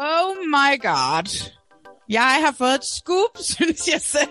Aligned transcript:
Oh 0.00 0.36
my 0.46 0.80
god. 0.80 1.52
Jeg 2.08 2.38
har 2.44 2.54
fået 2.58 2.74
et 2.74 2.84
scoop, 2.84 3.38
synes 3.54 3.88
jeg 3.92 4.00
selv. 4.00 4.30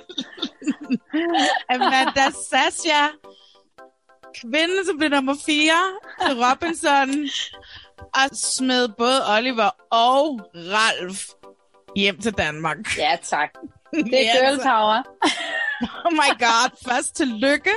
Amanda 1.70 2.30
Sasha, 2.50 3.08
kvinde, 4.42 4.86
som 4.86 4.98
blev 4.98 5.10
nummer 5.10 5.36
4 5.46 5.74
til 6.28 6.44
Robinson, 6.46 7.30
og 8.16 8.38
smed 8.38 8.88
både 8.98 9.36
Oliver 9.38 9.70
og 9.92 10.42
Ralf 10.56 11.22
hjem 11.96 12.22
til 12.22 12.34
Danmark. 12.34 12.98
Ja, 12.98 13.18
tak. 13.24 13.50
Det 13.94 14.28
er 14.28 14.34
Ja, 14.44 14.50
girl 14.50 14.58
power. 14.58 15.04
Oh 16.06 16.12
my 16.12 16.40
god, 16.40 16.90
først 16.90 17.16
tillykke. 17.16 17.72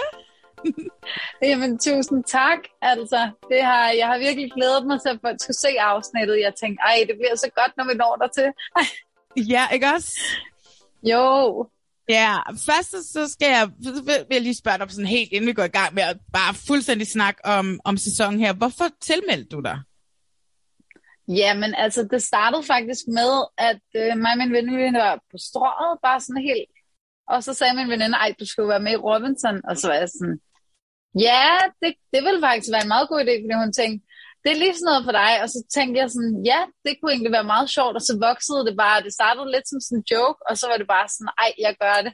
Jamen, 1.49 1.79
tusind 1.79 2.25
tak. 2.25 2.59
Altså, 2.83 3.31
det 3.51 3.63
har, 3.63 3.91
jeg 3.91 4.07
har 4.07 4.19
virkelig 4.19 4.51
glædet 4.57 4.87
mig 4.87 5.01
til 5.01 5.09
at 5.09 5.19
få- 5.21 5.37
skulle 5.39 5.57
se 5.57 5.81
afsnittet. 5.81 6.41
Jeg 6.41 6.53
tænkte, 6.61 6.81
ej, 6.83 7.05
det 7.09 7.17
bliver 7.17 7.37
så 7.37 7.51
godt, 7.57 7.73
når 7.77 7.85
vi 7.85 7.95
når 7.95 8.17
dertil. 8.17 8.53
Ja, 9.55 9.69
ikke 9.75 9.87
også? 9.97 10.13
Jo, 11.03 11.67
Ja, 12.09 12.37
først 12.51 13.13
så- 13.13 13.29
skal 13.29 13.49
jeg, 13.49 13.69
så 13.85 14.03
vil 14.05 14.27
jeg 14.37 14.41
lige 14.43 14.55
spørge 14.55 14.79
dig 14.79 14.91
sådan 14.91 15.07
helt, 15.07 15.33
inden 15.33 15.49
vi 15.49 15.53
går 15.53 15.63
i 15.63 15.69
gang 15.81 15.95
med 15.95 16.03
at 16.03 16.17
bare 16.33 16.55
fuldstændig 16.69 17.07
snakke 17.07 17.41
om, 17.47 17.81
om 17.85 17.97
sæsonen 17.97 18.41
her. 18.41 18.53
Hvorfor 18.53 18.85
tilmeldte 19.01 19.57
du 19.57 19.61
dig? 19.61 19.79
Jamen, 21.29 21.75
altså, 21.75 22.09
det 22.11 22.23
startede 22.23 22.63
faktisk 22.63 23.01
med, 23.09 23.33
at 23.59 23.81
øh, 23.97 24.19
mig 24.19 24.33
og 24.33 24.39
min 24.39 24.53
veninde 24.53 24.99
var 24.99 25.15
på 25.31 25.37
strået, 25.39 25.99
bare 26.03 26.21
sådan 26.21 26.43
helt. 26.43 26.71
Og 27.29 27.45
så 27.45 27.55
sagde 27.55 27.77
min 27.77 27.89
veninde, 27.91 28.17
ej, 28.17 28.35
du 28.41 28.47
skulle 28.47 28.69
være 28.69 28.81
med 28.81 28.93
i 28.93 28.97
Robinson. 28.97 29.61
Og 29.69 29.77
så 29.77 29.89
var 29.89 29.95
jeg 29.95 30.09
sådan, 30.09 30.41
ja, 31.15 31.47
det, 31.83 31.93
det 32.13 32.21
ville 32.27 32.41
faktisk 32.47 32.73
være 32.73 32.85
en 32.87 32.95
meget 32.95 33.09
god 33.09 33.21
idé, 33.21 33.35
fordi 33.43 33.55
hun 33.63 33.73
tænkte, 33.73 34.07
det 34.43 34.51
er 34.53 34.61
lige 34.63 34.75
sådan 34.77 34.91
noget 34.91 35.05
for 35.09 35.15
dig. 35.23 35.33
Og 35.43 35.49
så 35.55 35.59
tænkte 35.77 36.01
jeg 36.01 36.09
sådan, 36.11 36.35
ja, 36.51 36.61
det 36.85 36.93
kunne 36.95 37.13
egentlig 37.13 37.33
være 37.39 37.53
meget 37.55 37.69
sjovt. 37.77 37.95
Og 37.99 38.05
så 38.09 38.15
voksede 38.29 38.67
det 38.69 38.77
bare, 38.85 39.05
det 39.07 39.13
startede 39.19 39.53
lidt 39.55 39.67
som 39.69 39.81
sådan 39.81 39.99
en 39.99 40.09
joke, 40.13 40.41
og 40.49 40.55
så 40.59 40.65
var 40.71 40.77
det 40.81 40.89
bare 40.95 41.09
sådan, 41.09 41.33
ej, 41.45 41.51
jeg 41.67 41.75
gør 41.83 41.99
det. 42.07 42.13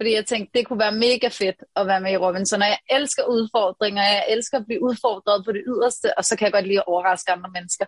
Fordi 0.00 0.14
jeg 0.14 0.26
tænkte, 0.26 0.58
det 0.58 0.66
kunne 0.66 0.78
være 0.78 0.92
mega 0.92 1.28
fedt 1.28 1.56
at 1.76 1.86
være 1.86 2.00
med 2.00 2.12
i 2.12 2.16
Robinson. 2.16 2.62
Og 2.62 2.68
jeg 2.68 2.78
elsker 2.90 3.22
udfordringer, 3.24 4.02
jeg 4.02 4.24
elsker 4.28 4.58
at 4.58 4.64
blive 4.66 4.82
udfordret 4.82 5.44
på 5.44 5.52
det 5.52 5.62
yderste, 5.68 6.18
og 6.18 6.24
så 6.24 6.36
kan 6.36 6.44
jeg 6.44 6.52
godt 6.52 6.66
lide 6.66 6.78
at 6.78 6.84
overraske 6.86 7.32
andre 7.32 7.50
mennesker. 7.56 7.86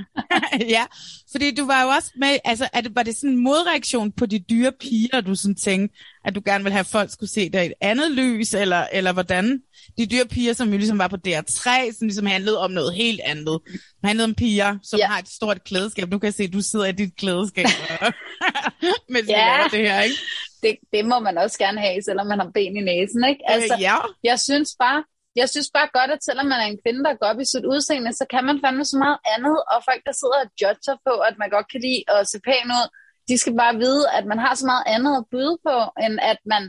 ja, 0.76 0.84
fordi 1.32 1.54
du 1.54 1.66
var 1.66 1.82
jo 1.82 1.88
også 1.88 2.10
med, 2.16 2.38
altså 2.44 2.68
er 2.72 2.80
det, 2.80 2.94
var 2.94 3.02
det 3.02 3.16
sådan 3.16 3.30
en 3.30 3.44
modreaktion 3.44 4.12
på 4.12 4.26
de 4.26 4.38
dyre 4.50 4.72
piger, 4.80 5.20
du 5.20 5.34
sådan 5.34 5.54
tænkte, 5.54 5.98
at 6.24 6.34
du 6.34 6.42
gerne 6.44 6.64
ville 6.64 6.72
have, 6.72 6.80
at 6.80 6.86
folk 6.86 7.10
skulle 7.12 7.30
se 7.30 7.48
dig 7.50 7.62
i 7.62 7.66
et 7.66 7.72
andet 7.80 8.10
lys, 8.10 8.54
eller, 8.54 8.86
eller 8.92 9.12
hvordan? 9.12 9.60
De 9.98 10.06
dyre 10.06 10.26
piger, 10.26 10.52
som 10.52 10.68
jo 10.70 10.76
ligesom 10.76 10.98
var 10.98 11.08
på 11.08 11.16
DR3, 11.28 11.68
som 11.98 12.06
ligesom 12.06 12.26
handlede 12.26 12.58
om 12.58 12.70
noget 12.70 12.94
helt 12.94 13.20
andet. 13.24 13.58
Det 13.66 13.80
handlede 14.04 14.24
om 14.24 14.34
piger, 14.34 14.78
som 14.82 14.98
Ja. 14.98 15.06
har 15.06 15.18
et 15.18 15.28
stort 15.28 15.64
klædeskab. 15.64 16.10
Nu 16.10 16.18
kan 16.18 16.26
jeg 16.26 16.34
se, 16.34 16.42
at 16.42 16.52
du 16.52 16.60
sidder 16.60 16.86
i 16.86 16.92
dit 16.92 17.16
klædeskab, 17.16 17.66
mens 19.12 19.26
vi 19.26 19.32
Ja. 19.32 19.56
laver 19.56 19.68
det 19.68 19.78
her, 19.90 20.00
ikke? 20.00 20.16
Det, 20.62 20.76
det 20.92 21.04
må 21.04 21.18
man 21.18 21.38
også 21.38 21.58
gerne 21.58 21.80
have, 21.80 22.02
selvom 22.02 22.26
man 22.26 22.40
har 22.40 22.50
ben 22.54 22.76
i 22.76 22.80
næsen, 22.80 23.24
ikke? 23.30 23.42
Altså, 23.54 23.74
øh, 23.74 23.82
ja. 23.82 23.96
jeg 24.30 24.40
synes 24.40 24.70
bare, 24.78 25.04
jeg 25.36 25.48
synes 25.48 25.70
bare 25.76 25.88
godt, 25.98 26.10
at 26.10 26.24
selvom 26.24 26.46
man 26.46 26.60
er 26.60 26.68
en 26.68 26.82
kvinde, 26.84 27.04
der 27.04 27.14
går 27.20 27.26
op 27.26 27.40
i 27.40 27.50
sit 27.52 27.64
udseende, 27.72 28.12
så 28.12 28.24
kan 28.30 28.44
man 28.44 28.60
fandme 28.64 28.84
så 28.84 28.96
meget 29.04 29.18
andet, 29.34 29.56
og 29.72 29.78
folk, 29.88 30.02
der 30.08 30.14
sidder 30.20 30.38
og 30.44 30.50
judger 30.62 30.96
på, 31.06 31.14
at 31.28 31.34
man 31.38 31.50
godt 31.50 31.68
kan 31.72 31.80
lide 31.86 32.02
at 32.14 32.28
se 32.30 32.38
pæn 32.48 32.68
ud, 32.78 32.86
de 33.28 33.38
skal 33.38 33.54
bare 33.62 33.76
vide, 33.84 34.04
at 34.18 34.24
man 34.26 34.38
har 34.38 34.54
så 34.54 34.66
meget 34.66 34.84
andet 34.94 35.14
at 35.20 35.24
byde 35.32 35.56
på, 35.66 35.76
end 36.04 36.16
at 36.32 36.40
man 36.52 36.62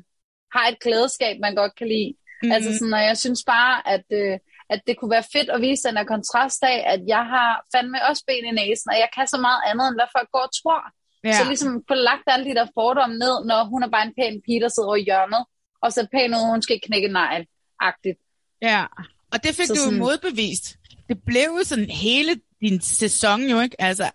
har 0.55 0.65
et 0.71 0.77
klædeskab, 0.83 1.35
man 1.45 1.55
godt 1.55 1.73
kan 1.79 1.87
lide. 1.87 2.13
Mm. 2.43 2.51
Altså 2.51 2.69
sådan, 2.77 2.93
og 2.99 3.03
jeg 3.09 3.17
synes 3.23 3.41
bare, 3.53 3.75
at, 3.93 4.07
øh, 4.21 4.35
at 4.73 4.79
det 4.87 4.97
kunne 4.97 5.15
være 5.17 5.31
fedt 5.35 5.49
at 5.49 5.61
vise 5.61 5.87
den 5.87 5.97
her 5.97 6.11
kontrast 6.15 6.61
af, 6.73 6.79
at 6.93 7.01
jeg 7.13 7.23
har 7.35 7.51
fandme 7.73 7.97
også 8.09 8.23
ben 8.27 8.45
i 8.45 8.53
næsen, 8.61 8.89
og 8.93 8.97
jeg 9.03 9.09
kan 9.15 9.27
så 9.27 9.37
meget 9.47 9.61
andet, 9.69 9.85
end 9.87 9.97
hvad 9.99 10.09
folk 10.17 10.29
går 10.35 10.45
og 10.49 10.53
tror. 10.61 10.81
Ja. 11.23 11.37
Så 11.39 11.43
ligesom 11.47 11.83
få 11.87 11.93
lagt 11.93 12.23
alle 12.27 12.45
de 12.49 12.55
der 12.55 12.67
fordomme 12.73 13.15
ned, 13.17 13.45
når 13.45 13.65
hun 13.65 13.83
er 13.83 13.89
bare 13.89 14.05
en 14.07 14.13
pæn 14.19 14.41
pige, 14.45 14.61
der 14.61 14.69
sidder 14.69 14.87
over 14.87 14.95
i 14.95 15.03
hjørnet, 15.03 15.45
og 15.81 15.93
så 15.93 16.07
pæn 16.11 16.33
ud, 16.33 16.49
hun 16.51 16.61
skal 16.61 16.79
knække 16.83 17.07
negl-agtigt. 17.07 18.19
Ja, 18.61 18.85
og 19.33 19.43
det 19.43 19.55
fik 19.55 19.65
Så 19.67 19.73
du 19.73 19.79
jo 19.79 19.83
sådan- 19.85 19.99
modbevist. 19.99 20.75
Det 21.09 21.17
blev 21.25 21.47
jo 21.59 21.63
sådan 21.63 21.89
hele 21.89 22.35
din 22.61 22.81
sæson 22.81 23.41
jo, 23.43 23.59
ikke? 23.59 23.81
Altså, 23.81 24.11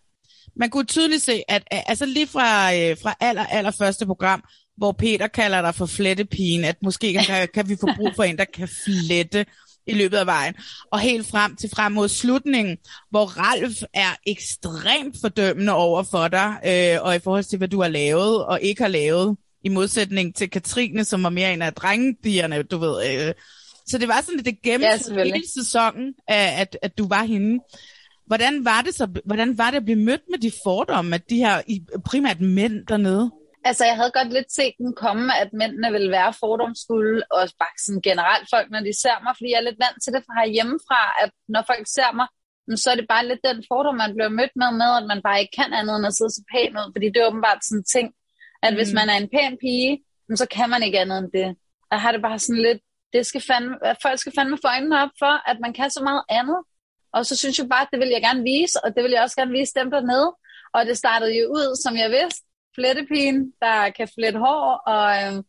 man 0.56 0.70
kunne 0.70 0.84
tydeligt 0.86 1.22
se, 1.22 1.42
at 1.48 1.62
at- 1.70 1.84
altså 1.86 2.06
lige 2.06 2.26
fra, 2.26 2.74
øh, 2.74 2.96
fra 3.02 3.14
aller, 3.20 3.46
aller 3.46 3.70
første 3.70 4.06
program, 4.06 4.44
hvor 4.76 4.92
Peter 4.92 5.26
kalder 5.26 5.62
dig 5.62 5.74
for 5.74 5.86
flettepigen, 5.86 6.64
at 6.64 6.76
måske 6.82 7.12
kan, 7.26 7.48
kan 7.54 7.68
vi 7.68 7.76
få 7.80 7.88
brug 7.96 8.12
for 8.16 8.22
en, 8.22 8.38
der 8.38 8.44
kan 8.44 8.68
flette 8.84 9.46
i 9.88 9.94
løbet 9.94 10.16
af 10.16 10.26
vejen. 10.26 10.54
Og 10.92 11.00
helt 11.00 11.26
frem 11.26 11.56
til 11.56 11.70
frem 11.74 11.92
mod 11.92 12.08
slutningen, 12.08 12.76
hvor 13.10 13.24
Ralf 13.24 13.82
er 13.94 14.16
ekstremt 14.26 15.16
fordømmende 15.20 15.72
over 15.72 16.02
for 16.02 16.28
dig, 16.28 16.56
øh, 16.66 17.02
og 17.02 17.16
i 17.16 17.18
forhold 17.18 17.44
til, 17.44 17.58
hvad 17.58 17.68
du 17.68 17.82
har 17.82 17.88
lavet 17.88 18.44
og 18.44 18.60
ikke 18.62 18.82
har 18.82 18.88
lavet, 18.88 19.36
i 19.64 19.68
modsætning 19.68 20.34
til 20.34 20.50
Katrine, 20.50 21.04
som 21.04 21.22
var 21.22 21.28
mere 21.30 21.52
en 21.52 21.62
af 21.62 21.72
drengepigerne, 21.72 22.62
du 22.62 22.78
ved. 22.78 23.26
Øh. 23.28 23.34
Så 23.86 23.98
det 23.98 24.08
var 24.08 24.20
sådan, 24.20 24.38
at 24.38 24.44
det 24.44 24.58
Ja, 24.64 24.70
gennem 24.70 24.98
selvfølgelig. 24.98 25.34
hele 25.34 25.48
sæsonen, 25.64 26.14
at, 26.28 26.78
at, 26.82 26.98
du 26.98 27.08
var 27.08 27.24
hende. 27.24 27.64
Hvordan 28.26 28.64
var 28.64 28.82
det 28.82 28.94
så, 28.94 29.08
hvordan 29.24 29.58
var 29.58 29.70
det 29.70 29.76
at 29.76 29.84
blive 29.84 29.98
mødt 29.98 30.20
med 30.30 30.38
de 30.38 30.52
fordomme, 30.64 31.14
at 31.14 31.30
de 31.30 31.36
her 31.36 31.62
primært 32.04 32.40
mænd 32.40 32.86
dernede? 32.88 33.30
Altså, 33.64 33.84
jeg 33.84 33.96
havde 33.96 34.10
godt 34.18 34.32
lidt 34.32 34.52
set 34.52 34.74
den 34.78 34.94
komme, 34.94 35.36
at 35.42 35.50
mændene 35.52 35.92
ville 35.92 36.10
være 36.10 36.32
fordomsfulde, 36.42 37.22
og 37.30 37.40
bare 37.62 37.76
sådan 37.84 38.02
generelt 38.02 38.46
folk, 38.54 38.70
når 38.70 38.80
de 38.80 39.00
ser 39.02 39.18
mig, 39.24 39.32
fordi 39.36 39.50
jeg 39.50 39.58
er 39.60 39.68
lidt 39.68 39.82
vant 39.84 39.98
til 40.04 40.12
det 40.12 40.22
fra 40.28 40.46
hjemmefra, 40.56 41.02
at 41.22 41.30
når 41.54 41.62
folk 41.70 41.86
ser 41.96 42.12
mig, 42.18 42.28
så 42.82 42.90
er 42.90 42.96
det 42.98 43.08
bare 43.08 43.26
lidt 43.26 43.42
den 43.48 43.58
fordom, 43.70 43.96
man 44.04 44.14
bliver 44.16 44.28
mødt 44.38 44.54
med, 44.60 44.70
med, 44.80 44.90
at 45.00 45.06
man 45.12 45.20
bare 45.26 45.40
ikke 45.40 45.56
kan 45.60 45.70
andet 45.78 45.94
end 45.96 46.06
at 46.10 46.14
sidde 46.16 46.30
så 46.36 46.42
pæn 46.52 46.72
ud, 46.80 46.88
fordi 46.94 47.06
det 47.12 47.20
er 47.20 47.28
åbenbart 47.30 47.60
sådan 47.64 47.78
en 47.78 47.84
ting, 47.94 48.06
at 48.66 48.72
hvis 48.74 48.90
Mm. 48.92 48.96
man 48.98 49.08
er 49.12 49.16
en 49.22 49.30
pæn 49.34 49.54
pige, 49.64 49.92
så 50.40 50.46
kan 50.56 50.68
man 50.72 50.82
ikke 50.86 51.00
andet 51.02 51.18
end 51.18 51.30
det. 51.38 51.48
Jeg 51.92 52.00
har 52.02 52.12
det 52.12 52.22
bare 52.28 52.38
sådan 52.38 52.62
lidt, 52.68 52.80
det 53.12 53.22
skal 53.26 53.42
fandme, 53.50 53.74
folk 54.04 54.18
skal 54.20 54.32
fandme 54.38 54.58
få 54.64 54.68
øjnene 54.74 55.02
op 55.04 55.14
for, 55.22 55.50
at 55.50 55.56
man 55.64 55.72
kan 55.78 55.90
så 55.90 56.02
meget 56.08 56.22
andet. 56.38 56.60
Og 57.16 57.26
så 57.26 57.36
synes 57.36 57.58
jeg 57.58 57.68
bare, 57.68 57.84
at 57.86 57.88
det 57.92 58.00
vil 58.02 58.14
jeg 58.16 58.22
gerne 58.28 58.42
vise, 58.52 58.76
og 58.84 58.88
det 58.94 59.00
vil 59.04 59.12
jeg 59.12 59.22
også 59.22 59.36
gerne 59.40 59.56
vise 59.58 59.72
dem 59.78 59.90
dernede. 59.90 60.28
Og 60.74 60.86
det 60.86 60.96
startede 60.98 61.32
jo 61.40 61.44
ud, 61.58 61.66
som 61.84 61.96
jeg 61.96 62.10
vidste, 62.10 62.42
flettepigen, 62.78 63.52
der 63.64 63.90
kan 63.96 64.08
flette 64.14 64.38
hår, 64.38 64.82
og 64.92 65.04
øhm, 65.18 65.42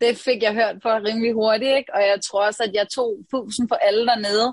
det 0.00 0.12
fik 0.26 0.42
jeg 0.42 0.54
hørt 0.60 0.76
for 0.82 0.94
rimelig 1.08 1.32
hurtigt, 1.32 1.76
ikke? 1.76 1.94
og 1.94 2.00
jeg 2.00 2.18
tror 2.26 2.46
også, 2.46 2.62
at 2.62 2.74
jeg 2.74 2.86
tog 2.96 3.10
fusen 3.30 3.68
for 3.68 3.78
alle 3.88 4.06
dernede. 4.06 4.48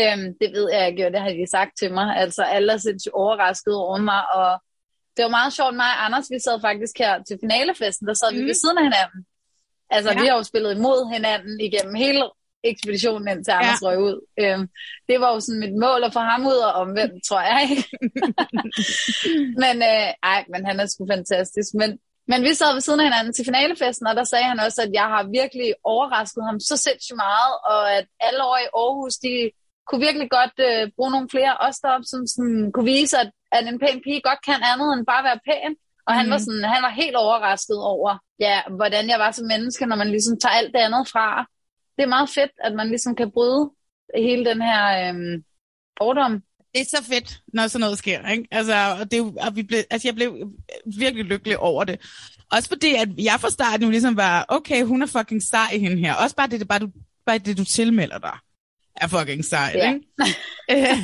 Øhm, 0.00 0.26
det 0.40 0.48
ved 0.56 0.66
jeg 0.72 0.88
ikke, 0.88 1.06
og 1.06 1.12
det 1.12 1.20
har 1.20 1.28
de 1.30 1.46
sagt 1.50 1.72
til 1.80 1.92
mig. 1.92 2.16
Altså, 2.16 2.42
alle 2.42 2.72
er 2.72 2.76
sindssygt 2.76 3.14
overrasket 3.14 3.74
over 3.74 3.98
mig, 3.98 4.22
og 4.38 4.50
det 5.16 5.22
var 5.22 5.32
meget 5.38 5.52
sjovt, 5.52 5.74
mig 5.74 5.90
og 5.96 6.04
Anders, 6.04 6.26
vi 6.30 6.38
sad 6.38 6.60
faktisk 6.60 6.98
her 6.98 7.22
til 7.22 7.38
finalefesten, 7.44 8.06
der 8.08 8.14
sad 8.14 8.30
mm. 8.32 8.36
vi 8.36 8.42
Mm. 8.42 8.46
ved 8.46 8.54
siden 8.54 8.78
af 8.78 8.84
hinanden. 8.84 9.20
Altså, 9.90 10.10
ja. 10.12 10.20
vi 10.20 10.26
har 10.26 10.36
jo 10.36 10.42
spillet 10.42 10.76
imod 10.78 11.12
hinanden 11.14 11.60
igennem 11.60 11.94
hele 11.94 12.22
ekspeditionen, 12.64 13.28
indtil 13.28 13.52
Anders 13.52 13.82
Ja. 13.82 13.86
røg 13.86 13.98
ud. 14.08 14.16
Øhm, 14.40 14.68
det 15.08 15.20
var 15.20 15.30
jo 15.34 15.40
sådan 15.40 15.60
mit 15.64 15.76
mål 15.84 16.04
at 16.04 16.12
få 16.12 16.18
ham 16.18 16.46
ud 16.46 16.58
og 16.68 16.72
omvendt, 16.72 17.24
tror 17.28 17.40
jeg. 17.40 17.58
Ikke? 17.70 17.84
men, 19.62 19.76
øh, 19.90 20.08
ej, 20.32 20.40
men 20.52 20.66
han 20.68 20.80
er 20.80 20.86
sgu 20.86 21.06
fantastisk. 21.16 21.70
Men, 21.74 21.90
Men 22.30 22.40
vi 22.42 22.54
sad 22.54 22.72
ved 22.72 22.80
siden 22.80 23.00
af 23.00 23.06
hinanden 23.06 23.32
til 23.34 23.44
finalefesten, 23.44 24.06
og 24.06 24.16
der 24.16 24.24
sagde 24.24 24.44
han 24.52 24.60
også, 24.66 24.82
at 24.82 24.92
jeg 25.00 25.06
har 25.14 25.22
virkelig 25.40 25.68
overrasket 25.84 26.42
ham 26.48 26.60
så 26.60 26.76
sindssygt 26.76 27.22
meget, 27.28 27.52
og 27.72 27.82
at 27.96 28.06
alle 28.26 28.40
over 28.48 28.58
i 28.58 28.72
Aarhus, 28.80 29.14
de 29.26 29.34
kunne 29.86 30.02
virkelig 30.06 30.28
godt 30.38 30.56
øh, 30.68 30.82
bruge 30.96 31.12
nogle 31.14 31.28
flere 31.34 31.54
os 31.66 31.78
deroppe, 31.84 32.06
som 32.12 32.22
sådan, 32.32 32.72
kunne 32.72 32.90
vise, 32.96 33.14
at, 33.22 33.30
at 33.56 33.64
en 33.68 33.78
pæn 33.82 34.00
pige 34.04 34.26
godt 34.28 34.40
kan 34.48 34.60
andet 34.72 34.88
end 34.94 35.06
bare 35.12 35.24
være 35.28 35.40
pæn. 35.48 35.72
Og 36.06 36.12
mm. 36.12 36.18
han, 36.18 36.26
var 36.32 36.38
mhm. 36.38 36.44
sådan, 36.44 36.64
han 36.74 36.82
var 36.86 36.92
helt 37.02 37.16
overrasket 37.24 37.78
over, 37.94 38.10
ja, 38.46 38.56
hvordan 38.78 39.04
jeg 39.12 39.18
var 39.24 39.30
som 39.30 39.46
menneske, 39.52 39.86
når 39.86 39.96
man 40.02 40.10
ligesom 40.14 40.34
tager 40.42 40.58
alt 40.60 40.72
det 40.74 40.82
andet 40.86 41.04
fra. 41.12 41.26
Det 41.96 42.02
er 42.02 42.08
meget 42.08 42.30
fedt, 42.30 42.50
at 42.64 42.74
man 42.74 42.88
ligesom 42.88 43.16
kan 43.16 43.30
bryde 43.30 43.70
hele 44.16 44.44
den 44.44 44.62
her 44.62 45.08
øhm, 45.08 45.44
fordom. 45.98 46.42
Det 46.74 46.80
er 46.80 46.84
så 46.84 47.04
fedt, 47.04 47.40
når 47.54 47.66
sådan 47.66 47.80
noget 47.80 47.98
sker. 47.98 48.28
Ikke? 48.28 48.48
Altså, 48.50 48.96
og 49.00 49.10
det, 49.10 49.20
og 49.20 49.56
vi 49.56 49.62
blev, 49.62 49.78
altså, 49.90 50.08
jeg 50.08 50.14
blev 50.14 50.52
virkelig 50.98 51.24
lykkelig 51.24 51.58
over 51.58 51.84
det. 51.84 52.00
Også 52.52 52.68
fordi, 52.68 52.94
at 52.94 53.08
jeg 53.18 53.36
fra 53.40 53.50
starten 53.50 53.90
ligesom 53.90 54.16
var, 54.16 54.44
okay, 54.48 54.84
hun 54.84 55.02
er 55.02 55.06
fucking 55.06 55.42
sej 55.42 55.68
hende 55.72 55.96
her. 55.96 56.14
Også 56.14 56.36
bare 56.36 56.48
det, 56.48 56.60
det, 56.60 56.68
bare, 56.68 56.78
du, 56.78 56.90
bare 57.26 57.38
det 57.38 57.58
du 57.58 57.64
tilmelder 57.64 58.18
dig 58.18 58.38
er 58.96 59.06
fucking 59.06 59.44
sejt, 59.44 59.74
ja. 59.74 59.92
ikke? 59.92 60.06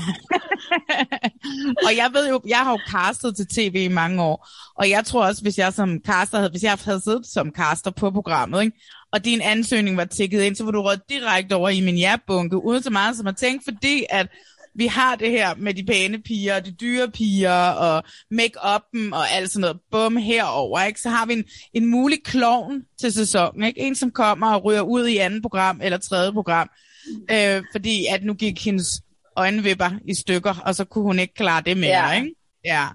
og 1.87 1.97
jeg 1.97 2.11
ved 2.13 2.29
jo, 2.29 2.41
jeg 2.49 2.59
har 2.59 2.71
jo 2.71 2.79
castet 2.89 3.37
til 3.37 3.47
tv 3.47 3.75
i 3.75 3.89
mange 3.89 4.23
år, 4.23 4.49
og 4.75 4.91
jeg 4.91 5.05
tror 5.05 5.27
også, 5.27 5.43
hvis 5.43 5.59
jeg 5.59 5.73
som 5.73 5.99
caster 6.07 6.39
havde, 6.39 6.51
hvis 6.51 6.63
jeg 6.63 6.79
havde 6.85 7.01
siddet 7.01 7.27
som 7.27 7.53
caster 7.57 7.91
på 7.91 8.11
programmet, 8.11 8.63
ikke? 8.63 8.77
Og 9.13 9.25
din 9.25 9.41
ansøgning 9.41 9.97
var 9.97 10.05
tækket 10.05 10.43
ind, 10.43 10.57
så 10.57 10.65
var 10.65 10.71
du 10.71 10.81
råd 10.81 10.99
direkte 11.09 11.55
over 11.55 11.69
i 11.69 11.81
min 11.81 11.95
hjærbunke, 11.95 12.65
uden 12.65 12.83
så 12.83 12.91
meget 12.91 13.17
som 13.17 13.27
at 13.27 13.37
tænke, 13.37 13.65
fordi 13.65 14.05
at 14.11 14.29
vi 14.75 14.87
har 14.87 15.17
det 15.17 15.31
her 15.31 15.55
med 15.55 15.75
de 15.75 15.85
pæne 15.85 16.23
piger, 16.23 16.57
og 16.57 16.67
de 16.67 16.73
dyre 16.73 17.11
piger, 17.11 17.71
og 17.71 18.03
make-up'en 18.35 19.13
og 19.13 19.31
alt 19.31 19.51
sådan 19.51 19.61
noget. 19.61 19.79
Bum, 19.91 20.17
herover, 20.17 20.83
ikke? 20.83 21.01
Så 21.01 21.09
har 21.09 21.27
vi 21.27 21.33
en, 21.33 21.45
en 21.75 21.87
mulig 21.87 22.19
klovn 22.25 22.83
til 23.01 23.13
sæsonen, 23.13 23.65
ikke? 23.65 23.81
En, 23.81 23.95
som 23.95 24.11
kommer 24.11 24.55
og 24.55 24.65
ryger 24.65 24.81
ud 24.81 25.07
i 25.07 25.17
anden 25.17 25.43
program 25.43 25.81
eller 25.83 25.99
tredje 25.99 26.33
program, 26.33 26.71
øh, 27.31 27.63
fordi 27.73 28.07
at 28.07 28.25
nu 28.25 28.35
gik 28.35 28.65
hendes 28.65 28.87
øjenvipper 29.37 29.91
i 30.09 30.15
stykker, 30.15 30.55
og 30.65 30.75
så 30.75 30.85
kunne 30.85 31.05
hun 31.05 31.19
ikke 31.19 31.35
klare 31.35 31.63
det 31.67 31.77
mere, 31.77 32.09
ja. 32.09 32.13
ikke? 32.13 32.35
Ja. 32.65 32.89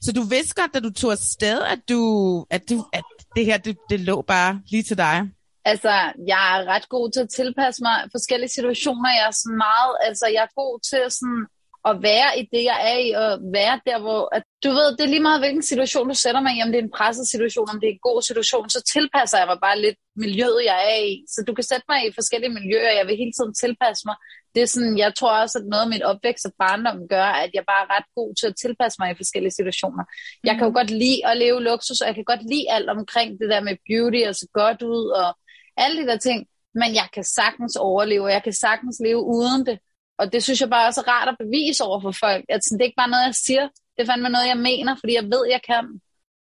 Så 0.00 0.12
du 0.12 0.22
vidste 0.22 0.54
godt, 0.54 0.74
da 0.74 0.80
du 0.80 0.92
tog 0.92 1.12
afsted, 1.12 1.60
at, 1.62 1.78
du, 1.88 2.46
at, 2.50 2.70
du, 2.70 2.84
at 2.92 3.04
det 3.36 3.44
her, 3.44 3.56
det, 3.56 3.76
det 3.90 4.00
lå 4.00 4.22
bare 4.22 4.60
lige 4.70 4.82
til 4.82 4.96
dig? 4.96 5.22
Altså, 5.64 5.92
jeg 6.32 6.42
er 6.54 6.60
ret 6.72 6.88
god 6.88 7.06
til 7.10 7.20
at 7.20 7.34
tilpasse 7.40 7.82
mig 7.86 7.96
forskellige 8.16 8.54
situationer. 8.56 9.10
Jeg 9.18 9.26
er 9.28 9.36
sådan 9.42 9.58
meget, 9.68 9.92
altså, 10.08 10.26
jeg 10.34 10.42
er 10.48 10.60
god 10.62 10.74
til 10.90 11.02
sådan 11.18 11.42
at 11.90 11.94
være 12.10 12.30
i 12.40 12.42
det, 12.52 12.62
jeg 12.70 12.78
er 12.90 12.98
i, 13.06 13.10
og 13.22 13.30
være 13.58 13.76
der, 13.88 13.98
hvor... 14.04 14.22
At, 14.36 14.44
du 14.64 14.70
ved, 14.78 14.88
det 14.96 15.04
er 15.04 15.14
lige 15.14 15.28
meget, 15.28 15.40
hvilken 15.40 15.66
situation 15.72 16.08
du 16.08 16.14
sætter 16.14 16.40
mig 16.40 16.52
i, 16.54 16.62
om 16.64 16.70
det 16.70 16.78
er 16.78 16.86
en 16.86 16.96
presset 16.98 17.26
situation, 17.34 17.72
om 17.72 17.78
det 17.80 17.88
er 17.88 17.96
en 17.96 18.08
god 18.08 18.20
situation, 18.28 18.70
så 18.74 18.80
tilpasser 18.94 19.38
jeg 19.38 19.48
mig 19.50 19.58
bare 19.66 19.82
lidt 19.84 19.98
miljøet, 20.24 20.60
jeg 20.70 20.78
er 20.92 21.00
i. 21.10 21.14
Så 21.32 21.38
du 21.46 21.52
kan 21.54 21.66
sætte 21.70 21.86
mig 21.88 21.98
i 22.06 22.16
forskellige 22.18 22.56
miljøer, 22.58 22.92
jeg 22.98 23.06
vil 23.06 23.20
hele 23.22 23.34
tiden 23.34 23.54
tilpasse 23.62 24.02
mig. 24.08 24.16
Det 24.54 24.60
er 24.62 24.70
sådan, 24.74 24.98
jeg 25.04 25.10
tror 25.18 25.34
også, 25.42 25.56
at 25.58 25.66
noget 25.72 25.84
af 25.86 25.92
mit 25.94 26.04
opvækst 26.10 26.46
og 26.48 26.52
barndom 26.62 26.98
gør, 27.14 27.28
at 27.44 27.50
jeg 27.56 27.64
bare 27.70 27.82
er 27.84 27.90
ret 27.96 28.08
god 28.18 28.30
til 28.38 28.46
at 28.50 28.56
tilpasse 28.62 28.96
mig 29.00 29.08
i 29.10 29.20
forskellige 29.22 29.56
situationer. 29.58 30.04
Mm. 30.06 30.44
Jeg 30.48 30.54
kan 30.54 30.64
jo 30.68 30.72
mhm. 30.72 30.78
godt 30.80 30.90
lide 31.02 31.20
at 31.30 31.36
leve 31.44 31.60
luksus, 31.68 32.00
og 32.00 32.06
jeg 32.08 32.16
kan 32.18 32.30
godt 32.32 32.44
lide 32.52 32.70
alt 32.76 32.88
omkring 32.96 33.28
det 33.40 33.48
der 33.52 33.60
med 33.68 33.76
beauty 33.88 34.22
og 34.30 34.34
så 34.40 34.46
godt 34.60 34.80
ud 34.96 35.06
og 35.22 35.28
alle 35.76 36.02
de 36.02 36.06
der 36.06 36.18
ting. 36.18 36.46
Men 36.74 36.94
jeg 36.94 37.08
kan 37.14 37.24
sagtens 37.24 37.76
overleve, 37.76 38.24
og 38.24 38.32
jeg 38.32 38.42
kan 38.42 38.52
sagtens 38.52 38.96
leve 39.04 39.22
uden 39.24 39.66
det. 39.66 39.78
Og 40.18 40.32
det 40.32 40.42
synes 40.42 40.60
jeg 40.60 40.70
bare 40.70 40.86
er 40.86 40.90
så 40.90 41.04
rart 41.08 41.28
at 41.28 41.36
bevise 41.38 41.84
over 41.84 42.00
for 42.00 42.10
folk. 42.10 42.44
At 42.48 42.64
sådan, 42.64 42.78
det 42.78 42.84
er 42.84 42.90
ikke 42.90 43.02
bare 43.02 43.14
noget, 43.14 43.26
jeg 43.26 43.34
siger. 43.34 43.64
Det 43.94 44.00
er 44.02 44.06
fandme 44.06 44.28
noget, 44.28 44.46
jeg 44.46 44.58
mener, 44.58 44.96
fordi 45.00 45.14
jeg 45.14 45.24
ved, 45.24 45.44
jeg 45.50 45.60
kan. 45.70 45.84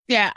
Ja, 0.08 0.28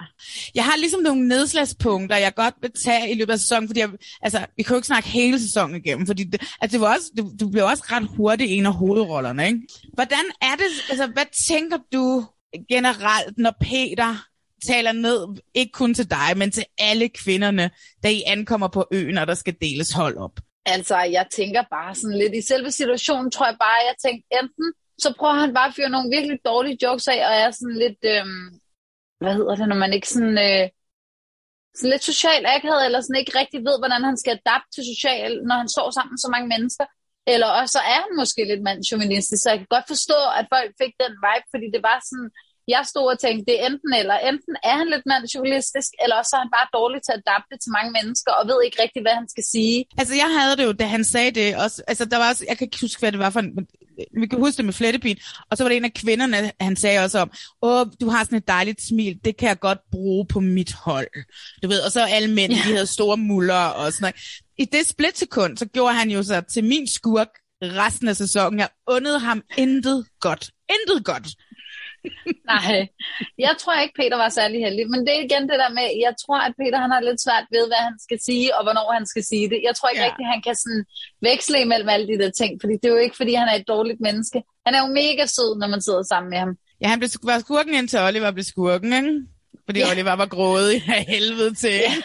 jeg 0.56 0.66
har 0.66 0.78
ligesom 0.78 1.02
nogle 1.02 1.28
nedslagspunkter, 1.28 2.18
jeg 2.18 2.36
godt 2.36 2.56
vil 2.62 2.72
tage 2.86 3.12
i 3.12 3.16
løbet 3.16 3.34
af 3.34 3.40
sæsonen, 3.40 3.70
fordi 3.70 3.80
jeg, 3.80 3.90
altså, 4.22 4.46
vi 4.58 4.64
kan 4.64 4.74
jo 4.74 4.78
ikke 4.78 4.88
snakke 4.88 5.10
hele 5.10 5.40
sæsonen 5.40 5.76
igennem, 5.76 6.08
fordi 6.08 6.24
det, 6.24 6.42
altså, 6.62 6.78
det 6.78 6.82
var 6.82 6.94
også, 6.96 7.12
du, 7.18 7.32
du 7.40 7.50
blev 7.50 7.66
også 7.66 7.84
ret 7.92 8.08
hurtigt 8.18 8.52
en 8.52 8.66
af 8.66 8.74
hovedrollerne, 8.74 9.48
ikke? 9.48 9.60
Hvordan 9.94 10.26
er 10.42 10.56
det, 10.56 10.70
altså, 10.90 11.08
hvad 11.08 11.26
tænker 11.48 11.78
du 11.94 12.26
generelt, 12.70 13.38
når 13.38 13.54
Peter 13.62 14.26
taler 14.68 14.92
ned, 14.92 15.20
ikke 15.54 15.72
kun 15.72 15.94
til 15.94 16.10
dig, 16.10 16.38
men 16.38 16.52
til 16.52 16.66
alle 16.78 17.10
kvinderne, 17.10 17.66
der 18.04 18.10
I 18.10 18.22
ankommer 18.28 18.68
på 18.68 18.86
øen, 18.92 19.18
og 19.18 19.28
der 19.28 19.34
skal 19.34 19.56
deles 19.62 19.92
hold 19.92 20.18
op? 20.18 20.40
Altså, 20.66 20.98
jeg 20.98 21.26
tænker 21.32 21.64
bare 21.78 21.96
sådan 21.96 22.18
lidt, 22.18 22.36
i 22.36 22.42
selve 22.42 22.72
situationen 22.72 23.32
tror 23.32 23.46
jeg 23.46 23.58
bare, 23.60 23.88
jeg 23.90 23.96
tænkte, 24.06 24.28
enten 24.42 24.68
så 25.04 25.10
prøver 25.20 25.34
han 25.44 25.54
bare 25.54 25.68
at 25.70 25.76
fyre 25.76 25.90
nogle 25.96 26.14
virkelig 26.16 26.40
dårlige 26.46 26.78
jokes 26.84 27.08
af, 27.08 27.20
og 27.28 27.34
er 27.44 27.52
sådan 27.52 27.80
lidt, 27.84 28.02
øhm, 28.14 28.48
hvad 29.22 29.34
hedder 29.40 29.56
det, 29.56 29.68
når 29.68 29.80
man 29.84 29.94
ikke 29.94 30.10
sådan, 30.16 30.38
øh, 30.48 30.66
sådan 31.78 31.94
lidt 31.94 32.10
social 32.12 32.44
akavet, 32.56 32.86
eller 32.86 33.02
sådan 33.02 33.22
ikke 33.22 33.38
rigtig 33.42 33.60
ved, 33.68 33.76
hvordan 33.82 34.04
han 34.10 34.18
skal 34.22 34.34
adapte 34.40 34.72
til 34.76 34.84
social, 34.94 35.32
når 35.48 35.56
han 35.62 35.70
står 35.76 35.88
sammen 35.92 36.14
med 36.14 36.24
så 36.24 36.30
mange 36.36 36.52
mennesker. 36.54 36.86
Eller 37.34 37.50
også 37.60 37.72
så 37.78 37.82
er 37.94 38.00
han 38.06 38.14
måske 38.22 38.42
lidt 38.52 38.64
mandsjuvenistisk, 38.70 39.42
så 39.42 39.50
jeg 39.52 39.60
kan 39.62 39.74
godt 39.76 39.88
forstå, 39.94 40.20
at 40.40 40.46
folk 40.54 40.72
fik 40.82 40.94
den 41.04 41.14
vibe, 41.26 41.48
fordi 41.54 41.68
det 41.76 41.82
var 41.90 41.98
sådan, 42.10 42.30
jeg 42.74 42.84
stod 42.92 43.06
og 43.14 43.20
tænkte, 43.20 43.44
det 43.50 43.56
er 43.62 43.66
enten 43.70 43.94
eller. 44.02 44.18
Enten 44.30 44.54
er 44.70 44.76
han 44.80 44.88
lidt 44.94 45.06
mandsjuvenistisk, 45.12 45.90
eller 46.04 46.16
også 46.22 46.32
er 46.36 46.42
han 46.46 46.54
bare 46.58 46.68
dårlig 46.78 47.00
til 47.04 47.14
at 47.16 47.22
adapte 47.24 47.56
til 47.64 47.72
mange 47.78 47.92
mennesker, 47.98 48.32
og 48.40 48.44
ved 48.50 48.60
ikke 48.66 48.82
rigtig, 48.84 49.02
hvad 49.06 49.16
han 49.22 49.30
skal 49.34 49.46
sige. 49.54 49.78
Altså, 50.02 50.16
jeg 50.24 50.30
havde 50.38 50.58
det 50.58 50.66
jo, 50.68 50.72
da 50.82 50.86
han 50.96 51.04
sagde 51.14 51.32
det 51.40 51.48
også. 51.64 51.78
Altså, 51.88 52.06
der 52.06 52.18
var 52.18 52.30
også, 52.32 52.46
jeg 52.50 52.58
kan 52.58 52.66
ikke 52.68 52.82
huske, 52.82 53.00
hvad 53.00 53.12
det 53.12 53.20
var 53.26 53.30
for 53.30 53.40
en, 53.40 53.52
vi 54.22 54.28
kan 54.28 54.40
huske 54.40 54.58
det 54.58 54.66
med 54.66 54.74
flettepin. 54.74 55.18
Og 55.50 55.58
så 55.58 55.64
var 55.64 55.70
det 55.70 55.78
en 55.78 55.86
af 55.86 55.94
kvinderne, 55.94 56.52
han 56.60 56.76
sagde 56.76 57.00
også 57.00 57.20
om, 57.20 57.32
åh, 57.62 57.86
du 58.02 58.10
har 58.10 58.24
sådan 58.24 58.38
et 58.38 58.48
dejligt 58.48 58.82
smil, 58.82 59.20
det 59.26 59.38
kan 59.38 59.48
jeg 59.48 59.60
godt 59.60 59.80
bruge 59.92 60.26
på 60.28 60.40
mit 60.40 60.74
hold. 60.74 61.08
Du 61.64 61.68
ved, 61.68 61.80
og 61.80 61.92
så 61.92 62.02
alle 62.06 62.32
mænd, 62.32 62.54
ja. 62.54 62.58
de 62.58 62.74
havde 62.74 62.88
store 62.88 63.18
muller 63.18 63.66
og 63.66 63.94
sådan 63.94 64.04
noget. 64.04 64.16
I 64.58 64.66
det 64.66 64.88
splitsekund, 64.88 65.58
så 65.58 65.66
gjorde 65.66 65.94
han 65.94 66.10
jo 66.10 66.24
så 66.24 66.42
til 66.42 66.64
min 66.64 66.88
skurk 66.88 67.30
resten 67.62 68.08
af 68.08 68.16
sæsonen. 68.16 68.60
Jeg 68.60 68.70
undede 68.88 69.20
ham 69.20 69.42
intet 69.58 70.06
godt. 70.20 70.50
Intet 70.70 71.06
godt. 71.06 71.28
Nej, 72.54 72.78
jeg 73.46 73.54
tror 73.62 73.76
ikke, 73.84 73.96
Peter 74.00 74.18
var 74.24 74.30
særlig 74.40 74.60
heldig. 74.66 74.86
Men 74.92 75.00
det 75.06 75.12
er 75.14 75.22
igen 75.28 75.46
det 75.52 75.58
der 75.64 75.72
med, 75.78 75.88
jeg 76.06 76.14
tror, 76.24 76.40
at 76.48 76.54
Peter 76.62 76.80
han 76.86 76.92
har 76.96 77.02
lidt 77.08 77.22
svært 77.26 77.48
ved, 77.56 77.64
hvad 77.72 77.82
han 77.88 77.98
skal 78.06 78.20
sige, 78.28 78.48
og 78.56 78.62
hvornår 78.66 78.88
han 78.98 79.06
skal 79.12 79.24
sige 79.32 79.46
det. 79.52 79.60
Jeg 79.68 79.74
tror 79.76 79.90
ikke 79.90 80.04
ja. 80.04 80.08
rigtigt, 80.08 80.32
han 80.34 80.42
kan 80.48 80.56
sådan 80.64 80.84
veksle 81.30 81.58
imellem 81.66 81.90
alle 81.96 82.08
de 82.12 82.18
der 82.22 82.32
ting, 82.42 82.52
fordi 82.62 82.74
det 82.82 82.88
er 82.88 82.96
jo 82.98 83.06
ikke, 83.06 83.20
fordi 83.22 83.34
han 83.42 83.48
er 83.52 83.56
et 83.58 83.68
dårligt 83.74 84.00
menneske. 84.08 84.40
Han 84.66 84.74
er 84.76 84.82
jo 84.84 84.90
mega 85.02 85.24
sød, 85.36 85.52
når 85.62 85.70
man 85.74 85.82
sidder 85.88 86.04
sammen 86.12 86.30
med 86.34 86.40
ham. 86.44 86.52
Ja, 86.82 86.88
han 86.94 87.00
blev, 87.00 87.10
skurken 87.46 87.74
indtil 87.80 88.00
Oliver 88.08 88.32
blev 88.32 88.48
skurken, 88.54 88.92
ikke? 89.00 89.14
Fordi 89.66 89.80
ja. 89.80 89.92
Oliver 89.92 90.14
var 90.14 90.26
grådig 90.26 90.84
af 90.98 91.06
helvede 91.08 91.54
til. 91.54 91.70
Ja. 91.70 91.96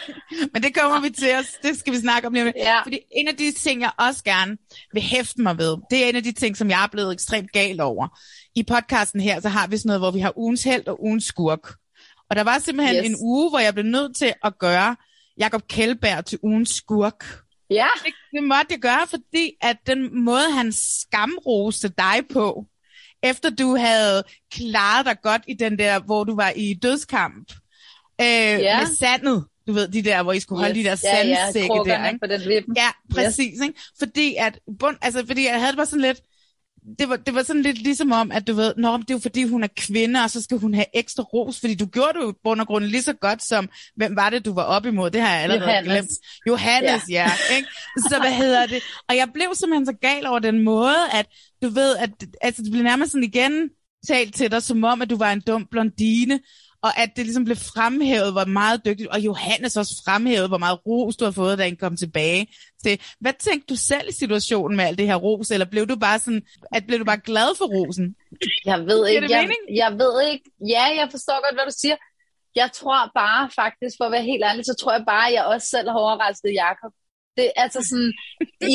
Men 0.53 0.63
det 0.63 0.75
kommer 0.75 1.01
vi 1.01 1.09
til 1.09 1.35
os. 1.35 1.45
Det 1.63 1.79
skal 1.79 1.93
vi 1.93 1.97
snakke 1.97 2.27
om 2.27 2.33
lige 2.33 2.45
med. 2.45 2.53
Ja. 2.55 2.83
Fordi 2.83 2.99
en 3.11 3.27
af 3.27 3.35
de 3.35 3.51
ting, 3.51 3.81
jeg 3.81 3.91
også 3.97 4.23
gerne 4.23 4.57
vil 4.93 5.01
hæfte 5.01 5.41
mig 5.41 5.57
ved, 5.57 5.77
det 5.91 6.03
er 6.03 6.09
en 6.09 6.15
af 6.15 6.23
de 6.23 6.31
ting, 6.31 6.57
som 6.57 6.69
jeg 6.69 6.83
er 6.83 6.87
blevet 6.87 7.13
ekstremt 7.13 7.51
gal 7.51 7.81
over. 7.81 8.19
I 8.55 8.63
podcasten 8.63 9.21
her, 9.21 9.39
så 9.39 9.49
har 9.49 9.67
vi 9.67 9.77
sådan 9.77 9.89
noget, 9.89 10.01
hvor 10.01 10.11
vi 10.11 10.19
har 10.19 10.37
ugens 10.37 10.63
held 10.63 10.87
og 10.87 11.03
ugens 11.03 11.23
skurk. 11.23 11.73
Og 12.29 12.35
der 12.35 12.43
var 12.43 12.59
simpelthen 12.59 12.95
yes. 12.95 13.09
en 13.09 13.15
uge, 13.19 13.49
hvor 13.49 13.59
jeg 13.59 13.73
blev 13.73 13.85
nødt 13.85 14.17
til 14.17 14.33
at 14.43 14.59
gøre 14.59 14.95
Jakob 15.37 15.67
Kjellberg 15.67 16.25
til 16.25 16.39
ugens 16.43 16.69
skurk. 16.69 17.25
Ja. 17.69 17.87
Det, 18.05 18.13
det 18.33 18.43
måtte 18.43 18.67
jeg 18.69 18.79
gøre, 18.79 19.07
fordi 19.09 19.51
at 19.61 19.77
den 19.87 20.23
måde, 20.23 20.51
han 20.51 20.71
skamroste 20.71 21.89
dig 21.97 22.21
på, 22.33 22.65
efter 23.23 23.49
du 23.49 23.75
havde 23.75 24.23
klaret 24.51 25.05
dig 25.05 25.15
godt 25.23 25.41
i 25.47 25.53
den 25.53 25.79
der, 25.79 25.99
hvor 25.99 26.23
du 26.23 26.35
var 26.35 26.53
i 26.55 26.73
dødskamp 26.73 27.51
øh, 28.21 28.27
ja. 28.27 28.79
med 28.79 28.87
sandet. 28.99 29.45
Du 29.67 29.73
ved, 29.73 29.87
de 29.87 30.01
der, 30.01 30.23
hvor 30.23 30.33
I 30.33 30.39
skulle 30.39 30.59
holde 30.59 30.75
yes. 30.75 30.83
de 30.83 30.89
der 30.89 30.95
sandsække 30.95 31.73
ja, 31.75 31.93
ja, 31.93 32.03
der. 32.03 32.07
Ikke? 32.07 32.19
På 32.19 32.27
den 32.27 32.41
vippen. 32.47 32.75
Ja, 32.77 32.89
præcis. 33.13 33.53
Yes. 33.55 33.67
Ikke? 33.67 33.79
Fordi 33.99 34.35
at, 34.35 34.59
bund, 34.79 34.97
altså, 35.01 35.25
fordi 35.27 35.45
jeg 35.45 35.59
havde 35.59 35.67
det 35.67 35.77
bare 35.77 35.85
sådan 35.85 36.01
lidt, 36.01 36.21
det 36.99 37.09
var, 37.09 37.15
det 37.15 37.35
var 37.35 37.43
sådan 37.43 37.61
lidt 37.61 37.77
ligesom 37.77 38.11
om, 38.11 38.31
at 38.31 38.47
du 38.47 38.53
ved, 38.53 38.73
Nå, 38.77 38.97
det 38.97 39.09
er 39.09 39.13
jo 39.13 39.19
fordi, 39.19 39.43
hun 39.43 39.63
er 39.63 39.67
kvinde, 39.77 40.23
og 40.23 40.29
så 40.29 40.41
skal 40.41 40.57
hun 40.57 40.73
have 40.73 40.85
ekstra 40.93 41.23
ros, 41.23 41.59
fordi 41.59 41.75
du 41.75 41.85
gjorde 41.85 42.19
det 42.19 42.25
jo 42.25 42.33
bund 42.43 42.61
og 42.61 42.67
grund 42.67 42.85
lige 42.85 43.01
så 43.01 43.13
godt 43.13 43.43
som, 43.43 43.69
hvem 43.95 44.15
var 44.15 44.29
det, 44.29 44.45
du 44.45 44.53
var 44.53 44.63
op 44.63 44.85
imod? 44.85 45.11
Det 45.11 45.21
har 45.21 45.33
jeg 45.33 45.43
allerede 45.43 45.63
Johannes. 45.63 45.91
glemt. 45.91 46.09
Johannes, 46.47 47.03
ja. 47.09 47.31
ja 47.49 47.55
ikke? 47.55 47.69
Så 48.09 48.17
hvad 48.19 48.33
hedder 48.33 48.65
det? 48.65 48.83
Og 49.09 49.15
jeg 49.15 49.27
blev 49.33 49.47
simpelthen 49.53 49.85
så 49.85 49.93
gal 50.01 50.25
over 50.25 50.39
den 50.39 50.63
måde, 50.63 50.97
at 51.13 51.25
du 51.63 51.69
ved, 51.69 51.95
at 51.95 52.09
altså, 52.41 52.61
det 52.63 52.71
blev 52.71 52.83
nærmest 52.83 53.11
sådan 53.11 53.23
igen 53.23 53.69
talt 54.07 54.35
til 54.35 54.51
dig, 54.51 54.63
som 54.63 54.83
om, 54.83 55.01
at 55.01 55.09
du 55.09 55.17
var 55.17 55.31
en 55.31 55.41
dum 55.41 55.67
blondine, 55.71 56.39
og 56.83 56.99
at 56.99 57.09
det 57.15 57.25
ligesom 57.25 57.45
blev 57.45 57.57
fremhævet, 57.57 58.31
hvor 58.31 58.45
meget 58.45 58.85
dygtigt, 58.85 59.09
og 59.09 59.19
Johannes 59.19 59.77
også 59.77 60.01
fremhævet, 60.05 60.47
hvor 60.47 60.57
meget 60.57 60.79
ros 60.87 61.15
du 61.15 61.25
har 61.25 61.31
fået, 61.31 61.57
da 61.57 61.63
han 61.63 61.75
kom 61.75 61.97
tilbage. 61.97 62.47
Så, 62.83 62.97
hvad 63.19 63.33
tænkte 63.39 63.67
du 63.73 63.75
selv 63.75 64.09
i 64.09 64.11
situationen 64.11 64.77
med 64.77 64.85
alt 64.85 64.97
det 64.97 65.07
her 65.07 65.15
ros, 65.15 65.51
eller 65.51 65.65
blev 65.65 65.87
du 65.87 65.95
bare 65.95 66.19
sådan, 66.19 66.41
at 66.71 66.83
blev 66.87 66.99
du 66.99 67.05
bare 67.05 67.19
glad 67.19 67.57
for 67.57 67.65
rosen? 67.65 68.15
Jeg 68.65 68.79
ved 68.79 69.07
ikke, 69.07 69.31
jeg, 69.31 69.49
jeg 69.75 69.91
ved 69.91 70.31
ikke, 70.31 70.45
ja, 70.67 70.85
jeg 70.99 71.07
forstår 71.11 71.37
godt, 71.45 71.55
hvad 71.55 71.65
du 71.65 71.75
siger. 71.77 71.95
Jeg 72.55 72.69
tror 72.73 73.11
bare 73.15 73.49
faktisk, 73.55 73.93
for 73.97 74.05
at 74.05 74.11
være 74.11 74.23
helt 74.31 74.43
ærlig, 74.49 74.65
så 74.65 74.75
tror 74.81 74.93
jeg 74.93 75.03
bare, 75.07 75.27
at 75.27 75.33
jeg 75.33 75.45
også 75.45 75.67
selv 75.67 75.89
har 75.89 75.97
overrasket 75.97 76.53
Jakob. 76.53 76.93
Det 77.37 77.45
er 77.49 77.55
altså 77.65 77.81
sådan, 77.89 78.11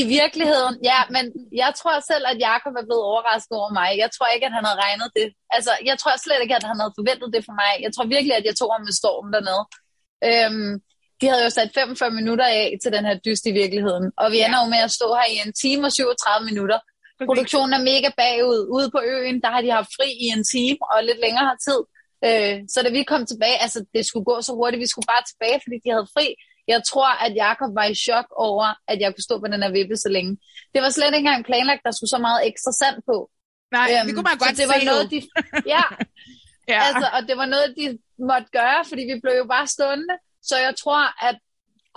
i 0.00 0.02
virkeligheden, 0.18 0.74
ja, 0.90 1.00
men 1.14 1.24
jeg 1.62 1.70
tror 1.78 1.94
selv, 2.10 2.24
at 2.32 2.38
Jakob 2.48 2.72
er 2.80 2.86
blevet 2.88 3.04
overrasket 3.10 3.54
over 3.60 3.72
mig. 3.80 3.88
Jeg 4.02 4.10
tror 4.14 4.28
ikke, 4.34 4.46
at 4.48 4.56
han 4.56 4.64
havde 4.66 4.82
regnet 4.86 5.08
det. 5.18 5.28
Altså, 5.56 5.72
jeg 5.88 5.96
tror 5.98 6.12
slet 6.16 6.40
ikke, 6.42 6.56
at 6.60 6.68
han 6.70 6.78
havde 6.80 6.96
forventet 6.98 7.28
det 7.34 7.42
for 7.48 7.54
mig. 7.62 7.72
Jeg 7.84 7.90
tror 7.92 8.06
virkelig, 8.14 8.34
at 8.36 8.46
jeg 8.48 8.56
tog 8.56 8.70
ham 8.74 8.82
med 8.88 8.94
stormen 9.00 9.30
dernede. 9.36 9.62
Øhm, 10.28 10.72
de 11.20 11.24
havde 11.30 11.44
jo 11.46 11.50
sat 11.50 11.70
45 11.74 12.10
minutter 12.20 12.46
af 12.60 12.66
til 12.82 12.90
den 12.96 13.04
her 13.08 13.16
dyst 13.26 13.44
i 13.50 13.52
virkeligheden, 13.60 14.06
og 14.22 14.26
vi 14.32 14.38
ender 14.46 14.58
jo 14.62 14.68
med 14.74 14.82
at 14.86 14.94
stå 14.98 15.08
her 15.18 15.28
i 15.34 15.36
en 15.46 15.52
time 15.62 15.82
og 15.88 15.92
37 15.92 16.44
minutter. 16.50 16.78
Produktionen 17.28 17.72
er 17.78 17.88
mega 17.92 18.10
bagud. 18.22 18.60
Ude 18.76 18.88
på 18.90 19.00
øen, 19.14 19.38
der 19.44 19.50
har 19.54 19.60
de 19.64 19.70
haft 19.78 19.90
fri 19.96 20.08
i 20.24 20.26
en 20.36 20.44
time 20.54 20.78
og 20.92 20.98
lidt 21.08 21.20
længere 21.26 21.52
tid. 21.66 21.80
Øh, 22.26 22.56
så 22.72 22.78
da 22.84 22.88
vi 22.96 23.02
kom 23.12 23.22
tilbage, 23.26 23.62
altså 23.64 23.78
det 23.94 24.02
skulle 24.06 24.28
gå 24.30 24.36
så 24.40 24.52
hurtigt, 24.58 24.84
vi 24.84 24.92
skulle 24.92 25.10
bare 25.14 25.24
tilbage, 25.30 25.58
fordi 25.64 25.76
de 25.84 25.90
havde 25.94 26.08
fri. 26.16 26.26
Jeg 26.72 26.80
tror, 26.90 27.10
at 27.24 27.32
Jakob 27.34 27.70
var 27.74 27.84
i 27.84 27.94
chok 27.94 28.26
over, 28.46 28.66
at 28.88 28.98
jeg 29.00 29.10
kunne 29.14 29.28
stå 29.28 29.34
på 29.40 29.46
den 29.52 29.62
her 29.62 29.70
vippe 29.70 29.96
så 29.96 30.08
længe. 30.08 30.32
Det 30.74 30.82
var 30.82 30.90
slet 30.90 31.06
ikke 31.06 31.16
engang 31.16 31.44
planlagt, 31.44 31.82
der 31.84 31.90
skulle 31.90 32.14
så 32.16 32.18
meget 32.18 32.46
ekstra 32.50 32.72
sand 32.80 32.98
på. 33.10 33.16
Nej, 33.76 33.88
øhm, 33.92 34.06
det 34.06 34.14
kunne 34.14 34.28
man 34.32 34.38
godt 34.44 34.56
det 34.60 34.68
var 34.72 34.80
se. 34.80 34.86
noget, 34.90 35.04
de, 35.12 35.18
ja, 35.74 35.84
ja. 36.72 36.80
altså, 36.88 37.06
og 37.16 37.20
det 37.28 37.36
var 37.40 37.48
noget, 37.54 37.68
de 37.80 37.84
måtte 38.30 38.48
gøre, 38.58 38.80
fordi 38.90 39.02
vi 39.10 39.16
blev 39.24 39.34
jo 39.42 39.46
bare 39.54 39.66
stående. 39.66 40.14
Så 40.48 40.56
jeg 40.66 40.74
tror, 40.82 41.02
at 41.28 41.36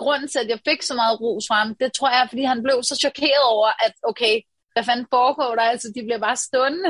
grunden 0.02 0.28
til, 0.28 0.38
at 0.44 0.48
jeg 0.54 0.60
fik 0.68 0.82
så 0.82 0.94
meget 1.00 1.20
ros 1.20 1.44
fra 1.48 1.56
ham, 1.62 1.74
det 1.80 1.92
tror 1.92 2.10
jeg, 2.16 2.26
fordi 2.28 2.42
han 2.52 2.62
blev 2.62 2.76
så 2.82 2.94
chokeret 3.04 3.44
over, 3.54 3.68
at 3.86 3.94
okay, 4.10 4.34
hvad 4.72 4.84
fanden 4.84 5.06
foregår 5.16 5.54
der? 5.58 5.66
Altså, 5.74 5.88
de 5.96 6.00
bliver 6.06 6.18
bare 6.26 6.36
stående. 6.36 6.88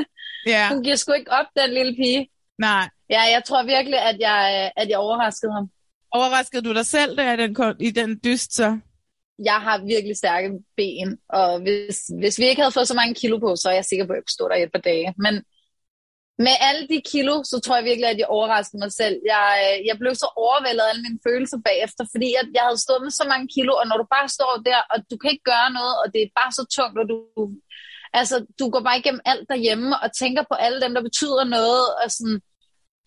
ja. 0.53 0.63
Hun 0.73 0.83
giver 0.83 0.95
sgu 0.95 1.11
ikke 1.11 1.31
op, 1.31 1.45
den 1.59 1.69
lille 1.77 1.95
pige. 2.01 2.21
Nej. 2.67 2.89
Ja, 3.09 3.21
jeg 3.35 3.41
tror 3.47 3.63
virkelig, 3.63 3.99
at 3.99 4.17
jeg, 4.19 4.71
at 4.75 4.89
jeg 4.89 4.97
overraskede 4.97 5.53
ham. 5.53 5.65
Overraskede 6.11 6.61
du 6.61 6.73
dig 6.73 6.85
selv 6.85 7.17
der 7.17 7.33
i 7.33 7.37
den, 7.37 7.55
kom, 7.55 7.75
i 7.79 7.91
den 7.91 8.19
dyst, 8.23 8.53
så? 8.53 8.79
Jeg 9.43 9.59
har 9.65 9.85
virkelig 9.93 10.17
stærke 10.17 10.49
ben, 10.77 11.17
og 11.29 11.59
hvis, 11.61 11.97
hvis 12.19 12.39
vi 12.39 12.45
ikke 12.45 12.61
havde 12.61 12.77
fået 12.77 12.87
så 12.87 12.93
mange 12.93 13.15
kilo 13.15 13.37
på, 13.37 13.55
så 13.55 13.69
er 13.69 13.73
jeg 13.73 13.85
sikker 13.85 14.05
på, 14.05 14.13
at 14.13 14.17
jeg 14.17 14.23
kunne 14.23 14.37
stå 14.37 14.45
der 14.49 14.55
i 14.55 14.63
et 14.63 14.75
par 14.75 14.85
dage. 14.91 15.13
Men 15.17 15.33
med 16.45 16.55
alle 16.67 16.83
de 16.93 16.99
kilo, 17.11 17.33
så 17.51 17.55
tror 17.59 17.75
jeg 17.77 17.89
virkelig, 17.89 18.09
at 18.09 18.21
jeg 18.21 18.33
overraskede 18.37 18.83
mig 18.85 18.93
selv. 19.01 19.15
Jeg, 19.33 19.47
jeg 19.89 19.95
blev 20.01 20.13
så 20.15 20.27
overvældet 20.45 20.83
af 20.83 20.89
alle 20.89 21.03
mine 21.07 21.23
følelser 21.27 21.59
bagefter, 21.69 22.03
fordi 22.13 22.29
at 22.41 22.47
jeg 22.57 22.63
havde 22.67 22.83
stået 22.85 23.01
med 23.05 23.11
så 23.11 23.25
mange 23.31 23.47
kilo, 23.55 23.71
og 23.81 23.85
når 23.87 23.97
du 24.01 24.07
bare 24.15 24.29
står 24.37 24.53
der, 24.69 24.79
og 24.93 24.97
du 25.11 25.15
kan 25.17 25.31
ikke 25.31 25.49
gøre 25.53 25.69
noget, 25.79 25.95
og 26.01 26.07
det 26.13 26.19
er 26.21 26.37
bare 26.41 26.51
så 26.57 26.63
tungt, 26.77 26.97
og 27.01 27.05
du, 27.11 27.15
altså, 28.19 28.35
du 28.59 28.65
går 28.73 28.83
bare 28.87 28.99
igennem 29.01 29.25
alt 29.31 29.45
derhjemme, 29.51 29.89
og 30.03 30.07
tænker 30.21 30.43
på 30.47 30.55
alle 30.65 30.79
dem, 30.83 30.91
der 30.95 31.03
betyder 31.09 31.43
noget, 31.57 31.85
og 32.01 32.07
sådan, 32.17 32.39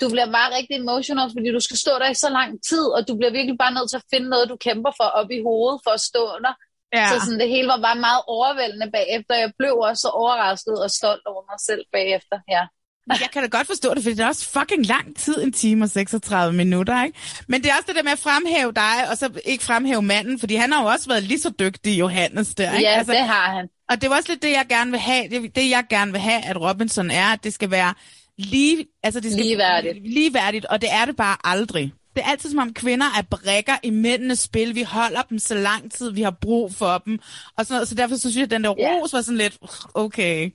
du 0.00 0.06
bliver 0.12 0.28
bare 0.38 0.54
rigtig 0.56 0.76
emotional, 0.76 1.28
fordi 1.36 1.48
du 1.56 1.60
skal 1.66 1.78
stå 1.84 1.92
der 2.02 2.08
i 2.10 2.14
så 2.24 2.28
lang 2.38 2.50
tid, 2.68 2.84
og 2.96 3.00
du 3.08 3.12
bliver 3.18 3.32
virkelig 3.38 3.58
bare 3.58 3.74
nødt 3.76 3.90
til 3.90 4.00
at 4.02 4.08
finde 4.12 4.28
noget, 4.28 4.48
du 4.52 4.56
kæmper 4.66 4.92
for 5.00 5.08
op 5.20 5.30
i 5.36 5.40
hovedet 5.48 5.80
for 5.84 5.92
at 5.98 6.02
stå 6.10 6.24
der. 6.44 6.54
Ja. 6.96 7.08
Så 7.08 7.14
sådan, 7.24 7.40
det 7.40 7.48
hele 7.48 7.68
var 7.68 7.80
bare 7.88 7.98
meget 8.08 8.22
overvældende 8.26 8.88
bagefter. 8.96 9.34
Jeg 9.44 9.52
blev 9.58 9.74
også 9.88 10.00
så 10.00 10.10
overrasket 10.22 10.76
og 10.84 10.90
stolt 10.90 11.26
over 11.32 11.42
mig 11.50 11.58
selv 11.68 11.84
bagefter. 11.92 12.38
Ja. 12.54 12.64
Jeg 13.24 13.30
kan 13.32 13.42
da 13.42 13.48
godt 13.48 13.66
forstå 13.66 13.94
det, 13.94 14.02
fordi 14.02 14.14
det 14.16 14.24
er 14.24 14.26
også 14.26 14.48
fucking 14.48 14.86
lang 14.86 15.16
tid, 15.16 15.42
en 15.42 15.52
time 15.52 15.84
og 15.84 15.90
36 15.90 16.56
minutter, 16.56 17.04
ikke? 17.04 17.18
Men 17.48 17.62
det 17.62 17.70
er 17.70 17.74
også 17.74 17.84
det 17.86 17.96
der 17.96 18.02
med 18.02 18.12
at 18.12 18.18
fremhæve 18.18 18.72
dig, 18.72 19.10
og 19.10 19.18
så 19.18 19.40
ikke 19.44 19.64
fremhæve 19.64 20.02
manden, 20.02 20.40
fordi 20.40 20.54
han 20.54 20.72
har 20.72 20.82
jo 20.82 20.88
også 20.88 21.08
været 21.08 21.22
lige 21.22 21.40
så 21.40 21.50
dygtig, 21.58 21.98
Johannes, 21.98 22.54
der, 22.54 22.72
ikke? 22.72 22.88
Ja, 22.88 22.94
altså, 22.98 23.12
det 23.12 23.20
har 23.20 23.56
han. 23.56 23.68
Og 23.90 24.02
det 24.02 24.10
var 24.10 24.16
også 24.16 24.32
lidt 24.32 24.42
det, 24.42 24.50
jeg 24.50 24.66
gerne 24.68 24.90
vil 24.90 25.00
have, 25.00 25.28
det, 25.28 25.56
det 25.56 25.70
jeg 25.70 25.84
gerne 25.90 26.12
vil 26.12 26.20
have, 26.20 26.44
at 26.44 26.60
Robinson 26.60 27.10
er, 27.10 27.26
at 27.26 27.44
det 27.44 27.54
skal 27.54 27.70
være 27.70 27.94
lige, 28.38 28.86
altså 29.02 29.20
det 29.20 29.32
skal, 29.32 29.44
Ligeværdigt. 29.44 30.12
ligeværdigt, 30.14 30.64
og 30.64 30.80
det 30.82 30.88
er 30.92 31.04
det 31.04 31.16
bare 31.16 31.36
aldrig. 31.44 31.92
Det 32.16 32.22
er 32.24 32.30
altid 32.30 32.50
som 32.50 32.58
om 32.58 32.74
kvinder 32.74 33.06
er 33.18 33.22
brækker 33.30 33.76
i 33.82 33.90
mændenes 33.90 34.38
spil. 34.40 34.74
Vi 34.74 34.82
holder 34.82 35.22
dem 35.22 35.38
så 35.38 35.54
lang 35.54 35.92
tid, 35.92 36.12
vi 36.12 36.22
har 36.22 36.30
brug 36.40 36.74
for 36.74 36.98
dem. 37.04 37.18
Og 37.58 37.66
sådan 37.66 37.74
noget. 37.74 37.88
Så 37.88 37.94
derfor 37.94 38.14
så 38.16 38.20
synes 38.20 38.36
jeg, 38.36 38.44
at 38.44 38.50
den 38.50 38.64
der 38.64 38.70
ros 38.70 39.12
var 39.12 39.20
sådan 39.20 39.38
lidt, 39.38 39.56
okay. 39.94 40.50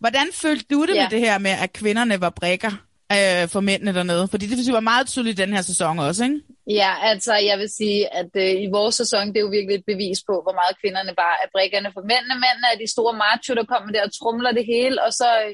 Hvordan 0.00 0.26
følte 0.42 0.64
du 0.70 0.86
det 0.86 0.94
Ja. 0.94 1.02
med 1.02 1.10
det 1.10 1.20
her 1.20 1.38
med, 1.38 1.50
at 1.64 1.72
kvinderne 1.72 2.20
var 2.20 2.30
brækker 2.30 2.72
øh, 3.16 3.44
for 3.54 3.60
mændene 3.60 3.92
dernede? 3.94 4.28
Fordi 4.28 4.44
det 4.46 4.66
jeg 4.66 4.74
var 4.74 4.80
meget 4.92 5.06
tydeligt 5.12 5.38
i 5.38 5.42
den 5.44 5.52
her 5.56 5.62
sæson 5.62 5.98
også, 5.98 6.24
ikke? 6.24 6.40
Ja, 6.80 6.92
altså 7.10 7.32
jeg 7.50 7.56
vil 7.58 7.70
sige, 7.80 8.14
at 8.20 8.30
øh, 8.44 8.52
i 8.66 8.68
vores 8.76 8.94
sæson, 9.00 9.22
det 9.32 9.36
er 9.36 9.44
jo 9.46 9.52
virkelig 9.58 9.74
et 9.80 9.86
bevis 9.92 10.18
på, 10.28 10.34
hvor 10.44 10.54
meget 10.60 10.74
kvinderne 10.82 11.12
bare 11.24 11.36
er 11.44 11.48
brækkerne 11.54 11.90
for 11.96 12.02
mændene. 12.12 12.34
Mændene 12.44 12.66
er 12.72 12.78
de 12.82 12.88
store 12.96 13.14
macho, 13.24 13.50
der 13.58 13.64
kommer 13.72 13.88
der 13.94 14.02
og 14.08 14.12
trumler 14.18 14.52
det 14.58 14.64
hele, 14.74 14.96
og 15.06 15.12
så 15.20 15.28
øh, 15.44 15.52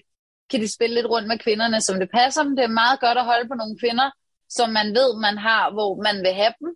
kan 0.53 0.61
de 0.61 0.75
spille 0.77 0.95
lidt 0.95 1.11
rundt 1.15 1.29
med 1.29 1.39
kvinderne, 1.39 1.81
som 1.81 1.99
det 2.01 2.11
passer 2.19 2.43
dem. 2.43 2.57
Det 2.57 2.65
er 2.65 2.79
meget 2.83 3.01
godt 3.01 3.19
at 3.19 3.29
holde 3.31 3.49
på 3.49 3.55
nogle 3.55 3.79
kvinder, 3.83 4.09
som 4.57 4.69
man 4.79 4.89
ved, 4.99 5.11
man 5.27 5.37
har, 5.39 5.65
hvor 5.77 5.91
man 6.07 6.17
vil 6.25 6.35
have 6.43 6.55
dem. 6.61 6.71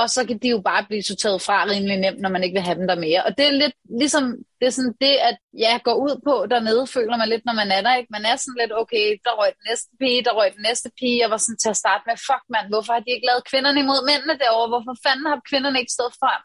Og 0.00 0.06
så 0.14 0.20
kan 0.28 0.38
de 0.42 0.48
jo 0.54 0.60
bare 0.70 0.84
blive 0.88 1.02
sorteret 1.10 1.42
fra 1.46 1.58
rimelig 1.72 1.98
nemt, 2.04 2.20
når 2.20 2.30
man 2.34 2.42
ikke 2.44 2.56
vil 2.58 2.68
have 2.68 2.78
dem 2.80 2.86
der 2.90 3.04
mere. 3.06 3.20
Og 3.26 3.30
det 3.38 3.44
er 3.46 3.60
lidt 3.62 3.76
ligesom 4.00 4.24
det, 4.58 4.66
er 4.66 4.74
sådan 4.78 4.96
det 5.04 5.14
at 5.28 5.36
ja, 5.64 5.72
går 5.86 5.96
ud 6.06 6.14
på 6.26 6.34
dernede, 6.52 6.86
føler 6.96 7.16
man 7.20 7.28
lidt, 7.28 7.44
når 7.44 7.56
man 7.62 7.70
er 7.76 7.82
der. 7.86 7.94
Ikke? 8.00 8.14
Man 8.16 8.24
er 8.30 8.36
sådan 8.36 8.60
lidt, 8.62 8.72
okay, 8.82 9.06
der 9.24 9.32
røg 9.40 9.50
den 9.58 9.64
næste 9.70 9.88
pige, 10.00 10.24
der 10.26 10.32
røg 10.38 10.50
den 10.56 10.64
næste 10.68 10.88
pige. 10.98 11.20
Jeg 11.22 11.30
var 11.34 11.40
sådan 11.44 11.60
til 11.62 11.70
at 11.74 11.80
starte 11.82 12.04
med, 12.06 12.16
fuck 12.28 12.44
mand, 12.54 12.66
hvorfor 12.72 12.92
har 12.92 13.02
de 13.04 13.10
ikke 13.14 13.28
lavet 13.30 13.48
kvinderne 13.50 13.80
imod 13.84 14.00
mændene 14.10 14.34
derovre? 14.42 14.68
Hvorfor 14.72 14.94
fanden 15.04 15.26
har 15.30 15.38
kvinderne 15.50 15.78
ikke 15.82 15.96
stået 15.98 16.14
frem 16.20 16.40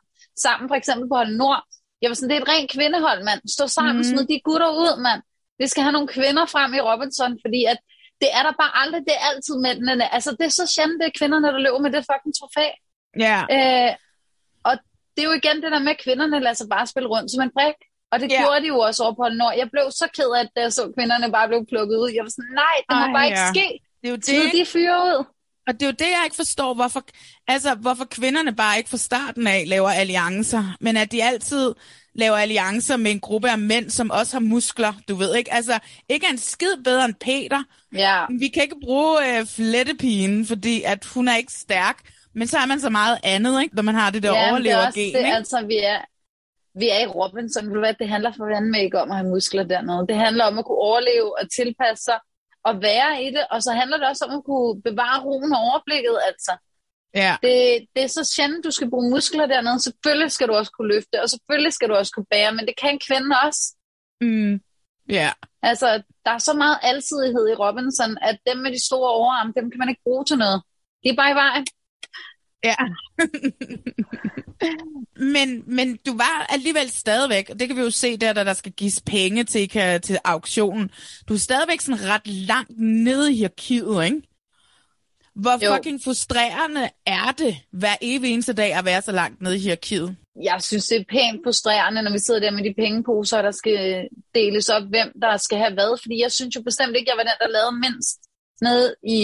sammen, 0.46 0.65
for 0.70 0.77
eksempel 0.82 1.05
på 1.10 1.15
Hold 1.22 1.34
Nord? 1.41 1.62
Jeg 2.01 2.08
var 2.10 2.15
sådan, 2.15 2.29
det 2.29 2.38
er 2.38 2.44
et 2.46 2.51
rent 2.53 2.72
kvindehold, 2.75 3.20
mand. 3.29 3.41
Stå 3.55 3.65
sammen, 3.77 3.98
mm. 4.01 4.10
Smid 4.10 4.25
de 4.32 4.38
gutter 4.48 4.72
ud, 4.84 4.94
mand. 5.08 5.22
Vi 5.59 5.67
skal 5.67 5.83
have 5.83 5.97
nogle 5.97 6.07
kvinder 6.07 6.45
frem 6.45 6.74
i 6.74 6.79
Robinson, 6.79 7.39
fordi 7.43 7.62
at 7.74 7.79
det 8.21 8.29
er 8.38 8.43
der 8.47 8.53
bare 8.62 8.74
aldrig, 8.81 9.01
det 9.09 9.15
er 9.19 9.25
altid 9.31 9.55
mændene. 9.65 10.13
Altså, 10.15 10.31
det 10.39 10.45
er 10.45 10.55
så 10.59 10.65
sjældent, 10.75 11.00
det 11.01 11.07
er 11.07 11.19
kvinderne, 11.19 11.47
der 11.47 11.59
løber 11.65 11.79
med 11.85 11.91
det 11.95 12.07
fucking 12.09 12.33
trofæ. 12.39 12.67
Ja. 13.25 13.39
Øh, 13.55 13.91
og 14.67 14.74
det 15.13 15.21
er 15.24 15.27
jo 15.29 15.35
igen 15.41 15.57
det 15.63 15.71
der 15.71 15.79
med, 15.85 15.91
at 15.95 16.03
kvinderne 16.05 16.39
lader 16.39 16.59
sig 16.62 16.67
bare 16.75 16.88
spille 16.88 17.09
rundt 17.09 17.31
som 17.31 17.41
en 17.41 17.55
brik. 17.57 17.79
Og 18.12 18.19
det 18.19 18.27
yeah. 18.31 18.41
gjorde 18.41 18.62
de 18.63 18.67
jo 18.74 18.79
også 18.88 19.03
over 19.03 19.15
på 19.19 19.25
Nord. 19.39 19.53
Jeg 19.62 19.69
blev 19.74 19.85
så 20.01 20.07
ked 20.17 20.29
af, 20.38 20.41
at 20.41 20.50
jeg 20.55 20.74
så 20.74 20.83
kvinderne 20.97 21.31
bare 21.31 21.47
blev 21.47 21.65
plukket 21.71 21.97
ud. 22.03 22.09
Jeg 22.15 22.24
var 22.24 22.33
sådan, 22.38 22.53
nej, 22.63 22.75
det 22.88 22.95
må 23.01 23.05
Ej, 23.05 23.13
bare 23.17 23.25
ikke 23.29 23.39
ja. 23.39 23.53
ske. 23.55 23.67
Det 24.01 24.07
er 24.09 24.13
jo 24.15 24.21
det, 24.43 24.53
de 24.53 24.65
fyre 24.65 24.97
ud. 25.09 25.17
Og 25.67 25.74
det 25.74 25.81
er 25.81 25.85
jo 25.85 25.97
det, 26.03 26.12
jeg 26.15 26.21
ikke 26.24 26.35
forstår, 26.35 26.74
hvorfor, 26.74 27.03
altså, 27.47 27.75
hvorfor 27.75 28.05
kvinderne 28.05 28.55
bare 28.55 28.77
ikke 28.77 28.89
fra 28.89 28.97
starten 28.97 29.47
af 29.47 29.63
laver 29.67 29.89
alliancer, 29.89 30.63
men 30.79 30.97
at 30.97 31.12
de 31.12 31.24
altid 31.24 31.74
laver 32.15 32.38
alliancer 32.38 32.98
med 32.98 33.12
en 33.12 33.19
gruppe 33.19 33.50
af 33.50 33.57
mænd, 33.57 33.89
som 33.89 34.12
også 34.12 34.34
har 34.34 34.39
muskler, 34.39 34.93
du 35.10 35.15
ved 35.15 35.36
ikke? 35.36 35.53
Altså, 35.53 35.79
ikke 36.10 36.25
er 36.25 36.31
en 36.31 36.38
skid 36.38 36.84
bedre 36.84 37.05
end 37.05 37.13
Peter. 37.13 37.63
Ja, 37.93 38.25
Vi 38.39 38.48
kan 38.48 38.63
ikke 38.63 38.79
bruge 38.84 39.39
øh, 39.39 39.45
flettepigen, 39.45 40.45
fordi 40.45 40.84
at 40.84 41.05
hun 41.05 41.27
er 41.27 41.36
ikke 41.36 41.53
stærk, 41.53 41.98
men 42.34 42.48
så 42.48 42.57
er 42.57 42.65
man 42.65 42.79
så 42.79 42.89
meget 42.89 43.17
andet, 43.24 43.62
ikke? 43.62 43.75
Når 43.75 43.84
man 43.84 43.95
har 43.95 44.10
det 44.10 44.24
der 44.24 44.29
ja 44.29 44.36
det 44.36 44.45
er 44.45 44.51
overlevergen, 44.51 44.88
også 44.88 45.00
det, 45.00 45.25
altså, 45.39 45.65
vi 45.72 45.77
er, 45.77 46.00
vi 46.79 46.89
er 46.89 47.00
i 47.00 47.07
Robinson. 47.07 47.65
Ved 47.67 47.74
du 47.74 47.79
hvad, 47.79 47.93
det 48.00 48.10
handler 48.10 48.31
for 48.38 48.45
fanden 48.53 48.75
ikke 48.75 49.01
om 49.01 49.12
at 49.12 49.17
have 49.17 49.29
muskler 49.29 49.63
dernede. 49.63 50.07
Det 50.10 50.15
handler 50.15 50.43
om 50.45 50.60
at 50.60 50.65
kunne 50.65 50.84
overleve 50.89 51.39
og 51.39 51.51
tilpasse 51.60 52.03
sig 52.03 52.19
og 52.67 52.74
være 52.81 53.24
i 53.24 53.27
det. 53.36 53.43
Og 53.51 53.63
så 53.63 53.72
handler 53.72 53.98
det 53.98 54.07
også 54.07 54.25
om 54.25 54.34
at 54.38 54.43
kunne 54.50 54.81
bevare 54.81 55.24
roen 55.25 55.53
og 55.53 55.62
overblikket, 55.69 56.17
altså. 56.29 56.53
Ja, 57.15 57.36
Det, 57.43 57.88
det 57.95 58.03
er 58.03 58.07
så 58.07 58.34
sjældent, 58.36 58.65
du 58.65 58.72
skal 58.72 58.89
bruge 58.89 59.10
muskler 59.12 59.45
dernede. 59.45 59.79
Selvfølgelig 59.79 60.31
skal 60.31 60.48
du 60.48 60.53
også 60.53 60.72
kunne 60.72 60.93
løfte, 60.93 61.22
og 61.24 61.29
selvfølgelig 61.29 61.74
skal 61.74 61.89
du 61.89 61.93
også 61.93 62.12
kunne 62.15 62.31
bære, 62.31 62.51
men 62.51 62.65
det 62.65 62.75
kan 62.81 62.89
en 62.93 63.00
kvinde 63.07 63.36
også. 63.43 63.75
mm, 64.22 64.62
ja. 65.10 65.31
Altså, 65.62 66.03
der 66.25 66.31
er 66.31 66.38
så 66.38 66.53
meget 66.53 66.77
alsidighed 66.81 67.50
i 67.50 67.53
Robinson, 67.53 68.17
at 68.22 68.38
dem 68.48 68.57
med 68.57 68.72
de 68.72 68.86
store 68.86 69.10
overarme, 69.10 69.53
dem 69.57 69.72
kan 69.72 69.79
man 69.79 69.89
ikke 69.89 70.01
bruge 70.03 70.25
til 70.25 70.38
noget. 70.38 70.62
De 71.03 71.10
er 71.10 71.15
bare 71.15 71.31
i 71.31 71.36
vejen. 71.36 71.65
Ja. 72.63 72.75
men, 75.36 75.63
men 75.75 75.98
du 76.05 76.17
var 76.17 76.45
alligevel 76.50 76.89
stadigvæk, 76.89 77.50
og 77.50 77.60
det 77.60 77.67
kan 77.67 77.77
vi 77.77 77.81
jo 77.81 77.89
se 77.91 78.17
der, 78.17 78.34
da 78.34 78.43
der 78.43 78.53
skal 78.53 78.72
gives 78.72 79.01
penge 79.05 79.43
til, 79.43 79.69
til 80.01 80.17
auktionen. 80.24 80.91
Du 81.29 81.34
er 81.34 81.38
stadigvæk 81.38 81.81
sådan 81.81 82.10
ret 82.10 82.27
langt 82.27 82.72
nede 82.79 83.34
i 83.34 83.36
hierarkiet, 83.36 84.05
ikke? 84.05 84.22
Hvor 85.35 85.65
Jo. 85.65 85.75
fucking 85.75 85.99
frustrerende 86.03 86.89
er 87.05 87.31
det 87.37 87.55
hver 87.71 87.95
evig 88.01 88.33
eneste 88.33 88.53
dag 88.53 88.73
at 88.73 88.85
være 88.85 89.01
så 89.01 89.11
langt 89.11 89.41
nede 89.41 89.55
i 89.55 89.59
hierarkiet? 89.59 90.15
Jeg 90.49 90.59
synes, 90.61 90.85
det 90.87 90.97
er 90.99 91.03
pænt 91.15 91.41
frustrerende, 91.45 92.01
når 92.01 92.11
vi 92.11 92.19
sidder 92.19 92.39
der 92.39 92.51
med 92.51 92.63
de 92.63 92.73
pengeposer, 92.81 93.41
der 93.41 93.51
skal 93.51 94.07
deles 94.35 94.69
op, 94.69 94.83
hvem 94.93 95.09
der 95.21 95.37
skal 95.37 95.57
have 95.57 95.73
hvad. 95.73 95.91
Fordi 96.03 96.15
jeg 96.25 96.31
synes 96.31 96.55
jo 96.55 96.61
bestemt 96.61 96.95
ikke, 96.95 97.09
jeg 97.11 97.17
var 97.17 97.27
den, 97.29 97.39
der 97.43 97.55
lavede 97.57 97.79
mindst 97.85 98.19
nede 98.61 98.95
i 99.17 99.21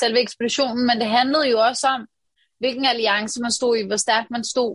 selve 0.00 0.18
ekspeditionen. 0.26 0.86
Men 0.86 0.96
det 1.00 1.08
handlede 1.18 1.46
jo 1.54 1.58
også 1.68 1.86
om, 1.96 2.02
hvilken 2.62 2.84
alliance 2.92 3.40
man 3.40 3.52
stod 3.58 3.76
i, 3.76 3.86
hvor 3.86 3.96
stærkt 4.06 4.30
man 4.30 4.44
stod. 4.44 4.72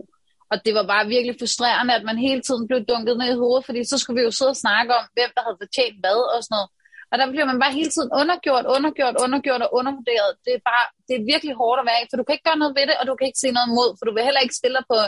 Og 0.50 0.56
det 0.64 0.72
var 0.78 0.86
bare 0.92 1.12
virkelig 1.14 1.36
frustrerende, 1.40 1.94
at 1.98 2.04
man 2.10 2.18
hele 2.28 2.42
tiden 2.46 2.64
blev 2.68 2.80
dunket 2.90 3.16
ned 3.18 3.28
i 3.32 3.40
hovedet, 3.42 3.66
fordi 3.66 3.80
så 3.84 3.96
skulle 3.98 4.18
vi 4.20 4.24
jo 4.28 4.30
sidde 4.38 4.54
og 4.56 4.62
snakke 4.64 4.90
om, 4.98 5.04
hvem 5.16 5.30
der 5.36 5.42
havde 5.46 5.60
fortjent 5.62 5.96
hvad 6.02 6.20
og 6.34 6.40
sådan 6.44 6.54
noget. 6.56 6.70
Og 7.10 7.16
der 7.18 7.26
bliver 7.32 7.46
man 7.50 7.60
bare 7.62 7.78
hele 7.80 7.90
tiden 7.96 8.10
undergjort, 8.20 8.66
undergjort, 8.76 9.16
undergjort 9.24 9.62
og 9.66 9.70
undervurderet. 9.78 10.30
Det 10.44 10.52
er 10.58 10.62
bare, 10.72 10.86
det 11.08 11.14
er 11.16 11.28
virkelig 11.32 11.54
hårdt 11.62 11.80
at 11.80 11.88
være 11.90 12.00
i, 12.02 12.06
for 12.10 12.16
du 12.16 12.24
kan 12.24 12.34
ikke 12.34 12.48
gøre 12.50 12.62
noget 12.62 12.76
ved 12.78 12.86
det, 12.90 12.96
og 13.00 13.04
du 13.06 13.14
kan 13.16 13.26
ikke 13.28 13.42
se 13.44 13.50
noget 13.56 13.68
imod, 13.70 13.90
for 13.98 14.04
du 14.06 14.12
vil 14.14 14.28
heller 14.28 14.42
ikke 14.44 14.60
stille 14.60 14.76
dig 14.78 14.86
på, 14.92 14.98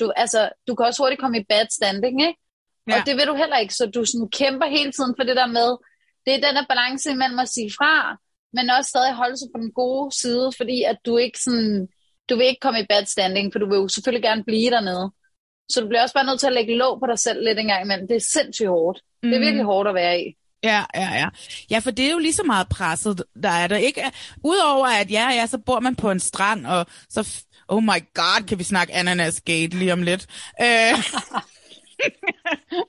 du, 0.00 0.04
altså, 0.22 0.40
du 0.66 0.72
kan 0.74 0.86
også 0.86 1.00
hurtigt 1.02 1.20
komme 1.22 1.38
i 1.38 1.48
bad 1.52 1.66
standing, 1.78 2.16
ikke? 2.28 2.40
Ja. 2.86 2.92
Ja. 2.92 2.94
Og 2.96 3.00
det 3.06 3.14
vil 3.18 3.30
du 3.30 3.34
heller 3.42 3.58
ikke, 3.62 3.74
så 3.78 3.84
du 3.96 4.00
sådan 4.04 4.30
kæmper 4.40 4.66
hele 4.76 4.92
tiden 4.92 5.14
for 5.18 5.24
det 5.28 5.36
der 5.40 5.50
med, 5.58 5.70
det 6.24 6.30
er 6.34 6.44
den 6.46 6.54
der 6.58 6.66
balance 6.72 7.10
imellem 7.10 7.38
at 7.44 7.52
sige 7.56 7.70
fra, 7.78 7.94
men 8.56 8.70
også 8.70 8.88
stadig 8.88 9.14
holde 9.22 9.36
sig 9.36 9.48
på 9.54 9.58
den 9.62 9.72
gode 9.72 10.06
side, 10.22 10.46
fordi 10.58 10.82
at 10.82 10.98
du 11.06 11.12
ikke 11.16 11.38
sådan, 11.46 11.88
du 12.28 12.34
vil 12.36 12.46
ikke 12.46 12.64
komme 12.66 12.80
i 12.80 12.86
bad 12.92 13.04
standing, 13.06 13.52
for 13.52 13.58
du 13.58 13.68
vil 13.70 13.76
jo 13.76 13.88
selvfølgelig 13.88 14.22
gerne 14.22 14.44
blive 14.44 14.70
dernede. 14.70 15.12
Så 15.68 15.80
du 15.80 15.88
bliver 15.88 16.02
også 16.02 16.14
bare 16.14 16.26
nødt 16.26 16.40
til 16.40 16.46
at 16.46 16.52
lægge 16.52 16.76
låg 16.76 17.00
på 17.00 17.06
dig 17.06 17.18
selv 17.18 17.44
lidt 17.44 17.58
en 17.58 17.66
gang 17.66 17.82
imellem. 17.84 18.08
Det 18.08 18.16
er 18.16 18.30
sindssygt 18.34 18.68
hårdt. 18.68 18.98
Mm. 19.22 19.28
Det 19.28 19.36
er 19.36 19.40
virkelig 19.40 19.64
hårdt 19.64 19.88
at 19.88 19.94
være 19.94 20.20
i. 20.20 20.26
Ja, 20.64 20.84
ja, 20.94 21.14
ja. 21.14 21.28
Ja, 21.70 21.78
for 21.78 21.90
det 21.90 22.06
er 22.06 22.12
jo 22.12 22.18
lige 22.18 22.32
så 22.32 22.42
meget 22.42 22.68
presset, 22.68 23.24
der 23.42 23.48
er 23.48 23.66
der, 23.66 23.76
ikke? 23.76 24.02
Udover 24.44 24.86
at 24.86 25.10
ja, 25.10 25.30
ja, 25.30 25.46
så 25.46 25.58
bor 25.58 25.80
man 25.80 25.96
på 25.96 26.10
en 26.10 26.20
strand, 26.20 26.66
og 26.66 26.86
så, 27.08 27.44
oh 27.68 27.82
my 27.82 28.00
god, 28.14 28.46
kan 28.48 28.58
vi 28.58 28.64
snakke 28.64 28.94
ananasgate 28.94 29.78
lige 29.78 29.92
om 29.92 30.02
lidt. 30.02 30.26
Øh, 30.62 30.94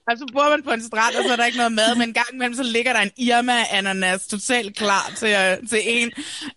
og 0.08 0.18
så 0.20 0.26
bor 0.34 0.50
man 0.50 0.64
på 0.64 0.72
en 0.72 0.84
strand, 0.84 1.16
og 1.16 1.24
så 1.24 1.32
er 1.32 1.36
der 1.36 1.46
ikke 1.46 1.58
noget 1.58 1.72
mad, 1.72 1.96
men 1.96 2.10
en 2.10 2.14
gang 2.14 2.28
imellem, 2.34 2.56
så 2.56 2.64
ligger 2.64 2.94
der 2.94 3.00
en 3.00 3.12
Irma-ananas 3.18 4.28
totalt 4.28 4.78
klar 4.78 5.12
til, 5.18 5.28
uh, 5.28 5.70
til 5.70 5.82
en. 5.86 6.12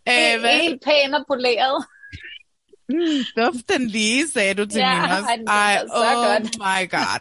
Øh, 0.09 0.41
hvad? 0.41 0.61
Helt 0.61 0.85
pæn 0.85 1.15
og 1.15 1.25
poleret. 1.29 1.85
Mm, 2.89 3.25
duft 3.37 3.69
den 3.69 3.87
lige, 3.87 4.29
sagde 4.29 4.55
du 4.55 4.67
til 4.67 4.79
ja, 4.79 5.01
mig 5.01 5.19
også. 5.19 5.45
Ej, 5.47 5.85
oh 5.91 6.25
godt. 6.25 6.59
my 6.59 6.91
god. 6.91 7.21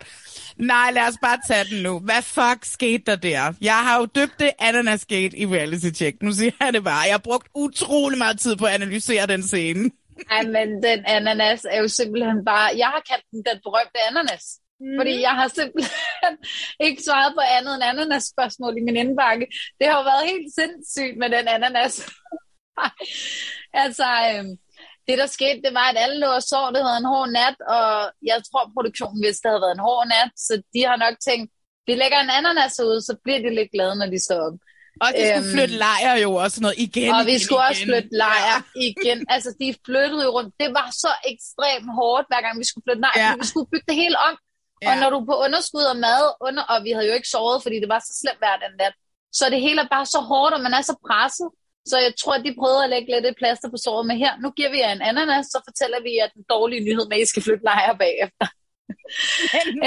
Nej, 0.58 0.92
lad 0.92 1.08
os 1.08 1.18
bare 1.22 1.40
tage 1.48 1.66
den 1.76 1.84
nu. 1.84 2.00
Hvad 2.00 2.22
fuck 2.22 2.66
skete 2.66 3.04
der 3.06 3.16
der? 3.16 3.54
Jeg 3.62 3.80
har 3.84 4.00
jo 4.00 4.06
døbt 4.06 4.40
det 4.40 4.52
Ananasgate 4.60 5.38
i 5.38 5.46
Reality 5.46 5.90
Check. 5.96 6.22
Nu 6.22 6.32
siger 6.32 6.52
jeg 6.60 6.74
det 6.74 6.84
bare. 6.84 7.02
Jeg 7.06 7.14
har 7.14 7.26
brugt 7.30 7.48
utrolig 7.56 8.18
meget 8.18 8.40
tid 8.40 8.56
på 8.56 8.66
at 8.66 8.72
analysere 8.72 9.28
den 9.28 9.44
scene. 9.44 9.92
Ej, 10.32 10.44
men 10.44 10.84
den 10.84 11.06
ananas 11.06 11.66
er 11.72 11.80
jo 11.82 11.88
simpelthen 11.88 12.46
bare... 12.46 12.70
Jeg 12.78 12.88
har 12.88 13.04
kaldt 13.10 13.26
den 13.32 13.44
den 13.50 13.60
berømte 13.64 14.00
ananas. 14.10 14.46
Mm. 14.80 14.98
Fordi 15.00 15.22
jeg 15.22 15.36
har 15.40 15.48
simpelthen 15.48 16.34
ikke 16.88 17.04
svaret 17.04 17.34
på 17.34 17.42
andet 17.58 17.76
end 17.76 17.84
ananas-spørgsmål 17.84 18.78
i 18.78 18.86
min 18.88 18.96
indbakke. 18.96 19.48
Det 19.80 19.88
har 19.88 19.98
jo 19.98 20.04
været 20.12 20.30
helt 20.32 20.50
sindssygt 20.60 21.18
med 21.22 21.30
den 21.36 21.48
ananas. 21.48 21.96
altså, 23.84 24.08
øhm, 24.30 24.54
det 25.08 25.16
der 25.22 25.28
skete, 25.38 25.60
det 25.66 25.74
var, 25.80 25.88
at 25.90 25.98
alle 26.04 26.18
lå 26.24 26.30
og 26.40 26.44
sov, 26.52 26.66
det 26.74 26.82
havde 26.86 27.02
en 27.04 27.12
hård 27.14 27.30
nat, 27.40 27.58
og 27.76 27.88
jeg 28.30 28.38
tror, 28.48 28.72
produktionen 28.78 29.20
vidste, 29.26 29.44
det 29.44 29.52
havde 29.52 29.66
været 29.66 29.78
en 29.80 29.88
hård 29.90 30.06
nat, 30.16 30.32
så 30.46 30.54
de 30.74 30.82
har 30.90 30.98
nok 31.06 31.16
tænkt, 31.28 31.48
vi 31.88 31.94
lægger 32.02 32.20
en 32.22 32.36
ananas 32.38 32.80
ud, 32.90 32.98
så 33.08 33.14
bliver 33.24 33.40
de 33.46 33.50
lidt 33.58 33.72
glade, 33.76 33.96
når 34.02 34.10
de 34.14 34.20
står 34.26 34.40
op. 34.48 34.58
Og 35.04 35.10
de 35.18 35.22
skulle 35.28 35.48
øhm, 35.48 35.54
flytte 35.56 35.76
lejr 35.86 36.14
jo 36.26 36.30
også 36.46 36.58
noget 36.66 36.78
igen. 36.88 37.12
Og 37.16 37.22
vi 37.30 37.36
igen, 37.36 37.44
skulle 37.46 37.64
igen. 37.64 37.72
også 37.72 37.84
flytte 37.90 38.12
lejr 38.24 38.58
igen. 38.90 39.18
altså, 39.34 39.50
de 39.62 39.68
flyttede 39.86 40.22
jo 40.28 40.32
rundt. 40.38 40.52
Det 40.62 40.70
var 40.80 40.88
så 41.04 41.12
ekstremt 41.32 41.90
hårdt, 42.00 42.26
hver 42.30 42.42
gang 42.46 42.54
vi 42.62 42.66
skulle 42.70 42.86
flytte 42.88 43.04
lejr. 43.08 43.20
Ja. 43.24 43.32
Vi 43.42 43.46
skulle 43.52 43.70
bygge 43.72 43.88
det 43.92 43.98
hele 44.04 44.18
om. 44.28 44.34
Ja. 44.82 44.88
Og 44.90 44.94
når 45.02 45.10
du 45.14 45.18
på 45.30 45.36
underskud 45.46 45.86
og 45.94 45.98
mad, 46.08 46.24
under, 46.48 46.64
og 46.72 46.78
vi 46.86 46.92
havde 46.96 47.08
jo 47.10 47.16
ikke 47.20 47.32
sovet, 47.36 47.60
fordi 47.66 47.78
det 47.84 47.90
var 47.94 48.02
så 48.08 48.14
slemt 48.22 48.42
hver 48.44 48.56
den 48.64 48.74
nat, 48.82 48.96
så 49.38 49.44
det 49.54 49.60
hele 49.66 49.80
er 49.86 49.90
bare 49.96 50.08
så 50.16 50.20
hårdt, 50.32 50.54
og 50.56 50.62
man 50.66 50.74
er 50.80 50.84
så 50.92 50.96
presset. 51.08 51.50
Så 51.92 51.96
jeg 52.06 52.14
tror, 52.22 52.34
at 52.38 52.46
de 52.46 52.60
prøvede 52.62 52.84
at 52.84 52.92
lægge 52.94 53.10
lidt 53.14 53.26
et 53.26 53.40
plaster 53.42 53.70
på 53.74 53.78
såret 53.86 54.06
med 54.10 54.18
her. 54.24 54.34
Nu 54.44 54.50
giver 54.58 54.72
vi 54.74 54.80
jer 54.84 54.92
en 54.94 55.06
ananas, 55.10 55.46
så 55.54 55.60
fortæller 55.68 56.00
vi 56.06 56.12
jer 56.20 56.28
den 56.36 56.44
dårlige 56.54 56.84
nyhed 56.88 57.06
med, 57.10 57.18
at 57.18 57.24
I 57.24 57.32
skal 57.32 57.44
flytte 57.48 57.66
lejre 57.72 57.96
bagefter. 58.04 58.48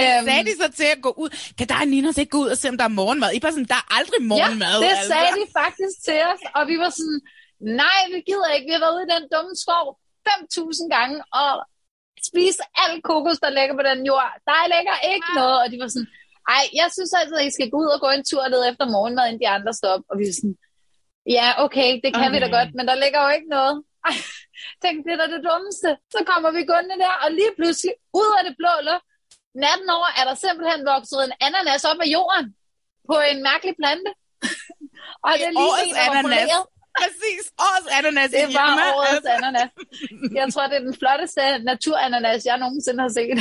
øhm, 0.00 0.24
sagde 0.28 0.44
de 0.48 0.54
så 0.62 0.68
til 0.80 0.88
at 0.96 1.00
gå 1.06 1.12
ud? 1.22 1.30
Kan 1.58 1.66
der 1.70 1.84
Ninos 1.92 2.18
ikke 2.22 2.34
gå 2.36 2.40
ud 2.44 2.50
og 2.54 2.58
se, 2.58 2.66
om 2.72 2.78
der 2.80 2.88
er 2.90 2.98
morgenmad? 3.00 3.30
I 3.34 3.40
var 3.42 3.50
sådan, 3.54 3.72
der 3.74 3.80
er 3.82 3.88
aldrig 3.98 4.20
morgenmad. 4.32 4.76
Ja, 4.78 4.84
det 4.84 4.92
altså. 4.94 5.10
sagde 5.12 5.32
de 5.40 5.44
faktisk 5.60 5.94
til 6.06 6.20
os, 6.30 6.42
og 6.58 6.62
vi 6.70 6.76
var 6.84 6.90
sådan, 6.98 7.20
nej, 7.82 8.00
vi 8.14 8.18
gider 8.28 8.50
ikke. 8.54 8.66
Vi 8.68 8.74
har 8.76 8.82
været 8.84 8.96
ude 8.96 9.06
i 9.06 9.12
den 9.16 9.24
dumme 9.34 9.54
skov 9.64 9.84
5.000 10.28 10.96
gange, 10.96 11.16
og 11.40 11.52
spise 12.30 12.62
alt 12.82 13.00
kokos, 13.08 13.38
der 13.44 13.50
ligger 13.58 13.74
på 13.78 13.84
den 13.90 14.00
jord. 14.10 14.30
Der 14.50 14.60
ligger 14.74 14.96
ikke 15.12 15.30
noget. 15.40 15.56
Og 15.62 15.66
de 15.72 15.76
var 15.82 15.88
sådan, 15.94 16.10
ej, 16.56 16.64
jeg 16.80 16.88
synes 16.96 17.12
altså, 17.20 17.34
at 17.40 17.46
I 17.48 17.50
skal 17.56 17.68
gå 17.72 17.76
ud 17.82 17.90
og 17.94 18.00
gå 18.04 18.08
en 18.16 18.24
tur 18.28 18.42
og 18.46 18.50
lede 18.52 18.64
efter 18.70 18.84
morgenmad, 18.94 19.24
inden 19.26 19.42
de 19.44 19.54
andre 19.56 19.72
står 19.78 19.90
op. 19.96 20.04
Og 20.10 20.14
vi 20.20 20.24
var 20.28 20.36
sådan, 20.40 20.58
ja, 21.36 21.46
okay, 21.64 21.90
det 22.04 22.10
kan 22.16 22.28
okay. 22.28 22.34
vi 22.34 22.38
da 22.44 22.48
godt, 22.58 22.70
men 22.76 22.84
der 22.90 22.96
ligger 23.02 23.20
jo 23.26 23.30
ikke 23.36 23.50
noget. 23.56 23.74
Ej, 24.08 24.14
tænk, 24.82 24.96
det 25.04 25.12
er 25.12 25.20
da 25.22 25.26
det 25.34 25.42
dummeste. 25.48 25.90
Så 26.14 26.20
kommer 26.30 26.50
vi 26.56 26.62
gående 26.70 26.96
der, 27.04 27.14
og 27.24 27.28
lige 27.38 27.52
pludselig, 27.58 27.92
ud 28.20 28.30
af 28.38 28.42
det 28.46 28.54
blå 28.60 28.72
luft, 28.88 29.06
natten 29.64 29.88
over, 29.96 30.08
er 30.18 30.24
der 30.28 30.36
simpelthen 30.44 30.80
vokset 30.92 31.18
en 31.26 31.34
ananas 31.46 31.84
op 31.90 32.00
af 32.04 32.08
jorden 32.16 32.46
på 33.10 33.16
en 33.30 33.38
mærkelig 33.48 33.74
plante. 33.80 34.10
og 35.24 35.30
det 35.38 35.46
er 35.48 35.54
lige 35.60 35.78
en, 35.86 35.96
ananas. 36.06 36.50
Præcis, 37.02 37.44
årets 37.66 37.88
ananas 37.98 38.30
Det 38.30 38.46
var 38.58 38.70
årets 38.98 39.26
ananas. 39.36 39.70
Jeg 40.40 40.46
tror, 40.52 40.64
det 40.70 40.76
er 40.76 40.84
den 40.88 40.96
flotteste 41.00 41.42
naturananas, 41.70 42.46
jeg 42.50 42.58
nogensinde 42.64 43.00
har 43.06 43.12
set. 43.18 43.38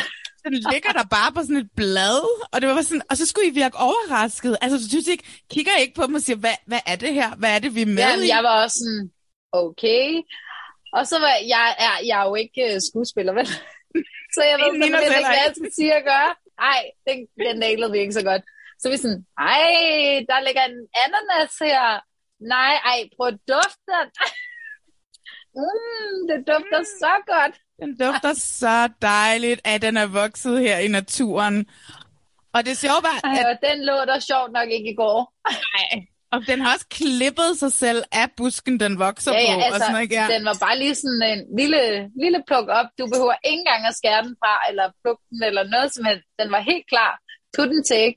Den 0.49 0.63
ligger 0.73 0.91
der 0.99 1.05
bare 1.17 1.31
på 1.35 1.41
sådan 1.41 1.63
et 1.63 1.71
blad, 1.75 2.21
og 2.51 2.61
det 2.61 2.69
var 2.69 2.81
sådan, 2.81 3.01
og 3.09 3.17
så 3.17 3.25
skulle 3.27 3.47
I 3.47 3.57
virke 3.61 3.77
overrasket. 3.77 4.57
Altså, 4.61 4.77
du 4.77 4.87
synes 4.89 5.07
ikke, 5.07 5.25
kigger 5.53 5.71
I 5.77 5.81
ikke 5.81 5.97
på 5.99 6.05
dem 6.07 6.15
og 6.15 6.21
siger, 6.21 6.37
hvad, 6.37 6.57
hvad 6.65 6.79
er 6.85 6.95
det 6.95 7.13
her? 7.13 7.29
Hvad 7.35 7.51
er 7.55 7.59
det, 7.59 7.75
vi 7.75 7.81
er 7.81 7.91
med 7.97 8.03
Jamen, 8.07 8.25
i? 8.25 8.27
jeg 8.35 8.43
var 8.43 8.63
også 8.63 8.77
sådan, 8.83 9.05
okay. 9.51 10.05
Og 10.97 11.03
så 11.07 11.15
var 11.19 11.33
jeg, 11.53 11.67
jeg, 11.85 11.93
jeg 12.09 12.17
er 12.21 12.27
jo 12.29 12.35
ikke 12.43 12.61
uh, 12.73 12.77
skuespiller, 12.89 13.33
vel? 13.39 13.47
så 14.35 14.41
jeg 14.49 14.57
ved 14.59 14.69
simpelthen 14.71 15.13
ikke, 15.17 15.31
hvad 15.31 15.43
jeg 15.45 15.53
skal 15.59 15.71
sige 15.79 15.93
at 15.99 16.03
gøre. 16.11 16.31
Ej, 16.71 16.81
den, 17.07 17.17
den 17.45 17.55
nailede 17.63 17.91
vi 17.91 17.99
ikke 18.03 18.19
så 18.19 18.25
godt. 18.31 18.43
Så 18.81 18.85
vi 18.89 18.97
sådan, 18.97 19.25
ej, 19.53 19.65
der 20.29 20.39
ligger 20.47 20.63
en 20.71 20.79
ananas 21.03 21.53
her. 21.67 21.85
Nej, 22.55 22.73
ej, 22.91 22.99
prøv 23.15 23.27
at 23.27 23.39
dufte 23.51 23.93
mm, 25.57 26.17
det 26.29 26.37
dufter 26.51 26.79
mm. 26.79 26.93
så 27.01 27.13
godt. 27.31 27.55
Den 27.81 27.97
dufter 28.03 28.33
så 28.33 28.89
dejligt, 29.01 29.61
at 29.63 29.81
den 29.81 29.97
er 29.97 30.07
vokset 30.21 30.59
her 30.59 30.77
i 30.77 30.87
naturen. 30.87 31.65
Og 32.53 32.65
det 32.65 32.77
sjove 32.77 33.01
var... 33.09 33.17
At... 33.23 33.37
Ej, 33.37 33.51
og 33.51 33.57
den 33.67 33.85
lå 33.85 33.93
der 33.93 34.19
sjovt 34.19 34.51
nok 34.51 34.69
ikke 34.69 34.89
i 34.91 34.95
går. 34.95 35.19
Nej, 35.75 36.07
og 36.33 36.39
den 36.49 36.57
har 36.61 36.69
også 36.75 36.87
klippet 36.99 37.51
sig 37.61 37.71
selv 37.83 38.03
af 38.11 38.27
busken, 38.37 38.75
den 38.79 38.93
vokser 39.05 39.33
ja, 39.33 39.41
ja, 39.41 39.55
på. 39.55 39.61
Altså, 39.61 39.73
og 39.73 39.79
sådan 39.79 39.93
noget, 39.97 40.11
ja. 40.11 40.25
den 40.35 40.43
var 40.49 40.57
bare 40.65 40.77
lige 40.83 40.95
sådan 40.95 41.23
en 41.33 41.41
lille, 41.59 41.81
lille 42.23 42.39
pluk 42.47 42.67
op. 42.79 42.89
Du 42.99 43.03
behøver 43.13 43.35
ikke 43.49 43.61
engang 43.63 43.81
at 43.89 43.95
skære 43.99 44.21
den 44.27 44.35
fra, 44.41 44.53
eller 44.69 44.85
plukke 45.01 45.23
den, 45.29 45.43
eller 45.49 45.63
noget 45.75 45.89
som 45.95 46.03
helst. 46.09 46.27
Den 46.41 46.49
var 46.55 46.61
helt 46.71 46.87
klar. 46.93 47.11
Put 47.55 47.69
den 47.73 47.83
take. 47.93 48.15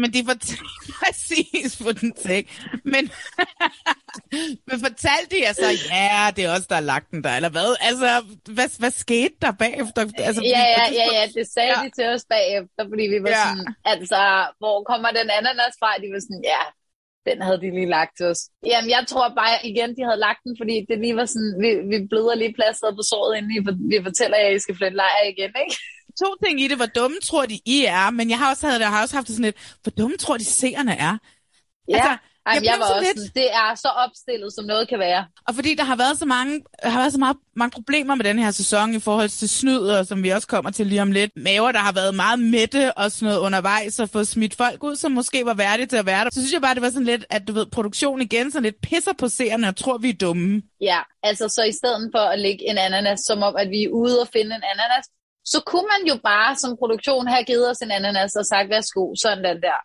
Men 0.00 0.08
de 0.12 0.20
fortalte 0.30 0.64
præcis 1.00 1.82
på 1.82 1.92
den 1.92 2.12
tæk. 2.12 2.44
Men, 2.84 3.04
men 4.68 4.76
fortalte 4.86 5.28
de 5.36 5.46
altså, 5.50 5.68
ja, 5.90 6.30
det 6.36 6.44
er 6.44 6.50
også 6.56 6.66
der 6.68 6.74
har 6.74 6.90
lagt 6.94 7.10
den 7.10 7.24
der, 7.24 7.34
eller 7.38 7.52
hvad? 7.56 7.70
Altså, 7.88 8.08
hvad, 8.56 8.68
hvad 8.78 8.90
skete 8.90 9.34
der 9.42 9.52
bagefter? 9.64 10.02
Altså, 10.28 10.42
ja, 10.56 10.64
ja, 10.76 10.84
ja, 11.00 11.06
ja, 11.18 11.24
det 11.36 11.46
sagde 11.54 11.74
ja. 11.78 11.84
de 11.84 11.90
til 11.98 12.06
os 12.14 12.24
bagefter, 12.34 12.82
fordi 12.90 13.04
vi 13.14 13.18
var 13.26 13.34
ja. 13.38 13.44
sådan, 13.44 13.66
altså, 13.84 14.20
hvor 14.60 14.76
kommer 14.90 15.08
den 15.18 15.28
ananas 15.38 15.74
fra? 15.80 15.90
De 16.02 16.08
var 16.14 16.20
sådan, 16.26 16.44
ja, 16.52 16.62
den 17.28 17.38
havde 17.42 17.60
de 17.64 17.70
lige 17.78 17.94
lagt 17.98 18.12
til 18.16 18.26
os. 18.32 18.40
Jamen, 18.72 18.90
jeg 18.96 19.04
tror 19.08 19.28
bare 19.40 19.56
igen, 19.70 19.90
de 19.96 20.02
havde 20.08 20.24
lagt 20.26 20.40
den, 20.44 20.54
fordi 20.60 20.74
det 20.88 20.98
lige 21.04 21.16
var 21.20 21.28
sådan, 21.34 21.54
vi, 21.64 21.70
vi 21.92 21.98
bløder 22.10 22.34
lige 22.34 22.54
plasteret 22.58 22.94
på 22.96 23.04
såret, 23.10 23.32
inden 23.36 23.52
vi 23.92 23.98
fortæller 24.08 24.36
jer, 24.38 24.48
at 24.48 24.56
I 24.56 24.64
skal 24.64 24.76
flytte 24.76 24.96
lejr 25.02 25.22
igen, 25.32 25.52
ikke? 25.64 25.76
To 26.22 26.30
ting 26.44 26.60
i 26.60 26.68
det. 26.68 26.76
Hvor 26.76 26.86
dumme 26.86 27.16
tror 27.22 27.46
de, 27.46 27.60
I 27.66 27.84
er? 27.84 28.10
Men 28.10 28.30
jeg 28.30 28.38
har 28.38 28.50
også, 28.50 28.66
havde, 28.66 28.80
jeg 28.80 28.90
har 28.90 29.02
også 29.02 29.14
haft 29.14 29.26
det 29.26 29.34
sådan 29.36 29.44
lidt, 29.44 29.76
hvor 29.82 29.90
dumme 29.90 30.16
tror 30.16 30.36
de, 30.36 30.44
seerne 30.44 30.92
er? 30.92 31.18
Ja. 31.88 31.94
Altså, 31.94 32.16
jeg, 32.46 32.64
jeg 32.64 32.76
var 32.78 32.94
også, 32.94 33.12
lidt... 33.16 33.34
det 33.34 33.48
er 33.52 33.74
så 33.74 33.88
opstillet, 33.88 34.52
som 34.54 34.64
noget 34.64 34.88
kan 34.88 34.98
være. 34.98 35.24
Og 35.48 35.54
fordi 35.54 35.74
der 35.74 35.84
har 35.84 35.96
været 35.96 36.18
så 36.18 36.26
mange, 36.26 36.60
har 36.82 37.00
været 37.00 37.12
så 37.12 37.18
meget, 37.18 37.36
mange 37.56 37.70
problemer 37.70 38.14
med 38.14 38.24
den 38.24 38.38
her 38.38 38.50
sæson 38.50 38.94
i 38.94 39.00
forhold 39.00 39.28
til 39.28 39.48
snyd, 39.48 39.78
og 39.78 40.06
som 40.06 40.22
vi 40.22 40.28
også 40.28 40.48
kommer 40.48 40.70
til 40.70 40.86
lige 40.86 41.02
om 41.02 41.12
lidt. 41.12 41.32
Maver, 41.36 41.72
der 41.72 41.78
har 41.78 41.92
været 41.92 42.14
meget 42.14 42.38
mætte 42.38 42.98
og 42.98 43.12
sådan 43.12 43.26
noget 43.26 43.40
undervejs, 43.40 44.00
og 44.00 44.08
fået 44.08 44.28
smidt 44.28 44.54
folk 44.54 44.84
ud, 44.84 44.96
som 44.96 45.12
måske 45.12 45.44
var 45.44 45.54
værdige 45.54 45.86
til 45.86 45.96
at 45.96 46.06
være 46.06 46.24
der. 46.24 46.30
Så 46.32 46.40
synes 46.40 46.52
jeg 46.52 46.62
bare, 46.62 46.74
det 46.74 46.82
var 46.82 46.90
sådan 46.90 47.04
lidt, 47.04 47.24
at 47.30 47.48
du 47.48 47.52
ved, 47.52 47.66
produktionen 47.66 48.22
igen 48.22 48.50
sådan 48.50 48.62
lidt 48.62 48.80
pisser 48.82 49.12
på 49.18 49.28
seerne 49.28 49.68
og 49.68 49.76
tror, 49.76 49.98
vi 49.98 50.08
er 50.08 50.14
dumme. 50.20 50.62
Ja, 50.80 51.00
altså 51.22 51.48
så 51.48 51.62
i 51.62 51.72
stedet 51.72 52.10
for 52.14 52.24
at 52.32 52.38
lægge 52.38 52.70
en 52.70 52.78
ananas, 52.78 53.20
som 53.20 53.42
om, 53.42 53.56
at 53.56 53.68
vi 53.70 53.82
er 53.84 53.88
ude 53.88 54.20
og 54.20 54.28
finde 54.32 54.56
en 54.56 54.62
ananas, 54.72 55.06
så 55.44 55.62
kunne 55.66 55.86
man 55.94 56.08
jo 56.08 56.20
bare 56.24 56.56
som 56.56 56.76
produktion 56.76 57.26
have 57.26 57.44
givet 57.44 57.70
os 57.70 57.78
en 57.78 57.90
ananas 57.90 58.36
og 58.36 58.46
sagt, 58.46 58.68
værsgo, 58.68 59.14
sådan 59.14 59.44
den 59.44 59.62
der. 59.62 59.78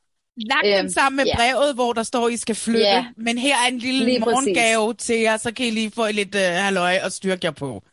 Lagt 0.50 0.67
øhm, 0.67 0.78
den 0.78 0.93
sammen 0.93 1.15
med 1.15 1.26
yeah. 1.28 1.38
brevet, 1.38 1.76
hvor 1.76 1.93
der 1.93 2.04
står, 2.04 2.28
I 2.30 2.38
skal 2.38 2.56
flytte. 2.56 2.80
Yeah. 2.82 3.04
Men 3.17 3.38
her 3.38 3.56
er 3.56 3.67
en 3.67 3.78
lille 3.78 4.06
lige 4.06 4.20
morgengave 4.20 4.93
præcis. 4.93 5.06
til 5.06 5.20
jer, 5.20 5.38
så 5.38 5.54
kan 5.54 5.65
I 5.65 5.70
lige 5.70 5.91
få 5.91 6.08
lidt 6.12 6.36
uh, 6.36 6.41
halløj 6.41 7.00
og 7.04 7.12
styrke 7.12 7.46
jer 7.46 7.52
på. 7.52 7.84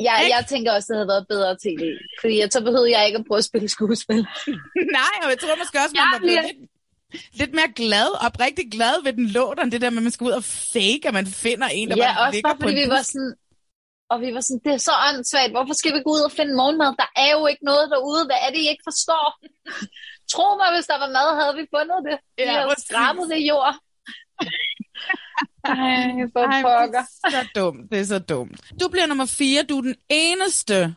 Ja, 0.00 0.20
Ik? 0.20 0.28
jeg 0.28 0.44
tænker 0.48 0.72
også, 0.72 0.86
det 0.90 0.96
havde 0.96 1.08
været 1.08 1.26
bedre 1.28 1.56
tv. 1.64 1.82
Fordi 2.20 2.42
så 2.50 2.60
behøvede 2.64 2.90
jeg 2.96 3.06
ikke 3.06 3.18
at 3.18 3.24
prøve 3.28 3.38
at 3.38 3.44
spille 3.44 3.68
skuespil. 3.68 4.16
Nej, 4.98 5.14
og 5.22 5.28
jeg 5.30 5.38
tror 5.38 5.56
måske 5.62 5.78
også, 5.84 5.94
man 6.00 6.08
var 6.12 6.18
blevet 6.18 6.44
lidt, 6.48 6.70
lidt 7.40 7.54
mere 7.54 7.70
glad, 7.76 8.26
oprigtigt 8.26 8.72
glad 8.72 9.02
ved 9.04 9.12
den 9.12 9.26
låt, 9.26 9.58
det 9.72 9.80
der 9.80 9.90
med, 9.90 9.98
at 9.98 10.02
man 10.02 10.12
skal 10.12 10.24
ud 10.24 10.30
og 10.30 10.44
fake, 10.44 11.02
at 11.04 11.14
man 11.14 11.26
finder 11.26 11.68
en, 11.68 11.90
der 11.90 11.96
ja, 11.96 12.14
bare 12.14 12.32
ligger 12.32 12.48
bare, 12.48 12.58
fordi 12.60 12.74
vi 12.74 12.88
var 12.88 13.02
sådan, 13.02 13.34
og 14.10 14.16
vi 14.22 14.28
var 14.34 14.42
sådan, 14.44 14.64
det 14.66 14.72
er 14.74 14.82
så 14.88 14.94
åndssvagt, 15.08 15.52
hvorfor 15.56 15.74
skal 15.80 15.92
vi 15.96 16.00
gå 16.04 16.10
ud 16.16 16.22
og 16.28 16.32
finde 16.38 16.54
morgenmad? 16.60 16.90
Der 17.02 17.10
er 17.24 17.30
jo 17.38 17.42
ikke 17.52 17.64
noget 17.70 17.86
derude, 17.94 18.22
hvad 18.28 18.40
er 18.44 18.50
det, 18.52 18.60
I 18.64 18.68
ikke 18.72 18.86
forstår? 18.90 19.26
Tro 20.32 20.46
mig, 20.60 20.70
hvis 20.74 20.86
der 20.90 20.98
var 21.04 21.10
mad, 21.18 21.28
havde 21.40 21.54
vi 21.60 21.64
fundet 21.76 21.98
det. 22.08 22.16
Vi 22.36 22.42
ja, 22.42 22.52
havde 22.52 22.74
skrabet 22.86 23.26
det 23.32 23.40
jord. 23.50 23.74
Ej, 25.64 26.28
for 26.32 26.40
Ej, 26.40 26.86
det 26.86 26.96
er 27.24 27.30
så 27.30 27.48
dumt, 27.54 27.92
det 27.92 28.00
er 28.00 28.04
så 28.04 28.18
dumt. 28.18 28.60
Du 28.80 28.88
bliver 28.88 29.06
nummer 29.06 29.26
fire, 29.26 29.62
du 29.62 29.78
er 29.78 29.82
den 29.82 29.96
eneste, 30.08 30.94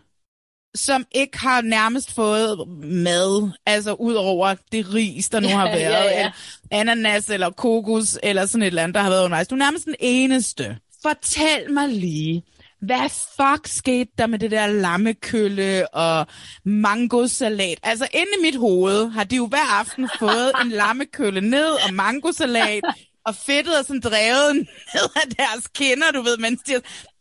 som 0.75 1.05
ikke 1.11 1.37
har 1.37 1.61
nærmest 1.61 2.15
fået 2.15 2.67
mad, 2.83 3.51
altså 3.65 3.93
ud 3.93 4.13
over 4.13 4.55
det 4.71 4.93
ris, 4.93 5.29
der 5.29 5.39
nu 5.39 5.47
har 5.47 5.65
været, 5.65 5.79
ja, 5.79 6.03
ja. 6.03 6.19
Eller 6.19 6.31
ananas 6.71 7.29
eller 7.29 7.49
kokos, 7.49 8.19
eller 8.23 8.45
sådan 8.45 8.61
et 8.61 8.67
eller 8.67 8.83
andet, 8.83 8.95
der 8.95 9.01
har 9.01 9.09
været 9.09 9.23
undervejs. 9.23 9.47
Du 9.47 9.55
er 9.55 9.59
nærmest 9.59 9.85
den 9.85 9.95
eneste. 9.99 10.77
Fortæl 11.01 11.71
mig 11.73 11.89
lige, 11.89 12.43
hvad 12.81 13.09
fuck 13.09 13.67
skete 13.67 14.11
der 14.17 14.27
med 14.27 14.39
det 14.39 14.51
der 14.51 14.67
lammekølle 14.67 15.87
og 15.87 16.27
mangosalat? 16.63 17.79
Altså 17.83 18.07
inde 18.13 18.31
i 18.39 18.41
mit 18.41 18.55
hoved 18.55 19.09
har 19.09 19.23
de 19.23 19.35
jo 19.35 19.47
hver 19.47 19.79
aften 19.79 20.09
fået 20.19 20.51
en 20.61 20.69
lammekølle 20.69 21.41
ned 21.41 21.69
og 21.87 21.93
mangosalat, 21.93 22.83
og 23.25 23.35
fedtet 23.35 23.79
er 23.79 23.81
sådan 23.81 24.01
drevet 24.01 24.55
ned 24.55 25.09
af 25.15 25.29
deres 25.37 25.67
kinder, 25.67 26.11
du 26.11 26.21
ved, 26.21 26.37
mens 26.37 26.61
de... 26.61 26.73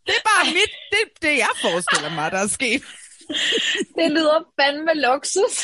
Det 0.06 0.14
er 0.20 0.26
bare 0.34 0.46
mit, 0.46 0.72
det, 0.90 1.22
det 1.22 1.38
jeg 1.38 1.54
forestiller 1.62 2.10
mig, 2.14 2.32
der 2.32 2.38
er 2.38 2.46
sket. 2.46 2.82
Det 3.98 4.10
lyder 4.10 4.38
fandme 4.60 4.94
luksus. 4.94 5.56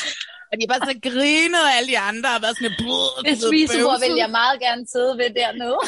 Og 0.51 0.53
de 0.57 0.63
er 0.63 0.67
bare 0.67 0.85
så 0.89 0.99
grinet, 1.09 1.61
og 1.67 1.71
alle 1.77 1.89
de 1.89 1.99
andre 1.99 2.29
har 2.29 2.39
været 2.39 2.57
sådan... 2.57 2.75
Brrr, 2.79 3.21
Det 3.21 3.37
spisebord 3.47 3.99
vil 3.99 4.15
jeg 4.17 4.29
meget 4.29 4.59
gerne 4.59 4.87
sidde 4.93 5.17
ved 5.17 5.29
dernede. 5.41 5.79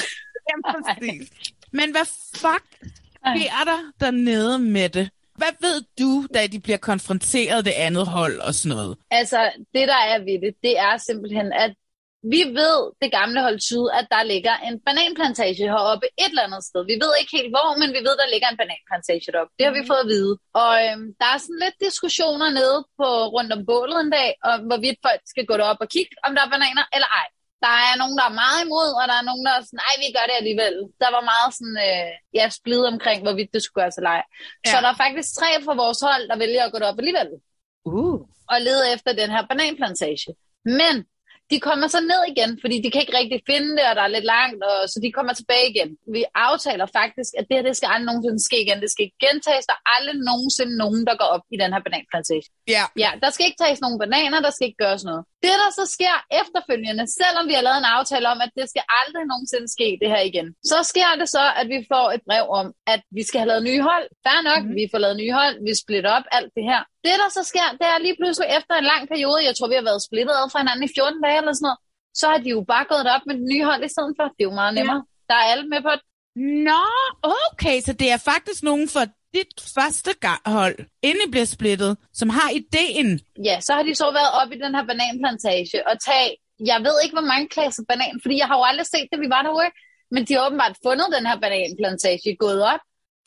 Jamen. 0.49 1.27
Men 1.71 1.91
hvad 1.91 2.05
fuck 2.35 2.65
sker 3.31 3.63
der 3.71 3.79
dernede 4.05 4.59
med 4.59 4.89
det? 4.89 5.09
Hvad 5.41 5.53
ved 5.61 5.77
du, 5.99 6.27
da 6.33 6.47
de 6.47 6.59
bliver 6.59 6.77
konfronteret 6.77 7.65
det 7.65 7.75
andet 7.85 8.05
hold 8.07 8.37
og 8.47 8.53
sådan 8.53 8.75
noget? 8.75 8.97
Altså, 9.11 9.39
det 9.75 9.87
der 9.93 10.01
er 10.13 10.19
ved 10.27 10.37
det, 10.45 10.53
det 10.63 10.79
er 10.79 10.97
simpelthen, 10.97 11.53
at 11.65 11.73
vi 12.33 12.41
ved, 12.61 12.77
det 13.01 13.09
gamle 13.19 13.39
hold 13.45 13.59
syd, 13.69 13.85
at 13.99 14.07
der 14.15 14.23
ligger 14.33 14.55
en 14.67 14.75
bananplantage 14.87 15.63
heroppe 15.73 16.07
et 16.23 16.31
eller 16.33 16.47
andet 16.47 16.63
sted. 16.69 16.81
Vi 16.91 16.97
ved 17.03 17.11
ikke 17.19 17.33
helt 17.37 17.51
hvor, 17.53 17.69
men 17.81 17.89
vi 17.97 18.01
ved, 18.07 18.15
der 18.21 18.27
ligger 18.33 18.47
en 18.49 18.59
bananplantage 18.61 19.31
deroppe. 19.33 19.53
Det 19.57 19.65
har 19.67 19.73
vi 19.77 19.89
fået 19.91 20.05
at 20.05 20.11
vide. 20.15 20.33
Og 20.63 20.71
øhm, 20.85 21.07
der 21.21 21.27
er 21.33 21.39
sådan 21.43 21.63
lidt 21.65 21.77
diskussioner 21.87 22.49
nede 22.59 22.77
på 22.99 23.07
rundt 23.35 23.51
om 23.57 23.61
bålet 23.71 23.99
en 24.01 24.11
dag, 24.17 24.29
om 24.51 24.59
hvorvidt 24.69 24.99
folk 25.07 25.21
skal 25.31 25.45
gå 25.49 25.53
derop 25.61 25.81
og 25.85 25.89
kigge, 25.95 26.13
om 26.25 26.31
der 26.35 26.41
er 26.43 26.51
bananer 26.53 26.85
eller 26.95 27.09
ej. 27.21 27.27
Der 27.65 27.75
er 27.89 27.95
nogen, 28.01 28.17
der 28.19 28.25
er 28.27 28.39
meget 28.43 28.59
imod, 28.65 28.89
og 28.99 29.03
der 29.11 29.17
er 29.21 29.25
nogen, 29.29 29.45
der 29.47 29.53
er 29.55 29.61
sådan, 29.61 29.81
nej, 29.85 29.93
vi 30.03 30.07
gør 30.15 30.25
det 30.29 30.37
alligevel. 30.41 30.75
Der 31.03 31.09
var 31.15 31.23
meget 31.31 31.51
sådan, 31.57 31.79
øh, 31.87 32.11
ja, 32.37 32.45
splid 32.59 32.83
omkring, 32.93 33.19
hvorvidt 33.25 33.53
det 33.53 33.61
skulle 33.63 33.79
gøres 33.81 33.97
eller 33.97 34.13
ej. 34.17 34.23
Ja. 34.65 34.71
Så 34.71 34.77
der 34.83 34.89
er 34.93 35.01
faktisk 35.03 35.29
tre 35.39 35.49
fra 35.65 35.75
vores 35.83 35.99
hold, 36.07 36.23
der 36.31 36.37
vælger 36.43 36.63
at 36.63 36.71
gå 36.71 36.77
derop 36.79 36.99
alligevel. 37.01 37.29
Uh. 37.85 38.19
Og 38.51 38.57
lede 38.67 38.83
efter 38.93 39.11
den 39.21 39.29
her 39.35 39.43
bananplantage. 39.49 40.29
Men 40.79 40.95
de 41.51 41.57
kommer 41.67 41.87
så 41.87 41.99
ned 42.11 42.21
igen, 42.33 42.51
fordi 42.63 42.75
de 42.83 42.91
kan 42.91 43.01
ikke 43.01 43.17
rigtig 43.21 43.39
finde 43.51 43.71
det, 43.77 43.85
og 43.89 43.95
der 43.95 44.03
er 44.05 44.15
lidt 44.15 44.27
langt, 44.35 44.61
og 44.69 44.77
så 44.91 44.97
de 45.03 45.15
kommer 45.17 45.33
tilbage 45.33 45.67
igen. 45.73 45.89
Vi 46.15 46.21
aftaler 46.47 46.87
faktisk, 46.99 47.31
at 47.39 47.45
det 47.47 47.53
her 47.57 47.63
det 47.67 47.77
skal 47.77 47.89
aldrig 47.93 48.07
nogensinde 48.09 48.41
ske 48.49 48.57
igen. 48.65 48.81
Det 48.83 48.91
skal 48.91 49.05
ikke 49.05 49.23
gentages. 49.27 49.65
Der 49.71 49.77
er 49.79 49.85
aldrig 49.95 50.15
nogensinde 50.31 50.75
nogen, 50.83 51.01
der 51.07 51.15
går 51.21 51.29
op 51.35 51.45
i 51.55 51.57
den 51.61 51.73
her 51.73 51.81
bananplantage. 51.85 52.45
Ja. 52.75 52.83
Ja, 53.03 53.11
der 53.23 53.29
skal 53.29 53.45
ikke 53.47 53.61
tages 53.63 53.81
nogen 53.85 53.99
bananer, 54.03 54.39
der 54.45 54.51
skal 54.53 54.67
ikke 54.67 54.83
gøres 54.85 55.03
noget. 55.09 55.23
Det, 55.43 55.55
der 55.61 55.69
så 55.79 55.85
sker 55.95 56.15
efterfølgende, 56.41 57.03
selvom 57.19 57.45
vi 57.49 57.55
har 57.57 57.63
lavet 57.67 57.79
en 57.83 57.93
aftale 57.97 58.27
om, 58.33 58.39
at 58.45 58.51
det 58.59 58.65
skal 58.71 58.83
aldrig 59.01 59.23
nogensinde 59.31 59.67
ske 59.75 59.87
det 60.01 60.09
her 60.13 60.23
igen, 60.29 60.47
så 60.71 60.77
sker 60.91 61.11
det 61.19 61.27
så, 61.35 61.43
at 61.59 61.67
vi 61.73 61.79
får 61.91 62.05
et 62.15 62.23
brev 62.27 62.45
om, 62.59 62.67
at 62.93 63.01
vi 63.17 63.23
skal 63.27 63.39
have 63.41 63.51
lavet 63.51 63.63
nye 63.69 63.83
hold. 63.89 64.05
Fair 64.25 64.39
nok, 64.49 64.61
mm. 64.65 64.75
vi 64.79 64.83
får 64.91 64.99
lavet 65.03 65.17
nye 65.23 65.33
hold, 65.39 65.55
vi 65.67 65.73
splitter 65.83 66.11
op, 66.17 66.25
alt 66.37 66.51
det 66.57 66.63
her. 66.71 66.81
Det, 67.05 67.15
der 67.21 67.29
så 67.37 67.43
sker, 67.51 67.67
det 67.81 67.87
er 67.93 67.99
lige 68.05 68.17
pludselig 68.19 68.47
efter 68.57 68.73
en 68.75 68.87
lang 68.93 69.03
periode, 69.11 69.39
jeg 69.47 69.53
tror, 69.55 69.67
vi 69.73 69.79
har 69.79 69.87
været 69.89 70.05
splittet 70.07 70.35
ad 70.41 70.47
fra 70.51 70.61
hinanden 70.63 70.83
i 70.87 70.91
14 70.97 71.21
dage 71.25 71.37
eller 71.41 71.53
sådan 71.55 71.67
noget, 71.69 71.79
så 72.19 72.25
har 72.31 72.39
de 72.45 72.49
jo 72.55 72.61
bare 72.73 72.85
gået 72.93 73.07
op 73.15 73.23
med 73.27 73.35
det 73.39 73.47
nye 73.53 73.65
hold 73.69 73.81
i 73.89 73.91
stedet 73.95 74.13
for. 74.17 74.25
Det 74.35 74.41
er 74.43 74.49
jo 74.51 74.59
meget 74.61 74.73
nemmere. 74.77 75.01
Ja. 75.03 75.11
Der 75.29 75.35
er 75.41 75.45
alle 75.51 75.65
med 75.73 75.81
på 75.87 75.91
det. 75.97 76.03
Nå, 76.35 76.83
okay, 77.51 77.81
så 77.81 77.93
det 77.93 78.11
er 78.11 78.17
faktisk 78.17 78.63
nogen 78.63 78.89
for 78.89 79.05
dit 79.33 79.53
første 79.75 80.11
hold, 80.45 80.77
inden 81.07 81.21
I 81.27 81.31
bliver 81.31 81.45
splittet, 81.45 81.97
som 82.13 82.29
har 82.29 82.49
ideen. 82.61 83.19
Ja, 83.49 83.55
så 83.65 83.71
har 83.73 83.83
de 83.83 83.95
så 83.95 84.07
været 84.19 84.31
oppe 84.41 84.55
i 84.55 84.59
den 84.63 84.75
her 84.75 84.85
bananplantage 84.91 85.87
og 85.89 85.95
tage, 86.07 86.29
jeg 86.71 86.79
ved 86.87 86.95
ikke, 87.03 87.15
hvor 87.17 87.29
mange 87.31 87.47
klasser 87.55 87.83
banan, 87.89 88.19
fordi 88.23 88.35
jeg 88.41 88.47
har 88.49 88.57
jo 88.59 88.65
aldrig 88.71 88.87
set 88.93 89.07
det, 89.11 89.19
vi 89.25 89.29
var 89.35 89.41
derude, 89.47 89.71
men 90.13 90.21
de 90.25 90.33
har 90.33 90.45
åbenbart 90.47 90.75
fundet 90.87 91.07
den 91.17 91.25
her 91.29 91.37
bananplantage, 91.43 92.37
gået 92.45 92.61
op 92.73 92.83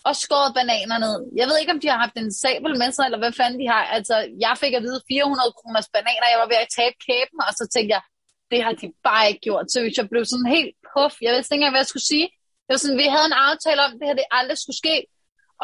og 0.08 0.14
skåret 0.24 0.52
bananer 0.58 0.98
ned. 1.06 1.16
Jeg 1.40 1.46
ved 1.48 1.56
ikke, 1.58 1.74
om 1.74 1.80
de 1.82 1.88
har 1.92 1.98
haft 2.04 2.16
en 2.22 2.32
sabel 2.42 2.72
med 2.82 2.90
sig, 2.92 3.04
eller 3.04 3.20
hvad 3.22 3.32
fanden 3.40 3.60
de 3.62 3.68
har. 3.74 3.84
Altså, 3.96 4.16
jeg 4.46 4.54
fik 4.62 4.74
at 4.74 4.82
vide 4.86 5.00
400 5.12 5.52
kroners 5.58 5.88
bananer, 5.94 6.28
jeg 6.32 6.40
var 6.42 6.48
ved 6.52 6.60
at 6.64 6.72
tabe 6.78 6.96
kæben, 7.06 7.38
og 7.48 7.52
så 7.58 7.64
tænkte 7.74 7.92
jeg, 7.96 8.02
det 8.50 8.58
har 8.64 8.72
de 8.80 8.86
bare 9.08 9.24
ikke 9.30 9.42
gjort. 9.48 9.66
Så 9.72 9.78
hvis 9.82 9.96
jeg 10.00 10.08
blev 10.12 10.24
sådan 10.32 10.50
helt 10.56 10.72
puff, 10.90 11.14
jeg 11.24 11.32
vidste 11.34 11.50
ikke 11.52 11.60
engang, 11.60 11.74
hvad 11.74 11.84
jeg 11.84 11.92
skulle 11.92 12.10
sige. 12.12 12.28
Det 12.68 12.74
var 12.74 12.82
sådan, 12.84 13.02
vi 13.04 13.08
havde 13.14 13.26
en 13.32 13.40
aftale 13.48 13.80
om, 13.84 13.90
at 13.92 13.98
det 14.00 14.08
her 14.08 14.14
det 14.20 14.28
aldrig 14.38 14.58
skulle 14.58 14.80
ske. 14.84 14.96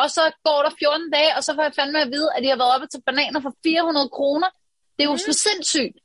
Og 0.00 0.06
så 0.16 0.22
går 0.46 0.60
der 0.66 0.72
14 0.78 1.10
dage, 1.16 1.32
og 1.36 1.44
så 1.44 1.50
får 1.54 1.62
jeg 1.62 1.74
fandme 1.78 1.98
at 2.06 2.10
vide, 2.14 2.28
at 2.36 2.42
de 2.42 2.48
har 2.48 2.56
været 2.62 2.74
oppe 2.74 2.86
til 2.86 3.00
bananer 3.06 3.40
for 3.40 3.52
400 3.64 4.08
kroner. 4.08 4.48
Det 4.96 5.02
er 5.04 5.10
jo 5.12 5.18
mm. 5.18 5.26
så 5.28 5.32
sindssygt. 5.46 5.96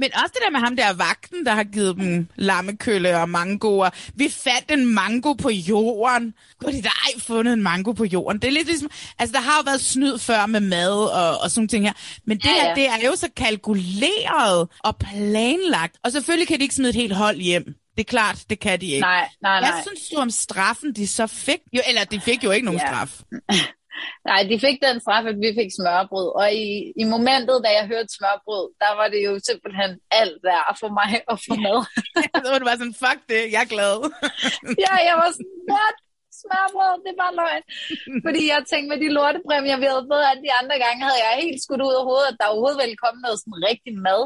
Men 0.00 0.10
også 0.14 0.32
det 0.34 0.42
der 0.44 0.50
med 0.50 0.60
ham 0.60 0.76
der 0.76 0.92
vagten, 0.92 1.46
der 1.46 1.52
har 1.52 1.64
givet 1.64 1.96
dem 1.96 2.28
lammekølle 2.36 3.16
og 3.16 3.28
mangoer. 3.28 3.90
Vi 4.14 4.28
fandt 4.28 4.70
en 4.70 4.86
mango 4.86 5.32
på 5.32 5.50
jorden. 5.50 6.34
Gud, 6.58 6.72
de 6.72 6.82
der 6.82 6.88
ej 6.88 7.20
fundet 7.20 7.52
en 7.52 7.62
mango 7.62 7.92
på 7.92 8.04
jorden. 8.04 8.42
Det 8.42 8.48
er 8.48 8.52
lidt 8.52 8.66
ligesom, 8.66 8.90
altså 9.18 9.32
der 9.32 9.40
har 9.40 9.56
jo 9.58 9.62
været 9.66 9.80
snyd 9.80 10.18
før 10.18 10.46
med 10.46 10.60
mad 10.60 10.92
og, 10.92 11.38
og 11.42 11.50
sådan 11.50 11.68
ting 11.68 11.84
her. 11.84 11.92
Men 12.24 12.38
det 12.38 12.44
ja, 12.44 12.50
ja. 12.50 12.62
her, 12.62 12.74
det 12.74 12.86
er 12.86 13.06
jo 13.06 13.16
så 13.16 13.28
kalkuleret 13.36 14.68
og 14.84 14.96
planlagt. 14.96 15.96
Og 16.04 16.12
selvfølgelig 16.12 16.48
kan 16.48 16.58
de 16.58 16.62
ikke 16.62 16.74
smide 16.74 16.90
et 16.90 16.94
helt 16.94 17.14
hold 17.14 17.36
hjem. 17.36 17.74
Det 18.00 18.06
er 18.08 18.14
klart, 18.18 18.38
det 18.50 18.58
kan 18.66 18.76
de 18.80 18.86
ikke. 18.96 19.00
Nej, 19.00 19.28
nej, 19.46 19.60
nej. 19.60 19.70
Hvad 19.70 19.82
synes 19.86 20.02
du 20.12 20.16
om 20.26 20.30
straffen, 20.44 20.88
de 20.98 21.06
så 21.18 21.26
fik? 21.26 21.60
Jo, 21.76 21.80
eller 21.88 22.02
de 22.12 22.18
fik 22.28 22.40
jo 22.46 22.50
ikke 22.56 22.66
nogen 22.68 22.80
Ja. 22.84 22.86
straf. 22.88 23.12
Nej, 24.30 24.40
de 24.50 24.56
fik 24.66 24.76
den 24.86 24.96
straf, 25.04 25.24
at 25.32 25.38
vi 25.44 25.50
fik 25.60 25.70
smørbrød. 25.78 26.28
Og 26.40 26.46
i, 26.64 26.66
i 27.02 27.04
momentet, 27.14 27.56
da 27.64 27.68
jeg 27.78 27.84
hørte 27.92 28.10
smørbrød, 28.16 28.64
der 28.82 28.90
var 29.00 29.06
det 29.12 29.20
jo 29.28 29.32
simpelthen 29.48 29.90
alt 30.20 30.38
værd 30.48 30.72
for 30.82 30.90
mig 30.98 31.10
at 31.32 31.36
få 31.46 31.54
mad. 31.66 31.78
så 32.44 32.48
var 32.52 32.58
det 32.60 32.68
bare 32.70 32.80
sådan, 32.82 33.00
fuck 33.04 33.20
det, 33.32 33.40
jeg 33.54 33.62
er 33.66 33.70
glad. 33.74 33.96
ja, 34.84 34.92
jeg 35.08 35.14
var 35.22 35.28
sådan, 35.36 35.56
what? 35.74 35.96
Smørbrød, 36.40 36.94
det 37.06 37.14
var 37.22 37.30
løgn. 37.40 37.64
Fordi 38.26 38.42
jeg 38.52 38.60
tænkte, 38.70 38.88
med 38.92 38.98
de 39.04 39.08
lortepræmier, 39.16 39.78
vi 39.82 39.88
havde 39.92 40.06
fået 40.12 40.24
alle 40.30 40.42
de 40.46 40.52
andre 40.60 40.76
gange, 40.84 40.98
havde 41.08 41.20
jeg 41.24 41.32
helt 41.44 41.60
skudt 41.64 41.82
ud 41.88 41.94
af 42.00 42.04
hovedet, 42.08 42.28
at 42.32 42.36
der 42.40 42.46
overhovedet 42.52 42.80
ville 42.82 42.98
komme 43.04 43.18
noget 43.24 43.38
sådan 43.42 43.58
rigtig 43.70 43.94
mad. 44.08 44.22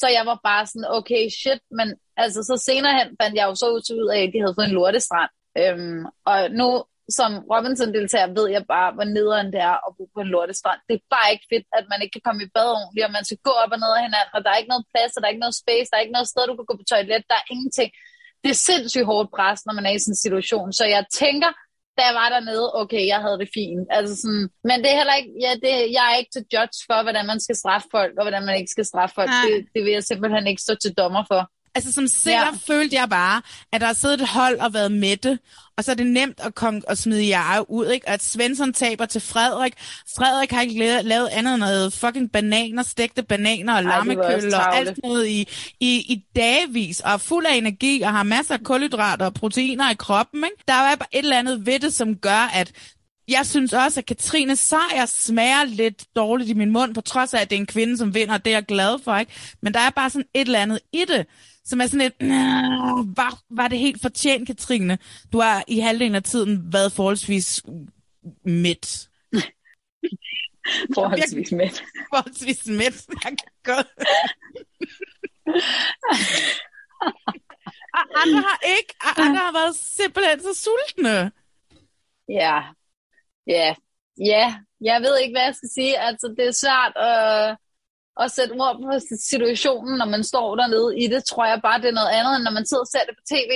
Så 0.00 0.06
jeg 0.16 0.24
var 0.30 0.38
bare 0.50 0.64
sådan, 0.70 0.88
okay, 0.98 1.22
shit, 1.40 1.62
men 1.78 1.88
altså 2.16 2.40
så 2.50 2.54
senere 2.68 2.98
hen 2.98 3.08
fandt 3.20 3.34
jeg 3.38 3.46
jo 3.48 3.54
så 3.54 3.66
ud 4.02 4.08
af, 4.14 4.20
at 4.22 4.32
de 4.32 4.40
havde 4.42 4.56
fået 4.58 4.68
en 4.68 4.78
lortestrand. 4.78 5.32
Øhm, 5.60 6.02
og 6.30 6.38
nu 6.60 6.68
som 7.18 7.30
Robinson-deltager 7.52 8.28
ved 8.38 8.46
jeg 8.56 8.64
bare, 8.74 8.90
hvor 8.94 9.06
nederen 9.16 9.48
det 9.54 9.60
er 9.70 9.76
at 9.86 9.92
bo 9.96 10.04
på 10.14 10.20
en 10.24 10.32
lortestrand. 10.34 10.80
Det 10.88 10.94
er 10.96 11.12
bare 11.16 11.32
ikke 11.34 11.46
fedt, 11.52 11.66
at 11.78 11.84
man 11.92 11.98
ikke 12.02 12.14
kan 12.16 12.26
komme 12.26 12.42
i 12.42 12.52
bad 12.56 12.68
ordentligt, 12.78 13.06
og 13.08 13.12
man 13.16 13.24
skal 13.26 13.40
gå 13.48 13.52
op 13.62 13.72
og 13.74 13.80
ned 13.82 13.92
af 13.98 14.02
hinanden, 14.08 14.32
og 14.36 14.40
der 14.42 14.50
er 14.50 14.58
ikke 14.60 14.72
noget 14.74 14.90
plads, 14.92 15.12
og 15.14 15.18
der 15.20 15.26
er 15.26 15.34
ikke 15.34 15.46
noget 15.46 15.60
space, 15.62 15.88
der 15.88 15.96
er 15.96 16.04
ikke 16.04 16.18
noget 16.18 16.32
sted, 16.32 16.42
du 16.46 16.56
kan 16.56 16.70
gå 16.70 16.76
på 16.78 16.88
toilet, 16.92 17.30
der 17.30 17.38
er 17.40 17.46
ingenting. 17.54 17.90
Det 18.42 18.50
er 18.54 18.60
sindssygt 18.70 19.08
hårdt 19.10 19.28
pres, 19.36 19.60
når 19.66 19.74
man 19.78 19.86
er 19.86 19.94
i 19.94 20.02
sådan 20.02 20.16
en 20.16 20.24
situation. 20.24 20.68
Så 20.78 20.84
jeg 20.94 21.02
tænker, 21.22 21.50
da 21.96 22.02
jeg 22.08 22.14
var 22.20 22.28
dernede, 22.34 22.66
okay, 22.82 23.02
jeg 23.12 23.20
havde 23.24 23.38
det 23.42 23.50
fint. 23.58 23.86
Altså 23.96 24.14
sådan, 24.22 24.44
men 24.68 24.76
det 24.82 24.88
er 24.90 24.98
heller 25.00 25.16
ikke, 25.20 25.32
ja, 25.44 25.52
det, 25.64 25.72
jeg 25.96 26.04
er 26.10 26.16
ikke 26.20 26.34
til 26.34 26.44
judge 26.54 26.78
for, 26.88 26.98
hvordan 27.04 27.26
man 27.32 27.40
skal 27.44 27.56
straffe 27.62 27.88
folk, 27.96 28.12
og 28.18 28.24
hvordan 28.24 28.44
man 28.48 28.56
ikke 28.60 28.74
skal 28.74 28.86
straffe 28.90 29.14
folk. 29.18 29.30
Nej. 29.30 29.42
Det, 29.44 29.54
det 29.74 29.80
vil 29.84 29.92
jeg 29.96 30.04
simpelthen 30.10 30.44
ikke 30.50 30.62
stå 30.66 30.74
til 30.74 30.92
dommer 31.00 31.24
for. 31.32 31.42
Altså 31.76 31.92
som 31.92 32.06
ser 32.06 32.30
ja. 32.30 32.50
følte 32.66 32.96
jeg 32.96 33.08
bare, 33.08 33.42
at 33.72 33.80
der 33.80 33.86
har 33.86 33.94
siddet 33.94 34.20
et 34.20 34.28
hold 34.28 34.58
og 34.58 34.74
været 34.74 34.92
mætte, 34.92 35.38
og 35.76 35.84
så 35.84 35.90
er 35.90 35.94
det 35.94 36.06
nemt 36.06 36.40
at, 36.40 36.54
komme 36.54 36.82
og 36.88 36.98
smide 36.98 37.28
jer 37.28 37.70
ud, 37.70 37.86
ikke? 37.86 38.08
Og 38.08 38.14
at 38.14 38.22
Svensson 38.22 38.72
taber 38.72 39.06
til 39.06 39.20
Frederik. 39.20 39.72
Frederik 40.16 40.50
har 40.50 40.62
ikke 40.62 40.78
lavet, 40.78 41.04
lavet 41.04 41.28
andet 41.28 41.54
end 41.54 41.60
noget 41.60 41.92
fucking 41.92 42.32
bananer, 42.32 42.82
stegte 42.82 43.22
bananer 43.22 43.76
og 43.76 43.84
lammekølle 43.84 44.56
og 44.56 44.76
alt 44.76 44.98
noget 45.02 45.26
i, 45.26 45.48
i, 45.80 45.96
i 45.96 46.24
dagvis, 46.36 47.00
og 47.00 47.12
er 47.12 47.16
fuld 47.16 47.46
af 47.46 47.54
energi 47.54 48.02
og 48.02 48.12
har 48.12 48.22
masser 48.22 48.54
af 48.54 48.60
kulhydrater 48.64 49.26
og 49.26 49.34
proteiner 49.34 49.90
i 49.90 49.94
kroppen, 49.94 50.44
ikke? 50.44 50.64
Der 50.68 50.74
er 50.74 50.96
bare 50.96 51.08
et 51.12 51.18
eller 51.18 51.38
andet 51.38 51.66
ved 51.66 51.78
det, 51.78 51.94
som 51.94 52.16
gør, 52.16 52.50
at 52.54 52.72
jeg 53.28 53.46
synes 53.46 53.72
også, 53.72 54.00
at 54.00 54.06
Katrine 54.06 54.56
Sejer 54.56 55.06
smager 55.06 55.64
lidt 55.64 56.04
dårligt 56.16 56.50
i 56.50 56.54
min 56.54 56.70
mund, 56.70 56.94
på 56.94 57.00
trods 57.00 57.34
af, 57.34 57.40
at 57.40 57.50
det 57.50 57.56
er 57.56 57.60
en 57.60 57.66
kvinde, 57.66 57.98
som 57.98 58.14
vinder, 58.14 58.34
og 58.34 58.44
det 58.44 58.50
er 58.50 58.56
jeg 58.56 58.66
glad 58.66 58.98
for, 59.04 59.16
ikke? 59.16 59.32
Men 59.62 59.74
der 59.74 59.80
er 59.80 59.90
bare 59.90 60.10
sådan 60.10 60.28
et 60.34 60.46
eller 60.46 60.58
andet 60.58 60.80
i 60.92 61.04
det, 61.08 61.26
som 61.66 61.80
er 61.80 61.86
sådan 61.86 62.00
et, 62.00 62.20
"Nå, 62.20 63.06
var, 63.16 63.38
var 63.50 63.68
det 63.68 63.78
helt 63.78 64.02
fortjent, 64.02 64.46
Katrine? 64.46 64.98
Du 65.32 65.40
har 65.40 65.64
i 65.68 65.78
halvdelen 65.78 66.14
af 66.14 66.22
tiden 66.22 66.72
været 66.72 66.92
forholdsvis 66.92 67.62
midt. 68.44 69.08
Forholdsvis 70.94 71.52
med. 71.52 71.68
Forholdsvis 72.14 72.66
midt. 72.66 73.06
Jeg 73.24 73.32
kan 73.38 73.38
godt. 73.64 73.86
Og 77.94 78.02
andre 78.22 78.40
har 78.48 78.60
ikke. 78.78 78.94
og 79.00 79.24
Andre 79.24 79.38
har 79.38 79.52
været 79.52 79.74
simpelthen 79.76 80.40
så 80.40 80.64
sultne. 80.64 81.32
Ja, 82.28 82.62
ja, 83.46 83.74
ja. 84.18 84.54
Jeg 84.80 85.00
ved 85.02 85.18
ikke, 85.18 85.32
hvad 85.34 85.42
jeg 85.44 85.54
skal 85.54 85.68
sige. 85.74 85.98
Altså, 85.98 86.34
det 86.38 86.46
er 86.46 86.52
svært 86.52 86.92
at, 86.96 87.56
at 88.22 88.30
sætte 88.36 88.52
ord 88.52 88.76
på 88.82 88.90
situationen, 89.32 89.94
når 89.98 90.08
man 90.14 90.24
står 90.24 90.56
dernede 90.60 90.90
i 91.02 91.06
det. 91.12 91.24
Tror 91.24 91.46
jeg 91.52 91.60
bare, 91.62 91.80
det 91.82 91.88
er 91.88 92.00
noget 92.00 92.12
andet, 92.18 92.32
end 92.36 92.44
når 92.44 92.54
man 92.58 92.66
sidder 92.66 92.84
og 92.86 92.92
ser 92.94 93.04
det 93.08 93.14
på 93.18 93.24
tv. 93.34 93.52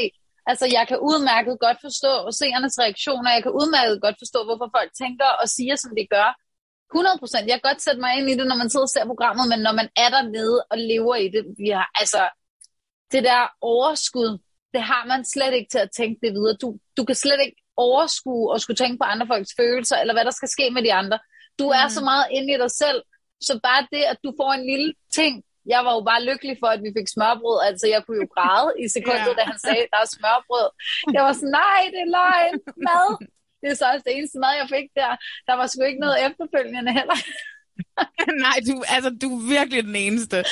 Altså, 0.50 0.66
jeg 0.76 0.84
kan 0.90 0.98
udmærket 1.10 1.54
godt 1.66 1.78
forstå 1.86 2.12
seernes 2.40 2.78
reaktioner. 2.82 3.30
Jeg 3.36 3.42
kan 3.42 3.52
udmærket 3.60 4.02
godt 4.06 4.16
forstå, 4.22 4.38
hvorfor 4.44 4.68
folk 4.76 4.90
tænker 5.02 5.30
og 5.42 5.46
siger, 5.56 5.76
som 5.76 5.90
de 5.98 6.04
gør. 6.16 6.28
100 6.94 7.18
procent. 7.22 7.44
Jeg 7.48 7.56
kan 7.56 7.68
godt 7.70 7.82
sætte 7.82 8.00
mig 8.00 8.12
ind 8.18 8.30
i 8.30 8.36
det, 8.38 8.46
når 8.46 8.58
man 8.62 8.70
sidder 8.70 8.88
og 8.88 8.94
ser 8.94 9.12
programmet, 9.12 9.44
men 9.52 9.60
når 9.66 9.74
man 9.80 9.88
er 10.04 10.08
dernede 10.16 10.56
og 10.70 10.78
lever 10.78 11.14
i 11.24 11.28
det, 11.34 11.42
vi 11.62 11.68
har, 11.78 11.88
altså, 12.02 12.22
det 13.12 13.22
der 13.24 13.40
overskud, 13.60 14.30
det 14.74 14.82
har 14.82 15.02
man 15.12 15.24
slet 15.24 15.54
ikke 15.54 15.70
til 15.70 15.78
at 15.86 15.90
tænke 15.98 16.18
det 16.24 16.32
videre. 16.36 16.56
Du, 16.62 16.68
du 16.96 17.02
kan 17.04 17.14
slet 17.24 17.40
ikke 17.46 17.58
overskue 17.76 18.52
og 18.52 18.60
skulle 18.60 18.76
tænke 18.76 18.98
på 18.98 19.04
andre 19.12 19.26
folks 19.26 19.52
følelser, 19.60 19.96
eller 19.96 20.14
hvad 20.14 20.24
der 20.24 20.30
skal 20.38 20.48
ske 20.48 20.70
med 20.70 20.82
de 20.82 20.92
andre. 20.92 21.18
Du 21.58 21.66
er 21.68 21.86
mm. 21.86 21.94
så 21.96 22.00
meget 22.10 22.26
inde 22.30 22.54
i 22.54 22.58
dig 22.64 22.70
selv, 22.70 23.02
så 23.48 23.60
bare 23.68 23.82
det, 23.94 24.02
at 24.12 24.18
du 24.24 24.30
får 24.40 24.52
en 24.52 24.66
lille 24.72 24.90
ting, 25.18 25.32
jeg 25.72 25.80
var 25.86 25.92
jo 25.98 26.02
bare 26.10 26.26
lykkelig 26.30 26.56
for, 26.62 26.68
at 26.74 26.80
vi 26.86 26.90
fik 26.98 27.08
smørbrød. 27.14 27.58
Altså, 27.68 27.86
jeg 27.94 28.00
kunne 28.02 28.20
jo 28.22 28.28
græde 28.36 28.70
i 28.84 28.86
sekundet, 28.96 29.30
ja. 29.32 29.38
da 29.38 29.42
han 29.50 29.58
sagde, 29.66 29.84
der 29.92 30.00
er 30.04 30.10
smørbrød. 30.16 30.68
Jeg 31.16 31.22
var 31.26 31.32
sådan, 31.38 31.54
nej, 31.62 31.80
det 31.92 32.00
er 32.06 32.10
løgn. 32.18 32.54
Mad. 32.86 33.10
Det 33.60 33.68
er 33.70 33.76
så 33.80 33.86
også 33.92 34.04
det 34.06 34.16
eneste 34.16 34.38
mad, 34.44 34.52
jeg 34.62 34.68
fik 34.76 34.88
der. 35.00 35.12
Der 35.48 35.54
var 35.58 35.66
sgu 35.66 35.82
ikke 35.82 36.04
noget 36.06 36.16
efterfølgende 36.26 36.92
heller. 36.98 37.18
Nej, 38.46 38.56
du, 38.68 38.74
altså, 38.88 39.10
du 39.22 39.28
er 39.36 39.48
virkelig 39.48 39.84
den 39.84 39.96
eneste. 39.96 40.44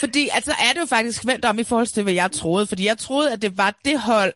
Fordi 0.00 0.28
altså, 0.32 0.52
er 0.66 0.72
det 0.72 0.80
jo 0.80 0.86
faktisk 0.86 1.26
vendt 1.26 1.44
om 1.44 1.58
i 1.58 1.64
forhold 1.64 1.86
til, 1.86 2.02
hvad 2.02 2.12
jeg 2.12 2.32
troede. 2.32 2.66
Fordi 2.66 2.86
jeg 2.86 2.98
troede, 2.98 3.32
at 3.32 3.42
det 3.42 3.58
var 3.58 3.80
det 3.84 4.00
hold, 4.00 4.34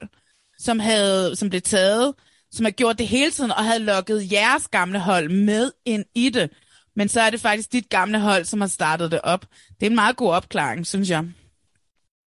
som, 0.58 0.78
havde, 0.78 1.36
som 1.36 1.50
blev 1.50 1.60
taget, 1.60 2.14
som 2.50 2.64
har 2.64 2.70
gjort 2.70 2.98
det 2.98 3.08
hele 3.08 3.30
tiden, 3.30 3.50
og 3.50 3.64
havde 3.64 3.84
lukket 3.84 4.32
jeres 4.32 4.68
gamle 4.68 5.00
hold 5.00 5.28
med 5.28 5.72
ind 5.84 6.04
i 6.14 6.30
det. 6.30 6.50
Men 6.98 7.08
så 7.08 7.20
er 7.20 7.30
det 7.30 7.40
faktisk 7.40 7.72
dit 7.72 7.88
gamle 7.88 8.20
hold, 8.20 8.44
som 8.44 8.60
har 8.60 8.68
startet 8.68 9.10
det 9.10 9.20
op. 9.20 9.46
Det 9.80 9.86
er 9.86 9.90
en 9.90 9.94
meget 9.94 10.16
god 10.16 10.32
opklaring, 10.32 10.86
synes 10.86 11.10
jeg. 11.10 11.24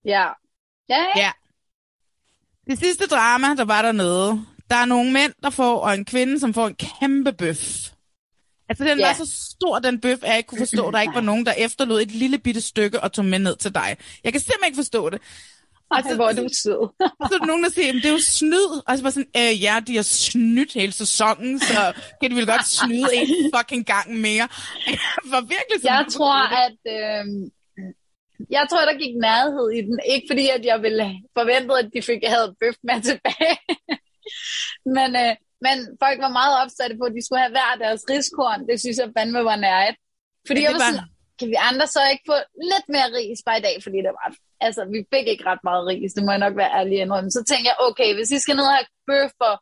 Ja. 0.05 0.27
Ja, 0.89 1.05
ja. 1.15 1.31
Det 2.67 2.79
sidste 2.79 3.07
drama, 3.07 3.47
der 3.55 3.65
var 3.65 3.81
dernede, 3.81 4.45
der 4.69 4.75
er 4.75 4.86
nogle 4.86 5.12
mænd, 5.12 5.34
der 5.43 5.49
får, 5.49 5.79
og 5.79 5.93
en 5.93 6.05
kvinde, 6.05 6.39
som 6.39 6.53
får 6.53 6.67
en 6.67 6.75
kæmpe 6.75 7.34
bøf. 7.34 7.91
Altså, 8.69 8.84
den 8.84 8.99
ja. 8.99 9.07
var 9.07 9.13
så 9.13 9.38
stor, 9.51 9.79
den 9.79 10.01
bøf, 10.01 10.17
at 10.23 10.29
jeg 10.29 10.38
ikke 10.38 10.47
kunne 10.47 10.60
forstå, 10.67 10.88
at 10.88 10.93
der 10.93 11.01
ikke 11.01 11.15
var 11.15 11.21
nogen, 11.31 11.45
der 11.45 11.53
efterlod 11.53 12.01
et 12.01 12.12
lille 12.12 12.38
bitte 12.38 12.62
stykke 12.62 12.99
og 12.99 13.13
tog 13.13 13.25
med 13.25 13.39
ned 13.39 13.55
til 13.55 13.75
dig. 13.75 13.97
Jeg 14.23 14.31
kan 14.31 14.41
simpelthen 14.41 14.67
ikke 14.67 14.75
forstå 14.75 15.10
det. 15.10 15.21
Altså, 15.97 16.15
hvor 16.15 16.27
er 16.30 16.36
du 16.41 16.47
sød. 16.63 16.82
så 17.27 17.34
er 17.36 17.39
der 17.41 17.45
nogen, 17.45 17.63
der 17.63 17.69
siger, 17.69 17.91
det 17.93 18.06
er 18.06 18.15
jo 18.19 18.25
snyd. 18.39 18.69
Og 18.88 18.97
så 18.97 19.04
var 19.04 19.10
sådan, 19.10 19.32
øh, 19.38 19.63
ja, 19.65 19.75
de 19.88 19.95
har 19.95 20.04
snydt 20.04 20.73
hele 20.73 20.91
sæsonen, 20.91 21.60
så 21.60 21.93
kan 22.21 22.32
de 22.32 22.36
vel 22.36 22.45
godt 22.54 22.67
snyde 22.80 23.15
en 23.15 23.27
fucking 23.56 23.86
gang 23.86 24.08
mere. 24.27 24.47
For 25.32 25.41
virkelig 25.56 25.77
sådan, 25.82 25.97
Jeg 25.97 26.06
tror, 26.15 26.39
at... 26.65 26.80
Øh, 26.97 27.25
jeg 28.58 28.65
tror, 28.69 28.82
der 28.89 29.01
gik 29.04 29.15
nærhed 29.30 29.67
i 29.77 29.82
den. 29.88 29.99
Ikke 30.13 30.27
fordi, 30.32 30.45
at 30.58 30.63
jeg 30.71 30.77
ville 30.86 31.06
forvente, 31.39 31.73
at 31.82 31.89
de 31.95 32.01
fik 32.10 32.21
havde 32.36 32.56
bøf 32.60 32.77
med 32.89 32.99
tilbage. 33.10 33.58
men, 34.97 35.10
øh, 35.23 35.34
men 35.65 35.75
folk 36.04 36.17
var 36.25 36.38
meget 36.39 36.54
opsatte 36.63 36.95
på, 36.97 37.04
at 37.10 37.15
de 37.17 37.25
skulle 37.25 37.41
have 37.43 37.56
hver 37.58 37.71
deres 37.86 38.01
riskorn. 38.13 38.67
Det 38.69 38.80
synes 38.80 38.97
jeg 38.97 39.10
fandme 39.17 39.41
var 39.51 39.56
nærhet. 39.67 39.95
Fordi 40.47 40.62
ja, 40.62 40.65
jeg 40.65 40.73
var 40.73 40.80
sådan, 40.80 41.11
kan 41.41 41.49
vi 41.54 41.58
andre 41.69 41.88
så 41.95 42.01
ikke 42.12 42.25
få 42.32 42.38
lidt 42.71 42.88
mere 42.95 43.10
ris 43.17 43.39
bare 43.47 43.60
i 43.60 43.65
dag, 43.67 43.75
fordi 43.86 43.97
det 44.06 44.13
var, 44.17 44.27
altså 44.67 44.82
vi 44.93 44.99
fik 45.13 45.27
ikke 45.27 45.47
ret 45.49 45.63
meget 45.69 45.88
ris, 45.91 46.13
det 46.13 46.23
må 46.23 46.32
jeg 46.32 46.45
nok 46.45 46.56
være 46.62 46.75
ærlig 46.80 46.97
indrømme. 46.99 47.32
Så 47.32 47.41
tænkte 47.43 47.69
jeg, 47.69 47.77
okay, 47.88 48.10
hvis 48.15 48.32
I 48.36 48.39
skal 48.39 48.56
ned 48.56 48.67
og 48.71 48.77
have 48.77 48.91
bøf 49.10 49.36
og 49.49 49.56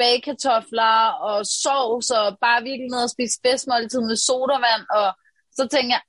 bagkartofler 0.00 0.96
og 1.28 1.36
sovs 1.62 2.08
og 2.20 2.26
bare 2.44 2.66
virkelig 2.68 2.90
ned 2.90 3.02
og 3.06 3.14
spise 3.14 3.34
spidsmåltid 3.38 4.00
med 4.10 4.16
sodavand, 4.26 4.84
og 4.98 5.08
så 5.58 5.62
tænkte 5.72 5.92
jeg, 5.96 6.02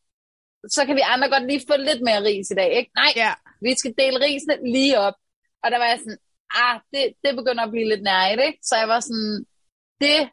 så 0.76 0.82
kan 0.86 0.96
vi 0.96 1.04
andre 1.14 1.30
godt 1.34 1.46
lige 1.48 1.68
få 1.70 1.76
lidt 1.78 2.02
mere 2.08 2.26
ris 2.30 2.52
i 2.52 2.60
dag, 2.62 2.72
ikke? 2.80 2.92
Nej, 3.02 3.12
ja. 3.24 3.32
vi 3.66 3.72
skal 3.80 3.94
dele 4.02 4.18
risene 4.28 4.56
lige 4.76 5.00
op. 5.00 5.18
Og 5.64 5.72
der 5.72 5.78
var 5.82 5.90
jeg 5.92 6.00
sådan, 6.00 6.22
ah, 6.64 6.76
det, 6.94 7.04
det 7.24 7.32
begynder 7.40 7.64
at 7.64 7.72
blive 7.74 7.90
lidt 7.90 8.04
nærigt, 8.04 8.42
ikke? 8.48 8.60
Så 8.70 8.76
jeg 8.82 8.88
var 8.94 9.00
sådan, 9.00 9.46
det 10.04 10.30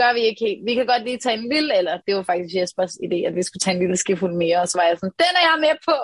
gør 0.00 0.12
vi 0.16 0.22
ikke 0.28 0.42
helt. 0.46 0.60
Vi 0.68 0.72
kan 0.78 0.86
godt 0.92 1.04
lige 1.08 1.20
tage 1.24 1.36
en 1.40 1.46
lille, 1.54 1.70
eller 1.80 1.94
det 2.06 2.12
var 2.18 2.24
faktisk 2.30 2.52
Jespers 2.56 2.94
idé, 3.06 3.18
at 3.28 3.34
vi 3.38 3.42
skulle 3.46 3.62
tage 3.64 3.74
en 3.76 3.82
lille 3.84 3.98
skifuld 4.04 4.34
mere, 4.44 4.58
og 4.62 4.68
så 4.70 4.74
var 4.80 4.86
jeg 4.88 4.96
sådan, 5.00 5.16
den 5.24 5.32
er 5.40 5.44
jeg 5.50 5.58
med 5.66 5.76
på. 5.88 5.96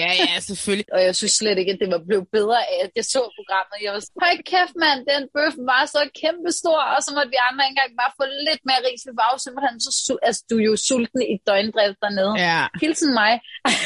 Ja, 0.00 0.10
ja, 0.26 0.34
selvfølgelig. 0.48 0.88
og 0.96 1.00
jeg 1.06 1.14
synes 1.20 1.34
slet 1.40 1.58
ikke, 1.60 1.72
at 1.74 1.80
det 1.82 1.90
var 1.94 2.02
blevet 2.08 2.26
bedre 2.36 2.60
af, 2.72 2.76
at 2.86 2.92
jeg 2.98 3.06
så 3.14 3.22
programmet. 3.38 3.76
Jeg 3.84 3.90
var 3.94 4.00
sådan, 4.04 4.20
høj 4.24 4.34
kæft 4.52 4.74
mand, 4.84 5.00
den 5.12 5.22
bøf 5.36 5.54
var 5.72 5.82
så 5.94 6.02
kæmpe 6.22 6.50
stor, 6.60 6.80
og 6.94 7.00
så 7.04 7.10
måtte 7.16 7.30
vi 7.34 7.38
andre 7.48 7.64
engang 7.70 7.90
bare 8.00 8.12
få 8.20 8.24
lidt 8.48 8.62
mere 8.68 8.80
ris. 8.86 9.02
Vi 9.08 9.14
var 9.22 9.28
jo 9.32 9.38
simpelthen 9.44 9.76
så, 9.84 9.90
altså 10.28 10.40
du 10.50 10.54
er 10.60 10.66
jo 10.70 10.76
sulten 10.88 11.20
i 11.34 11.36
døgndrift 11.48 11.98
dernede. 12.04 12.32
Ja. 12.48 12.60
Hilsen 12.82 13.12
mig. 13.20 13.32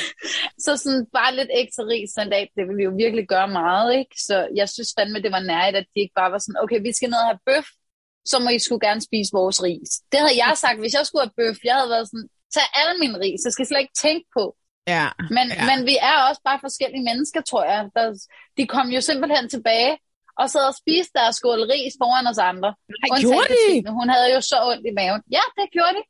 så 0.64 0.70
sådan 0.82 1.02
bare 1.18 1.32
lidt 1.38 1.50
ekstra 1.62 1.84
ris 1.92 2.12
den 2.18 2.28
dag, 2.34 2.44
det 2.56 2.64
ville 2.68 2.82
jo 2.88 2.92
virkelig 3.02 3.24
gøre 3.34 3.48
meget, 3.60 3.88
ikke? 4.00 4.14
Så 4.28 4.36
jeg 4.60 4.66
synes 4.74 4.90
fandme, 4.98 5.18
det 5.24 5.32
var 5.36 5.42
nærigt, 5.52 5.76
at 5.80 5.86
de 5.92 5.98
ikke 6.04 6.16
bare 6.20 6.32
var 6.34 6.40
sådan, 6.44 6.60
okay, 6.62 6.78
vi 6.86 6.92
skal 6.96 7.08
ned 7.12 7.20
og 7.24 7.30
have 7.32 7.44
bøf, 7.48 7.66
så 8.30 8.36
må 8.38 8.48
I 8.48 8.58
skulle 8.58 8.86
gerne 8.88 9.02
spise 9.08 9.30
vores 9.40 9.58
ris. 9.62 9.90
Det 10.12 10.18
havde 10.22 10.38
jeg 10.44 10.52
sagt, 10.64 10.78
hvis 10.82 10.94
jeg 10.98 11.06
skulle 11.06 11.24
have 11.26 11.36
bøf. 11.40 11.58
Jeg 11.64 11.74
havde 11.78 11.90
været 11.94 12.06
sådan, 12.10 12.28
tag 12.54 12.66
alle 12.80 12.94
min 13.04 13.14
ris, 13.24 13.40
så 13.42 13.48
skal 13.50 13.62
jeg 13.62 13.70
slet 13.70 13.84
ikke 13.84 14.00
tænke 14.06 14.26
på. 14.38 14.44
Ja, 14.94 15.06
men, 15.36 15.46
ja. 15.48 15.64
men 15.70 15.78
vi 15.90 15.96
er 16.10 16.16
også 16.28 16.40
bare 16.48 16.58
forskellige 16.66 17.04
mennesker, 17.10 17.40
tror 17.50 17.64
jeg. 17.72 17.80
Der, 17.96 18.04
de 18.58 18.64
kom 18.74 18.86
jo 18.96 19.00
simpelthen 19.00 19.44
tilbage 19.54 19.92
og 20.40 20.46
sad 20.50 20.64
og 20.70 20.76
spiste 20.82 21.12
deres 21.18 21.36
skål 21.36 21.60
ris 21.72 21.94
foran 22.00 22.26
os 22.32 22.40
andre. 22.50 22.70
Nej, 22.92 23.20
gjorde 23.20 23.48
de? 23.54 23.90
Hun 23.98 24.08
havde 24.14 24.28
jo 24.34 24.40
så 24.50 24.56
ondt 24.70 24.84
i 24.90 24.92
maven. 25.00 25.22
Ja, 25.36 25.44
det 25.58 25.66
gjorde 25.76 25.94
de. 25.98 26.02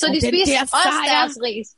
Så 0.00 0.04
de 0.14 0.20
spiste 0.28 0.54
også 0.62 1.00
deres 1.12 1.34
ris. 1.46 1.68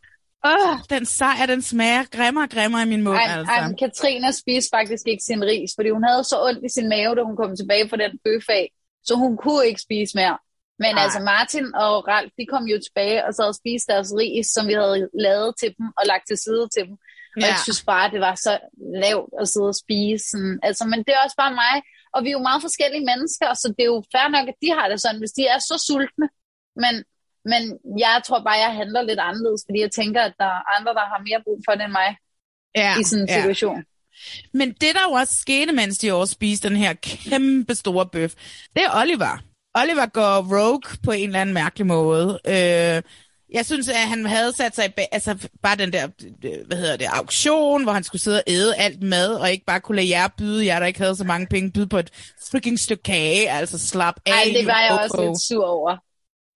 Åh, 0.44 0.70
oh, 0.70 0.78
den 0.90 1.04
sejr, 1.06 1.46
den 1.46 1.62
smager 1.62 2.04
grimmere 2.16 2.44
og 2.44 2.50
grimmere 2.50 2.82
i 2.82 2.90
min 2.94 3.02
mund, 3.02 3.16
ej, 3.16 3.38
altså. 3.38 3.52
Ej, 3.52 3.72
Katrina 3.78 4.30
spiste 4.30 4.70
faktisk 4.76 5.04
ikke 5.06 5.24
sin 5.24 5.44
ris, 5.44 5.70
fordi 5.76 5.90
hun 5.90 6.04
havde 6.08 6.24
så 6.24 6.37
ondt 6.48 6.64
i 6.64 6.70
sin 6.76 6.88
mave, 6.88 7.14
da 7.14 7.22
hun 7.22 7.37
kom 7.37 7.56
tilbage 7.56 7.88
fra 7.88 7.96
den 7.96 8.12
bøf 8.24 8.46
af 8.48 8.64
så 9.05 9.12
hun 9.23 9.37
kunne 9.37 9.67
ikke 9.67 9.83
spise 9.88 10.12
mere. 10.21 10.38
Men 10.83 10.93
Ej. 10.97 11.03
altså 11.05 11.21
Martin 11.33 11.67
og 11.85 11.93
Ralf, 12.09 12.31
de 12.38 12.45
kom 12.53 12.65
jo 12.73 12.79
tilbage 12.87 13.25
og 13.27 13.33
så 13.35 13.43
og 13.51 13.55
spiste 13.61 13.93
deres 13.93 14.11
ris, 14.21 14.47
som 14.55 14.65
vi 14.71 14.75
havde 14.81 15.09
lavet 15.27 15.51
til 15.61 15.71
dem 15.79 15.87
og 15.99 16.03
lagt 16.12 16.25
til 16.27 16.38
side 16.47 16.65
til 16.75 16.83
dem. 16.88 16.97
Og 17.37 17.43
ja. 17.43 17.47
jeg 17.51 17.59
synes 17.67 17.83
bare, 17.93 18.11
det 18.15 18.21
var 18.29 18.35
så 18.47 18.53
lavt 19.05 19.31
at 19.41 19.47
sidde 19.53 19.71
og 19.75 19.81
spise. 19.85 20.25
Sådan. 20.31 20.57
Altså, 20.69 20.83
men 20.91 20.99
det 21.07 21.12
er 21.15 21.21
også 21.25 21.38
bare 21.43 21.55
mig. 21.65 21.77
Og 22.15 22.19
vi 22.25 22.29
er 22.29 22.37
jo 22.38 22.49
meget 22.49 22.62
forskellige 22.67 23.09
mennesker, 23.11 23.49
så 23.62 23.67
det 23.77 23.83
er 23.85 23.93
jo 23.95 24.01
fair 24.15 24.29
nok, 24.37 24.47
at 24.53 24.59
de 24.62 24.69
har 24.79 24.87
det 24.88 24.99
sådan, 25.01 25.21
hvis 25.23 25.37
de 25.38 25.43
er 25.55 25.59
så 25.71 25.77
sultne. 25.87 26.29
Men, 26.83 26.95
men 27.51 27.62
jeg 28.05 28.17
tror 28.27 28.41
bare, 28.49 28.65
jeg 28.67 28.73
handler 28.81 29.03
lidt 29.03 29.23
anderledes, 29.29 29.62
fordi 29.67 29.79
jeg 29.87 29.93
tænker, 30.01 30.21
at 30.29 30.35
der 30.43 30.51
er 30.57 30.62
andre, 30.77 30.93
der 30.99 31.05
har 31.12 31.21
mere 31.29 31.41
brug 31.47 31.59
for 31.67 31.73
det 31.75 31.85
end 31.88 31.97
mig 32.01 32.11
ja, 32.83 32.93
i 33.01 33.03
sådan 33.09 33.23
en 33.25 33.29
situation. 33.38 33.81
Men 34.55 34.68
det, 34.68 34.81
der 34.94 35.01
jo 35.09 35.12
også 35.12 35.35
skete, 35.40 35.72
mens 35.72 35.98
de 35.98 36.12
også 36.12 36.33
spiste 36.33 36.68
den 36.68 36.77
her 36.77 36.92
kæmpe 37.03 37.75
store 37.75 38.07
bøf, 38.07 38.33
det 38.77 38.85
er 38.85 39.01
Oliver. 39.01 39.42
Oliver 39.75 40.07
går 40.07 40.57
rogue 40.57 40.96
på 41.05 41.11
en 41.11 41.29
eller 41.29 41.40
anden 41.40 41.55
mærkelig 41.55 41.87
måde. 41.87 42.40
Øh, 42.46 43.03
jeg 43.53 43.66
synes, 43.66 43.88
at 43.88 43.96
han 43.96 44.27
havde 44.27 44.53
sat 44.57 44.75
sig 44.75 44.94
bag, 44.96 45.09
altså 45.12 45.48
bare 45.62 45.77
den 45.77 45.92
der, 45.92 46.09
hvad 46.66 46.77
hedder 46.77 46.96
det, 46.96 47.05
auktion, 47.05 47.83
hvor 47.83 47.92
han 47.92 48.05
skulle 48.05 48.22
sidde 48.22 48.37
og 48.37 48.42
æde 48.46 48.77
alt 48.77 49.03
mad, 49.03 49.35
og 49.35 49.51
ikke 49.51 49.64
bare 49.64 49.81
kunne 49.81 49.96
lade 49.96 50.09
jer 50.09 50.29
byde, 50.38 50.66
jer 50.66 50.79
der 50.79 50.87
ikke 50.87 51.01
havde 51.01 51.16
så 51.16 51.25
mange 51.25 51.46
penge, 51.46 51.70
byde 51.72 51.87
på 51.87 51.98
et 51.98 52.11
freaking 52.51 52.79
stykke 52.79 53.03
kage, 53.03 53.51
altså 53.51 53.79
slap 53.79 54.14
af. 54.27 54.33
Ej, 54.33 54.53
det 54.55 54.66
var 54.66 54.81
jeg 54.81 54.98
også 55.01 55.25
lidt 55.25 55.42
sur 55.48 55.66
over. 55.66 55.96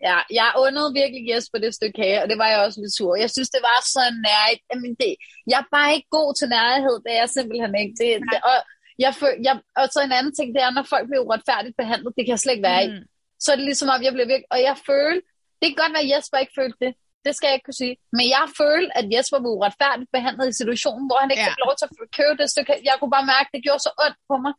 Ja, 0.08 0.18
jeg 0.40 0.48
undede 0.64 0.96
virkelig 1.00 1.22
Jesper 1.30 1.58
det 1.58 1.74
stykke 1.74 1.96
kage, 2.02 2.22
og 2.22 2.28
det 2.30 2.38
var 2.42 2.48
jeg 2.52 2.60
også 2.66 2.80
lidt 2.80 2.96
sur. 2.96 3.16
Jeg 3.24 3.30
synes, 3.30 3.50
det 3.56 3.62
var 3.70 3.78
så 3.94 4.02
nærigt. 4.28 4.62
Jamen, 4.70 4.92
det, 5.00 5.10
jeg 5.50 5.58
er 5.62 5.68
bare 5.76 5.94
ikke 5.96 6.08
god 6.18 6.30
til 6.38 6.48
nærhed, 6.58 6.96
det 7.04 7.10
er 7.14 7.20
jeg 7.24 7.30
simpelthen 7.36 7.72
ikke. 7.82 7.94
Det, 8.00 8.10
det, 8.30 8.38
og, 8.50 8.58
jeg, 9.04 9.10
jeg, 9.46 9.54
og 9.80 9.84
så 9.94 9.98
en 10.00 10.18
anden 10.18 10.34
ting, 10.34 10.48
det 10.54 10.62
er, 10.62 10.70
når 10.70 10.86
folk 10.94 11.06
bliver 11.08 11.24
uretfærdigt 11.26 11.76
behandlet, 11.82 12.16
det 12.16 12.22
kan 12.24 12.34
jeg 12.34 12.42
slet 12.42 12.54
ikke 12.54 12.68
være 12.70 12.82
mm. 12.86 12.92
i. 12.92 12.96
Så 13.42 13.48
er 13.52 13.56
det 13.56 13.68
ligesom, 13.70 13.88
at 13.94 14.02
jeg 14.06 14.12
bliver 14.16 14.30
virkelig... 14.32 14.50
Og 14.54 14.60
jeg 14.68 14.76
føler, 14.90 15.20
det 15.60 15.66
kan 15.68 15.80
godt 15.82 15.94
være, 15.94 16.06
at 16.06 16.12
Jesper 16.12 16.38
ikke 16.42 16.58
følte 16.60 16.78
det. 16.84 16.92
Det 17.24 17.32
skal 17.36 17.46
jeg 17.48 17.56
ikke 17.56 17.68
kunne 17.68 17.82
sige. 17.84 17.96
Men 18.16 18.26
jeg 18.36 18.46
føler, 18.60 18.90
at 18.98 19.06
Jesper 19.14 19.38
var 19.44 19.52
uretfærdigt 19.56 20.10
behandlet 20.16 20.46
i 20.52 20.58
situationen, 20.60 21.04
hvor 21.08 21.18
han 21.22 21.30
ikke 21.32 21.44
ja. 21.46 21.50
fik 21.50 21.62
lov 21.64 21.72
til 21.78 21.86
at 21.90 21.94
købe 22.18 22.36
det 22.40 22.46
stykke 22.52 22.70
Jeg 22.88 22.94
kunne 22.98 23.14
bare 23.16 23.30
mærke, 23.34 23.46
at 23.48 23.54
det 23.56 23.62
gjorde 23.66 23.82
så 23.86 23.92
ondt 24.04 24.18
på 24.30 24.34
mig, 24.44 24.52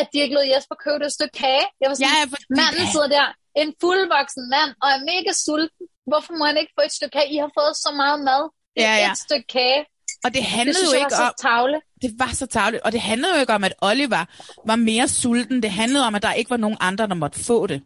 at 0.00 0.06
de 0.12 0.18
ikke 0.24 0.34
lod 0.36 0.46
Jesper 0.52 0.76
købe 0.84 1.00
det 1.04 1.12
stykke 1.18 1.36
kage. 1.44 1.66
Jeg 1.80 1.86
var 1.88 1.96
sådan, 1.96 2.14
ja, 2.14 2.22
fordi... 2.32 2.44
manden 2.60 2.86
sidder 2.94 3.10
der, 3.18 3.26
en 3.62 3.70
fuldvoksen 3.82 4.44
mand, 4.54 4.70
og 4.82 4.88
er 4.94 5.00
mega 5.10 5.32
sulten. 5.44 5.84
Hvorfor 6.10 6.32
må 6.38 6.44
han 6.50 6.56
ikke 6.60 6.72
få 6.78 6.82
et 6.88 6.94
stykke 6.98 7.14
kage? 7.18 7.28
I 7.34 7.36
har 7.44 7.50
fået 7.58 7.74
så 7.84 7.90
meget 8.02 8.20
mad. 8.30 8.42
Det 8.76 8.84
er 8.84 8.96
ja, 8.96 9.04
ja. 9.04 9.12
et 9.12 9.18
stykke 9.26 9.46
kage. 9.56 9.80
Og 10.24 10.30
det 10.36 10.44
handlede 10.56 10.80
det 10.80 10.92
jo 10.92 10.98
ikke 11.02 11.16
om... 11.26 11.32
Tavle. 11.46 11.78
Det 12.02 12.10
var 12.18 12.32
så 12.40 12.46
tavligt. 12.46 12.82
Og 12.82 12.92
det 12.92 13.00
handlede 13.00 13.34
jo 13.34 13.40
ikke 13.40 13.52
om, 13.58 13.64
at 13.64 13.74
Oliver 13.90 14.22
var 14.70 14.76
mere 14.76 15.08
sulten. 15.08 15.62
Det 15.62 15.70
handlede 15.70 16.04
om, 16.06 16.14
at 16.14 16.22
der 16.22 16.32
ikke 16.32 16.50
var 16.50 16.56
nogen 16.56 16.78
andre, 16.80 17.06
der 17.06 17.14
måtte 17.14 17.44
få 17.44 17.66
det. 17.66 17.82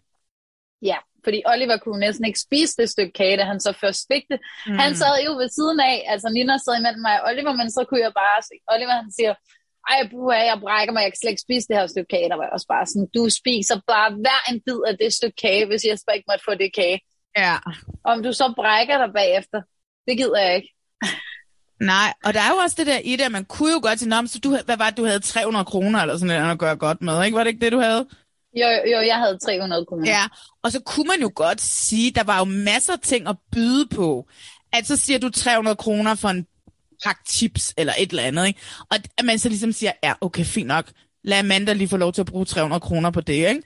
Ja, 0.82 0.98
fordi 1.24 1.38
Oliver 1.52 1.76
kunne 1.76 2.00
næsten 2.06 2.24
ikke 2.24 2.40
spise 2.46 2.74
det 2.78 2.90
stykke 2.90 3.12
kage, 3.12 3.36
da 3.36 3.44
han 3.52 3.60
så 3.60 3.72
først 3.82 4.02
fik 4.12 4.24
det. 4.30 4.38
Mm. 4.66 4.78
Han 4.82 4.96
sad 4.96 5.14
jo 5.26 5.32
ved 5.40 5.48
siden 5.58 5.80
af, 5.80 5.96
altså 6.12 6.28
Nina 6.28 6.58
sad 6.58 6.74
imellem 6.78 7.02
mig 7.08 7.22
og 7.22 7.28
Oliver, 7.30 7.52
men 7.60 7.70
så 7.70 7.80
kunne 7.88 8.02
jeg 8.06 8.12
bare 8.22 8.38
se, 8.48 8.54
Oliver 8.74 8.94
han 9.02 9.10
siger, 9.18 9.34
ej, 9.92 10.08
buha, 10.10 10.38
jeg 10.50 10.58
brækker 10.60 10.92
mig, 10.92 11.02
jeg 11.02 11.12
kan 11.12 11.20
slet 11.20 11.30
ikke 11.30 11.46
spise 11.46 11.68
det 11.68 11.76
her 11.76 11.86
stykke 11.86 12.10
kage. 12.14 12.28
Der 12.28 12.36
var 12.36 12.48
også 12.56 12.68
bare 12.74 12.86
sådan, 12.86 13.08
du 13.16 13.28
spiser 13.40 13.76
bare 13.92 14.10
hver 14.22 14.40
en 14.50 14.60
bid 14.66 14.80
af 14.88 14.94
det 15.02 15.12
stykke 15.18 15.36
kage, 15.44 15.66
hvis 15.66 15.84
jeg 15.84 15.98
ikke 16.14 16.30
måtte 16.30 16.44
få 16.48 16.54
det 16.54 16.70
kage. 16.74 17.00
Ja. 17.36 17.56
Om 18.04 18.22
du 18.22 18.32
så 18.32 18.52
brækker 18.56 18.96
dig 19.02 19.10
bagefter, 19.14 19.60
det 20.06 20.16
gider 20.16 20.40
jeg 20.46 20.56
ikke. 20.56 20.70
Nej, 21.80 22.14
og 22.24 22.34
der 22.34 22.40
er 22.40 22.50
jo 22.50 22.56
også 22.56 22.76
det 22.78 22.86
der 22.86 22.98
i 22.98 23.16
det, 23.16 23.24
at 23.24 23.32
man 23.32 23.44
kunne 23.44 23.72
jo 23.72 23.80
godt 23.82 23.98
sige, 23.98 24.28
så 24.28 24.38
du, 24.38 24.58
hvad 24.64 24.76
var 24.76 24.90
det, 24.90 24.96
du 24.96 25.04
havde 25.04 25.20
300 25.20 25.64
kroner 25.64 26.00
eller 26.00 26.16
sådan 26.16 26.40
noget 26.40 26.52
at 26.52 26.58
gøre 26.58 26.76
godt 26.76 27.02
med, 27.02 27.24
ikke? 27.24 27.36
Var 27.36 27.44
det 27.44 27.50
ikke 27.50 27.64
det, 27.64 27.72
du 27.72 27.80
havde? 27.80 28.06
Jo, 28.54 28.68
jo, 28.92 29.00
jeg 29.06 29.16
havde 29.16 29.38
300 29.38 29.86
kroner. 29.86 30.10
Ja, 30.10 30.22
og 30.62 30.72
så 30.72 30.80
kunne 30.80 31.06
man 31.08 31.20
jo 31.20 31.32
godt 31.34 31.60
sige, 31.60 32.10
der 32.10 32.24
var 32.24 32.38
jo 32.38 32.44
masser 32.44 32.92
af 32.92 33.00
ting 33.00 33.28
at 33.28 33.36
byde 33.52 33.88
på. 33.96 34.28
At 34.72 34.86
så 34.86 34.96
siger 34.96 35.18
du 35.18 35.30
300 35.30 35.76
kroner 35.76 36.14
for 36.14 36.28
en 36.28 36.46
pakke 37.04 37.22
chips 37.28 37.74
eller 37.76 37.92
et 37.98 38.10
eller 38.10 38.22
andet. 38.22 38.46
Ikke? 38.46 38.60
Og 38.90 38.96
at 39.18 39.24
man 39.24 39.38
så 39.38 39.48
ligesom 39.48 39.72
siger, 39.72 39.92
ja, 40.02 40.14
okay, 40.20 40.44
fint 40.44 40.68
nok. 40.68 40.84
lad 41.24 41.38
Amanda 41.38 41.72
lige 41.72 41.88
få 41.88 41.96
lov 41.96 42.12
til 42.12 42.20
at 42.20 42.26
bruge 42.26 42.44
300 42.44 42.80
kroner 42.80 43.10
på 43.10 43.20
det, 43.20 43.48
ikke? 43.48 43.62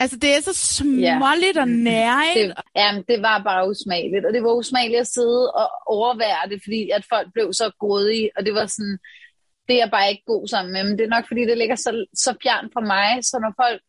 Altså, 0.00 0.16
det 0.16 0.36
er 0.36 0.40
så 0.40 0.54
småligt 0.54 1.56
ja. 1.56 1.60
og 1.60 1.68
nære, 1.68 2.34
det, 2.34 2.54
ja, 2.76 3.02
det 3.08 3.22
var 3.22 3.42
bare 3.42 3.68
usmageligt, 3.70 4.26
og 4.26 4.32
det 4.32 4.42
var 4.42 4.52
usmageligt 4.52 5.00
at 5.00 5.06
sidde 5.06 5.52
og 5.52 5.68
overvære 5.86 6.48
det, 6.50 6.60
fordi 6.64 6.90
at 6.90 7.04
folk 7.12 7.28
blev 7.32 7.52
så 7.52 7.70
grådige, 7.80 8.30
og 8.36 8.46
det 8.46 8.54
var 8.54 8.66
sådan, 8.66 8.98
det 9.66 9.74
er 9.74 9.82
jeg 9.84 9.90
bare 9.90 10.10
ikke 10.10 10.24
god 10.26 10.48
sammen 10.48 10.72
med, 10.72 10.84
men 10.84 10.98
det 10.98 11.04
er 11.04 11.16
nok, 11.16 11.26
fordi 11.28 11.42
det 11.50 11.58
ligger 11.58 11.76
så, 11.76 12.06
så 12.14 12.30
fjern 12.42 12.70
fra 12.74 12.80
mig, 12.80 13.24
så 13.24 13.36
når 13.44 13.52
folk 13.62 13.80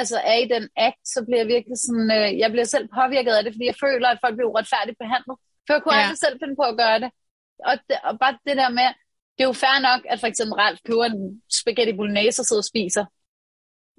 altså 0.00 0.18
er 0.32 0.38
i 0.44 0.48
den 0.54 0.64
act, 0.86 1.02
så 1.14 1.18
bliver 1.26 1.40
jeg 1.42 1.48
virkelig 1.54 1.78
sådan, 1.86 2.08
øh, 2.18 2.28
jeg 2.42 2.50
bliver 2.52 2.68
selv 2.74 2.86
påvirket 2.98 3.32
af 3.34 3.42
det, 3.44 3.52
fordi 3.54 3.66
jeg 3.72 3.78
føler, 3.86 4.08
at 4.08 4.22
folk 4.24 4.34
bliver 4.36 4.50
uretfærdigt 4.52 4.98
behandlet. 5.02 5.36
For 5.64 5.72
jeg 5.74 5.82
kunne 5.82 5.96
ja. 5.96 6.02
aldrig 6.02 6.20
selv 6.24 6.36
finde 6.42 6.56
på 6.60 6.66
at 6.72 6.78
gøre 6.82 6.98
det. 7.02 7.10
Og, 7.58 7.74
det. 7.88 7.96
og 8.04 8.18
bare 8.18 8.38
det 8.46 8.56
der 8.56 8.68
med, 8.68 8.88
det 9.34 9.42
er 9.44 9.50
jo 9.52 9.52
fair 9.64 9.78
nok, 9.88 10.00
at 10.12 10.20
for 10.20 10.26
eksempel 10.26 10.54
Ralf 10.62 10.78
køber 10.86 11.04
en 11.04 11.42
spaghetti 11.58 11.92
bolognese 11.96 12.42
og 12.42 12.46
sidder 12.46 12.64
og 12.66 12.70
spiser. 12.72 13.04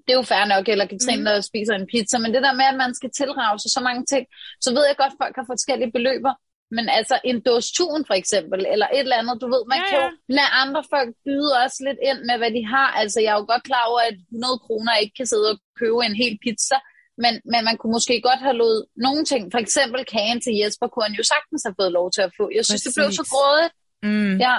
Det 0.03 0.11
er 0.13 0.19
jo 0.21 0.31
fair 0.33 0.45
nok, 0.53 0.65
eller 0.69 0.85
Katrine, 0.85 1.21
mm. 1.21 1.25
der 1.25 1.41
spiser 1.41 1.73
en 1.75 1.89
pizza, 1.93 2.17
men 2.17 2.33
det 2.33 2.41
der 2.47 2.59
med, 2.59 2.67
at 2.71 2.77
man 2.83 2.93
skal 2.99 3.11
tilrage 3.19 3.59
sig 3.59 3.71
så 3.71 3.81
mange 3.87 4.03
ting, 4.11 4.23
så 4.63 4.69
ved 4.75 4.83
jeg 4.87 4.97
godt, 4.97 5.13
at 5.13 5.19
folk 5.23 5.35
har 5.39 5.47
forskellige 5.53 5.91
beløber, 5.97 6.33
men 6.75 6.85
altså 6.97 7.15
en 7.29 7.39
dåse 7.47 7.69
tun 7.77 8.01
for 8.09 8.15
eksempel, 8.21 8.59
eller 8.73 8.87
et 8.87 9.05
eller 9.05 9.21
andet, 9.21 9.41
du 9.43 9.47
ved, 9.53 9.63
man 9.71 9.79
ja, 9.79 9.83
ja. 9.83 9.89
kan 9.89 9.99
jo 10.03 10.09
lade 10.37 10.51
andre 10.61 10.83
folk 10.93 11.09
byde 11.25 11.51
også 11.63 11.79
lidt 11.87 11.99
ind 12.09 12.19
med, 12.27 12.35
hvad 12.41 12.51
de 12.57 12.63
har. 12.75 12.89
Altså 13.01 13.17
jeg 13.23 13.31
er 13.33 13.39
jo 13.41 13.45
godt 13.53 13.63
klar 13.69 13.83
over, 13.91 14.01
at 14.09 14.17
100 14.31 14.59
kroner 14.65 14.93
ikke 15.01 15.15
kan 15.19 15.27
sidde 15.31 15.47
og 15.53 15.59
købe 15.79 15.99
en 16.09 16.17
hel 16.23 16.35
pizza, 16.45 16.77
men, 17.23 17.33
men 17.51 17.61
man 17.67 17.77
kunne 17.77 17.91
måske 17.91 18.21
godt 18.21 18.39
have 18.39 18.57
lovet 18.61 18.85
nogle 18.95 19.25
ting. 19.25 19.51
For 19.51 19.59
eksempel 19.65 20.05
kagen 20.05 20.41
til 20.41 20.53
Jesper 20.59 20.87
kunne 20.87 21.05
han 21.07 21.17
jo 21.19 21.23
sagtens 21.23 21.61
have 21.65 21.75
fået 21.81 21.91
lov 21.91 22.11
til 22.11 22.21
at 22.21 22.31
få. 22.37 22.49
Jeg 22.55 22.65
synes, 22.65 22.81
Præcis. 22.81 22.93
det 22.93 23.01
blev 23.01 23.11
så 23.11 23.25
grådigt. 23.31 23.73
Mm. 24.03 24.37
Ja. 24.37 24.57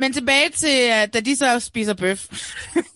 Men 0.00 0.12
tilbage 0.12 0.50
til, 0.50 0.78
øh, 0.90 1.08
da 1.14 1.20
de 1.20 1.36
så 1.36 1.60
spiser 1.60 1.94
bøf, 1.94 2.22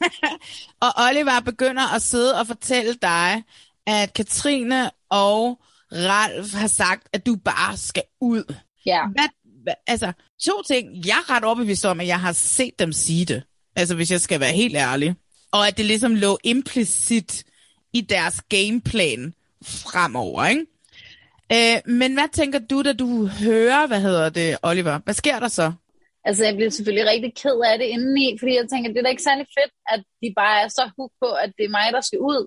og 0.84 0.90
Oliver 1.08 1.40
begynder 1.40 1.94
at 1.94 2.02
sidde 2.02 2.40
og 2.40 2.46
fortælle 2.46 2.94
dig, 3.02 3.42
at 3.86 4.12
Katrine 4.12 4.90
og 5.10 5.60
Ralf 5.92 6.54
har 6.54 6.66
sagt, 6.66 7.08
at 7.12 7.26
du 7.26 7.36
bare 7.36 7.76
skal 7.76 8.02
ud. 8.20 8.54
Ja. 8.86 9.00
Hvad, 9.14 9.28
hvad, 9.62 9.74
altså, 9.86 10.12
to 10.44 10.62
ting. 10.68 11.06
Jeg 11.06 11.18
er 11.28 11.30
ret 11.30 11.44
overbevist 11.44 11.84
om, 11.84 12.00
at 12.00 12.06
jeg 12.06 12.20
har 12.20 12.32
set 12.32 12.78
dem 12.78 12.92
sige 12.92 13.24
det. 13.24 13.42
Altså, 13.76 13.94
hvis 13.94 14.10
jeg 14.10 14.20
skal 14.20 14.40
være 14.40 14.52
helt 14.52 14.76
ærlig. 14.76 15.14
Og 15.52 15.68
at 15.68 15.76
det 15.76 15.84
ligesom 15.86 16.14
lå 16.14 16.38
implicit 16.44 17.44
i 17.92 18.00
deres 18.00 18.42
gameplan 18.48 19.34
fremover, 19.64 20.46
ikke? 20.46 20.66
Øh, 21.52 21.92
men 22.00 22.14
hvad 22.14 22.28
tænker 22.32 22.58
du, 22.58 22.82
da 22.82 22.92
du 22.92 23.26
hører, 23.26 23.86
hvad 23.86 24.00
hedder 24.00 24.28
det, 24.28 24.58
Oliver? 24.62 24.98
Hvad 25.04 25.14
sker 25.14 25.38
der 25.38 25.48
så? 25.48 25.72
Altså, 26.24 26.44
jeg 26.44 26.54
bliver 26.54 26.70
selvfølgelig 26.70 27.10
rigtig 27.10 27.34
ked 27.34 27.60
af 27.70 27.78
det 27.78 27.84
indeni, 27.84 28.36
fordi 28.38 28.52
jeg 28.54 28.66
tænker, 28.72 28.88
det 28.90 28.98
er 28.98 29.02
da 29.02 29.08
ikke 29.08 29.28
særlig 29.30 29.46
fedt, 29.58 29.72
at 29.88 30.00
de 30.22 30.32
bare 30.36 30.62
er 30.62 30.68
så 30.68 30.90
hooked 30.96 31.16
på, 31.22 31.30
at 31.44 31.50
det 31.58 31.64
er 31.64 31.76
mig, 31.78 31.92
der 31.92 32.00
skal 32.00 32.18
ud 32.18 32.46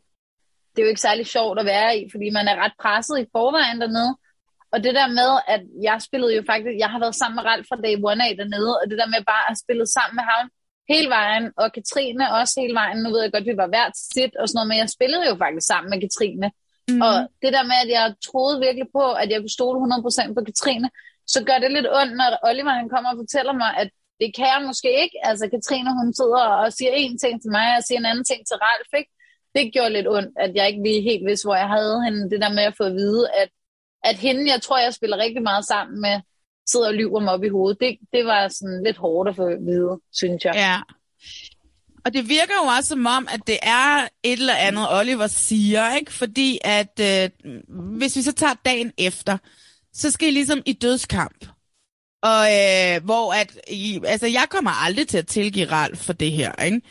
det 0.72 0.80
er 0.80 0.86
jo 0.86 0.94
ikke 0.94 1.08
særlig 1.08 1.26
sjovt 1.36 1.60
at 1.60 1.70
være 1.76 1.92
i, 2.00 2.02
fordi 2.12 2.28
man 2.38 2.48
er 2.52 2.56
ret 2.64 2.76
presset 2.84 3.16
i 3.20 3.32
forvejen 3.36 3.82
dernede. 3.82 4.12
Og 4.74 4.78
det 4.86 4.94
der 5.00 5.08
med, 5.20 5.32
at 5.54 5.64
jeg 5.88 5.98
spillede 6.08 6.36
jo 6.38 6.44
faktisk, 6.52 6.76
jeg 6.84 6.90
har 6.94 7.00
været 7.04 7.20
sammen 7.22 7.36
med 7.38 7.46
Ralf 7.50 7.66
fra 7.70 7.82
day 7.86 7.96
one 8.10 8.22
af 8.28 8.34
dernede, 8.42 8.74
og 8.82 8.86
det 8.90 8.98
der 9.02 9.14
med 9.14 9.22
bare 9.34 9.46
at 9.52 9.60
spille 9.64 9.86
sammen 9.96 10.16
med 10.20 10.26
ham 10.32 10.46
hele 10.94 11.10
vejen, 11.20 11.46
og 11.62 11.68
Katrine 11.78 12.34
også 12.40 12.54
hele 12.62 12.76
vejen, 12.82 12.98
nu 13.04 13.10
ved 13.12 13.22
jeg 13.22 13.32
godt, 13.32 13.46
at 13.46 13.52
vi 13.52 13.62
var 13.64 13.74
hvert 13.74 13.96
sit 14.16 14.34
og 14.40 14.46
sådan 14.48 14.58
noget, 14.58 14.70
men 14.70 14.78
jeg 14.84 14.90
spillede 14.98 15.26
jo 15.30 15.36
faktisk 15.44 15.68
sammen 15.68 15.90
med 15.92 16.00
Katrine. 16.06 16.48
Mm. 16.90 17.02
Og 17.08 17.16
det 17.44 17.52
der 17.56 17.64
med, 17.72 17.78
at 17.86 17.90
jeg 17.98 18.06
troede 18.28 18.56
virkelig 18.66 18.88
på, 18.98 19.06
at 19.22 19.28
jeg 19.32 19.40
kunne 19.40 19.58
stole 19.60 19.78
100% 19.80 20.34
på 20.38 20.42
Katrine, 20.50 20.90
så 21.34 21.40
gør 21.48 21.58
det 21.64 21.72
lidt 21.72 21.90
ondt, 22.00 22.14
når 22.20 22.30
Oliver 22.50 22.74
han 22.80 22.90
kommer 22.94 23.10
og 23.12 23.20
fortæller 23.24 23.54
mig, 23.64 23.72
at 23.82 23.90
det 24.22 24.30
kan 24.38 24.48
jeg 24.54 24.62
måske 24.70 24.90
ikke. 25.04 25.18
Altså 25.30 25.46
Katrine, 25.54 25.92
hun 26.00 26.10
sidder 26.20 26.44
og 26.62 26.68
siger 26.78 26.94
en 26.96 27.16
ting 27.24 27.36
til 27.42 27.52
mig, 27.58 27.68
og 27.78 27.84
siger 27.84 28.00
en 28.00 28.10
anden 28.12 28.26
ting 28.32 28.42
til 28.48 28.58
Ralf, 28.66 28.92
ikke? 29.00 29.12
det 29.56 29.74
gjorde 29.74 29.94
lidt 29.94 30.08
ondt, 30.08 30.34
at 30.38 30.52
jeg 30.56 30.68
ikke 30.68 30.84
lige 30.84 31.02
helt 31.02 31.26
vidste, 31.26 31.46
hvor 31.46 31.56
jeg 31.56 31.70
havde 31.70 32.04
hende. 32.06 32.30
Det 32.30 32.42
der 32.42 32.54
med 32.54 32.64
at 32.64 32.78
få 32.78 32.84
at 32.84 32.94
vide, 32.94 33.24
at, 33.42 33.50
at 34.04 34.16
hende, 34.16 34.52
jeg 34.52 34.62
tror, 34.62 34.78
jeg 34.78 34.94
spiller 34.94 35.18
rigtig 35.18 35.44
meget 35.44 35.66
sammen 35.66 36.02
med, 36.02 36.16
sidder 36.68 36.88
og 36.88 36.94
lyver 36.94 37.20
mig 37.20 37.34
op 37.34 37.44
i 37.44 37.50
hovedet. 37.50 37.80
Det, 37.80 37.98
det 38.14 38.26
var 38.26 38.48
sådan 38.48 38.84
lidt 38.84 38.98
hårdt 38.98 39.30
at 39.30 39.36
få 39.36 39.46
at 39.46 39.58
vide, 39.66 40.00
synes 40.14 40.46
jeg. 40.46 40.54
Ja. 40.56 40.80
Og 42.06 42.14
det 42.14 42.30
virker 42.30 42.54
jo 42.64 42.70
også 42.78 42.90
som 42.90 43.06
om, 43.06 43.28
at 43.32 43.42
det 43.48 43.58
er 43.62 44.08
et 44.24 44.40
eller 44.40 44.56
andet, 44.56 44.88
Oliver 44.92 45.28
siger, 45.28 45.96
ikke? 45.96 46.14
Fordi 46.14 46.60
at 46.64 47.00
øh, 47.02 47.30
hvis 47.98 48.16
vi 48.16 48.22
så 48.22 48.32
tager 48.32 48.54
dagen 48.66 48.92
efter, 48.98 49.38
så 49.94 50.12
skal 50.12 50.28
I 50.28 50.32
ligesom 50.32 50.62
i 50.66 50.74
dødskamp. 50.74 51.46
Og 52.24 52.46
øh, 52.54 53.04
hvor 53.04 53.34
at, 53.34 53.58
I, 53.68 54.00
altså 54.06 54.28
jeg 54.28 54.46
kommer 54.50 54.72
aldrig 54.72 55.08
til 55.08 55.18
at 55.18 55.28
tilgive 55.28 55.72
Ralf 55.72 56.00
for 56.00 56.14
det 56.14 56.32
her, 56.32 56.64
ikke? 56.64 56.82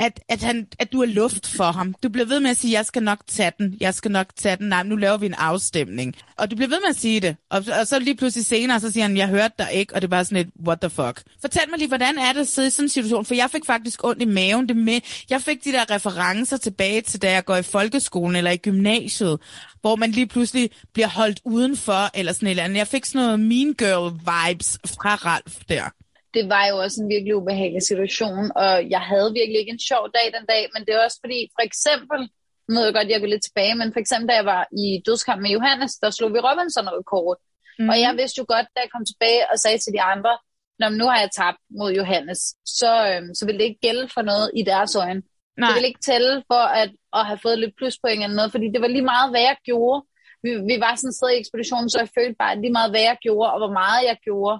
At, 0.00 0.20
at, 0.28 0.42
han, 0.42 0.66
at 0.78 0.92
du 0.92 1.02
er 1.02 1.06
luft 1.06 1.46
for 1.46 1.72
ham. 1.72 1.94
Du 2.02 2.08
bliver 2.08 2.26
ved 2.26 2.40
med 2.40 2.50
at 2.50 2.56
sige, 2.56 2.72
jeg 2.72 2.86
skal 2.86 3.02
nok 3.02 3.18
tage 3.26 3.52
den, 3.58 3.76
jeg 3.80 3.94
skal 3.94 4.10
nok 4.10 4.26
tage 4.36 4.56
den. 4.56 4.68
Nej, 4.68 4.82
nu 4.82 4.96
laver 4.96 5.16
vi 5.16 5.26
en 5.26 5.34
afstemning. 5.34 6.14
Og 6.36 6.50
du 6.50 6.56
bliver 6.56 6.68
ved 6.68 6.80
med 6.80 6.88
at 6.88 6.96
sige 6.96 7.20
det. 7.20 7.36
Og, 7.50 7.64
og 7.80 7.86
så 7.86 7.98
lige 7.98 8.16
pludselig 8.16 8.46
senere, 8.46 8.80
så 8.80 8.92
siger 8.92 9.04
han, 9.04 9.16
jeg 9.16 9.28
hørte 9.28 9.54
dig 9.58 9.68
ikke, 9.72 9.94
og 9.94 10.02
det 10.02 10.06
er 10.06 10.10
bare 10.10 10.24
sådan 10.24 10.38
et, 10.38 10.50
what 10.66 10.80
the 10.80 10.90
fuck. 10.90 11.22
Fortæl 11.40 11.62
mig 11.70 11.78
lige, 11.78 11.88
hvordan 11.88 12.18
er 12.18 12.32
det 12.32 12.40
at 12.40 12.48
sidde 12.48 12.68
i 12.68 12.70
sådan 12.70 12.84
en 12.84 12.88
situation? 12.88 13.24
For 13.24 13.34
jeg 13.34 13.50
fik 13.50 13.64
faktisk 13.66 14.04
ondt 14.04 14.22
i 14.22 14.24
maven. 14.24 14.68
Det 14.68 14.76
med, 14.76 15.00
jeg 15.30 15.42
fik 15.42 15.64
de 15.64 15.72
der 15.72 15.90
referencer 15.90 16.56
tilbage 16.56 17.00
til, 17.00 17.22
da 17.22 17.32
jeg 17.32 17.44
går 17.44 17.56
i 17.56 17.62
folkeskolen 17.62 18.36
eller 18.36 18.50
i 18.50 18.56
gymnasiet, 18.56 19.38
hvor 19.80 19.96
man 19.96 20.10
lige 20.10 20.26
pludselig 20.26 20.70
bliver 20.92 21.08
holdt 21.08 21.40
udenfor, 21.44 22.10
eller 22.14 22.32
sådan 22.32 22.46
et 22.46 22.50
eller 22.50 22.64
andet. 22.64 22.76
Jeg 22.76 22.86
fik 22.86 23.04
sådan 23.04 23.20
noget 23.20 23.40
Mean 23.40 23.74
Girl 23.74 24.12
vibes 24.12 24.78
fra 24.86 25.14
Ralf 25.14 25.56
der 25.68 25.90
det 26.34 26.44
var 26.54 26.64
jo 26.70 26.76
også 26.84 26.96
en 27.02 27.08
virkelig 27.14 27.36
ubehagelig 27.36 27.82
situation, 27.82 28.44
og 28.62 28.90
jeg 28.94 29.02
havde 29.10 29.32
virkelig 29.38 29.58
ikke 29.60 29.74
en 29.76 29.86
sjov 29.90 30.04
dag 30.16 30.26
den 30.36 30.46
dag, 30.52 30.62
men 30.74 30.80
det 30.84 30.92
er 30.94 31.04
også 31.04 31.18
fordi, 31.24 31.40
for 31.56 31.62
eksempel, 31.68 32.20
nu 32.68 32.74
ved 32.74 32.84
jeg 32.84 32.94
godt, 32.94 33.08
jeg 33.08 33.20
går 33.20 33.32
lidt 33.34 33.44
tilbage, 33.48 33.74
men 33.80 33.92
for 33.92 34.00
eksempel, 34.00 34.28
da 34.28 34.34
jeg 34.40 34.46
var 34.54 34.62
i 34.82 35.02
dødskamp 35.06 35.40
med 35.42 35.50
Johannes, 35.56 35.92
der 36.02 36.10
slog 36.10 36.30
vi 36.34 36.38
Robinson-rekord. 36.38 37.36
Mm. 37.78 37.88
Og 37.90 37.96
jeg 38.04 38.12
vidste 38.20 38.38
jo 38.40 38.44
godt, 38.54 38.66
da 38.74 38.78
jeg 38.84 38.90
kom 38.94 39.04
tilbage 39.10 39.42
og 39.52 39.56
sagde 39.58 39.78
til 39.78 39.92
de 39.96 40.02
andre, 40.12 40.32
når 40.80 40.88
nu 40.88 41.04
har 41.10 41.18
jeg 41.24 41.30
tabt 41.40 41.60
mod 41.78 41.90
Johannes, 42.00 42.40
så, 42.80 42.92
øhm, 43.10 43.30
så 43.38 43.42
vil 43.46 43.58
det 43.58 43.64
ikke 43.68 43.84
gælde 43.86 44.08
for 44.14 44.22
noget 44.30 44.50
i 44.60 44.62
deres 44.62 44.92
øjne. 45.04 45.22
Nej. 45.22 45.66
Det 45.66 45.74
vil 45.76 45.88
ikke 45.90 46.06
tælle 46.10 46.32
for 46.50 46.64
at, 46.80 46.90
at 47.18 47.26
have 47.26 47.40
fået 47.42 47.58
lidt 47.58 47.76
pluspoint 47.78 48.22
eller 48.22 48.36
noget, 48.36 48.50
fordi 48.54 48.66
det 48.74 48.80
var 48.80 48.90
lige 48.94 49.10
meget, 49.14 49.30
hvad 49.30 49.40
jeg 49.40 49.56
gjorde. 49.64 49.98
Vi, 50.44 50.50
vi 50.70 50.76
var 50.84 50.94
sådan 50.94 51.08
et 51.08 51.18
sted 51.18 51.30
i 51.30 51.40
ekspeditionen, 51.42 51.90
så 51.90 51.98
jeg 51.98 52.14
følte 52.18 52.36
bare, 52.42 52.52
at 52.52 52.60
lige 52.60 52.76
meget, 52.78 52.92
hvad 52.92 53.04
jeg 53.10 53.16
gjorde, 53.26 53.52
og 53.52 53.58
hvor 53.62 53.72
meget 53.82 54.02
jeg 54.10 54.16
gjorde, 54.26 54.56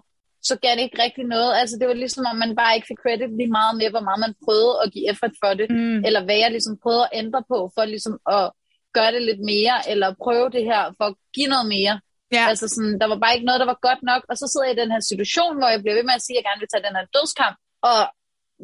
så 0.49 0.55
gav 0.63 0.73
det 0.77 0.83
ikke 0.87 1.03
rigtig 1.03 1.25
noget. 1.25 1.53
Altså 1.61 1.75
det 1.81 1.87
var 1.89 1.95
ligesom, 1.95 2.25
om 2.31 2.37
man 2.37 2.57
bare 2.61 2.75
ikke 2.75 2.91
fik 2.91 3.03
credit 3.05 3.33
lige 3.37 3.57
meget 3.59 3.75
med, 3.81 3.89
hvor 3.91 4.05
meget 4.09 4.21
man 4.27 4.35
prøvede 4.45 4.75
at 4.85 4.93
give 4.95 5.11
effort 5.11 5.35
for 5.43 5.53
det, 5.61 5.69
mm. 5.71 6.05
eller 6.07 6.21
hvad 6.25 6.39
jeg 6.45 6.51
ligesom 6.51 6.75
prøvede 6.83 7.07
at 7.07 7.15
ændre 7.23 7.43
på, 7.53 7.59
for 7.75 7.85
ligesom 7.85 8.15
at 8.37 8.45
gøre 8.97 9.13
det 9.15 9.23
lidt 9.23 9.43
mere, 9.53 9.77
eller 9.91 10.09
prøve 10.25 10.49
det 10.57 10.65
her 10.71 10.83
for 10.99 11.07
at 11.11 11.17
give 11.37 11.51
noget 11.55 11.69
mere. 11.77 11.95
Ja. 12.37 12.45
Altså 12.51 12.67
sådan, 12.75 12.97
der 13.01 13.07
var 13.13 13.19
bare 13.23 13.35
ikke 13.35 13.49
noget, 13.49 13.63
der 13.63 13.71
var 13.73 13.79
godt 13.89 14.03
nok, 14.11 14.23
og 14.31 14.35
så 14.41 14.45
sidder 14.49 14.67
jeg 14.67 14.77
i 14.77 14.83
den 14.83 14.93
her 14.95 15.03
situation, 15.11 15.59
hvor 15.59 15.69
jeg 15.75 15.81
bliver 15.83 15.97
ved 15.99 16.07
med 16.09 16.19
at 16.19 16.25
sige, 16.25 16.35
at 16.35 16.39
jeg 16.39 16.47
gerne 16.49 16.63
vil 16.63 16.73
tage 16.73 16.87
den 16.87 16.97
her 16.99 17.07
dødskamp, 17.17 17.57
og 17.91 18.01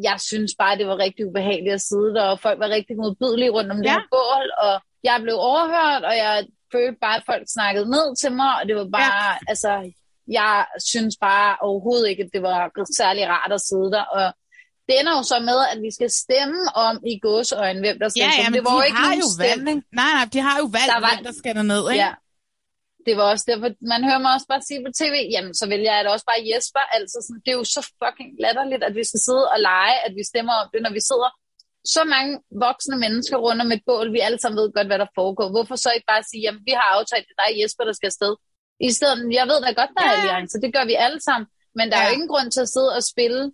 jeg 0.09 0.17
synes 0.31 0.53
bare, 0.63 0.79
det 0.79 0.87
var 0.91 0.99
rigtig 1.05 1.23
ubehageligt 1.29 1.79
at 1.79 1.87
sidde 1.91 2.11
der, 2.17 2.25
og 2.33 2.41
folk 2.47 2.59
var 2.65 2.77
rigtig 2.77 2.95
modbydelige 3.03 3.55
rundt 3.57 3.71
om 3.75 3.79
ja. 3.79 3.83
det 3.83 3.91
her 3.97 4.07
bål, 4.17 4.47
og 4.67 4.75
jeg 5.09 5.17
blev 5.25 5.37
overhørt, 5.51 6.03
og 6.11 6.15
jeg 6.25 6.35
følte 6.75 6.99
bare, 7.07 7.17
at 7.17 7.29
folk 7.31 7.45
snakkede 7.57 7.87
ned 7.97 8.07
til 8.23 8.33
mig, 8.41 8.53
og 8.59 8.63
det 8.69 8.77
var 8.81 8.89
bare, 8.99 9.17
ja. 9.25 9.39
altså, 9.53 9.71
jeg 10.29 10.67
synes 10.93 11.15
bare 11.21 11.57
overhovedet 11.61 12.09
ikke, 12.09 12.23
at 12.23 12.31
det 12.33 12.43
var 12.43 12.71
særlig 13.01 13.29
rart 13.29 13.53
at 13.53 13.61
sidde 13.61 13.91
der. 13.97 14.05
Og 14.19 14.27
det 14.87 14.95
ender 15.01 15.13
jo 15.19 15.23
så 15.33 15.39
med, 15.51 15.59
at 15.73 15.79
vi 15.87 15.91
skal 15.97 16.11
stemme 16.25 16.61
om 16.87 16.95
i 17.13 17.15
gåseøjne, 17.25 17.81
hvem 17.85 17.97
der 18.03 18.09
skal 18.09 18.23
ja, 18.25 18.31
ja, 18.43 18.47
Det 18.57 18.65
var 18.65 18.71
de 18.71 18.77
jo 18.77 18.83
ikke 18.89 19.03
har 19.09 19.17
jo 19.25 19.29
stemning. 19.39 19.79
Nej, 20.01 20.13
nej, 20.19 20.27
de 20.35 20.41
har 20.47 20.57
jo 20.63 20.67
valgt, 20.77 20.93
der 20.95 21.01
var... 21.05 21.13
hvem 21.15 21.25
der 21.29 21.35
skal 21.41 21.53
ned, 21.75 21.85
ikke? 21.93 22.05
Ja. 22.05 22.13
Det 23.07 23.15
var 23.19 23.27
også 23.33 23.45
derfor, 23.51 23.69
man 23.95 24.03
hører 24.09 24.23
mig 24.25 24.33
også 24.37 24.49
bare 24.53 24.67
sige 24.69 24.81
på 24.87 24.91
tv, 25.01 25.17
jamen 25.35 25.55
så 25.61 25.65
vælger 25.73 25.93
jeg 25.95 26.03
det 26.05 26.13
også 26.15 26.27
bare 26.31 26.47
Jesper. 26.51 26.85
Altså 26.97 27.17
sådan, 27.27 27.43
det 27.45 27.51
er 27.53 27.59
jo 27.63 27.67
så 27.77 27.83
fucking 28.01 28.31
latterligt, 28.45 28.83
at 28.89 28.95
vi 29.01 29.05
skal 29.11 29.21
sidde 29.27 29.45
og 29.55 29.59
lege, 29.71 29.97
at 30.07 30.13
vi 30.19 30.23
stemmer 30.33 30.55
om 30.63 30.69
det, 30.73 30.81
når 30.87 30.93
vi 30.99 31.03
sidder 31.11 31.31
så 31.95 32.03
mange 32.15 32.33
voksne 32.67 32.97
mennesker 33.05 33.37
rundt 33.45 33.61
om 33.65 33.71
et 33.77 33.83
bål, 33.89 34.07
vi 34.17 34.21
alle 34.27 34.41
sammen 34.41 34.59
ved 34.61 34.69
godt, 34.77 34.89
hvad 34.91 35.01
der 35.03 35.11
foregår. 35.21 35.49
Hvorfor 35.55 35.77
så 35.77 35.89
ikke 35.97 36.11
bare 36.13 36.25
sige, 36.31 36.43
jamen 36.47 36.63
vi 36.69 36.73
har 36.79 36.89
aftalt, 36.97 37.27
at 37.31 37.37
det 37.39 37.45
er 37.49 37.59
Jesper, 37.61 37.85
der 37.89 37.95
skal 37.97 38.13
afsted. 38.13 38.33
I 38.81 38.91
stedet, 38.91 39.19
jeg 39.39 39.47
ved 39.51 39.59
da 39.67 39.71
godt, 39.81 39.91
der 39.97 40.05
er 40.05 40.15
alliance, 40.17 40.61
det 40.61 40.71
gør 40.77 40.85
vi 40.85 40.95
alle 40.95 41.21
sammen, 41.29 41.47
men 41.75 41.91
der 41.91 41.97
ja. 41.97 42.03
er 42.03 42.09
jo 42.09 42.13
ingen 42.13 42.29
grund 42.29 42.51
til 42.51 42.61
at 42.61 42.69
sidde 42.69 42.91
og 42.99 43.03
spille, 43.13 43.53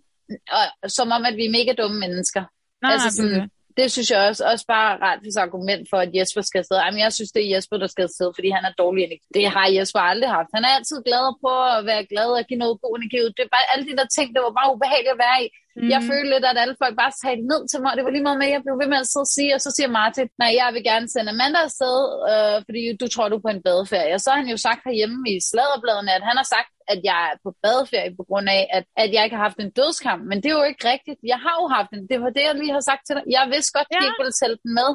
og, 0.57 0.65
som 0.97 1.11
om, 1.11 1.25
at 1.25 1.35
vi 1.39 1.45
er 1.45 1.55
mega 1.57 1.71
dumme 1.81 1.99
mennesker. 1.99 2.43
Nej, 2.81 2.91
altså 2.93 3.09
sådan, 3.15 3.41
det. 3.41 3.49
Det 3.77 3.87
synes 3.91 4.09
jeg 4.11 4.19
også, 4.29 4.43
også 4.51 4.65
bare 4.75 4.91
ret 5.05 5.19
hvis 5.23 5.37
argument 5.45 5.83
for, 5.91 5.99
at 6.05 6.11
Jesper 6.17 6.41
skal 6.41 6.59
afsted. 6.63 6.77
Jamen, 6.77 6.99
jeg 7.05 7.13
synes, 7.13 7.31
det 7.35 7.41
er 7.43 7.49
Jesper, 7.53 7.77
der 7.83 7.89
skal 7.93 8.03
afsted, 8.09 8.29
fordi 8.37 8.49
han 8.57 8.65
er 8.69 8.73
dårlig 8.83 9.01
energi. 9.03 9.27
Det 9.37 9.45
har 9.55 9.67
Jesper 9.77 10.01
aldrig 10.11 10.29
haft. 10.37 10.49
Han 10.57 10.63
er 10.67 10.71
altid 10.77 10.99
glad 11.09 11.25
på 11.43 11.51
at 11.73 11.79
være 11.91 12.03
glad 12.11 12.29
og 12.39 12.43
give 12.49 12.61
noget 12.63 12.75
god 12.83 12.93
energi 12.99 13.17
ud. 13.25 13.31
Det 13.39 13.45
var 13.53 13.61
alle 13.71 13.85
de 13.89 13.97
der 13.99 14.07
ting, 14.17 14.27
det 14.35 14.41
var 14.45 14.53
bare 14.59 14.73
ubehageligt 14.75 15.15
at 15.15 15.23
være 15.27 15.39
i. 15.45 15.47
Mm. 15.75 15.89
Jeg 15.93 16.01
følte 16.09 16.29
lidt, 16.33 16.45
at 16.51 16.57
alle 16.63 16.75
folk 16.83 16.95
bare 17.03 17.13
talte 17.23 17.45
ned 17.53 17.61
til 17.71 17.79
mig. 17.83 17.91
Det 17.97 18.03
var 18.05 18.13
lige 18.13 18.27
meget 18.27 18.39
med, 18.41 18.47
at 18.49 18.55
jeg 18.55 18.63
blev 18.65 18.75
ved 18.81 18.89
med 18.93 19.03
at 19.03 19.09
sidde 19.11 19.27
og 19.27 19.33
sige, 19.37 19.51
og 19.57 19.61
så 19.65 19.69
siger 19.75 19.89
Martin, 19.99 20.27
nej, 20.41 20.51
jeg 20.61 20.69
vil 20.75 20.83
gerne 20.91 21.07
sende 21.09 21.31
Amanda 21.35 21.59
afsted, 21.69 21.97
øh, 22.31 22.57
fordi 22.67 22.81
du 23.01 23.07
tror, 23.13 23.25
du 23.29 23.37
er 23.37 23.45
på 23.45 23.53
en 23.55 23.65
badeferie. 23.67 24.13
Og 24.17 24.21
så 24.23 24.29
har 24.31 24.39
han 24.41 24.53
jo 24.53 24.59
sagt 24.67 24.81
herhjemme 24.87 25.19
i 25.33 25.35
sladerbladene, 25.49 26.11
at 26.17 26.23
han 26.29 26.37
har 26.41 26.47
sagt, 26.55 26.69
at 26.87 26.99
jeg 27.09 27.19
er 27.29 27.35
på 27.43 27.49
badeferie 27.63 28.15
på 28.19 28.23
grund 28.29 28.47
af, 28.57 28.61
at, 28.77 28.85
at 29.03 29.09
jeg 29.13 29.23
ikke 29.23 29.35
har 29.35 29.43
haft 29.47 29.59
en 29.59 29.71
dødskamp. 29.79 30.21
Men 30.29 30.37
det 30.41 30.49
er 30.49 30.57
jo 30.61 30.69
ikke 30.71 30.89
rigtigt. 30.93 31.19
Jeg 31.33 31.39
har 31.45 31.55
jo 31.61 31.67
haft 31.77 31.91
en. 31.95 32.07
Det 32.11 32.17
var 32.23 32.31
det, 32.35 32.43
jeg 32.47 32.55
lige 32.55 32.77
har 32.77 32.85
sagt 32.89 33.03
til 33.05 33.15
dig. 33.15 33.23
Jeg 33.37 33.43
vidste 33.53 33.73
godt, 33.77 33.87
at 33.91 33.95
ja. 33.95 34.05
ikke 34.07 34.21
ville 34.21 34.37
tælle 34.41 34.57
den 34.63 34.71
med. 34.79 34.89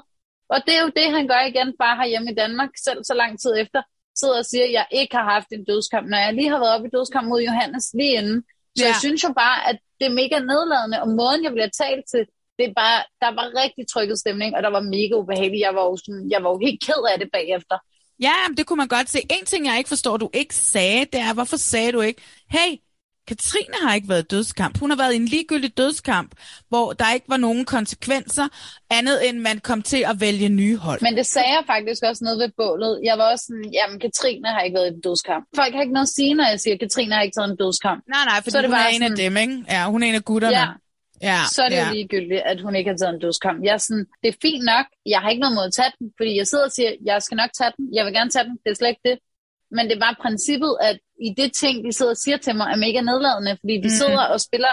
Og 0.53 0.59
det 0.67 0.75
er 0.77 0.83
jo 0.87 0.91
det, 0.99 1.07
han 1.17 1.29
gør 1.33 1.43
igen, 1.53 1.69
bare 1.83 1.97
herhjemme 2.01 2.31
i 2.33 2.39
Danmark, 2.43 2.71
selv 2.87 3.01
så 3.05 3.15
lang 3.23 3.33
tid 3.43 3.53
efter, 3.63 3.81
sidder 4.21 4.39
og 4.43 4.49
siger, 4.51 4.65
at 4.69 4.73
jeg 4.79 4.87
ikke 5.01 5.15
har 5.17 5.27
haft 5.35 5.51
en 5.53 5.65
dødskamp, 5.71 6.07
når 6.09 6.21
jeg 6.25 6.35
lige 6.35 6.51
har 6.55 6.61
været 6.63 6.75
oppe 6.75 6.89
i 6.89 6.95
dødskamp 6.97 7.27
mod 7.29 7.41
Johannes 7.49 7.87
lige 7.99 8.15
inden. 8.21 8.39
Så 8.77 8.85
ja. 8.85 8.89
jeg 8.91 8.97
synes 9.05 9.21
jo 9.27 9.33
bare, 9.43 9.59
at 9.71 9.79
det 9.99 10.07
er 10.07 10.19
mega 10.21 10.39
nedladende, 10.51 11.03
og 11.03 11.09
måden, 11.21 11.45
jeg 11.45 11.53
bliver 11.53 11.73
talt 11.83 12.05
til, 12.13 12.23
det 12.59 12.65
er 12.69 12.75
bare, 12.83 12.99
der 13.23 13.31
var 13.39 13.47
rigtig 13.63 13.85
trykket 13.93 14.19
stemning, 14.19 14.51
og 14.57 14.61
der 14.63 14.73
var 14.77 14.85
mega 14.95 15.15
ubehageligt. 15.23 15.67
Jeg 15.67 15.75
var 15.79 15.85
jo, 15.91 15.95
sådan, 16.05 16.25
jeg 16.35 16.41
var 16.45 16.51
jo 16.55 16.59
helt 16.67 16.81
ked 16.87 17.03
af 17.13 17.17
det 17.23 17.29
bagefter. 17.39 17.77
Ja, 18.21 18.35
det 18.57 18.67
kunne 18.67 18.77
man 18.77 18.89
godt 18.89 19.11
se. 19.11 19.19
En 19.31 19.47
ting, 19.47 19.67
jeg 19.67 19.79
ikke 19.79 19.89
forstår, 19.89 20.17
du 20.17 20.31
ikke 20.33 20.55
sagde, 20.55 21.07
det 21.13 21.21
er, 21.21 21.35
hvorfor 21.35 21.57
sagde 21.57 21.93
du 21.93 22.01
ikke, 22.01 22.23
hey, 22.51 22.77
Katrine 23.29 23.75
har 23.83 23.95
ikke 23.95 24.09
været 24.09 24.31
dødskamp. 24.31 24.79
Hun 24.79 24.91
har 24.91 24.97
været 24.97 25.13
i 25.13 25.17
en 25.17 25.25
ligegyldig 25.25 25.77
dødskamp, 25.77 26.31
hvor 26.69 26.93
der 26.93 27.13
ikke 27.13 27.29
var 27.29 27.37
nogen 27.37 27.65
konsekvenser, 27.65 28.49
andet 28.91 29.29
end 29.29 29.39
man 29.39 29.59
kom 29.59 29.83
til 29.83 30.05
at 30.11 30.21
vælge 30.21 30.49
nye 30.49 30.77
hold. 30.77 31.01
Men 31.03 31.17
det 31.17 31.27
sagde 31.27 31.49
jeg 31.49 31.63
faktisk 31.67 32.03
også 32.03 32.25
noget 32.25 32.39
ved 32.39 32.51
bålet. 32.57 33.01
Jeg 33.05 33.19
var 33.19 33.33
også 33.33 33.45
sådan, 33.49 33.73
jamen 33.73 34.01
Katrine 34.01 34.49
har 34.49 34.61
ikke 34.61 34.75
været 34.75 34.91
i 34.91 34.95
en 34.95 35.01
dødskamp. 35.01 35.45
Folk 35.57 35.75
har 35.75 35.81
ikke 35.81 35.93
noget 35.93 36.07
at 36.07 36.15
sige, 36.19 36.35
når 36.35 36.47
jeg 36.53 36.61
siger, 36.61 36.75
at 36.75 36.81
Katrine 36.81 37.15
har 37.15 37.23
ikke 37.23 37.37
taget 37.39 37.51
en 37.51 37.57
dødskamp. 37.57 38.05
Nej, 38.15 38.25
nej, 38.31 38.39
for 38.43 38.51
hun 38.67 38.75
er 38.75 38.87
en 38.87 39.03
sådan, 39.03 39.13
af 39.13 39.17
dem, 39.17 39.37
ikke? 39.37 39.65
Ja, 39.75 39.91
hun 39.93 40.03
er 40.03 40.07
en 40.07 40.15
af 40.15 40.25
gutterne. 40.25 40.59
Ja, 40.59 40.67
Ja, 41.23 41.41
så 41.55 41.63
er 41.63 41.69
det 41.69 41.77
ja. 41.77 41.87
jo 41.89 41.95
ligegyldigt, 41.95 42.43
at 42.53 42.61
hun 42.61 42.75
ikke 42.77 42.91
har 42.91 42.97
taget 42.97 43.15
en 43.15 43.21
dødskamp. 43.21 43.65
Jeg 43.65 43.75
er 43.75 43.83
sådan, 43.87 44.07
det 44.23 44.29
er 44.29 44.39
fint 44.43 44.65
nok, 44.65 44.87
jeg 45.07 45.21
har 45.21 45.29
ikke 45.31 45.41
noget 45.41 45.55
mod 45.55 45.67
at 45.67 45.73
tage 45.73 45.93
den, 45.99 46.13
fordi 46.17 46.37
jeg 46.37 46.47
sidder 46.47 46.65
og 46.65 46.73
siger, 46.73 46.91
jeg 47.05 47.23
skal 47.23 47.37
nok 47.37 47.51
tage 47.59 47.73
den, 47.77 47.85
jeg 47.95 48.05
vil 48.05 48.13
gerne 48.13 48.31
tage 48.31 48.45
den, 48.45 48.57
det 48.63 48.71
er 48.71 48.75
slet 48.75 48.89
ikke 48.89 49.09
det. 49.11 49.19
Men 49.71 49.85
det 49.91 50.01
bare 50.01 50.23
princippet, 50.25 50.73
at 50.81 50.99
i 51.29 51.31
det 51.41 51.51
ting, 51.53 51.75
de 51.87 51.93
sidder 51.93 52.13
og 52.17 52.23
siger 52.25 52.37
til 52.37 52.57
mig, 52.57 52.67
er 52.73 52.85
mega 52.87 53.01
nedladende, 53.01 53.53
fordi 53.61 53.75
de 53.87 53.91
mm. 53.93 53.99
sidder 54.01 54.23
og 54.35 54.41
spiller 54.41 54.73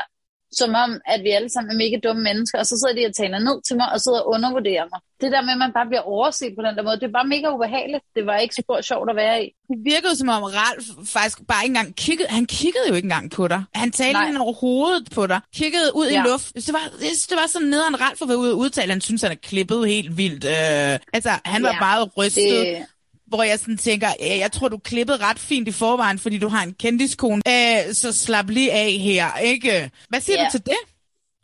som 0.62 0.72
om, 0.84 0.91
at 1.14 1.20
vi 1.26 1.30
alle 1.38 1.49
sammen 1.53 1.70
er 1.72 1.78
mega 1.84 1.97
dumme 2.06 2.24
mennesker, 2.30 2.58
og 2.62 2.66
så 2.70 2.76
sidder 2.80 2.95
de 2.99 3.10
og 3.10 3.16
taler 3.22 3.39
ned 3.47 3.58
til 3.68 3.76
mig, 3.80 3.88
og 3.93 3.99
sidder 4.01 4.22
og 4.22 4.30
undervurderer 4.36 4.86
mig. 4.91 4.99
Det 5.22 5.30
der 5.34 5.41
med, 5.41 5.53
at 5.58 5.62
man 5.66 5.74
bare 5.78 5.88
bliver 5.91 6.06
overset 6.16 6.51
på 6.58 6.62
den 6.66 6.74
der 6.78 6.84
måde, 6.88 6.97
det 7.01 7.08
er 7.08 7.18
bare 7.20 7.32
mega 7.36 7.47
ubehageligt. 7.56 8.03
Det 8.16 8.24
var 8.30 8.38
ikke 8.43 8.56
så 8.56 8.64
sjovt 8.89 9.10
at 9.10 9.16
være 9.24 9.38
i. 9.45 9.47
Det 9.72 9.78
virkede 9.91 10.16
som 10.16 10.30
om 10.30 10.43
Ralf 10.43 10.86
faktisk 11.18 11.38
bare 11.51 11.62
ikke 11.64 11.74
engang 11.76 11.95
kiggede. 11.95 12.30
Han 12.38 12.45
kiggede 12.45 12.86
jo 12.89 12.95
ikke 12.95 13.06
engang 13.06 13.32
på 13.32 13.47
dig. 13.47 13.62
Han 13.76 13.91
talte 13.91 14.20
ind 14.30 14.38
over 14.38 14.53
hovedet 14.53 15.06
på 15.16 15.28
dig. 15.28 15.39
Kiggede 15.56 15.89
ud 15.95 16.08
ja. 16.08 16.24
i 16.24 16.28
luft. 16.30 16.53
Det 16.56 16.74
var, 16.78 16.86
det, 16.99 17.12
det 17.30 17.38
var 17.41 17.47
sådan 17.47 17.68
nederen 17.68 18.01
Ralf 18.01 18.22
at 18.22 18.28
være 18.30 18.38
ude 18.38 18.51
og 18.51 18.58
udtale. 18.58 18.91
Han 18.91 19.01
synes, 19.01 19.22
han 19.22 19.32
er 19.32 19.41
klippet 19.49 19.88
helt 19.88 20.18
vildt. 20.18 20.43
Øh, 20.45 20.99
altså, 21.14 21.32
han 21.45 21.64
var 21.64 21.74
ja, 21.74 21.80
meget 21.80 22.18
rystet. 22.18 22.51
Det 22.51 22.86
hvor 23.28 23.43
jeg 23.43 23.59
sådan 23.59 23.78
tænker, 23.78 24.07
øh, 24.21 24.38
jeg 24.39 24.51
tror, 24.51 24.67
du 24.67 24.78
klippede 24.78 25.17
ret 25.17 25.39
fint 25.39 25.67
i 25.67 25.71
forvejen, 25.71 26.19
fordi 26.19 26.38
du 26.38 26.47
har 26.47 26.63
en 26.63 26.73
kendiskone. 26.73 27.41
Øh, 27.47 27.93
så 27.93 28.13
slap 28.13 28.49
lige 28.49 28.71
af 28.71 28.91
her, 28.91 29.38
ikke? 29.38 29.91
Hvad 30.09 30.21
siger 30.21 30.38
yeah. 30.39 30.45
du 30.45 30.51
til 30.51 30.65
det? 30.65 30.82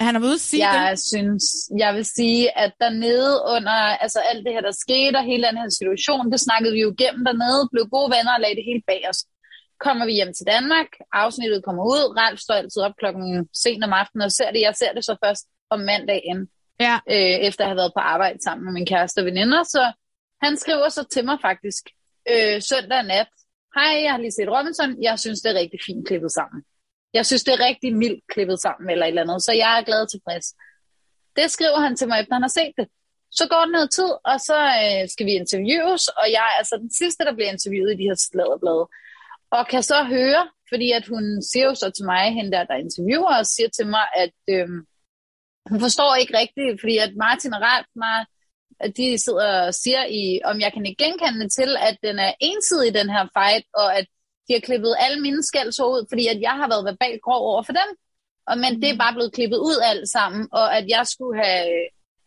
Han 0.06 0.16
har 0.16 0.22
ude 0.22 0.40
at 0.42 0.48
sige 0.50 0.68
jeg 0.68 0.92
det? 0.92 1.00
synes, 1.12 1.44
jeg 1.84 1.92
vil 1.96 2.06
sige, 2.06 2.58
at 2.64 2.72
dernede 2.80 3.32
under 3.56 3.78
altså 4.04 4.20
alt 4.30 4.46
det 4.46 4.54
her, 4.54 4.62
der 4.62 4.82
skete, 4.86 5.18
og 5.18 5.24
hele 5.32 5.44
den 5.48 5.58
her 5.62 5.70
situation, 5.80 6.32
det 6.32 6.40
snakkede 6.40 6.74
vi 6.74 6.82
jo 6.86 6.94
igennem 6.98 7.26
dernede, 7.30 7.70
blev 7.72 7.86
gode 7.96 8.10
venner 8.16 8.34
og 8.36 8.42
lagde 8.42 8.58
det 8.60 8.66
hele 8.70 8.84
bag 8.88 9.02
os. 9.12 9.20
Kommer 9.86 10.06
vi 10.06 10.14
hjem 10.20 10.34
til 10.34 10.46
Danmark, 10.54 10.90
afsnittet 11.24 11.66
kommer 11.68 11.84
ud, 11.94 12.04
Ralf 12.20 12.40
står 12.40 12.54
altid 12.54 12.82
op 12.88 12.96
klokken 13.02 13.26
sent 13.64 13.84
om 13.84 13.94
aftenen 14.02 14.26
og 14.30 14.32
ser 14.32 14.52
det. 14.52 14.62
Jeg 14.68 14.76
ser 14.82 14.92
det 14.94 15.04
så 15.06 15.16
først 15.26 15.46
om 15.74 15.80
mandagen, 15.80 16.40
ja. 16.80 16.96
øh, 17.14 17.38
efter 17.48 17.62
at 17.64 17.70
have 17.70 17.82
været 17.82 17.96
på 17.98 18.02
arbejde 18.14 18.40
sammen 18.44 18.64
med 18.66 18.74
min 18.74 18.86
kæreste 18.86 19.20
og 19.20 19.26
veninder, 19.26 19.64
så 19.64 19.84
han 20.44 20.58
skriver 20.58 20.90
så 20.90 21.04
til 21.14 21.26
mig 21.26 21.38
faktisk 21.42 21.84
øh, 22.32 22.62
søndag 22.62 23.04
nat. 23.04 23.30
Hej, 23.76 23.94
jeg 24.04 24.12
har 24.12 24.18
lige 24.18 24.32
set 24.32 24.50
Robinson. 24.56 25.04
Jeg 25.04 25.20
synes, 25.20 25.42
det 25.42 25.50
er 25.52 25.60
rigtig 25.64 25.80
fint 25.86 26.08
klippet 26.08 26.32
sammen. 26.32 26.64
Jeg 27.14 27.26
synes, 27.26 27.44
det 27.44 27.54
er 27.54 27.66
rigtig 27.70 27.96
mildt 27.96 28.24
klippet 28.34 28.60
sammen 28.62 28.90
eller 28.90 29.06
et 29.06 29.10
eller 29.10 29.22
andet, 29.22 29.44
så 29.44 29.52
jeg 29.64 29.72
er 29.80 29.84
glad 29.84 30.02
og 30.02 30.12
tilfreds. 30.12 30.48
Det 31.36 31.52
skriver 31.52 31.80
han 31.86 31.96
til 31.96 32.08
mig, 32.08 32.20
efter 32.20 32.34
han 32.36 32.48
har 32.48 32.56
set 32.60 32.74
det. 32.78 32.88
Så 33.40 33.44
går 33.52 33.62
det 33.66 33.72
noget 33.72 33.92
tid, 33.92 34.12
og 34.32 34.38
så 34.50 34.60
øh, 34.84 35.10
skal 35.14 35.26
vi 35.26 35.32
interviews, 35.32 36.04
og 36.08 36.26
jeg 36.36 36.44
er 36.50 36.56
altså 36.62 36.76
den 36.84 36.92
sidste, 37.00 37.26
der 37.28 37.34
bliver 37.36 37.52
interviewet 37.52 37.92
i 37.94 38.00
de 38.02 38.10
her 38.10 38.20
sladderblade. 38.28 38.86
Og 39.58 39.64
kan 39.72 39.84
så 39.84 40.00
høre, 40.16 40.44
fordi 40.72 40.88
at 40.92 41.06
hun 41.12 41.24
siger 41.50 41.66
jo 41.70 41.76
så 41.76 41.88
til 41.98 42.06
mig, 42.06 42.24
hende 42.38 42.52
der, 42.52 42.64
der 42.64 42.84
interviewer, 42.86 43.34
og 43.40 43.46
siger 43.46 43.70
til 43.78 43.88
mig, 43.96 44.06
at 44.24 44.38
øh, 44.56 44.70
hun 45.70 45.80
forstår 45.86 46.12
ikke 46.22 46.38
rigtigt, 46.42 46.82
fordi 46.82 46.96
at 47.06 47.12
Martin 47.24 47.54
og 47.58 47.62
Ralf, 47.68 47.90
at 48.86 48.98
de 48.98 49.24
sidder 49.26 49.50
og 49.68 49.74
siger, 49.74 50.04
i, 50.20 50.24
om 50.50 50.60
jeg 50.64 50.74
kan 50.74 50.86
ikke 50.86 51.04
genkende 51.04 51.50
til, 51.50 51.70
at 51.90 51.96
den 52.04 52.20
er 52.20 52.34
ensidig, 52.40 52.94
den 52.94 53.10
her 53.16 53.26
fight, 53.38 53.66
og 53.82 53.98
at 53.98 54.06
de 54.48 54.54
har 54.54 54.60
klippet 54.68 55.02
alle 55.04 55.20
mine 55.22 55.44
skældsord 55.44 55.94
ud, 55.96 56.04
fordi 56.12 56.24
at 56.34 56.40
jeg 56.48 56.56
har 56.62 56.68
været 56.74 56.86
verbalt 56.90 57.22
grov 57.22 57.44
over 57.52 57.64
for 57.64 57.76
dem. 57.82 57.90
Og, 58.50 58.56
men 58.64 58.72
det 58.82 58.90
er 58.90 59.04
bare 59.04 59.16
blevet 59.18 59.36
klippet 59.38 59.60
ud 59.70 59.78
alt 59.92 60.08
sammen, 60.18 60.44
og 60.60 60.68
at 60.78 60.86
jeg 60.96 61.04
skulle 61.14 61.36
have, 61.44 61.68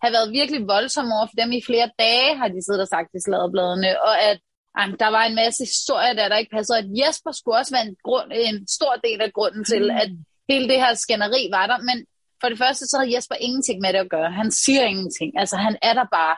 have 0.03 0.13
været 0.17 0.35
virkelig 0.41 0.61
voldsom 0.75 1.09
over 1.17 1.27
for 1.31 1.37
dem 1.43 1.51
i 1.59 1.67
flere 1.69 1.89
dage, 2.05 2.37
har 2.41 2.49
de 2.49 2.65
siddet 2.65 2.83
og 2.87 2.93
sagt 2.95 3.11
i 3.19 3.21
sladderbladene, 3.27 3.91
og 4.09 4.15
at 4.31 4.39
ej, 4.81 4.87
der 5.03 5.11
var 5.17 5.25
en 5.25 5.39
masse 5.43 5.63
historier, 5.73 6.13
der, 6.13 6.29
der 6.29 6.37
ikke 6.43 6.57
passede, 6.57 6.79
at 6.79 6.91
Jesper 6.99 7.33
skulle 7.33 7.59
også 7.61 7.73
være 7.77 7.87
en, 7.91 7.97
grund, 8.07 8.29
en 8.51 8.59
stor 8.77 8.95
del 9.07 9.21
af 9.27 9.33
grunden 9.33 9.65
til, 9.65 9.85
mm. 9.93 10.01
at 10.03 10.11
hele 10.51 10.67
det 10.71 10.79
her 10.83 10.95
skænderi 10.95 11.43
var 11.57 11.67
der, 11.67 11.79
men 11.89 11.99
for 12.45 12.49
det 12.53 12.63
første, 12.65 12.85
så 12.87 12.97
har 12.99 13.13
Jesper 13.15 13.37
ingenting 13.47 13.79
med 13.81 13.91
det 13.93 14.01
at 14.07 14.11
gøre. 14.17 14.31
Han 14.41 14.51
siger 14.63 14.85
ingenting. 14.93 15.31
Altså, 15.41 15.57
han 15.67 15.75
er 15.89 15.95
der 16.01 16.07
bare. 16.19 16.35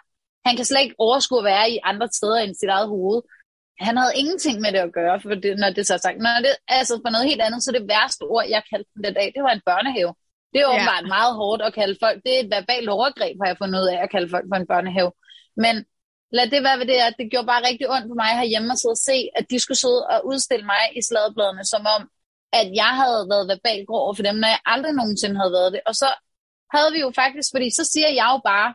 Han 0.46 0.54
kan 0.56 0.64
slet 0.64 0.82
ikke 0.82 1.00
overskue 1.06 1.40
at 1.42 1.48
være 1.52 1.66
i 1.70 1.78
andre 1.90 2.08
steder 2.18 2.38
end 2.44 2.54
sit 2.54 2.72
eget 2.76 2.88
hoved. 2.94 3.18
Han 3.86 3.96
havde 4.00 4.18
ingenting 4.20 4.56
med 4.64 4.70
det 4.74 4.82
at 4.88 4.92
gøre, 5.00 5.16
for 5.20 5.28
det, 5.44 5.52
når 5.62 5.70
det 5.76 5.86
så 5.86 5.94
er 5.94 6.02
sagt. 6.06 6.18
Når 6.26 6.34
det, 6.46 6.54
altså 6.78 6.94
for 7.04 7.10
noget 7.14 7.28
helt 7.30 7.42
andet, 7.46 7.60
så 7.62 7.70
det 7.78 7.88
værste 7.92 8.22
ord, 8.34 8.46
jeg 8.54 8.62
kaldte 8.70 8.90
den 8.94 9.04
den 9.04 9.14
dag, 9.18 9.28
det 9.36 9.42
var 9.46 9.52
en 9.54 9.66
børnehave. 9.70 10.12
Det 10.52 10.58
er 10.60 10.68
åbenbart 10.72 11.06
ja. 11.06 11.12
meget 11.16 11.32
hårdt 11.40 11.62
at 11.68 11.74
kalde 11.80 11.96
folk. 12.04 12.18
Det 12.24 12.32
er 12.34 12.40
et 12.44 12.52
verbalt 12.56 12.88
overgreb, 12.96 13.36
har 13.40 13.48
jeg 13.50 13.60
fundet 13.62 13.78
ud 13.82 13.88
af 13.94 13.98
at 14.04 14.10
kalde 14.14 14.28
folk 14.34 14.46
for 14.50 14.56
en 14.60 14.70
børnehave. 14.72 15.10
Men 15.64 15.74
lad 16.36 16.46
det 16.52 16.60
være 16.66 16.78
ved 16.80 16.86
det, 16.92 16.98
at 17.08 17.14
det 17.20 17.30
gjorde 17.32 17.50
bare 17.52 17.66
rigtig 17.68 17.86
ondt 17.94 18.08
for 18.10 18.18
mig 18.22 18.30
herhjemme 18.40 18.72
at 18.72 18.80
sidde 18.80 18.98
og 18.98 19.04
se, 19.10 19.18
at 19.38 19.44
de 19.50 19.58
skulle 19.64 19.80
sidde 19.84 20.00
og 20.12 20.18
udstille 20.30 20.66
mig 20.72 20.82
i 20.98 21.00
sladebladene, 21.08 21.64
som 21.72 21.82
om, 21.94 22.02
at 22.64 22.70
jeg 22.82 22.92
havde 23.00 23.22
været 23.32 23.50
verbalt 23.52 23.86
grov 23.90 24.08
for 24.16 24.24
dem, 24.28 24.36
når 24.42 24.50
jeg 24.54 24.60
aldrig 24.74 24.92
nogensinde 25.00 25.36
havde 25.40 25.56
været 25.58 25.72
det. 25.74 25.82
Og 25.88 25.94
så 26.02 26.08
havde 26.74 26.90
vi 26.94 27.00
jo 27.06 27.10
faktisk, 27.22 27.48
fordi 27.54 27.68
så 27.78 27.84
siger 27.92 28.10
jeg 28.20 28.28
jo 28.34 28.38
bare, 28.52 28.68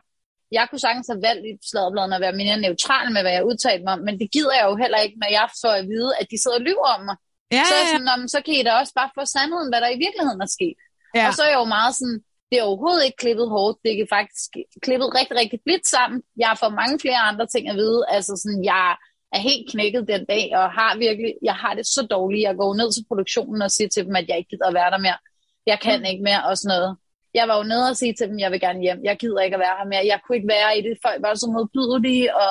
jeg 0.56 0.64
kunne 0.66 0.84
sagtens 0.86 1.08
have 1.12 1.24
valgt 1.28 1.44
i 1.50 1.52
sladderbladene 1.70 2.16
at 2.16 2.24
være 2.26 2.40
mere 2.42 2.56
neutral 2.66 3.06
med, 3.14 3.22
hvad 3.22 3.34
jeg 3.36 3.48
udtalte 3.50 3.84
mig 3.84 3.92
om, 3.96 4.02
men 4.08 4.14
det 4.20 4.28
gider 4.34 4.54
jeg 4.58 4.66
jo 4.70 4.74
heller 4.82 5.00
ikke, 5.04 5.18
når 5.22 5.30
jeg 5.38 5.46
får 5.62 5.74
at 5.80 5.88
vide, 5.94 6.12
at 6.20 6.26
de 6.30 6.36
sidder 6.42 6.58
og 6.60 6.66
lyver 6.68 6.88
om 6.96 7.02
mig. 7.08 7.16
Ja, 7.56 7.64
så, 7.70 7.74
er 7.80 7.86
sådan, 7.92 8.12
om, 8.14 8.20
så 8.34 8.38
kan 8.44 8.54
I 8.54 8.62
da 8.66 8.72
også 8.80 8.94
bare 9.00 9.14
få 9.16 9.22
sandheden, 9.34 9.68
hvad 9.70 9.80
der 9.84 9.90
i 9.96 10.02
virkeligheden 10.04 10.40
er 10.46 10.50
sket. 10.56 10.78
Ja. 11.18 11.24
Og 11.26 11.30
så 11.34 11.40
er 11.44 11.50
jeg 11.52 11.60
jo 11.62 11.68
meget 11.76 11.92
sådan, 11.98 12.18
det 12.48 12.56
er 12.58 12.68
overhovedet 12.70 13.04
ikke 13.04 13.22
klippet 13.24 13.48
hårdt, 13.56 13.76
det 13.84 13.90
er 13.92 14.14
faktisk 14.18 14.48
klippet 14.86 15.08
rigtig, 15.18 15.36
rigtig 15.42 15.58
blidt 15.66 15.86
sammen. 15.94 16.18
Jeg 16.40 16.48
har 16.50 16.58
fået 16.62 16.80
mange 16.82 16.96
flere 17.04 17.20
andre 17.30 17.46
ting 17.54 17.64
at 17.68 17.76
vide, 17.82 18.00
altså 18.16 18.32
sådan, 18.42 18.62
jeg 18.72 18.86
er 19.32 19.38
helt 19.38 19.70
knækket 19.70 20.08
den 20.08 20.24
dag, 20.24 20.50
og 20.54 20.72
har 20.78 20.98
virkelig, 20.98 21.34
jeg 21.42 21.54
har 21.54 21.74
det 21.74 21.86
så 21.86 22.06
dårligt, 22.10 22.42
jeg 22.42 22.56
går 22.56 22.74
ned 22.74 22.92
til 22.92 23.04
produktionen 23.08 23.62
og 23.62 23.70
siger 23.70 23.88
til 23.88 24.04
dem, 24.06 24.16
at 24.16 24.28
jeg 24.28 24.36
ikke 24.38 24.50
gider 24.50 24.68
at 24.68 24.74
være 24.74 24.90
der 24.90 24.98
mere. 24.98 25.18
Jeg 25.66 25.78
kan 25.80 25.98
mm. 26.00 26.04
ikke 26.04 26.22
mere, 26.22 26.42
og 26.48 26.58
sådan 26.58 26.74
noget 26.74 26.96
jeg 27.38 27.44
var 27.48 27.56
jo 27.60 27.64
nede 27.72 27.86
og 27.90 27.96
sige 27.96 28.14
til 28.14 28.28
dem, 28.28 28.38
jeg 28.44 28.50
vil 28.52 28.60
gerne 28.66 28.80
hjem. 28.86 29.00
Jeg 29.08 29.16
gider 29.22 29.40
ikke 29.40 29.56
at 29.56 29.64
være 29.66 29.78
her 29.78 29.88
mere. 29.92 30.10
Jeg 30.12 30.20
kunne 30.20 30.36
ikke 30.38 30.54
være 30.56 30.70
i 30.78 30.80
det. 30.86 30.94
Folk 31.06 31.18
var 31.26 31.34
så 31.34 31.48
modbydelige, 31.56 32.28
og 32.42 32.50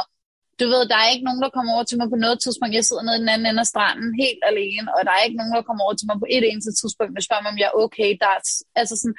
du 0.60 0.66
ved, 0.74 0.82
der 0.92 0.98
er 1.02 1.10
ikke 1.14 1.28
nogen, 1.28 1.42
der 1.46 1.56
kommer 1.56 1.72
over 1.76 1.86
til 1.88 1.98
mig 2.00 2.08
på 2.10 2.20
noget 2.26 2.38
tidspunkt. 2.40 2.78
Jeg 2.80 2.86
sidder 2.86 3.04
nede 3.06 3.18
i 3.18 3.24
den 3.24 3.34
anden 3.34 3.48
ende 3.50 3.64
af 3.66 3.72
stranden 3.74 4.10
helt 4.24 4.44
alene, 4.52 4.88
og 4.96 5.00
der 5.06 5.14
er 5.14 5.24
ikke 5.26 5.40
nogen, 5.40 5.54
der 5.56 5.68
kommer 5.68 5.84
over 5.86 5.96
til 5.98 6.08
mig 6.10 6.18
på 6.20 6.28
et 6.36 6.44
eneste 6.52 6.74
tidspunkt 6.80 7.14
og 7.18 7.24
spørger 7.24 7.44
mig, 7.44 7.52
om 7.54 7.62
jeg 7.62 7.70
er 7.70 7.80
okay. 7.84 8.10
Der 8.22 8.30
er, 8.38 8.42
altså 8.82 8.96
sådan, 9.02 9.18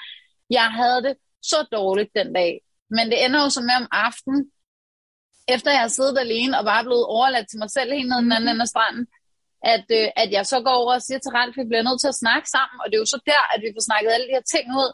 jeg 0.59 0.67
havde 0.79 1.01
det 1.07 1.15
så 1.53 1.61
dårligt 1.77 2.11
den 2.19 2.29
dag. 2.39 2.53
Men 2.97 3.05
det 3.11 3.19
ender 3.25 3.41
jo 3.45 3.49
så 3.57 3.61
med 3.69 3.77
om 3.83 3.89
aftenen, 4.07 4.41
efter 5.49 5.71
jeg 5.71 5.81
har 5.81 5.95
siddet 5.99 6.19
alene 6.19 6.59
og 6.59 6.65
bare 6.65 6.85
blevet 6.85 7.07
overladt 7.17 7.49
til 7.49 7.59
mig 7.59 7.71
selv 7.71 7.93
helt 7.93 8.09
nede 8.09 8.23
den 8.27 8.33
anden 8.33 8.51
ende 8.51 8.67
af 8.67 8.73
stranden, 8.75 9.07
at, 9.75 9.87
øh, 9.99 10.09
at 10.23 10.29
jeg 10.37 10.45
så 10.47 10.57
går 10.67 10.77
over 10.83 10.95
og 10.99 11.03
siger 11.03 11.21
til 11.21 11.35
Ralf, 11.37 11.55
at 11.55 11.63
vi 11.63 11.69
bliver 11.71 11.87
nødt 11.89 12.01
til 12.01 12.13
at 12.13 12.21
snakke 12.25 12.49
sammen, 12.57 12.77
og 12.81 12.87
det 12.87 12.95
er 12.97 13.05
jo 13.05 13.15
så 13.15 13.21
der, 13.33 13.43
at 13.55 13.61
vi 13.65 13.69
får 13.75 13.85
snakket 13.89 14.11
alle 14.15 14.27
de 14.29 14.37
her 14.39 14.47
ting 14.55 14.67
ud, 14.83 14.91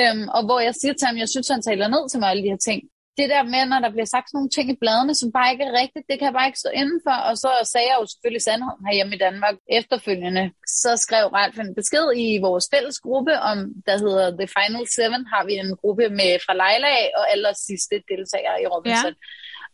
Øhm, 0.00 0.26
og 0.36 0.42
hvor 0.46 0.60
jeg 0.66 0.74
siger 0.80 0.94
til 0.94 1.06
ham, 1.06 1.18
jeg 1.22 1.28
synes, 1.28 1.48
han 1.54 1.62
taler 1.62 1.88
ned 1.88 2.04
til 2.08 2.20
mig 2.20 2.28
alle 2.30 2.44
de 2.46 2.54
her 2.54 2.64
ting. 2.68 2.80
Det 3.20 3.28
der 3.34 3.42
med, 3.54 3.62
når 3.72 3.80
der 3.84 3.90
bliver 3.94 4.10
sagt 4.14 4.26
sådan 4.26 4.36
nogle 4.38 4.54
ting 4.56 4.66
i 4.70 4.80
bladene, 4.82 5.14
som 5.14 5.28
bare 5.36 5.52
ikke 5.52 5.64
er 5.68 5.78
rigtigt, 5.82 6.08
det 6.08 6.16
kan 6.16 6.28
jeg 6.28 6.36
bare 6.38 6.48
ikke 6.50 6.62
stå 6.64 6.70
indenfor. 6.80 7.16
Og 7.28 7.34
så 7.44 7.50
sagde 7.72 7.88
jeg 7.90 7.96
jo 8.00 8.06
selvfølgelig 8.12 8.44
sandheden 8.44 8.86
herhjemme 8.86 9.14
i 9.16 9.22
Danmark 9.26 9.56
efterfølgende. 9.78 10.44
Så 10.82 10.90
skrev 11.04 11.24
Ralf 11.38 11.56
en 11.58 11.74
besked 11.80 12.06
i 12.24 12.28
vores 12.46 12.66
fælles 12.72 12.98
gruppe 13.06 13.34
om, 13.50 13.58
der 13.88 13.96
hedder 14.04 14.26
The 14.40 14.48
Final 14.56 14.84
Seven, 14.96 15.22
har 15.32 15.42
vi 15.48 15.54
en 15.64 15.72
gruppe 15.82 16.06
med 16.20 16.32
fra 16.44 16.54
Leila 16.60 16.92
og 17.18 17.24
aller 17.32 17.52
sidste 17.66 17.94
deltagere 18.12 18.56
i 18.62 18.66
Robinson. 18.74 19.14
Ja. 19.16 19.24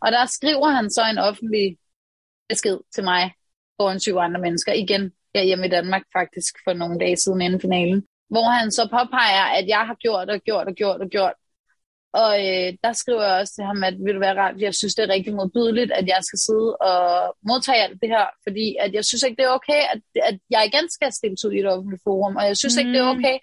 Og 0.04 0.12
der 0.12 0.26
skriver 0.26 0.68
han 0.68 0.90
så 0.90 1.02
en 1.10 1.18
offentlig 1.18 1.76
besked 2.48 2.78
til 2.94 3.04
mig 3.04 3.32
foran 3.80 4.00
syv 4.00 4.16
andre 4.16 4.40
mennesker. 4.40 4.72
Igen, 4.72 5.12
jeg 5.34 5.44
hjemme 5.44 5.66
i 5.66 5.70
Danmark 5.70 6.02
faktisk 6.12 6.54
for 6.64 6.72
nogle 6.72 6.98
dage 7.00 7.16
siden 7.16 7.40
inden 7.40 7.60
finalen 7.60 8.06
hvor 8.32 8.48
han 8.58 8.70
så 8.78 8.82
påpeger, 8.96 9.46
at 9.58 9.66
jeg 9.74 9.82
har 9.88 9.96
gjort 10.04 10.28
og 10.34 10.40
gjort 10.48 10.66
og 10.70 10.74
gjort 10.74 11.00
og 11.04 11.08
gjort. 11.16 11.36
Og 12.22 12.32
øh, 12.46 12.68
der 12.84 12.92
skriver 12.92 13.22
jeg 13.28 13.40
også 13.40 13.54
til 13.54 13.64
ham, 13.70 13.84
at 13.88 13.94
vil 14.04 14.14
du 14.14 14.22
være 14.26 14.40
ret, 14.42 14.56
jeg 14.66 14.74
synes, 14.74 14.94
det 14.94 15.02
er 15.04 15.14
rigtig 15.16 15.34
modbydeligt, 15.34 15.92
at 16.00 16.06
jeg 16.12 16.20
skal 16.28 16.38
sidde 16.46 16.70
og 16.90 17.02
modtage 17.50 17.84
alt 17.86 17.98
det 18.02 18.08
her, 18.16 18.26
fordi 18.46 18.66
at 18.84 18.90
jeg 18.96 19.04
synes 19.04 19.22
ikke, 19.22 19.38
det 19.40 19.46
er 19.46 19.58
okay, 19.58 19.80
at, 19.92 20.00
at 20.30 20.36
jeg 20.54 20.62
igen 20.68 20.86
skal 20.96 21.12
stilles 21.12 21.44
ud 21.44 21.52
i 21.52 21.62
et 21.62 21.72
offentligt 21.74 22.02
forum, 22.06 22.36
og 22.36 22.44
jeg 22.50 22.56
synes 22.56 22.74
mm. 22.76 22.80
ikke, 22.80 22.92
det 22.94 23.00
er 23.00 23.14
okay, 23.16 23.36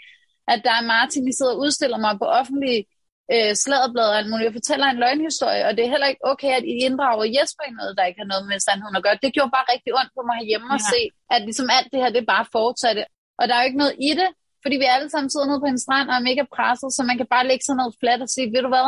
at 0.54 0.60
der 0.66 0.74
er 0.80 0.90
Martin, 0.94 1.26
der 1.28 1.34
sidder 1.38 1.54
og 1.56 1.62
udstiller 1.66 2.00
mig 2.06 2.14
på 2.22 2.26
offentlige 2.40 2.82
øh, 3.34 3.52
sladderblad 3.64 4.08
og 4.12 4.18
alt 4.20 4.30
muligt. 4.30 4.50
Jeg 4.50 4.58
fortæller 4.60 4.88
en 4.88 5.02
løgnhistorie, 5.04 5.64
og 5.68 5.72
det 5.76 5.82
er 5.84 5.94
heller 5.94 6.10
ikke 6.12 6.26
okay, 6.32 6.52
at 6.60 6.66
I 6.74 6.76
inddrager 6.88 7.26
Jesper 7.36 7.66
i 7.68 7.78
noget, 7.80 7.98
der 7.98 8.10
ikke 8.10 8.22
har 8.24 8.32
noget 8.34 8.46
med 8.52 8.58
sandheden 8.68 8.96
at 9.00 9.04
gøre. 9.06 9.24
Det 9.24 9.36
gjorde 9.36 9.56
bare 9.58 9.72
rigtig 9.74 9.92
ondt 10.00 10.12
på 10.16 10.22
mig 10.28 10.36
herhjemme 10.42 10.70
ja. 10.72 10.78
at 10.78 10.84
se, 10.94 11.02
at 11.34 11.40
ligesom 11.48 11.68
alt 11.78 11.90
det 11.92 12.00
her, 12.02 12.10
det 12.18 12.32
bare 12.36 12.46
fortsatte. 12.58 13.04
Og 13.40 13.44
der 13.48 13.54
er 13.54 13.62
jo 13.62 13.70
ikke 13.70 13.84
noget 13.84 13.96
i 14.10 14.12
det, 14.22 14.30
fordi 14.64 14.76
vi 14.84 14.88
alle 14.96 15.10
sammen 15.10 15.30
sidder 15.30 15.48
nede 15.50 15.64
på 15.64 15.70
en 15.74 15.84
strand 15.86 16.08
og 16.10 16.16
er 16.16 16.28
mega 16.30 16.44
presset, 16.56 16.90
så 16.96 17.02
man 17.10 17.18
kan 17.20 17.30
bare 17.36 17.48
lægge 17.50 17.66
sig 17.66 17.76
ned 17.76 17.90
fladt 18.02 18.22
og 18.26 18.30
sige, 18.36 18.52
ved 18.54 18.62
du 18.66 18.72
hvad, 18.76 18.88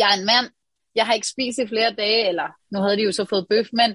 jeg 0.00 0.08
er 0.12 0.16
en 0.20 0.28
mand, 0.32 0.46
jeg 0.98 1.04
har 1.06 1.14
ikke 1.14 1.32
spist 1.34 1.58
i 1.58 1.70
flere 1.72 1.92
dage, 2.02 2.22
eller 2.30 2.48
nu 2.72 2.76
havde 2.84 2.96
de 2.98 3.06
jo 3.08 3.12
så 3.12 3.24
fået 3.32 3.46
bøf, 3.50 3.68
men, 3.80 3.90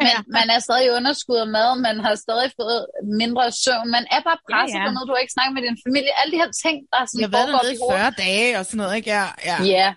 men 0.00 0.12
ja. 0.16 0.20
man 0.38 0.46
er 0.54 0.60
stadig 0.66 0.84
i 0.88 0.94
underskud 0.98 1.38
af 1.44 1.48
mad, 1.56 1.70
man 1.88 1.96
har 2.04 2.14
stadig 2.24 2.48
fået 2.60 2.80
mindre 3.20 3.44
søvn, 3.64 3.86
man 3.96 4.04
er 4.16 4.20
bare 4.28 4.38
presset 4.48 4.76
ja, 4.76 4.80
ja. 4.80 4.86
på 4.86 4.90
noget, 4.94 5.06
du 5.08 5.14
har 5.14 5.22
ikke 5.24 5.36
snakket 5.36 5.54
med 5.56 5.62
din 5.68 5.78
familie, 5.86 6.12
alle 6.20 6.30
de 6.34 6.40
her 6.42 6.52
ting, 6.64 6.76
der 6.90 6.98
er 7.02 7.06
sådan 7.08 7.20
Jeg 7.22 7.30
har 7.30 7.36
været 7.40 7.74
i 7.74 7.78
40 7.90 8.12
dage 8.24 8.50
og 8.58 8.64
sådan 8.68 8.80
noget, 8.82 8.94
ikke? 8.98 9.08
Ja, 9.16 9.26
ja. 9.50 9.56
ja. 9.76 9.88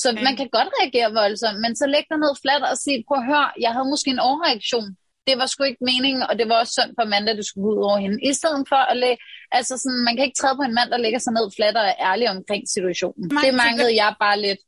Så 0.00 0.08
ja. 0.10 0.22
man 0.26 0.34
kan 0.40 0.48
godt 0.56 0.70
reagere 0.78 1.08
voldsomt, 1.20 1.58
men 1.64 1.72
så 1.80 1.84
læg 1.94 2.04
dig 2.10 2.18
ned 2.24 2.32
fladt 2.42 2.64
og 2.72 2.76
sige, 2.84 2.98
prøv 3.08 3.18
at 3.22 3.28
høre, 3.32 3.46
jeg 3.64 3.72
havde 3.74 3.88
måske 3.92 4.08
en 4.16 4.24
overreaktion 4.28 4.88
det 5.28 5.34
var 5.40 5.46
sgu 5.46 5.60
ikke 5.64 5.88
meningen, 5.90 6.22
og 6.28 6.34
det 6.38 6.46
var 6.48 6.56
også 6.62 6.74
synd 6.76 6.92
for 6.96 7.02
Amanda, 7.06 7.30
at 7.32 7.38
det 7.40 7.46
skulle 7.46 7.64
gå 7.66 7.70
ud 7.74 7.82
over 7.88 7.98
hende. 8.04 8.18
I 8.30 8.32
stedet 8.40 8.62
for 8.72 8.80
at 8.92 8.96
lægge, 9.04 9.18
altså 9.58 9.74
sådan, 9.82 10.00
man 10.06 10.14
kan 10.16 10.24
ikke 10.26 10.40
træde 10.40 10.56
på 10.58 10.64
en 10.68 10.74
mand, 10.78 10.88
der 10.90 11.04
lægger 11.04 11.20
sig 11.22 11.32
ned 11.38 11.46
fladt 11.56 11.76
og 11.80 11.86
er 11.92 11.96
ærlig 12.10 12.26
omkring 12.36 12.62
situationen. 12.76 13.22
Man, 13.34 13.44
det 13.44 13.54
manglede 13.64 13.94
jeg 14.02 14.10
bare 14.24 14.38
lidt. 14.46 14.60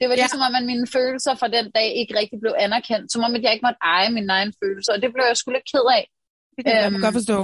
Det 0.00 0.08
var 0.08 0.14
ja. 0.14 0.22
ligesom, 0.22 0.40
at 0.58 0.64
mine 0.72 0.86
følelser 0.96 1.34
fra 1.34 1.48
den 1.48 1.70
dag 1.70 1.88
ikke 2.00 2.18
rigtig 2.20 2.38
blev 2.40 2.54
anerkendt. 2.58 3.12
Som 3.12 3.22
om, 3.26 3.34
at 3.34 3.42
jeg 3.42 3.52
ikke 3.52 3.66
måtte 3.68 3.78
eje 3.82 4.10
mine 4.10 4.32
egne 4.32 4.52
følelser, 4.62 4.92
og 4.92 5.02
det 5.02 5.10
blev 5.14 5.24
jeg 5.28 5.36
sgu 5.36 5.50
lidt 5.50 5.68
ked 5.72 5.86
af. 5.98 6.04
Det 6.56 6.64
kan 6.64 6.76
jeg 6.76 6.92
øhm, 6.92 7.00
godt 7.00 7.14
forstå. 7.14 7.38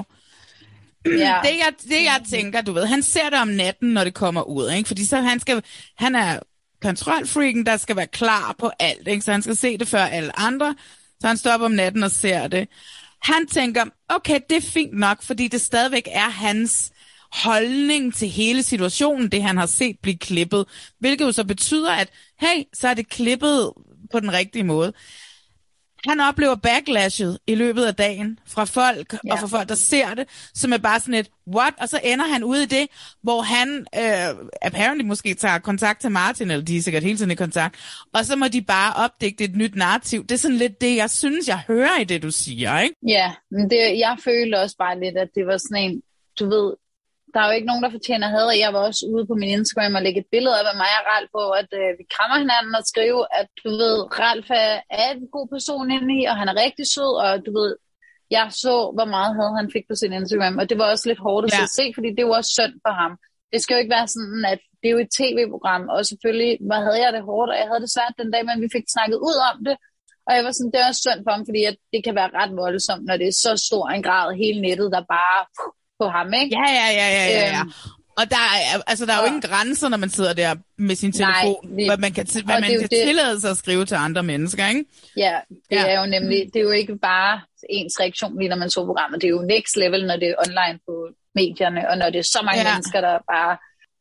Ja. 1.06 1.34
Det, 1.46 1.54
jeg, 1.64 1.72
det 1.82 2.02
jeg 2.10 2.20
tænker, 2.30 2.60
du 2.60 2.72
ved, 2.72 2.86
han 2.86 3.02
ser 3.02 3.30
det 3.30 3.38
om 3.38 3.48
natten, 3.48 3.88
når 3.92 4.04
det 4.04 4.14
kommer 4.14 4.42
ud, 4.42 4.70
ikke? 4.70 4.86
fordi 4.86 5.04
så 5.04 5.16
han 5.16 5.40
skal, 5.40 5.62
han 5.98 6.14
er 6.14 6.38
kontrolfreaken, 6.82 7.66
der 7.66 7.76
skal 7.76 7.96
være 7.96 8.06
klar 8.06 8.54
på 8.58 8.70
alt, 8.78 9.08
ikke? 9.08 9.22
så 9.22 9.32
han 9.32 9.42
skal 9.42 9.56
se 9.56 9.78
det 9.78 9.88
før 9.88 9.98
alle 9.98 10.38
andre, 10.38 10.74
så 11.20 11.26
han 11.26 11.36
står 11.36 11.50
op 11.50 11.60
om 11.60 11.70
natten 11.70 12.02
og 12.02 12.10
ser 12.10 12.48
det. 12.48 12.68
Han 13.22 13.46
tænker, 13.46 13.84
okay, 14.08 14.40
det 14.50 14.56
er 14.56 14.60
fint 14.60 14.98
nok, 14.98 15.22
fordi 15.22 15.48
det 15.48 15.60
stadigvæk 15.60 16.08
er 16.12 16.30
hans 16.30 16.91
holdning 17.32 18.14
til 18.14 18.28
hele 18.28 18.62
situationen, 18.62 19.28
det 19.28 19.42
han 19.42 19.56
har 19.56 19.66
set 19.66 19.98
blive 20.02 20.18
klippet. 20.18 20.64
Hvilket 20.98 21.24
jo 21.24 21.32
så 21.32 21.44
betyder, 21.44 21.92
at 21.92 22.08
hey, 22.40 22.62
så 22.72 22.88
er 22.88 22.94
det 22.94 23.08
klippet 23.08 23.72
på 24.10 24.20
den 24.20 24.32
rigtige 24.32 24.64
måde 24.64 24.92
han 26.08 26.20
oplever 26.20 26.54
backlashet 26.54 27.38
i 27.46 27.54
løbet 27.54 27.84
af 27.84 27.94
dagen 27.94 28.38
fra 28.46 28.64
folk, 28.64 29.12
ja. 29.12 29.32
og 29.32 29.38
fra 29.38 29.46
folk, 29.46 29.68
der 29.68 29.74
ser 29.74 30.14
det, 30.14 30.28
som 30.54 30.72
er 30.72 30.78
bare 30.78 31.00
sådan 31.00 31.14
et, 31.14 31.30
what? 31.54 31.74
Og 31.80 31.88
så 31.88 32.00
ender 32.04 32.26
han 32.26 32.44
ude 32.44 32.62
i 32.62 32.66
det, 32.66 32.86
hvor 33.22 33.42
han 33.42 33.78
øh, 33.78 34.48
apparently 34.62 35.04
måske 35.04 35.34
tager 35.34 35.58
kontakt 35.58 36.00
til 36.00 36.10
Martin, 36.10 36.50
eller 36.50 36.64
de 36.64 36.76
er 36.76 36.82
sikkert 36.82 37.02
hele 37.02 37.16
tiden 37.16 37.30
i 37.30 37.34
kontakt, 37.34 37.76
og 38.14 38.24
så 38.24 38.36
må 38.36 38.48
de 38.48 38.62
bare 38.62 39.04
opdægte 39.04 39.44
et 39.44 39.56
nyt 39.56 39.74
narrativ. 39.74 40.22
Det 40.22 40.32
er 40.32 40.38
sådan 40.38 40.56
lidt 40.56 40.80
det, 40.80 40.96
jeg 40.96 41.10
synes, 41.10 41.48
jeg 41.48 41.58
hører 41.58 42.00
i 42.00 42.04
det, 42.04 42.22
du 42.22 42.30
siger, 42.30 42.80
ikke? 42.80 42.96
Ja, 43.08 43.32
men 43.50 43.70
det, 43.70 43.98
jeg 43.98 44.16
føler 44.24 44.58
også 44.58 44.76
bare 44.76 45.00
lidt, 45.00 45.16
at 45.16 45.28
det 45.34 45.46
var 45.46 45.56
sådan 45.56 45.90
en, 45.90 46.02
du 46.40 46.48
ved, 46.48 46.72
der 47.32 47.40
er 47.40 47.46
jo 47.48 47.56
ikke 47.58 47.70
nogen, 47.70 47.84
der 47.84 47.96
fortjener 47.96 48.28
had, 48.34 48.46
og 48.52 48.58
jeg 48.64 48.70
var 48.74 48.82
også 48.88 49.02
ude 49.14 49.26
på 49.30 49.34
min 49.40 49.54
Instagram 49.58 49.94
og 49.98 50.02
lægge 50.02 50.20
et 50.20 50.32
billede 50.34 50.54
af, 50.58 50.64
mig 50.82 50.92
og 51.00 51.04
Ralf 51.10 51.28
på, 51.36 51.44
at 51.60 51.70
øh, 51.80 51.90
vi 51.98 52.04
krammer 52.14 52.36
hinanden 52.44 52.74
og 52.80 52.84
skrive, 52.92 53.20
at 53.40 53.48
du 53.64 53.70
ved, 53.82 53.96
Ralf 54.22 54.48
er, 54.64 54.74
er 55.02 55.08
en 55.16 55.28
god 55.36 55.46
person 55.54 55.86
inde 55.96 56.10
i, 56.18 56.20
og 56.30 56.34
han 56.40 56.48
er 56.48 56.56
rigtig 56.64 56.86
sød, 56.94 57.12
og 57.24 57.32
du 57.46 57.50
ved, 57.58 57.70
jeg 58.36 58.46
så, 58.64 58.74
hvor 58.96 59.08
meget 59.14 59.32
had 59.38 59.50
han 59.60 59.68
fik 59.74 59.84
på 59.90 59.94
sin 60.00 60.12
Instagram, 60.20 60.56
og 60.60 60.64
det 60.70 60.76
var 60.80 60.86
også 60.92 61.06
lidt 61.08 61.24
hårdt 61.26 61.44
at 61.46 61.52
ja. 61.52 61.66
se, 61.78 61.84
fordi 61.96 62.08
det 62.16 62.24
var 62.26 62.34
også 62.40 62.52
synd 62.58 62.74
for 62.84 62.94
ham. 63.00 63.12
Det 63.52 63.58
skal 63.60 63.74
jo 63.74 63.80
ikke 63.82 63.96
være 63.98 64.08
sådan, 64.16 64.44
at 64.52 64.60
det 64.80 64.86
er 64.88 64.94
jo 64.96 65.04
et 65.06 65.14
tv-program, 65.18 65.84
og 65.94 66.00
selvfølgelig 66.10 66.52
hvad 66.68 66.80
havde 66.86 67.00
jeg 67.04 67.12
det 67.16 67.22
hårdt, 67.30 67.50
og 67.52 67.56
jeg 67.60 67.68
havde 67.70 67.82
det 67.84 67.94
svært 67.96 68.14
den 68.20 68.30
dag, 68.34 68.42
men 68.48 68.62
vi 68.64 68.68
fik 68.76 68.86
snakket 68.94 69.18
ud 69.28 69.38
om 69.50 69.56
det, 69.66 69.76
og 70.26 70.30
jeg 70.36 70.42
var 70.44 70.52
sådan, 70.54 70.72
det 70.72 70.80
er 70.80 70.88
også 70.90 71.04
synd 71.06 71.20
for 71.24 71.32
ham, 71.34 71.44
fordi 71.48 71.62
at 71.70 71.76
det 71.92 72.00
kan 72.04 72.14
være 72.20 72.34
ret 72.38 72.52
voldsomt, 72.62 73.04
når 73.06 73.16
det 73.20 73.28
er 73.28 73.42
så 73.46 73.52
stor 73.68 73.84
en 73.88 74.06
grad 74.08 74.26
hele 74.42 74.60
nettet, 74.66 74.88
der 74.94 75.10
bare 75.16 75.40
på 76.02 76.08
ham, 76.16 76.28
ikke? 76.40 76.52
Ja, 76.60 76.68
ja, 76.80 76.88
ja, 77.00 77.08
ja, 77.18 77.24
ja. 77.38 77.46
ja. 77.56 77.60
Øhm, 77.60 78.00
og 78.20 78.24
der 78.30 78.44
er, 78.60 78.82
altså, 78.86 79.06
der 79.06 79.12
er 79.12 79.20
jo 79.22 79.26
ingen 79.26 79.46
grænser, 79.50 79.88
når 79.88 79.96
man 79.96 80.10
sidder 80.10 80.32
der 80.32 80.54
med 80.78 80.94
sin 80.94 81.12
telefon, 81.12 81.56
Nej, 81.64 81.76
det, 81.76 81.86
hvad 81.88 81.98
man 82.04 82.12
kan, 82.12 82.26
hvad 82.44 82.60
man 82.60 82.70
kan 82.70 82.80
det, 82.80 82.90
tillade 83.06 83.40
sig 83.40 83.50
at 83.50 83.56
skrive 83.56 83.84
til 83.84 83.94
andre 83.94 84.22
mennesker, 84.22 84.66
ikke? 84.68 84.84
Ja, 85.16 85.36
det 85.70 85.76
ja. 85.76 85.86
er 85.86 86.00
jo 86.00 86.06
nemlig, 86.06 86.38
det 86.52 86.58
er 86.60 86.64
jo 86.70 86.70
ikke 86.70 86.96
bare 86.98 87.40
ens 87.70 88.00
reaktion, 88.00 88.38
lige 88.38 88.48
når 88.48 88.56
man 88.56 88.70
så 88.70 88.84
programmet. 88.84 89.20
Det 89.20 89.26
er 89.26 89.36
jo 89.38 89.42
next 89.54 89.76
level, 89.76 90.06
når 90.06 90.16
det 90.16 90.28
er 90.28 90.34
online 90.46 90.78
på 90.86 90.94
medierne, 91.34 91.90
og 91.90 91.98
når 91.98 92.10
det 92.10 92.18
er 92.18 92.28
så 92.36 92.40
mange 92.44 92.62
ja. 92.62 92.72
mennesker, 92.72 93.00
der 93.00 93.18
bare... 93.34 93.56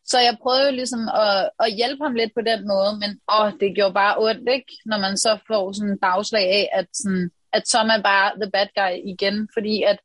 Så 0.05 0.19
jeg 0.19 0.37
prøvede 0.43 0.65
jo 0.69 0.71
ligesom 0.71 1.03
at, 1.23 1.49
at 1.63 1.73
hjælpe 1.79 2.03
ham 2.03 2.13
lidt 2.13 2.31
på 2.37 2.41
den 2.49 2.67
måde, 2.67 2.91
men 3.01 3.11
åh, 3.35 3.51
det 3.59 3.75
gjorde 3.75 3.93
bare 3.93 4.15
ondt, 4.17 4.49
ikke? 4.57 4.71
Når 4.85 4.99
man 5.05 5.17
så 5.17 5.31
får 5.47 5.63
sådan 5.71 5.91
en 5.91 5.99
bagslag 6.07 6.45
af, 6.59 6.69
at, 6.79 6.87
sådan, 6.93 7.29
at 7.53 7.63
så 7.67 7.77
er 7.83 7.87
man 7.93 8.03
bare 8.03 8.31
the 8.41 8.51
bad 8.55 8.69
guy 8.79 8.93
igen, 9.13 9.49
fordi 9.55 9.75
at 9.91 9.99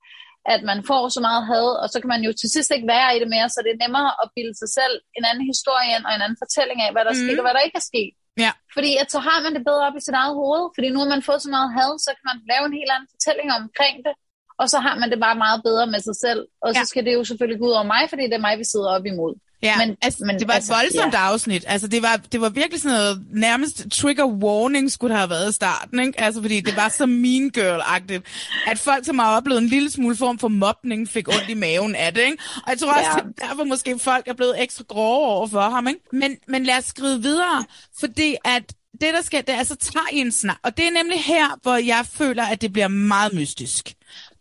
at 0.55 0.61
man 0.71 0.79
får 0.91 1.03
så 1.17 1.21
meget 1.29 1.43
had, 1.53 1.69
og 1.83 1.87
så 1.93 1.97
kan 2.01 2.11
man 2.15 2.23
jo 2.27 2.33
til 2.41 2.49
sidst 2.55 2.71
ikke 2.77 2.89
være 2.95 3.11
i 3.17 3.19
det 3.23 3.29
mere, 3.35 3.49
så 3.55 3.59
det 3.65 3.73
er 3.73 3.83
nemmere 3.85 4.11
at 4.23 4.27
bilde 4.37 4.57
sig 4.63 4.71
selv 4.79 4.95
en 5.19 5.25
anden 5.31 5.47
historie 5.53 5.89
ind, 5.95 6.05
og 6.09 6.13
en 6.15 6.25
anden 6.25 6.41
fortælling 6.45 6.79
af, 6.85 6.91
hvad 6.93 7.03
der 7.05 7.13
er 7.15 7.21
mm. 7.21 7.25
sket, 7.25 7.39
og 7.41 7.45
hvad 7.47 7.55
der 7.57 7.67
ikke 7.67 7.81
er 7.83 7.91
sket. 7.93 8.15
Ja. 8.45 8.53
Fordi 8.77 8.91
at 9.03 9.09
så 9.15 9.21
har 9.29 9.39
man 9.45 9.53
det 9.57 9.63
bedre 9.69 9.87
op 9.89 9.97
i 10.01 10.07
sit 10.07 10.17
eget 10.23 10.35
hoved, 10.43 10.63
fordi 10.75 10.89
nu 10.91 10.99
har 11.03 11.11
man 11.15 11.23
fået 11.29 11.41
så 11.45 11.51
meget 11.57 11.71
had, 11.79 11.93
så 12.07 12.11
kan 12.17 12.27
man 12.31 12.39
lave 12.51 12.65
en 12.69 12.79
helt 12.79 12.91
anden 12.95 13.09
fortælling 13.15 13.49
omkring 13.61 13.97
det, 14.07 14.15
og 14.61 14.67
så 14.73 14.79
har 14.87 14.95
man 15.01 15.09
det 15.13 15.19
bare 15.27 15.43
meget 15.45 15.61
bedre 15.69 15.87
med 15.95 16.01
sig 16.09 16.17
selv, 16.25 16.43
og 16.65 16.71
ja. 16.71 16.79
så 16.79 16.83
skal 16.91 17.05
det 17.07 17.13
jo 17.19 17.23
selvfølgelig 17.29 17.61
gå 17.61 17.67
ud 17.69 17.75
over 17.79 17.89
mig, 17.95 18.03
fordi 18.13 18.25
det 18.31 18.37
er 18.37 18.47
mig, 18.49 18.55
vi 18.63 18.67
sidder 18.73 18.91
op 18.97 19.07
imod. 19.13 19.35
Ja, 19.63 19.79
men, 19.79 19.97
altså, 20.03 20.25
men, 20.25 20.39
det 20.39 20.49
var 20.49 20.55
altså, 20.55 20.73
et 20.73 20.79
voldsomt 20.79 21.15
ja. 21.15 21.19
afsnit. 21.19 21.65
Altså, 21.67 21.89
det 21.89 22.03
var, 22.03 22.17
det 22.17 22.41
var 22.41 22.49
virkelig 22.49 22.81
sådan 22.81 22.99
noget, 22.99 23.27
nærmest 23.31 23.91
trigger 23.91 24.27
warning 24.27 24.93
skulle 24.93 25.17
have 25.17 25.31
været 25.31 25.51
i 25.51 25.53
starten, 25.53 26.01
ikke? 26.01 26.21
Altså, 26.21 26.43
fordi 26.43 26.61
det 26.61 26.77
var 26.77 26.89
så 26.89 27.07
mean 27.07 27.51
girl-agtigt, 27.59 28.23
at 28.67 28.79
folk, 28.79 29.05
som 29.05 29.19
har 29.19 29.37
oplevet 29.37 29.63
en 29.63 29.69
lille 29.69 29.91
smule 29.91 30.17
form 30.17 30.39
for 30.39 30.49
mobning, 30.49 31.09
fik 31.09 31.29
ondt 31.29 31.49
i 31.49 31.55
maven 31.55 31.95
af 31.95 32.15
det, 32.15 32.23
ikke? 32.23 32.43
Og 32.57 32.71
jeg 32.71 32.79
tror 32.79 32.93
også, 32.93 33.11
ja. 33.17 33.29
det 33.29 33.41
derfor 33.41 33.65
måske 33.65 33.99
folk 33.99 34.29
er 34.29 34.35
blevet 34.35 34.63
ekstra 34.63 34.85
grove 34.89 35.27
over 35.27 35.47
for 35.47 35.61
ham, 35.61 35.89
ikke? 35.89 36.01
Men, 36.13 36.37
men 36.49 36.65
lad 36.65 36.79
os 36.79 36.85
skrive 36.85 37.23
videre, 37.23 37.65
fordi 37.99 38.37
at 38.45 38.75
det, 39.01 39.15
der 39.15 39.23
sker, 39.23 39.41
det 39.41 39.55
er, 39.55 39.59
altså 39.59 39.77
tager 39.77 40.07
I 40.13 40.19
en 40.19 40.33
snak. 40.33 40.57
Og 40.63 40.77
det 40.77 40.87
er 40.87 40.91
nemlig 40.91 41.25
her, 41.25 41.59
hvor 41.63 41.77
jeg 41.77 42.07
føler, 42.13 42.45
at 42.45 42.61
det 42.61 42.73
bliver 42.73 42.89
meget 42.89 43.35
mystisk. 43.35 43.95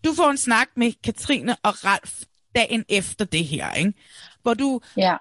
Du 0.03 0.13
får 0.13 0.29
en 0.29 0.37
snak 0.37 0.67
med 0.77 0.91
Katrine 1.03 1.55
og 1.63 1.85
Ralf 1.85 2.11
dagen 2.55 2.85
efter 2.89 3.25
det 3.25 3.45
her, 3.45 3.73
ikke? 3.73 3.93
Hvor 4.45 4.53
du, 4.53 4.81
ja. 4.97 5.15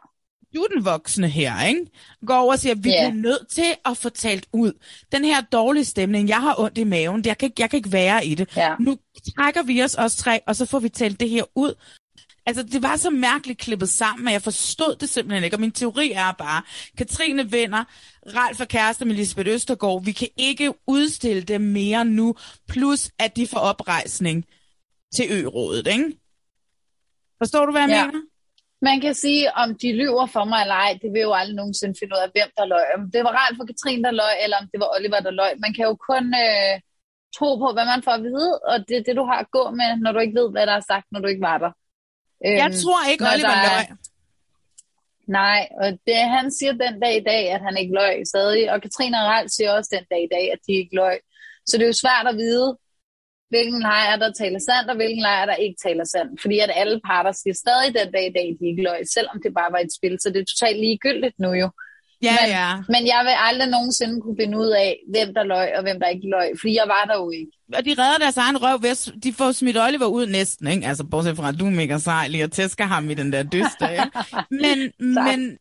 du 0.54 0.60
er 0.62 0.68
den 0.68 0.84
voksne 0.84 1.28
her, 1.28 1.64
ikke? 1.64 1.86
går 2.26 2.34
over 2.34 2.52
og 2.52 2.58
siger, 2.58 2.74
vi 2.74 2.88
yeah. 2.90 3.06
er 3.06 3.12
nødt 3.12 3.48
til 3.48 3.74
at 3.84 3.96
få 3.96 4.08
talt 4.08 4.46
ud. 4.52 4.72
Den 5.12 5.24
her 5.24 5.40
dårlige 5.40 5.84
stemning, 5.84 6.28
jeg 6.28 6.40
har 6.40 6.60
ondt 6.60 6.78
i 6.78 6.84
maven, 6.84 7.24
jeg 7.24 7.38
kan, 7.38 7.52
jeg 7.58 7.70
kan 7.70 7.76
ikke 7.76 7.92
være 7.92 8.26
i 8.26 8.34
det. 8.34 8.52
Yeah. 8.58 8.80
Nu 8.80 8.96
trækker 9.36 9.62
vi 9.62 9.82
os 9.82 9.94
også 9.94 10.16
tre, 10.16 10.40
og 10.46 10.56
så 10.56 10.66
får 10.66 10.78
vi 10.78 10.88
talt 10.88 11.20
det 11.20 11.30
her 11.30 11.44
ud. 11.54 11.74
Altså, 12.46 12.62
det 12.62 12.82
var 12.82 12.96
så 12.96 13.10
mærkeligt 13.10 13.58
klippet 13.58 13.88
sammen, 13.88 14.28
at 14.28 14.32
jeg 14.32 14.42
forstod 14.42 14.96
det 14.96 15.08
simpelthen 15.08 15.44
ikke. 15.44 15.56
Og 15.56 15.60
min 15.60 15.72
teori 15.72 16.12
er 16.12 16.32
bare, 16.32 16.62
Katrine 16.98 17.50
vinder, 17.50 17.84
Ralf 18.36 18.60
og 18.60 18.68
kæreste 18.68 19.04
med 19.04 19.14
Lisbeth 19.14 19.50
Østergaard, 19.50 20.04
vi 20.04 20.12
kan 20.12 20.28
ikke 20.36 20.74
udstille 20.86 21.42
dem 21.42 21.60
mere 21.60 22.04
nu, 22.04 22.34
plus 22.68 23.10
at 23.18 23.36
de 23.36 23.46
får 23.46 23.58
oprejsning 23.58 24.44
til 25.14 25.26
ø-rådet, 25.30 25.86
ikke? 25.86 26.18
Forstår 27.38 27.66
du, 27.66 27.72
hvad 27.72 27.80
jeg 27.80 27.90
ja. 27.90 28.06
mener? 28.06 28.20
Man 28.88 28.98
kan 29.04 29.14
sige, 29.24 29.44
om 29.62 29.68
de 29.82 29.88
lyver 30.00 30.26
for 30.34 30.44
mig 30.50 30.60
eller 30.64 30.78
ej, 30.86 30.92
det 31.02 31.10
vil 31.12 31.22
jo 31.28 31.32
aldrig 31.40 31.56
nogensinde 31.60 31.94
finde 32.00 32.12
ud 32.16 32.22
af, 32.24 32.30
hvem 32.34 32.50
der 32.58 32.64
løg. 32.74 32.86
Om 32.96 33.02
det 33.14 33.20
var 33.26 33.32
rart 33.40 33.54
for 33.58 33.64
Katrine, 33.70 34.02
der 34.06 34.18
løg, 34.22 34.34
eller 34.44 34.56
om 34.62 34.66
det 34.72 34.78
var 34.82 34.88
Oliver, 34.96 35.20
der 35.26 35.34
løg. 35.40 35.52
Man 35.64 35.72
kan 35.76 35.84
jo 35.90 35.94
kun 36.10 36.24
øh, 36.44 36.74
tro 37.36 37.48
på, 37.62 37.68
hvad 37.74 37.86
man 37.92 38.02
får 38.06 38.14
at 38.18 38.24
vide, 38.28 38.50
og 38.70 38.76
det 38.88 38.94
er 38.96 39.04
det, 39.06 39.14
du 39.20 39.24
har 39.30 39.38
at 39.44 39.50
gå 39.58 39.64
med, 39.80 39.90
når 40.02 40.10
du 40.12 40.18
ikke 40.24 40.38
ved, 40.40 40.48
hvad 40.54 40.64
der 40.70 40.76
er 40.80 40.86
sagt, 40.92 41.06
når 41.12 41.20
du 41.20 41.28
ikke 41.32 41.46
var 41.50 41.58
der. 41.64 41.72
Jeg 42.62 42.70
øhm, 42.70 42.80
tror 42.82 43.00
ikke, 43.12 43.24
Oliver 43.32 43.56
er... 43.58 43.66
løg. 43.68 43.86
Nej, 45.40 45.60
og 45.82 45.88
det, 46.06 46.20
han 46.36 46.46
siger 46.56 46.72
den 46.84 46.94
dag 47.04 47.14
i 47.16 47.24
dag, 47.30 47.42
at 47.54 47.62
han 47.66 47.76
ikke 47.80 47.94
løg 48.00 48.14
stadig, 48.32 48.72
og 48.72 48.82
Katrine 48.84 49.16
og 49.22 49.26
Ralf 49.32 49.50
siger 49.50 49.70
også 49.76 49.90
den 49.96 50.06
dag 50.12 50.22
i 50.24 50.32
dag, 50.34 50.44
at 50.54 50.60
de 50.66 50.72
ikke 50.80 50.94
løg. 51.02 51.18
Så 51.66 51.72
det 51.76 51.84
er 51.84 51.92
jo 51.92 52.02
svært 52.04 52.26
at 52.32 52.36
vide, 52.44 52.68
hvilken 53.52 53.80
lejr, 53.80 54.16
der 54.16 54.32
taler 54.32 54.60
sandt, 54.68 54.90
og 54.90 54.96
hvilken 54.96 55.22
lejr, 55.28 55.44
der 55.46 55.54
ikke 55.54 55.78
taler 55.86 56.04
sandt. 56.04 56.40
Fordi 56.42 56.58
at 56.58 56.70
alle 56.74 57.00
parter 57.08 57.32
siger 57.32 57.54
stadig 57.54 57.90
den 57.98 58.08
dag 58.12 58.26
i 58.30 58.34
dag, 58.38 58.48
de 58.58 58.64
ikke 58.70 58.82
løg, 58.88 59.00
selvom 59.16 59.36
det 59.44 59.52
bare 59.58 59.72
var 59.74 59.82
et 59.86 59.96
spil. 59.98 60.16
Så 60.20 60.28
det 60.30 60.40
er 60.40 60.50
totalt 60.52 60.78
ligegyldigt 60.84 61.38
nu 61.38 61.50
jo. 61.62 61.68
Ja, 62.22 62.36
men, 62.40 62.50
ja. 62.50 62.70
men 62.94 63.02
jeg 63.12 63.20
vil 63.26 63.34
aldrig 63.48 63.68
nogensinde 63.70 64.20
kunne 64.20 64.36
finde 64.40 64.58
ud 64.58 64.70
af, 64.84 64.90
hvem 65.12 65.34
der 65.34 65.44
løg 65.44 65.68
og 65.76 65.82
hvem 65.82 66.00
der 66.00 66.08
ikke 66.08 66.28
løg, 66.28 66.48
fordi 66.60 66.74
jeg 66.74 66.88
var 66.94 67.04
der 67.10 67.16
jo 67.22 67.30
ikke. 67.30 67.52
Og 67.76 67.84
de 67.84 67.90
redder 67.90 68.18
deres 68.18 68.36
egen 68.36 68.62
røv 68.62 68.82
ved 68.82 69.20
de 69.20 69.32
får 69.32 69.52
smidt 69.52 69.78
Oliver 69.78 70.06
ud 70.06 70.26
næsten, 70.26 70.66
ikke? 70.66 70.86
Altså, 70.86 71.04
bortset 71.04 71.36
fra, 71.36 71.48
at 71.48 71.60
du 71.60 71.66
er 71.66 71.70
mega 71.70 71.98
sej 71.98 72.28
lige 72.28 72.44
at 72.44 72.52
tæske 72.52 72.84
ham 72.84 73.10
i 73.10 73.14
den 73.14 73.32
der 73.32 73.42
dyste, 73.42 73.86
ikke? 73.92 74.10
Men, 74.64 74.78
men 75.14 75.58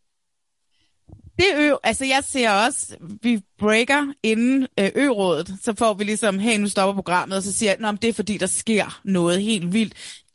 det 1.37 1.45
ø, 1.57 1.71
altså 1.83 2.05
jeg 2.05 2.23
ser 2.27 2.51
også, 2.51 2.95
vi 3.21 3.41
breaker 3.59 4.13
inden 4.23 4.67
øh, 4.79 4.89
ø-rådet, 4.95 5.55
så 5.63 5.73
får 5.77 5.93
vi 5.93 6.03
ligesom, 6.03 6.39
hey, 6.39 6.59
nu 6.59 6.67
stopper 6.69 6.93
programmet, 6.93 7.37
og 7.37 7.43
så 7.43 7.51
siger 7.51 7.75
jeg, 7.79 7.89
at 7.89 8.01
det 8.01 8.09
er 8.09 8.13
fordi, 8.13 8.37
der 8.37 8.45
sker 8.45 9.01
noget 9.03 9.41
helt 9.41 9.73
vildt. 9.73 9.93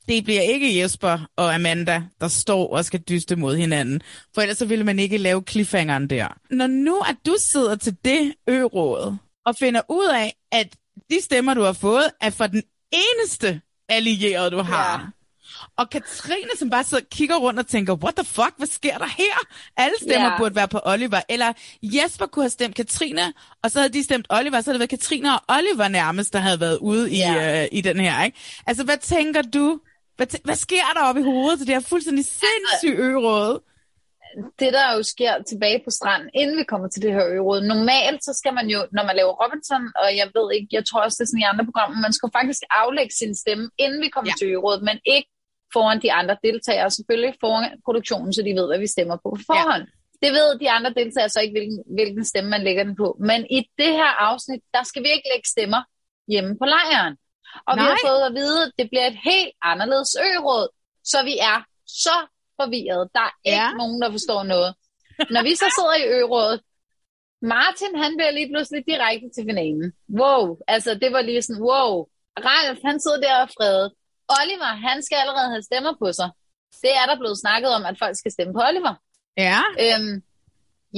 Det 0.09 0.25
bliver 0.25 0.41
ikke 0.41 0.81
Jesper 0.81 1.29
og 1.37 1.55
Amanda, 1.55 2.03
der 2.21 2.29
står 2.29 2.77
og 2.77 2.85
skal 2.85 3.01
dyste 3.01 3.37
mod 3.37 3.57
hinanden, 3.57 4.01
for 4.35 4.43
ellers 4.43 4.59
så 4.59 4.65
ville 4.65 4.85
man 4.85 4.99
ikke 4.99 5.19
lave 5.19 5.43
cliffhangeren 5.49 6.11
der. 6.11 6.29
Når 6.51 6.67
nu 6.67 6.99
at 6.99 7.17
du 7.27 7.37
sidder 7.39 7.77
til 7.77 7.97
det 8.05 8.35
ø 8.49 8.65
og 9.47 9.57
finder 9.59 9.81
ud 9.89 10.09
af, 10.15 10.35
at 10.53 10.77
de 11.11 11.23
stemmer, 11.23 11.55
du 11.55 11.63
har 11.63 11.73
fået, 11.73 12.11
er 12.21 12.31
for 12.31 12.47
den 12.47 12.63
eneste 12.93 13.61
allierede, 13.89 14.51
du 14.51 14.59
har. 14.63 15.13
Og 15.79 15.91
Katrine, 15.91 16.51
som 16.59 16.71
bare 16.71 16.85
sidder 16.85 17.05
og 17.05 17.11
kigger 17.11 17.37
rundt 17.37 17.61
og 17.61 17.67
tænker, 17.67 17.95
what 17.95 18.15
the 18.15 18.25
fuck, 18.25 18.55
hvad 18.57 18.67
sker 18.67 18.99
der 18.99 19.07
her? 19.07 19.37
Alle 19.77 19.97
stemmer 20.01 20.29
yeah. 20.29 20.39
burde 20.39 20.55
være 20.55 20.69
på 20.69 20.81
Oliver. 20.85 21.21
Eller 21.29 21.53
Jesper 21.83 22.27
kunne 22.27 22.43
have 22.43 22.51
stemt 22.51 22.75
Katrine, 22.75 23.33
og 23.63 23.71
så 23.71 23.79
havde 23.79 23.93
de 23.93 24.05
stemt 24.05 24.27
Oliver, 24.31 24.61
så 24.61 24.71
havde 24.71 24.75
det 24.75 24.81
været 24.81 25.01
Katrine 25.01 25.35
og 25.35 25.41
Oliver 25.49 25.89
nærmest, 25.89 26.33
der 26.33 26.39
havde 26.39 26.61
været 26.61 26.79
ude 26.79 27.13
i, 27.13 27.21
yeah. 27.21 27.63
øh, 27.63 27.69
i 27.73 27.81
den 27.81 28.01
her. 28.01 28.25
Ikke? 28.25 28.39
Altså, 28.67 28.85
hvad 28.85 28.99
tænker 28.99 29.43
du? 29.43 29.81
Hvad, 30.17 30.35
t- 30.35 30.45
hvad 30.45 30.57
sker 30.57 30.87
der 30.95 31.03
oppe 31.09 31.21
i 31.21 31.25
hovedet 31.25 31.59
det 31.59 31.69
her 31.69 31.81
fuldstændig 31.81 32.25
sindssyge 32.25 32.97
øråd? 32.97 33.61
det, 34.61 34.71
der 34.73 34.87
jo 34.97 35.03
sker 35.03 35.33
tilbage 35.51 35.81
på 35.85 35.91
stranden, 35.91 36.31
inden 36.35 36.57
vi 36.59 36.67
kommer 36.73 36.89
til 36.89 37.03
det 37.03 37.13
her 37.13 37.27
øråd, 37.37 37.61
normalt 37.75 38.21
så 38.25 38.33
skal 38.41 38.55
man 38.55 38.67
jo, 38.75 38.81
når 38.97 39.05
man 39.09 39.17
laver 39.17 39.35
Robinson, 39.43 39.85
og 40.03 40.09
jeg 40.21 40.29
ved 40.37 40.47
ikke, 40.57 40.69
jeg 40.77 40.85
tror 40.87 41.01
også, 41.05 41.17
det 41.19 41.25
er 41.25 41.31
sådan 41.31 41.45
i 41.45 41.51
andre 41.53 41.65
programmer, 41.69 42.07
man 42.07 42.17
skal 42.17 42.31
faktisk 42.39 42.63
aflægge 42.81 43.15
sin 43.21 43.35
stemme, 43.43 43.65
inden 43.85 44.01
vi 44.05 44.09
kommer 44.15 44.31
ja. 44.33 44.37
til 44.39 44.47
ørådet, 44.55 44.83
men 44.89 44.97
ikke 45.17 45.31
foran 45.73 46.03
de 46.03 46.13
andre 46.13 46.37
deltagere, 46.45 46.91
selvfølgelig 46.91 47.35
foran 47.41 47.81
produktionen, 47.85 48.33
så 48.33 48.43
de 48.43 48.55
ved, 48.55 48.67
hvad 48.67 48.79
vi 48.79 48.87
stemmer 48.87 49.17
på 49.17 49.37
forhånd. 49.47 49.87
Ja. 49.89 50.27
Det 50.27 50.33
ved 50.33 50.59
de 50.59 50.71
andre 50.71 50.91
deltagere 51.01 51.29
så 51.29 51.41
ikke, 51.41 51.57
hvilken, 51.59 51.85
hvilken 51.97 52.25
stemme 52.25 52.51
man 52.51 52.65
lægger 52.65 52.85
den 52.85 52.97
på. 52.97 53.17
Men 53.21 53.47
i 53.51 53.59
det 53.79 53.93
her 54.01 54.13
afsnit, 54.29 54.63
der 54.75 54.83
skal 54.83 55.03
vi 55.03 55.09
ikke 55.09 55.29
lægge 55.33 55.49
stemmer 55.49 55.83
hjemme 56.29 56.59
på 56.59 56.67
lejren. 56.75 57.17
Og 57.67 57.77
Nej. 57.77 57.85
vi 57.85 57.89
har 57.91 57.99
fået 58.09 58.23
at 58.29 58.35
vide, 58.35 58.63
at 58.67 58.73
det 58.79 58.87
bliver 58.91 59.07
et 59.07 59.19
helt 59.31 59.55
anderledes 59.63 60.17
øråd, 60.29 60.69
så 61.05 61.19
vi 61.23 61.35
er 61.53 61.59
så 61.87 62.17
forvirret. 62.61 63.09
Der 63.15 63.21
er 63.21 63.35
ja. 63.45 63.69
ikke 63.69 63.79
nogen, 63.79 64.03
der 64.03 64.11
forstår 64.11 64.43
noget. 64.43 64.75
Når 65.35 65.43
vi 65.43 65.55
så 65.55 65.69
sidder 65.77 65.97
i 66.03 66.09
ørådet, 66.19 66.61
Martin, 67.43 67.93
han 68.03 68.17
bliver 68.17 68.31
lige 68.31 68.51
pludselig 68.53 68.81
direkte 68.87 69.29
til 69.35 69.45
finalen. 69.51 69.93
Wow, 70.21 70.59
altså 70.69 70.91
det 70.95 71.13
var 71.13 71.23
lige 71.23 71.43
sådan, 71.43 71.63
wow. 71.63 71.93
Ralf, 72.47 72.79
han 72.85 73.01
sidder 73.01 73.21
der 73.21 73.37
og 73.43 73.49
fredet. 73.57 73.93
Oliver, 74.41 74.71
han 74.89 75.03
skal 75.03 75.17
allerede 75.23 75.49
have 75.55 75.63
stemmer 75.63 75.95
på 76.03 76.13
sig. 76.19 76.31
Det 76.85 76.93
er 77.01 77.07
der 77.11 77.17
blevet 77.23 77.39
snakket 77.45 77.71
om, 77.77 77.83
at 77.91 77.97
folk 78.03 78.17
skal 78.19 78.33
stemme 78.33 78.53
på 78.55 78.63
Oliver. 78.69 78.95
Ja. 79.47 79.61
Øhm, 79.85 80.15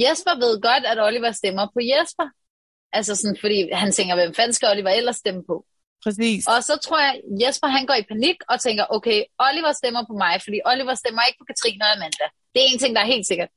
Jesper 0.01 0.35
ved 0.43 0.53
godt, 0.67 0.83
at 0.91 0.97
Oliver 1.07 1.31
stemmer 1.31 1.65
på 1.75 1.79
Jesper. 1.91 2.27
Altså 2.97 3.15
sådan, 3.15 3.37
fordi 3.43 3.57
han 3.81 3.91
tænker, 3.91 4.15
hvem 4.15 4.33
fanden 4.33 4.53
skal 4.53 4.69
Oliver 4.73 4.89
ellers 4.89 5.15
stemme 5.15 5.43
på? 5.49 5.65
Præcis. 6.03 6.47
Og 6.47 6.63
så 6.63 6.73
tror 6.85 6.99
jeg, 7.05 7.13
Jesper 7.41 7.67
han 7.67 7.85
går 7.85 7.93
i 7.93 8.09
panik 8.13 8.37
og 8.51 8.59
tænker, 8.65 8.83
okay, 8.95 9.19
Oliver 9.47 9.71
stemmer 9.81 10.03
på 10.09 10.13
mig, 10.23 10.35
fordi 10.45 10.59
Oliver 10.71 10.95
stemmer 10.95 11.21
ikke 11.27 11.39
på 11.41 11.47
Katrine 11.51 11.83
og 11.85 11.91
Amanda. 11.95 12.25
Det 12.53 12.59
er 12.61 12.67
en 12.71 12.79
ting, 12.79 12.95
der 12.95 13.01
er 13.01 13.13
helt 13.15 13.27
sikkert. 13.31 13.51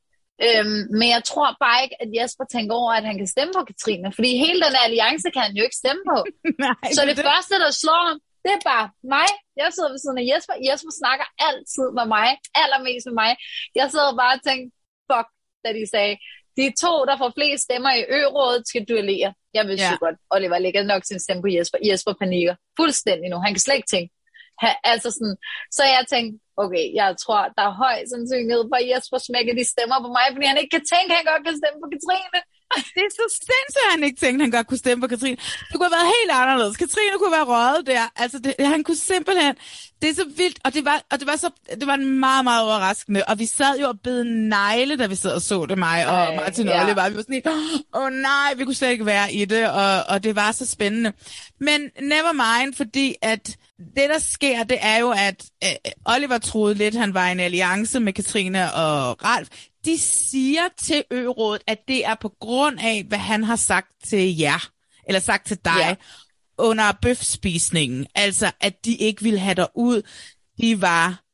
Øhm, 0.47 0.81
men 0.99 1.07
jeg 1.15 1.23
tror 1.31 1.49
bare 1.65 1.79
ikke, 1.85 1.97
at 2.03 2.09
Jesper 2.17 2.45
tænker 2.55 2.75
over, 2.81 2.93
at 2.99 3.05
han 3.11 3.17
kan 3.21 3.29
stemme 3.35 3.53
på 3.59 3.63
Katrine, 3.71 4.13
fordi 4.19 4.31
hele 4.45 4.61
den 4.67 4.75
alliance 4.87 5.29
kan 5.35 5.43
han 5.47 5.55
jo 5.59 5.63
ikke 5.67 5.81
stemme 5.83 6.03
på. 6.11 6.19
Nej, 6.67 6.87
så 6.97 7.01
det, 7.07 7.17
det 7.19 7.27
første, 7.33 7.55
der 7.65 7.71
slår 7.83 8.03
ham, 8.09 8.19
det 8.45 8.53
er 8.57 8.63
bare 8.73 8.87
mig. 9.15 9.29
Jeg 9.61 9.69
sidder 9.75 9.91
ved 9.93 10.01
siden 10.03 10.19
af 10.23 10.27
Jesper. 10.31 10.55
Jesper 10.69 10.93
snakker 11.01 11.27
altid 11.49 11.87
med 11.99 12.07
mig, 12.17 12.29
allermest 12.63 13.07
med 13.09 13.17
mig. 13.23 13.33
Jeg 13.81 13.87
sidder 13.93 14.11
bare 14.23 14.35
og 14.39 14.43
tænker, 14.49 14.67
fuck, 15.11 15.29
da 15.65 15.69
de 15.79 15.85
sagde, 15.95 16.15
de 16.59 16.65
to, 16.83 16.93
der 17.09 17.17
får 17.23 17.31
flest 17.37 17.63
stemmer 17.67 17.93
i 18.01 18.03
ørådet, 18.19 18.69
skal 18.71 18.85
duellere. 18.91 19.31
Jeg 19.57 19.65
vil 19.69 19.77
ja. 19.79 19.89
så 19.91 19.97
godt, 20.05 20.17
Oliver 20.35 20.59
lægger 20.67 20.83
nok 20.93 21.03
sin 21.05 21.21
stemme 21.25 21.43
på 21.43 21.51
Jesper. 21.57 21.79
Jesper 21.89 22.13
panikker 22.23 22.55
fuldstændig 22.81 23.27
nu. 23.31 23.37
Han 23.45 23.53
kan 23.55 23.65
slet 23.65 23.79
ikke 23.81 23.93
tænke. 23.95 24.11
Ha, 24.63 24.71
altså 24.93 25.09
sådan, 25.17 25.37
så 25.77 25.83
jeg 25.97 26.03
tænkte, 26.13 26.35
okay, 26.63 26.85
jeg 27.01 27.09
tror, 27.23 27.43
der 27.57 27.65
er 27.69 27.79
høj 27.85 27.97
sandsynlighed 28.13 28.63
for, 28.71 28.77
at 28.83 28.89
Jesper 28.91 29.19
smækker 29.29 29.55
de 29.59 29.65
stemmer 29.75 29.99
på 30.05 30.09
mig, 30.17 30.27
fordi 30.35 30.47
han 30.51 30.61
ikke 30.61 30.75
kan 30.77 30.87
tænke, 30.93 31.11
at 31.13 31.19
han 31.19 31.27
godt 31.33 31.43
kan 31.47 31.57
stemme 31.61 31.79
på 31.83 31.89
Katrine. 31.95 32.41
Det 32.95 33.03
er 33.09 33.13
så 33.21 33.27
sindssygt, 33.49 33.85
at 33.87 33.91
han 33.91 34.05
ikke 34.05 34.21
tænkte, 34.21 34.43
at 34.43 34.47
han 34.47 34.51
godt 34.51 34.67
kunne 34.67 34.79
stemme 34.79 35.01
på 35.03 35.09
Katrine. 35.09 35.37
Det 35.37 35.75
kunne 35.75 35.89
have 35.89 35.97
været 35.99 36.13
helt 36.19 36.31
anderledes. 36.43 36.77
Katrine 36.77 37.19
kunne 37.19 37.33
være 37.33 37.45
røget 37.45 37.87
der. 37.87 38.05
Altså, 38.17 38.39
det, 38.39 38.55
han 38.59 38.85
kunne 38.85 38.97
simpelthen... 38.97 39.55
Det 40.03 40.11
er 40.11 40.15
så 40.15 40.25
vildt, 40.37 40.59
og 40.65 40.75
det 40.75 40.85
var, 40.85 41.03
og 41.11 41.19
det 41.21 41.27
var, 41.27 41.37
så, 41.37 41.51
det 41.81 41.87
var 41.87 41.97
meget, 41.97 42.45
meget 42.45 42.63
overraskende. 42.65 43.23
Og 43.29 43.39
vi 43.39 43.47
sad 43.47 43.79
jo 43.81 43.89
og 43.89 44.01
bed 44.01 44.25
negle, 44.25 44.97
da 44.97 45.07
vi 45.07 45.15
sad 45.15 45.33
og 45.33 45.43
så 45.43 45.67
det, 45.67 45.79
mig 45.79 46.07
og 46.07 46.15
Ej, 46.15 46.37
Martin 46.37 46.67
ja. 46.67 46.85
Oliver. 46.85 47.09
Vi 47.09 47.17
var 47.17 47.23
sådan 47.23 47.43
åh 47.95 48.03
oh, 48.03 48.13
nej, 48.13 48.55
vi 48.57 48.65
kunne 48.65 48.75
slet 48.75 48.91
ikke 48.91 49.07
være 49.07 49.33
i 49.33 49.45
det, 49.45 49.71
og, 49.71 50.03
og 50.09 50.25
det 50.25 50.37
var 50.37 50.53
så 50.53 50.67
spændende. 50.67 51.13
Men 51.61 51.91
never 52.01 52.33
mind, 52.33 52.75
fordi 52.75 53.15
at 53.23 53.57
det, 53.79 54.09
der 54.09 54.19
sker, 54.19 54.63
det 54.63 54.79
er 54.81 54.99
jo, 54.99 55.11
at 55.11 55.45
øh, 55.65 55.93
Oliver 56.05 56.39
troede 56.39 56.75
lidt, 56.75 56.95
han 56.95 57.15
var 57.15 57.29
i 57.29 57.33
en 57.33 57.41
alliance 57.41 58.01
med 58.01 58.13
Katrine 58.13 58.75
og 58.75 59.25
Ralf 59.25 59.49
de 59.85 59.99
siger 59.99 60.69
til 60.79 61.05
ørådet, 61.13 61.63
at 61.67 61.79
det 61.89 62.07
er 62.07 62.15
på 62.15 62.29
grund 62.41 62.79
af, 62.81 63.05
hvad 63.09 63.19
han 63.19 63.45
har 63.45 63.57
sagt 63.57 63.89
til 64.05 64.39
jer, 64.39 64.71
eller 65.09 65.21
sagt 65.21 65.47
til 65.47 65.59
dig, 65.65 65.73
ja. 65.79 65.95
under 66.59 66.93
bøfspisningen. 67.03 68.07
Altså, 68.15 68.53
at 68.61 68.85
de 68.85 68.97
ikke 68.97 69.23
ville 69.23 69.39
have 69.39 69.55
dig 69.55 69.69
ud. 69.75 70.03
De 70.61 70.83
var 70.83 71.25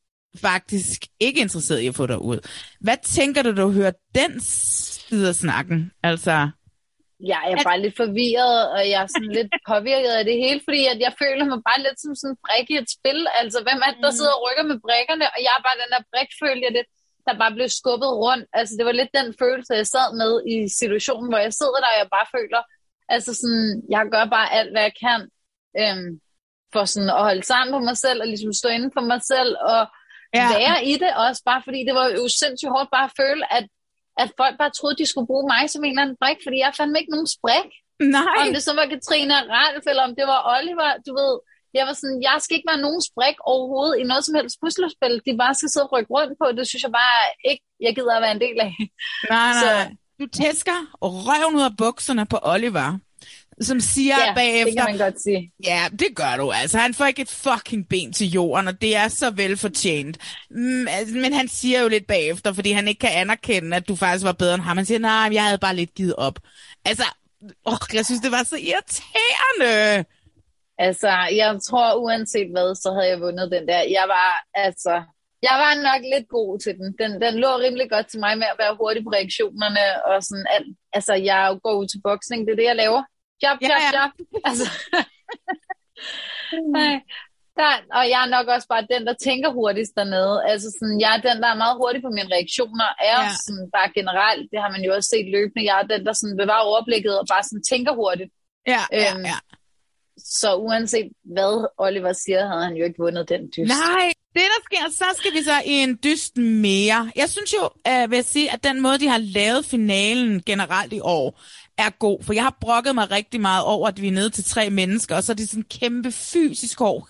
faktisk 0.47 0.99
ikke 1.19 1.41
interesseret 1.41 1.79
i 1.79 1.87
at 1.87 1.95
få 1.95 2.05
dig 2.07 2.21
ud. 2.31 2.39
Hvad 2.85 2.97
tænker 3.17 3.41
du, 3.43 3.51
du 3.61 3.67
hører 3.71 3.95
den 4.15 4.31
side 4.39 5.27
af 5.27 5.35
snakken? 5.35 5.91
Altså... 6.03 6.35
Ja, 7.31 7.39
jeg 7.49 7.57
er 7.61 7.69
bare 7.71 7.83
lidt 7.85 7.97
forvirret, 8.03 8.59
og 8.75 8.81
jeg 8.91 8.99
er 9.05 9.09
sådan 9.15 9.33
lidt 9.37 9.51
påvirket 9.71 10.13
af 10.19 10.23
det 10.29 10.37
hele, 10.43 10.59
fordi 10.67 10.81
at 10.93 10.99
jeg 11.05 11.13
føler 11.23 11.45
mig 11.51 11.59
bare 11.69 11.83
lidt 11.85 11.99
som 12.01 12.13
sådan 12.19 12.33
en 12.33 12.41
brik 12.45 12.67
i 12.73 12.77
et 12.83 12.89
spil. 12.97 13.19
Altså, 13.41 13.57
hvem 13.65 13.79
er 13.85 13.91
det, 13.93 14.01
der 14.05 14.13
mm. 14.13 14.17
sidder 14.17 14.35
og 14.37 14.43
rykker 14.45 14.65
med 14.71 14.77
brikkerne? 14.85 15.25
Og 15.33 15.39
jeg 15.45 15.53
er 15.57 15.63
bare 15.67 15.81
den 15.83 15.91
der 15.93 16.03
brik, 16.11 16.31
føler 16.43 16.63
jeg 16.67 16.73
lidt 16.79 16.91
der 17.27 17.41
bare 17.43 17.53
blev 17.57 17.69
skubbet 17.69 18.11
rundt. 18.25 18.45
Altså, 18.53 18.73
det 18.77 18.85
var 18.85 18.91
lidt 18.91 19.17
den 19.19 19.29
følelse, 19.41 19.79
jeg 19.81 19.87
sad 19.87 20.07
med 20.21 20.31
i 20.53 20.55
situationen, 20.79 21.27
hvor 21.29 21.41
jeg 21.45 21.53
sidder 21.53 21.79
der, 21.83 21.91
og 21.93 21.99
jeg 22.01 22.09
bare 22.17 22.27
føler, 22.37 22.61
altså 23.15 23.31
sådan, 23.41 23.83
jeg 23.95 24.03
gør 24.13 24.25
bare 24.35 24.53
alt, 24.57 24.71
hvad 24.73 24.83
jeg 24.87 24.95
kan, 25.05 25.21
øhm, 25.79 26.09
for 26.73 26.83
sådan 26.85 27.09
at 27.17 27.23
holde 27.27 27.43
sammen 27.51 27.71
på 27.73 27.79
mig 27.89 27.97
selv, 28.05 28.21
og 28.21 28.27
ligesom 28.27 28.53
stå 28.53 28.69
inden 28.69 28.91
for 28.97 29.03
mig 29.11 29.21
selv, 29.33 29.51
og 29.71 29.81
ja. 30.39 30.47
være 30.57 30.77
i 30.91 30.93
det 31.03 31.11
også, 31.25 31.41
bare 31.49 31.61
fordi 31.65 31.79
det 31.87 31.95
var 31.99 32.07
jo 32.17 32.23
sindssygt 32.41 32.73
hårdt 32.75 32.89
bare 32.95 33.09
at 33.09 33.17
føle, 33.21 33.43
at, 33.57 33.65
at 34.21 34.29
folk 34.39 34.55
bare 34.61 34.75
troede, 34.77 34.99
de 35.01 35.05
skulle 35.05 35.29
bruge 35.31 35.47
mig 35.53 35.63
som 35.69 35.83
en 35.83 35.91
eller 35.91 36.03
anden 36.03 36.21
brik, 36.21 36.39
fordi 36.45 36.57
jeg 36.65 36.73
fandt 36.79 36.97
ikke 36.97 37.13
nogen 37.15 37.31
sprik. 37.37 37.71
Nej. 38.17 38.39
Om 38.41 38.53
det 38.55 38.63
så 38.63 38.73
var 38.79 38.85
Katrine 38.93 39.37
Ralf, 39.55 39.83
eller 39.91 40.03
om 40.07 40.15
det 40.19 40.25
var 40.31 40.39
Oliver, 40.55 40.91
du 41.07 41.11
ved, 41.19 41.33
jeg 41.77 41.83
var 41.87 41.95
sådan, 42.01 42.19
jeg 42.29 42.37
skal 42.43 42.55
ikke 42.55 42.71
være 42.71 42.85
nogen 42.87 43.01
sprik 43.09 43.37
overhovedet 43.51 43.95
i 44.01 44.03
noget 44.11 44.23
som 44.25 44.35
helst 44.35 44.57
puslespil. 44.61 45.13
De 45.25 45.31
bare 45.43 45.55
skal 45.55 45.69
sidde 45.69 45.87
og 45.87 45.91
rykke 45.93 46.11
rundt 46.17 46.33
på. 46.41 46.45
Det 46.57 46.65
synes 46.67 46.83
jeg 46.83 46.93
bare 47.01 47.21
ikke, 47.51 47.63
jeg 47.85 47.91
gider 47.97 48.15
at 48.15 48.23
være 48.25 48.35
en 48.37 48.43
del 48.45 48.57
af. 48.67 48.73
Nej, 49.35 49.51
nej. 49.53 49.61
Så, 49.63 49.71
du 50.19 50.25
tæsker 50.39 50.77
røven 51.27 51.55
ud 51.59 51.65
af 51.71 51.77
bukserne 51.77 52.25
på 52.33 52.37
Oliver 52.53 52.87
som 53.61 53.79
siger 53.79 54.15
ja, 54.27 54.33
bagefter... 54.33 54.65
det 54.65 54.75
kan 54.77 54.85
man 54.85 54.97
godt 54.97 55.21
sige. 55.21 55.51
Ja, 55.63 55.87
det 55.91 56.07
gør 56.15 56.37
du. 56.37 56.51
Altså, 56.51 56.77
han 56.77 56.93
får 56.93 57.05
ikke 57.05 57.21
et 57.21 57.29
fucking 57.29 57.87
ben 57.89 58.13
til 58.13 58.27
jorden, 58.27 58.67
og 58.67 58.81
det 58.81 58.95
er 58.95 59.07
så 59.07 59.29
velfortjent. 59.29 60.17
Mm, 60.51 60.87
altså, 60.87 61.15
men 61.15 61.33
han 61.33 61.47
siger 61.47 61.81
jo 61.81 61.87
lidt 61.87 62.07
bagefter, 62.07 62.53
fordi 62.53 62.71
han 62.71 62.87
ikke 62.87 62.99
kan 62.99 63.09
anerkende, 63.13 63.77
at 63.77 63.87
du 63.87 63.95
faktisk 63.95 64.25
var 64.25 64.31
bedre 64.31 64.53
end 64.53 64.63
ham. 64.63 64.77
Han 64.77 64.85
siger, 64.85 64.99
nej, 64.99 65.29
jeg 65.31 65.43
havde 65.43 65.57
bare 65.57 65.75
lidt 65.75 65.93
givet 65.93 66.15
op. 66.15 66.39
Altså, 66.85 67.03
åh, 67.65 67.77
jeg 67.93 68.05
synes, 68.05 68.21
det 68.21 68.31
var 68.31 68.43
så 68.43 68.55
irriterende. 68.55 70.05
Altså, 70.85 71.11
jeg 71.39 71.49
tror 71.67 71.87
uanset 72.03 72.49
hvad, 72.53 72.75
så 72.75 72.89
havde 72.95 73.09
jeg 73.13 73.21
vundet 73.25 73.51
den 73.55 73.67
der. 73.71 73.81
Jeg 73.97 74.05
var, 74.15 74.29
altså, 74.65 74.93
jeg 75.47 75.55
var 75.63 75.73
nok 75.89 76.01
lidt 76.13 76.27
god 76.37 76.59
til 76.63 76.73
den. 76.79 76.87
Den, 77.01 77.11
den 77.23 77.33
lå 77.43 77.51
rimelig 77.63 77.89
godt 77.89 78.07
til 78.09 78.19
mig 78.25 78.33
med 78.37 78.47
at 78.53 78.59
være 78.63 78.77
hurtig 78.79 79.03
på 79.03 79.11
reaktionerne 79.17 79.85
og 80.09 80.15
sådan 80.27 80.47
alt. 80.55 80.71
Altså, 80.97 81.13
jeg 81.29 81.41
går 81.63 81.73
ud 81.79 81.87
til 81.87 82.01
boksning, 82.07 82.39
det 82.45 82.51
er 82.51 82.59
det, 82.61 82.71
jeg 82.71 82.81
laver. 82.83 83.01
Job, 83.43 83.57
job, 83.61 83.71
ja, 83.71 83.77
ja. 83.85 83.91
job. 83.97 84.11
Altså, 84.49 84.65
nej, 86.77 86.93
der, 87.59 87.69
og 87.97 88.03
jeg 88.13 88.19
er 88.25 88.33
nok 88.35 88.47
også 88.55 88.67
bare 88.73 88.89
den, 88.93 89.01
der 89.07 89.15
tænker 89.27 89.49
hurtigst 89.59 89.93
dernede. 89.99 90.35
Altså 90.51 90.67
sådan, 90.77 90.97
jeg 91.03 91.11
er 91.15 91.21
den, 91.27 91.37
der 91.43 91.49
er 91.51 91.63
meget 91.63 91.77
hurtig 91.81 92.01
på 92.03 92.11
mine 92.17 92.33
reaktioner. 92.35 92.89
Er 93.11 93.21
ja. 93.23 93.33
sådan, 93.45 93.65
bare 93.77 93.89
generelt, 93.99 94.45
det 94.51 94.59
har 94.63 94.71
man 94.75 94.83
jo 94.85 94.91
også 94.97 95.09
set 95.13 95.27
løbende. 95.35 95.67
Jeg 95.69 95.77
er 95.81 95.87
den, 95.93 96.01
der 96.07 96.13
sådan 96.13 96.37
bevarer 96.41 96.69
overblikket 96.71 97.13
og 97.19 97.25
bare 97.33 97.43
sådan 97.43 97.63
tænker 97.71 97.93
hurtigt. 98.01 98.31
Ja, 98.73 98.81
øhm, 98.97 99.23
ja, 99.25 99.33
ja. 99.33 99.37
Så 100.17 100.55
uanset 100.55 101.11
hvad 101.23 101.67
Oliver 101.77 102.13
siger, 102.13 102.47
havde 102.47 102.63
han 102.63 102.75
jo 102.75 102.85
ikke 102.85 102.99
vundet 102.99 103.29
den 103.29 103.41
dyst. 103.57 103.67
Nej, 103.67 104.13
det 104.33 104.41
der 104.41 104.61
sker, 104.65 104.91
så 104.91 105.05
skal 105.17 105.33
vi 105.33 105.43
så 105.43 105.61
i 105.65 105.71
en 105.71 105.99
dyst 106.03 106.37
mere. 106.37 107.11
Jeg 107.15 107.29
synes 107.29 107.53
jo, 107.53 107.69
øh, 107.87 108.11
vil 108.11 108.15
jeg 108.15 108.25
sige, 108.25 108.53
at 108.53 108.63
den 108.63 108.81
måde, 108.81 108.99
de 108.99 109.07
har 109.07 109.17
lavet 109.17 109.65
finalen 109.65 110.41
generelt 110.45 110.93
i 110.93 110.99
år, 110.99 111.41
er 111.77 111.89
god. 111.89 112.23
For 112.23 112.33
jeg 112.33 112.43
har 112.43 112.57
brokket 112.61 112.95
mig 112.95 113.11
rigtig 113.11 113.41
meget 113.41 113.63
over, 113.63 113.87
at 113.87 114.01
vi 114.01 114.07
er 114.07 114.11
nede 114.11 114.29
til 114.29 114.43
tre 114.43 114.69
mennesker, 114.69 115.15
og 115.15 115.23
så 115.23 115.31
er 115.31 115.35
det 115.35 115.49
sådan 115.49 115.59
en 115.59 115.79
kæmpe 115.79 116.11
fysisk 116.11 116.79
hård 116.79 117.07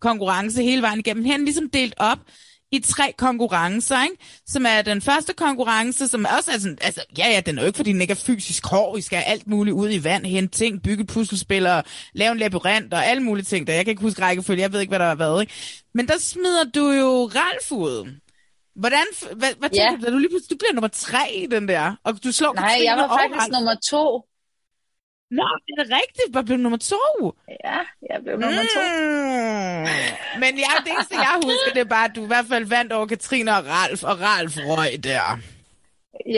konkurrence 0.00 0.62
hele 0.62 0.82
vejen 0.82 0.98
igennem. 0.98 1.24
Her 1.24 1.34
er 1.34 1.38
ligesom 1.38 1.70
delt 1.70 1.94
op 1.96 2.18
i 2.76 2.80
tre 2.80 3.12
konkurrencer, 3.18 4.02
ikke? 4.02 4.16
som 4.46 4.66
er 4.68 4.82
den 4.82 5.02
første 5.02 5.32
konkurrence, 5.32 6.08
som 6.08 6.26
også 6.38 6.50
er 6.52 6.58
sådan, 6.58 6.78
altså, 6.80 7.04
ja, 7.18 7.28
ja, 7.30 7.40
den 7.40 7.58
er 7.58 7.62
jo 7.62 7.66
ikke, 7.66 7.76
fordi 7.76 7.92
den 7.92 8.00
ikke 8.00 8.10
er 8.10 8.22
fysisk 8.26 8.66
hård, 8.66 8.96
vi 8.96 9.02
skal 9.02 9.18
have 9.18 9.26
alt 9.26 9.46
muligt 9.46 9.74
ud 9.74 9.90
i 9.90 10.04
vand, 10.04 10.26
hente 10.26 10.58
ting, 10.58 10.82
bygge 10.82 11.04
puslespil 11.06 11.66
og 11.66 11.84
lave 12.14 12.32
en 12.32 12.38
labyrint 12.38 12.94
og 12.94 13.06
alle 13.06 13.22
mulige 13.22 13.44
ting, 13.44 13.66
der 13.66 13.72
jeg 13.74 13.84
kan 13.84 13.90
ikke 13.90 14.02
huske 14.02 14.22
rækkefølge, 14.22 14.62
jeg 14.62 14.72
ved 14.72 14.80
ikke, 14.80 14.90
hvad 14.90 14.98
der 14.98 15.06
har 15.06 15.14
været, 15.14 15.40
ikke? 15.40 15.52
Men 15.94 16.08
der 16.08 16.18
smider 16.18 16.64
du 16.74 16.90
jo 16.90 17.30
Ralf 17.34 17.72
ud. 17.72 18.10
Hvordan, 18.76 19.04
hvad, 19.36 19.48
hvad 19.58 19.70
tænker 19.70 19.92
Ja. 20.02 20.10
du, 20.10 20.12
du 20.12 20.18
lige 20.18 20.30
du 20.50 20.56
bliver 20.58 20.72
nummer 20.74 20.88
tre 20.88 21.32
i 21.34 21.46
den 21.46 21.68
der, 21.68 21.96
og 22.04 22.24
du 22.24 22.32
slår 22.32 22.52
Nej, 22.54 22.68
Katrine 22.68 22.90
jeg 22.90 22.96
var 22.98 23.08
faktisk 23.18 23.40
Ralf. 23.40 23.52
nummer 23.52 23.74
to. 23.90 24.22
Nå, 25.38 25.48
det 25.66 25.74
er 25.82 25.88
rigtigt, 26.00 26.28
hvad 26.32 26.44
blev 26.48 26.58
nummer 26.64 26.78
to? 26.92 27.02
Ja, 27.66 27.78
jeg 28.10 28.18
blev 28.24 28.34
nummer 28.44 28.64
to. 28.76 28.82
Mm. 28.82 30.40
Men 30.42 30.52
ja, 30.64 30.72
det 30.84 30.90
eneste, 30.94 31.14
jeg 31.28 31.34
husker, 31.48 31.70
det 31.76 31.80
er 31.86 31.90
bare, 31.96 32.08
at 32.10 32.16
du 32.16 32.22
i 32.24 32.30
hvert 32.32 32.48
fald 32.52 32.64
vandt 32.76 32.92
over 32.96 33.06
Katrine 33.06 33.50
og 33.58 33.62
Ralf, 33.74 34.00
og 34.10 34.16
Ralf 34.28 34.52
røg 34.70 34.92
der. 35.10 35.26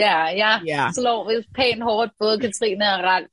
Ja, 0.03 0.17
jeg 0.43 0.53
Ja. 0.73 0.83
slår 0.97 1.21
pænt 1.57 1.83
hårdt 1.89 2.11
både 2.23 2.35
Katrine 2.45 2.85
og 2.95 2.99
Ralf. 3.09 3.29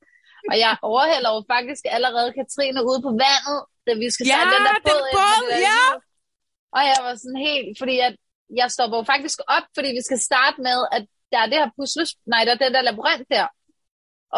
Og 0.51 0.57
jeg 0.65 0.73
overhælder 0.93 1.31
jo 1.37 1.41
faktisk 1.55 1.83
allerede 1.97 2.29
Katrine 2.39 2.81
ude 2.89 3.01
på 3.07 3.11
vandet, 3.25 3.59
da 3.87 3.93
vi 4.03 4.07
skal 4.15 4.25
Ja, 4.27 4.41
den 4.55 4.63
der 4.67 4.75
den 4.75 4.83
båd. 4.89 5.07
ind 5.11 5.17
båd, 5.17 5.49
ja. 5.71 5.83
Og 6.77 6.83
jeg 6.91 6.99
var 7.07 7.15
sådan 7.23 7.41
helt, 7.51 7.73
fordi 7.83 7.97
at 8.09 8.15
jeg 8.61 8.69
stopper 8.77 8.97
jo 9.01 9.05
faktisk 9.13 9.39
op, 9.57 9.67
fordi 9.77 9.89
vi 9.99 10.03
skal 10.09 10.19
starte 10.29 10.59
med, 10.69 10.79
at 10.97 11.03
der 11.33 11.39
er 11.43 11.49
det 11.53 11.59
her 11.63 11.71
pusles, 11.79 12.11
nej, 12.33 12.43
der 12.47 12.53
er 12.57 12.61
den 12.65 12.73
der 12.77 12.83
labyrint 12.89 13.27
der. 13.37 13.47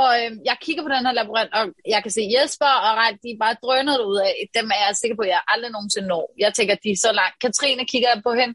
Og 0.03 0.11
øhm, 0.21 0.39
jeg 0.49 0.57
kigger 0.65 0.83
på 0.85 0.93
den 0.95 1.07
her 1.07 1.15
labyrint, 1.19 1.53
og 1.59 1.65
jeg 1.95 2.01
kan 2.05 2.13
se 2.17 2.23
Jesper 2.35 2.73
og 2.87 2.93
Ralf, 3.01 3.19
de 3.25 3.29
er 3.33 3.43
bare 3.45 3.61
drønet 3.65 3.99
ud 4.11 4.19
af. 4.29 4.35
Dem 4.57 4.67
er 4.75 4.81
jeg 4.85 4.93
sikker 5.01 5.17
på, 5.17 5.25
at 5.27 5.33
jeg 5.35 5.43
aldrig 5.53 5.71
nogensinde 5.73 6.09
når. 6.15 6.25
Jeg 6.45 6.51
tænker, 6.55 6.75
de 6.85 6.91
er 6.93 7.03
så 7.07 7.13
langt. 7.21 7.37
Katrine 7.45 7.85
kigger 7.93 8.11
jeg 8.15 8.21
på 8.29 8.33
hende. 8.41 8.55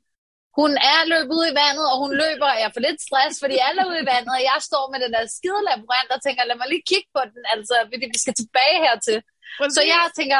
Hun 0.59 0.71
er 0.93 0.99
løbet 1.13 1.33
ud 1.39 1.45
i 1.51 1.57
vandet, 1.61 1.85
og 1.91 1.97
hun 2.03 2.11
løber, 2.23 2.49
og 2.53 2.59
jeg 2.63 2.71
får 2.73 2.83
lidt 2.87 2.99
stress, 3.07 3.35
fordi 3.43 3.55
alle 3.67 3.79
er 3.81 3.89
ude 3.91 4.01
i 4.03 4.09
vandet, 4.13 4.31
og 4.37 4.43
jeg 4.51 4.59
står 4.69 4.83
med 4.91 4.99
den 5.03 5.11
der 5.15 5.23
skide 5.37 5.61
labyrint 5.69 6.11
og 6.15 6.19
tænker, 6.25 6.41
lad 6.49 6.57
mig 6.59 6.69
lige 6.71 6.89
kigge 6.91 7.09
på 7.15 7.21
den, 7.31 7.43
altså, 7.53 7.75
fordi 7.91 8.05
vi 8.13 8.19
skal 8.23 8.35
tilbage 8.41 8.77
hertil. 8.85 9.17
Så 9.77 9.81
jeg 9.93 10.03
tænker, 10.19 10.39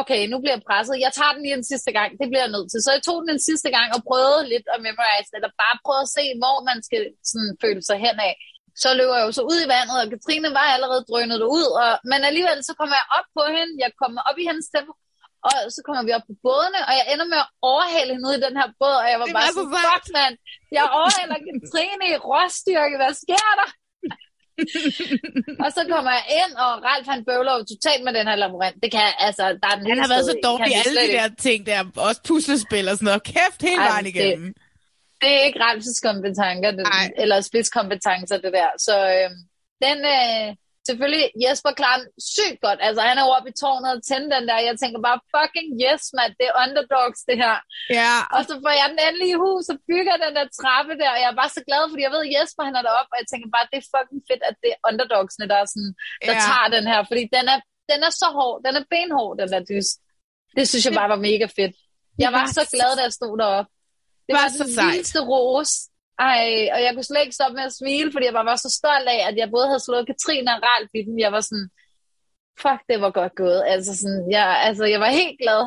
okay, 0.00 0.20
nu 0.30 0.36
bliver 0.40 0.56
jeg 0.56 0.66
presset. 0.68 1.04
Jeg 1.06 1.12
tager 1.18 1.32
den 1.34 1.42
lige 1.44 1.58
en 1.60 1.70
sidste 1.72 1.90
gang. 1.98 2.10
Det 2.20 2.26
bliver 2.28 2.44
jeg 2.46 2.54
nødt 2.56 2.68
til. 2.70 2.80
Så 2.84 2.90
jeg 2.96 3.02
tog 3.04 3.18
den 3.22 3.30
en 3.34 3.46
sidste 3.48 3.70
gang 3.76 3.88
og 3.96 4.00
prøvede 4.08 4.42
lidt 4.52 4.66
at 4.74 4.78
memorize, 4.86 5.30
eller 5.36 5.50
bare 5.62 5.76
prøvede 5.84 6.06
at 6.06 6.14
se, 6.18 6.24
hvor 6.42 6.56
man 6.70 6.78
skal 6.86 7.02
sådan, 7.30 7.52
føle 7.64 7.82
sig 7.88 7.98
hen 8.06 8.16
af. 8.28 8.34
Så 8.82 8.88
løber 8.98 9.16
jeg 9.18 9.26
jo 9.28 9.32
så 9.38 9.42
ud 9.52 9.58
i 9.64 9.70
vandet, 9.74 9.96
og 10.00 10.06
Katrine 10.12 10.50
var 10.58 10.66
allerede 10.74 11.02
drønet 11.08 11.42
ud. 11.58 11.66
Og, 11.82 11.92
men 12.10 12.20
alligevel 12.28 12.58
så 12.68 12.72
kommer 12.78 12.96
jeg 13.00 13.06
op 13.18 13.28
på 13.36 13.42
hende. 13.56 13.72
Jeg 13.84 13.90
kommer 14.02 14.20
op 14.28 14.38
i 14.42 14.44
hendes 14.50 14.68
tempo. 14.74 14.92
Og 15.48 15.54
så 15.74 15.80
kommer 15.86 16.02
vi 16.06 16.12
op 16.18 16.26
på 16.30 16.34
bådene, 16.46 16.80
og 16.88 16.92
jeg 16.98 17.06
ender 17.12 17.26
med 17.32 17.40
at 17.44 17.50
overhale 17.70 18.10
hende 18.14 18.28
ud 18.28 18.34
i 18.38 18.44
den 18.46 18.54
her 18.60 18.68
båd, 18.80 18.96
og 19.02 19.08
jeg 19.12 19.18
var 19.20 19.26
Det 19.28 19.36
bare 19.38 19.52
sådan, 19.56 19.74
fuck 19.86 20.04
mand, 20.18 20.34
jeg 20.78 20.84
overhaler 20.98 21.38
Katrine 21.48 22.04
i 22.12 22.16
råstyrke, 22.30 22.96
hvad 23.00 23.14
sker 23.24 23.48
der? 23.60 23.68
og 25.64 25.68
så 25.76 25.82
kommer 25.92 26.12
jeg 26.18 26.24
ind, 26.40 26.52
og 26.64 26.70
Ralf 26.88 27.06
han 27.12 27.20
bøvler 27.28 27.52
jo 27.58 27.62
totalt 27.72 28.02
med 28.06 28.12
den 28.18 28.26
her 28.30 28.36
labyrint. 28.42 28.78
Det 28.84 28.90
kan, 28.96 29.06
altså, 29.26 29.44
der 29.62 29.68
er 29.72 29.76
den 29.78 29.86
Han 29.92 29.98
har 30.04 30.10
været 30.14 30.26
så 30.32 30.36
dårlig 30.48 30.68
i 30.72 30.76
alle 30.84 31.00
de 31.02 31.12
der 31.18 31.28
ting 31.46 31.58
der, 31.66 31.78
også 32.08 32.20
puslespil 32.28 32.84
og 32.90 32.94
sådan 32.96 33.06
noget. 33.10 33.22
Kæft, 33.32 33.60
hele 33.68 33.82
Ej, 33.82 33.90
vejen 33.92 34.06
igennem. 34.12 34.46
Det 34.54 34.61
er 35.30 35.44
ikke 35.48 35.60
Ralfs 35.64 36.00
kompetencer, 36.08 36.70
det, 36.78 36.84
Nej. 36.94 37.06
eller 37.22 37.36
spidskompetencer, 37.48 38.36
det 38.44 38.52
der. 38.58 38.70
Så 38.86 38.94
øh, 39.16 39.30
den, 39.86 39.98
øh, 40.16 40.46
selvfølgelig, 40.88 41.24
Jesper 41.44 41.72
klarer 41.80 41.98
den 42.02 42.10
sygt 42.32 42.58
godt. 42.66 42.80
Altså, 42.86 43.00
han 43.08 43.16
er 43.20 43.24
oppe 43.36 43.48
i 43.52 43.58
tårnet 43.62 43.90
og 43.96 44.00
tænde 44.08 44.28
den 44.36 44.44
der. 44.50 44.58
Jeg 44.68 44.74
tænker 44.82 44.98
bare, 45.08 45.18
fucking 45.34 45.68
yes, 45.86 46.02
mand, 46.18 46.32
det 46.38 46.46
er 46.50 46.54
underdogs, 46.64 47.20
det 47.28 47.36
her. 47.44 47.54
Ja, 48.00 48.14
Og 48.36 48.40
så 48.48 48.54
får 48.64 48.72
jeg 48.80 48.86
den 48.92 49.00
endelig 49.06 49.28
i 49.34 49.40
hus 49.44 49.64
og 49.72 49.78
bygger 49.90 50.16
den 50.24 50.32
der 50.38 50.46
trappe 50.60 50.92
der, 51.02 51.10
og 51.14 51.18
jeg 51.22 51.28
er 51.32 51.38
bare 51.42 51.52
så 51.58 51.62
glad, 51.68 51.82
fordi 51.90 52.02
jeg 52.06 52.12
ved, 52.14 52.22
at 52.26 52.32
Jesper 52.34 52.62
han 52.68 52.76
er 52.78 52.84
deroppe, 52.88 53.10
og 53.14 53.18
jeg 53.22 53.28
tænker 53.32 53.48
bare, 53.56 53.66
det 53.72 53.78
er 53.82 53.86
fucking 53.94 54.22
fedt, 54.28 54.42
at 54.50 54.56
det 54.62 54.70
er 54.74 54.80
underdogsene, 54.90 55.44
der, 55.52 55.58
er 55.64 55.68
sådan, 55.74 55.92
der 56.28 56.34
Ja. 56.38 56.42
tager 56.48 56.68
den 56.76 56.84
her, 56.92 57.00
fordi 57.10 57.24
den 57.36 57.44
er, 57.54 57.58
den 57.92 58.00
er 58.08 58.12
så 58.22 58.28
hård, 58.38 58.56
den 58.66 58.74
er 58.80 58.84
benhård, 58.94 59.34
den 59.40 59.48
der 59.54 59.62
dys. 59.72 59.88
Det 60.58 60.64
synes 60.70 60.84
jeg 60.86 60.94
bare 61.00 61.12
var 61.14 61.20
mega 61.30 61.46
fedt. 61.58 61.74
Jeg 62.24 62.30
var 62.36 62.44
så- 62.56 62.68
glad, 62.76 62.90
da 62.98 63.02
jeg 63.08 63.14
stod 63.20 63.34
deroppe. 63.42 63.70
Det 64.26 64.32
var 64.36 64.42
var 64.42 64.48
så 64.58 64.64
den 64.64 64.74
vildeste 64.88 65.20
ros. 65.32 65.72
Ej, 66.30 66.44
og 66.74 66.80
jeg 66.84 66.90
kunne 66.94 67.08
slet 67.10 67.24
ikke 67.24 67.38
stoppe 67.38 67.54
med 67.58 67.64
at 67.70 67.78
smile, 67.80 68.12
fordi 68.12 68.24
jeg 68.26 68.36
bare 68.38 68.50
var 68.52 68.60
så 68.66 68.70
stolt 68.80 69.08
af, 69.14 69.20
at 69.28 69.36
jeg 69.40 69.48
både 69.54 69.66
havde 69.70 69.84
slået 69.86 70.08
Katrine 70.10 70.50
og 70.54 70.60
Ralf 70.68 70.90
i 71.00 71.02
den. 71.06 71.16
Jeg 71.24 71.32
var 71.36 71.42
sådan, 71.48 71.68
fuck, 72.62 72.80
det 72.90 72.98
var 73.04 73.10
godt 73.20 73.34
gået. 73.42 73.62
Altså, 73.74 73.90
sådan, 74.00 74.22
jeg, 74.36 74.46
altså, 74.66 74.84
jeg 74.84 75.00
var 75.00 75.10
helt 75.20 75.36
glad. 75.42 75.60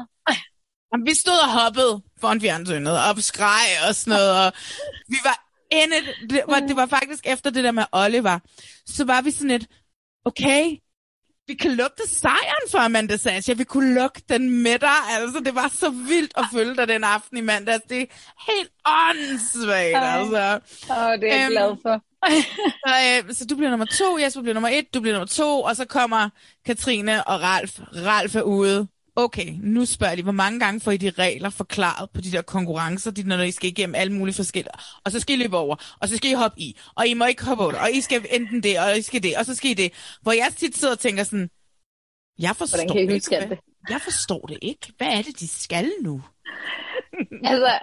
Jamen, 0.89 1.06
vi 1.10 1.16
stod 1.24 1.39
og 1.45 1.51
hoppede 1.62 1.93
foran 2.22 2.41
fjernsynet 2.41 2.95
og 3.06 3.24
skreg 3.32 3.68
og 3.88 3.95
sådan 3.95 4.12
noget, 4.16 4.32
og 4.45 4.53
vi 5.14 5.20
var 5.24 5.38
inde, 5.82 5.95
det 6.30 6.41
var, 6.47 6.60
det 6.60 6.76
var 6.76 6.86
faktisk 6.86 7.24
efter 7.34 7.49
det 7.49 7.64
der 7.64 7.72
med 7.72 7.86
Oliver, 7.91 8.39
så 8.86 9.06
var 9.06 9.22
vi 9.22 9.32
sådan 9.32 9.51
et, 9.51 9.68
okay, 10.26 10.64
vi 11.48 11.54
kan 11.54 11.72
lugte 11.72 12.04
sejren 12.10 12.70
for 12.72 12.78
Amanda 12.80 13.18
Sasha, 13.18 13.54
vi 13.54 13.64
kunne 13.64 13.93
lugte 13.96 14.22
den 14.30 14.64
med 14.64 14.80
dig, 14.80 14.98
altså 15.20 15.39
det 15.46 15.56
var 15.56 15.68
så 15.68 15.89
vildt 15.89 16.34
at 16.38 16.46
følge 16.54 16.76
dig 16.76 16.88
den 16.88 17.04
aften 17.04 17.38
i 17.38 17.41
mandags, 17.41 17.84
det 17.89 18.02
er 18.02 18.06
helt 18.52 18.72
åndssvagt, 18.86 19.96
Ej. 19.96 20.20
altså. 20.20 20.60
Og 20.93 21.22
det 21.22 21.32
er 21.34 21.36
jeg 21.36 21.43
Øhm, 21.46 21.52
glad 21.52 21.76
for. 21.82 22.02
Så, 22.88 22.93
øh, 23.28 23.34
så 23.34 23.46
du 23.46 23.56
bliver 23.56 23.70
nummer 23.70 23.86
to, 23.86 24.18
Jesper 24.18 24.41
bliver 24.41 24.54
nummer 24.54 24.70
et, 24.70 24.93
du 24.93 25.00
bliver 25.02 25.14
nummer 25.14 25.28
to, 25.28 25.62
og 25.62 25.76
så 25.76 25.86
kommer 25.86 26.30
Katrine 26.66 27.28
og 27.28 27.41
Ralf. 27.41 27.80
Ralf 27.80 28.36
er 28.36 28.41
ude. 28.41 28.88
Okay, 29.18 29.53
nu 29.61 29.86
spørger 29.86 30.11
jeg 30.11 30.18
lige, 30.18 30.24
hvor 30.24 30.32
mange 30.32 30.59
gange 30.59 30.80
får 30.80 30.91
I 30.91 30.97
de 30.97 31.09
regler 31.09 31.49
forklaret 31.49 32.09
på 32.09 32.22
de 32.22 32.32
der 32.32 32.41
konkurrencer, 32.41 33.11
de, 33.11 33.24
når 33.24 33.41
I 33.41 33.51
skal 33.51 33.70
igennem 33.70 33.95
alle 33.95 34.13
mulige 34.13 34.36
forskellige, 34.36 34.74
og 35.05 35.11
så 35.11 35.20
skal 35.20 35.39
I 35.39 35.43
løbe 35.43 35.57
over, 35.57 35.76
og 36.01 36.09
så 36.09 36.18
skal 36.18 36.32
I 36.32 36.34
hoppe 36.34 36.59
i, 36.61 36.80
og 36.95 37.07
I 37.07 37.13
må 37.13 37.26
ikke 37.26 37.45
hoppe 37.45 37.63
over, 37.63 37.74
og 37.74 37.91
I 37.91 38.01
skal 38.01 38.26
enten 38.32 38.63
det, 38.63 38.80
og 38.80 38.97
I 38.97 39.01
skal 39.01 39.24
det, 39.24 39.38
og 39.38 39.45
så 39.45 39.55
skal 39.55 39.72
I 39.72 39.74
det. 39.74 40.18
Hvor 40.22 40.32
jeg 40.32 40.47
tit 40.57 40.78
sidder 40.78 40.93
og 40.93 40.99
tænker 40.99 41.24
sådan, 41.24 41.49
jeg 42.39 42.55
forstår, 42.55 42.78
Hvordan 42.78 43.07
kan 43.07 43.09
I 43.09 43.13
ikke, 43.13 43.47
hvad, 43.47 43.57
jeg 43.89 44.01
forstår 44.01 44.45
det 44.45 44.57
ikke. 44.61 44.93
Hvad 44.97 45.07
er 45.07 45.22
det, 45.22 45.39
de 45.39 45.47
skal 45.47 45.91
nu? 46.01 46.22
Altså, 47.51 47.80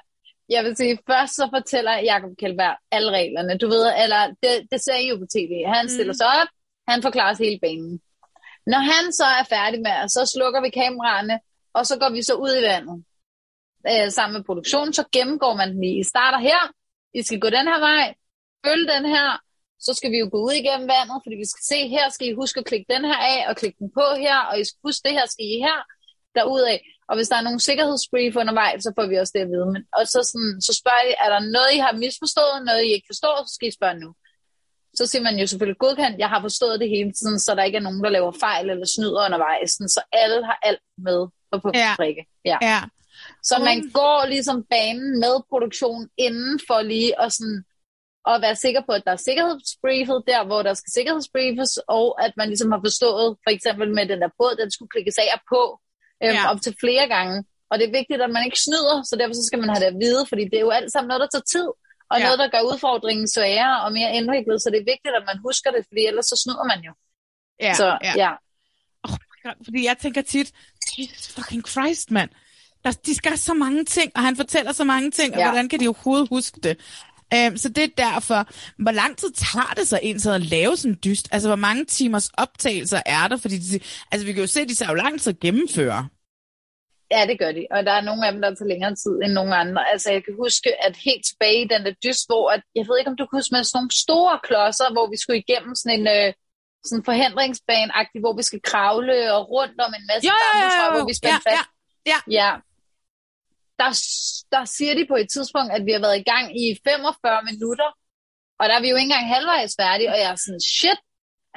jeg 0.49 0.65
vil 0.65 0.77
sige, 0.77 0.99
først 1.11 1.35
så 1.35 1.49
fortæller 1.57 1.95
Jacob 2.11 2.31
Kjellberg 2.39 2.77
alle 2.91 3.11
reglerne. 3.11 3.59
Du 3.59 3.67
ved, 3.67 3.85
eller 4.03 4.21
det, 4.43 4.53
det 4.73 4.85
ser 4.85 4.97
I 4.97 5.09
jo 5.09 5.17
på 5.17 5.27
tv. 5.37 5.53
Han 5.75 5.89
stiller 5.89 6.13
sig 6.13 6.27
op, 6.27 6.49
han 6.89 7.03
forklarer 7.03 7.45
hele 7.45 7.59
banen. 7.63 8.01
Når 8.67 8.79
han 8.93 9.13
så 9.13 9.25
er 9.25 9.45
færdig 9.45 9.81
med, 9.81 10.09
så 10.09 10.23
slukker 10.35 10.61
vi 10.61 10.71
kameraerne, 10.71 11.41
og 11.75 11.87
så 11.87 11.99
går 11.99 12.11
vi 12.11 12.23
så 12.23 12.35
ud 12.35 12.55
i 12.61 12.63
vandet. 12.63 13.05
Øh, 13.91 14.11
sammen 14.13 14.35
med 14.37 14.45
produktionen, 14.45 14.93
så 14.93 15.05
gennemgår 15.13 15.55
man 15.55 15.69
den 15.75 15.85
i. 15.85 15.99
I 16.01 16.03
starter 16.03 16.39
her, 16.39 16.61
I 17.15 17.23
skal 17.23 17.41
gå 17.41 17.49
den 17.51 17.67
her 17.73 17.81
vej, 17.81 18.15
følge 18.67 18.93
den 18.95 19.05
her, 19.15 19.29
så 19.87 19.95
skal 19.95 20.11
vi 20.11 20.19
jo 20.19 20.29
gå 20.33 20.39
ud 20.49 20.55
igennem 20.63 20.89
vandet, 20.95 21.19
fordi 21.25 21.37
vi 21.43 21.49
skal 21.53 21.65
se, 21.71 21.79
her 21.97 22.07
skal 22.09 22.29
I 22.29 22.39
huske 22.43 22.61
at 22.61 22.67
klikke 22.71 22.93
den 22.95 23.05
her 23.11 23.21
af, 23.35 23.41
og 23.49 23.57
klikke 23.57 23.79
den 23.79 23.91
på 23.99 24.07
her, 24.25 24.39
og 24.49 24.55
I 24.61 24.65
skal 24.65 24.81
huske, 24.89 25.03
det 25.07 25.13
her 25.19 25.27
skal 25.33 25.45
I 25.55 25.59
her, 25.67 25.79
derudad. 26.37 26.79
Og 27.09 27.15
hvis 27.17 27.29
der 27.29 27.37
er 27.39 27.47
nogle 27.49 27.61
sikkerhedsbrief 27.69 28.37
undervejs, 28.43 28.83
så 28.83 28.91
får 28.97 29.07
vi 29.07 29.17
også 29.17 29.33
det 29.37 29.45
at 29.47 29.51
vide. 29.55 29.69
Men, 29.75 29.83
og 29.99 30.03
så, 30.13 30.21
sådan, 30.31 30.55
så 30.67 30.73
spørger 30.81 31.05
I, 31.11 31.13
er 31.25 31.31
der 31.35 31.41
noget, 31.57 31.71
I 31.77 31.81
har 31.87 31.95
misforstået, 32.05 32.65
noget, 32.69 32.83
I 32.85 32.91
ikke 32.97 33.11
forstår, 33.13 33.35
så 33.47 33.55
skal 33.55 33.69
I 33.69 33.79
spørge 33.79 34.01
nu. 34.05 34.11
Så 34.99 35.07
siger 35.07 35.23
man 35.23 35.39
jo 35.39 35.47
selvfølgelig 35.47 35.79
godkendt, 35.79 36.19
jeg 36.19 36.29
har 36.29 36.41
forstået 36.41 36.81
det 36.81 36.89
hele 36.89 37.13
tiden, 37.13 37.39
så 37.41 37.55
der 37.55 37.63
ikke 37.63 37.77
er 37.79 37.87
nogen, 37.89 38.05
der 38.05 38.11
laver 38.11 38.33
fejl 38.41 38.71
eller 38.71 38.87
snyder 38.97 39.25
undervejs. 39.27 39.71
Sådan, 39.71 39.89
så 39.89 40.03
alle 40.13 40.45
har 40.45 40.59
alt 40.63 40.83
med 40.99 41.21
på, 41.63 41.71
Ja. 41.75 41.93
prikke. 41.97 42.23
Ja. 42.45 42.59
Ja, 42.63 42.81
Så 43.43 43.55
man 43.69 43.79
Mm. 43.79 43.91
går 44.01 44.27
ligesom 44.35 44.59
banen 44.71 45.21
med 45.25 45.35
produktion 45.51 46.09
inden 46.27 46.61
for 46.69 46.79
lige 46.93 47.21
at, 47.25 47.33
sådan, 47.33 47.65
at 48.31 48.37
være 48.47 48.57
sikker 48.65 48.83
på, 48.87 48.93
at 48.99 49.03
der 49.07 49.13
er 49.13 49.23
sikkerhedsbriefet 49.29 50.19
der, 50.31 50.41
hvor 50.49 50.61
der 50.63 50.75
skal 50.75 50.91
sikkerhedsbriefes, 50.93 51.71
og 51.99 52.07
at 52.25 52.33
man 52.37 52.49
ligesom 52.49 52.71
har 52.75 52.81
forstået, 52.87 53.27
for 53.45 53.51
eksempel 53.57 53.87
med 53.99 54.05
den 54.13 54.21
der 54.23 54.31
båd, 54.39 54.55
den 54.63 54.71
skulle 54.71 54.91
klikkes 54.95 55.19
af 55.19 55.29
og 55.37 55.41
på, 55.55 55.63
øhm, 56.25 56.35
Ja. 56.39 56.51
op 56.51 56.61
til 56.65 56.75
flere 56.85 57.07
gange. 57.15 57.37
Og 57.71 57.75
det 57.79 57.85
er 57.87 57.97
vigtigt, 58.01 58.21
at 58.27 58.31
man 58.37 58.45
ikke 58.47 58.61
snyder, 58.67 58.97
så 59.09 59.13
derfor 59.21 59.35
så 59.35 59.45
skal 59.49 59.61
man 59.63 59.69
have 59.73 59.81
det 59.85 59.91
at 59.95 59.99
vide, 60.05 60.23
fordi 60.31 60.45
det 60.51 60.57
er 60.59 60.67
jo 60.69 60.71
alt 60.79 60.93
sammen 60.93 61.09
noget, 61.09 61.25
der 61.25 61.31
tager 61.33 61.49
tid, 61.55 61.69
og 62.13 62.19
Ja. 62.19 62.25
noget, 62.25 62.39
der 62.43 62.49
gør 62.55 62.61
udfordringen 62.71 63.27
sværere 63.37 63.77
og 63.85 63.93
mere 63.99 64.11
indviklet, 64.19 64.63
så 64.63 64.69
det 64.73 64.79
er 64.81 64.89
vigtigt, 64.95 65.15
at 65.21 65.25
man 65.31 65.39
husker 65.47 65.71
det, 65.71 65.83
fordi 65.89 66.03
ellers 66.11 66.27
så 66.33 66.37
snyder 66.45 66.65
man 66.73 66.81
jo. 66.89 66.93
ja, 67.67 67.75
så 67.75 67.87
ja. 68.09 68.13
ja. 68.25 68.33
Fordi 69.65 69.85
jeg 69.85 69.97
tænker 69.99 70.23
tit, 70.23 70.53
Jesus 70.99 71.29
fucking 71.29 71.69
Christ, 71.69 72.11
mand. 72.11 72.31
Der, 72.85 72.91
de 73.07 73.15
skal 73.15 73.39
så 73.39 73.55
mange 73.55 73.85
ting, 73.85 74.13
og 74.15 74.23
han 74.23 74.37
fortæller 74.37 74.73
så 74.73 74.85
mange 74.85 75.11
ting, 75.11 75.35
og 75.35 75.39
Ja. 75.41 75.47
hvordan 75.47 75.69
kan 75.69 75.81
de 75.81 75.89
overhovedet 75.89 76.29
huske 76.29 76.61
det? 76.61 76.77
Um, 77.51 77.57
så 77.57 77.69
det 77.69 77.85
er 77.85 77.89
derfor. 78.13 78.49
Hvor 78.83 78.91
lang 78.91 79.17
tid 79.17 79.31
tager 79.33 79.75
det 79.77 79.89
så 79.89 79.99
egentlig 80.03 80.35
at 80.35 80.41
lave 80.41 80.77
sådan 80.77 80.91
en 80.91 80.99
dyst? 81.05 81.29
Altså, 81.33 81.49
hvor 81.49 81.57
mange 81.57 81.85
timers 81.85 82.29
optagelser 82.29 83.03
er 83.07 83.29
der? 83.29 83.37
Fordi 83.37 83.59
de, 83.59 83.81
altså, 84.13 84.27
vi 84.27 84.33
kan 84.33 84.41
jo 84.43 84.47
se, 84.47 84.61
at 84.61 84.69
de 84.69 84.75
tager 84.75 84.91
jo 84.91 84.95
lang 84.95 85.21
tid 85.21 85.33
at 85.33 85.41
gennemføre. 85.41 86.09
Ja, 87.15 87.21
det 87.31 87.37
gør 87.43 87.53
de. 87.59 87.63
Og 87.75 87.81
der 87.87 87.93
er 87.93 88.01
nogle 88.09 88.27
af 88.27 88.33
dem, 88.33 88.43
der 88.43 88.55
tager 88.55 88.73
længere 88.73 88.95
tid 89.03 89.15
end 89.25 89.33
nogle 89.39 89.55
andre. 89.63 89.83
Altså, 89.93 90.09
jeg 90.13 90.23
kan 90.25 90.35
huske, 90.45 90.69
at 90.87 90.95
helt 91.09 91.25
tilbage 91.31 91.61
i 91.65 91.69
den 91.73 91.81
der 91.87 91.95
dyst, 92.05 92.25
hvor 92.29 92.45
at, 92.55 92.63
jeg 92.79 92.85
ved 92.89 92.99
ikke, 92.99 93.11
om 93.13 93.17
du 93.17 93.25
kan 93.27 93.37
huske 93.39 93.55
med 93.55 93.65
sådan 93.65 93.77
nogle 93.79 93.95
store 94.05 94.35
klodser, 94.47 94.89
hvor 94.95 95.07
vi 95.13 95.17
skulle 95.21 95.41
igennem 95.45 95.75
sådan 95.81 95.95
en 95.99 96.07
øh, 96.17 96.29
sådan 96.89 97.05
forhindringsbane 97.11 97.93
hvor 98.25 98.35
vi 98.41 98.45
skal 98.51 98.63
kravle 98.71 99.17
og 99.37 99.43
rundt 99.57 99.79
om 99.87 99.93
en 99.99 100.05
masse 100.11 100.29
bambusrør, 100.43 100.89
hvor 100.95 101.07
vi 101.11 101.15
spænder 101.21 101.43
Ja, 101.47 101.51
fast. 101.51 101.69
ja, 102.11 102.19
ja. 102.41 102.51
der, 103.81 103.91
der 104.55 104.63
siger 104.77 104.95
de 104.99 105.05
på 105.13 105.17
et 105.23 105.29
tidspunkt, 105.35 105.71
at 105.77 105.83
vi 105.87 105.93
har 105.97 106.03
været 106.07 106.19
i 106.23 106.29
gang 106.33 106.47
i 106.63 106.65
45 106.89 107.43
minutter, 107.51 107.89
og 108.61 108.65
der 108.69 108.75
er 108.77 108.83
vi 108.85 108.89
jo 108.93 108.97
ikke 108.97 109.09
engang 109.11 109.35
halvvejs 109.35 109.73
færdige, 109.81 110.11
og 110.13 110.19
jeg 110.23 110.31
er 110.35 110.41
sådan, 110.45 110.65
shit, 110.79 111.01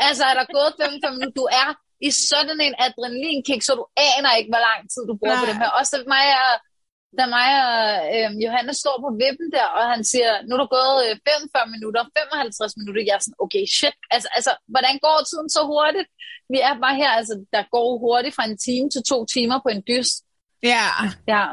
altså 0.08 0.24
er 0.30 0.36
der 0.39 0.45
gået 0.58 0.72
45 0.82 1.12
minutter, 1.16 1.36
du 1.41 1.47
er 1.64 1.70
i 2.08 2.10
sådan 2.30 2.60
en 2.68 2.76
adrenalinkick, 2.86 3.62
så 3.64 3.74
du 3.80 3.86
aner 4.08 4.32
ikke, 4.39 4.52
hvor 4.54 4.64
lang 4.70 4.80
tid 4.93 5.02
du 5.10 5.14
bruger 5.20 5.38
Nej. 5.38 5.43
på 5.43 5.48
det 5.50 5.58
her. 5.62 5.70
Også 5.80 5.96
mig 6.16 6.26
og, 6.46 6.54
da 7.18 7.24
mig 7.38 7.50
og 7.70 7.80
øh, 8.16 8.30
Johannes 8.46 8.78
står 8.84 8.96
på 9.06 9.10
vippen 9.22 9.48
der, 9.58 9.68
og 9.78 9.84
han 9.93 10.02
siger, 10.12 10.32
nu 10.46 10.52
er 10.56 10.62
du 10.64 10.68
gået 10.78 11.00
45 11.28 11.64
øh, 11.64 11.70
minutter, 11.76 12.02
55 12.18 12.78
minutter, 12.80 13.02
jeg 13.08 13.16
er 13.20 13.24
sådan, 13.26 13.41
okay, 13.46 13.64
shit, 13.78 13.98
altså, 14.16 14.30
altså, 14.38 14.52
hvordan 14.74 14.96
går 15.06 15.18
tiden 15.30 15.50
så 15.56 15.62
hurtigt? 15.74 16.08
Vi 16.54 16.58
er 16.68 16.74
bare 16.84 16.96
her, 17.02 17.12
altså, 17.20 17.36
der 17.56 17.64
går 17.76 17.89
hurtigt 18.06 18.36
fra 18.36 18.46
en 18.50 18.58
time 18.68 18.88
til 18.93 19.02
to 19.12 19.18
timer 19.36 19.58
på 19.66 19.70
en 19.76 19.84
dys. 19.89 20.10
Ja. 20.72 20.88
Ja. 21.34 21.43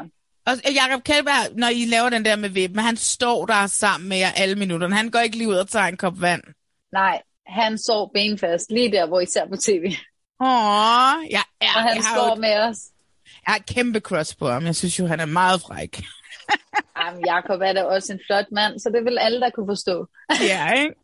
Og 0.47 0.53
Jacob 0.79 1.03
Kjellberg, 1.03 1.43
når 1.61 1.67
I 1.67 1.85
laver 1.85 2.09
den 2.09 2.25
der 2.25 2.35
med 2.35 2.49
vippen, 2.49 2.79
han 2.79 2.97
står 2.97 3.45
der 3.45 3.67
sammen 3.67 4.09
med 4.09 4.17
jer 4.17 4.31
alle 4.31 4.55
minutterne. 4.55 4.95
Han 4.95 5.11
går 5.11 5.19
ikke 5.19 5.37
lige 5.37 5.47
ud 5.47 5.55
og 5.55 5.69
tager 5.69 5.85
en 5.85 5.97
kop 5.97 6.21
vand. 6.21 6.43
Nej, 6.91 7.21
han 7.47 7.77
så 7.77 8.09
benfast 8.13 8.71
lige 8.71 8.91
der, 8.91 9.05
hvor 9.05 9.19
I 9.19 9.25
ser 9.25 9.47
på 9.47 9.55
tv. 9.55 9.93
Åh, 10.43 11.15
ja, 11.35 11.43
ja, 11.61 11.71
og 11.77 11.81
han 11.89 12.03
står 12.13 12.29
jo, 12.35 12.41
med 12.45 12.55
os. 12.67 12.77
Jeg 13.25 13.51
har 13.51 13.55
et 13.55 13.65
kæmpe 13.65 13.99
cross 13.99 14.35
på 14.35 14.49
ham. 14.49 14.65
Jeg 14.65 14.75
synes 14.75 14.99
jo, 14.99 15.05
han 15.07 15.19
er 15.19 15.25
meget 15.25 15.61
fræk. 15.61 16.03
Jamen, 16.99 17.25
Jacob 17.25 17.61
er 17.61 17.73
da 17.73 17.83
også 17.83 18.13
en 18.13 18.19
flot 18.27 18.45
mand, 18.51 18.79
så 18.79 18.89
det 18.95 19.05
vil 19.05 19.17
alle, 19.17 19.39
der 19.41 19.49
kunne 19.49 19.69
forstå. 19.73 20.07
ja, 20.53 20.71
ikke? 20.81 20.95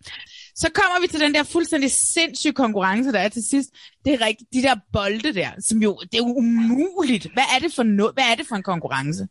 Så 0.56 0.68
kommer 0.80 1.02
vi 1.02 1.08
til 1.08 1.20
den 1.20 1.34
der 1.34 1.44
fuldstændig 1.44 1.92
sindssyge 1.92 2.54
konkurrence, 2.54 3.12
der 3.12 3.20
er 3.20 3.30
til 3.30 3.44
sidst. 3.50 3.70
Det 4.06 4.14
er 4.14 4.26
rigtigt, 4.28 4.54
de 4.54 4.62
der 4.62 4.76
bolde 4.94 5.34
der, 5.34 5.52
som 5.68 5.78
jo, 5.78 5.92
det 6.10 6.16
er 6.20 6.24
jo 6.28 6.34
umuligt. 6.44 7.26
Hvad 7.36 7.48
er 7.56 7.60
det 7.60 7.72
for 7.74 7.84
noget? 7.84 8.14
Hvad 8.14 8.28
er 8.32 8.36
det 8.36 8.46
for 8.48 8.56
en 8.56 8.64
konkurrence? 8.64 9.28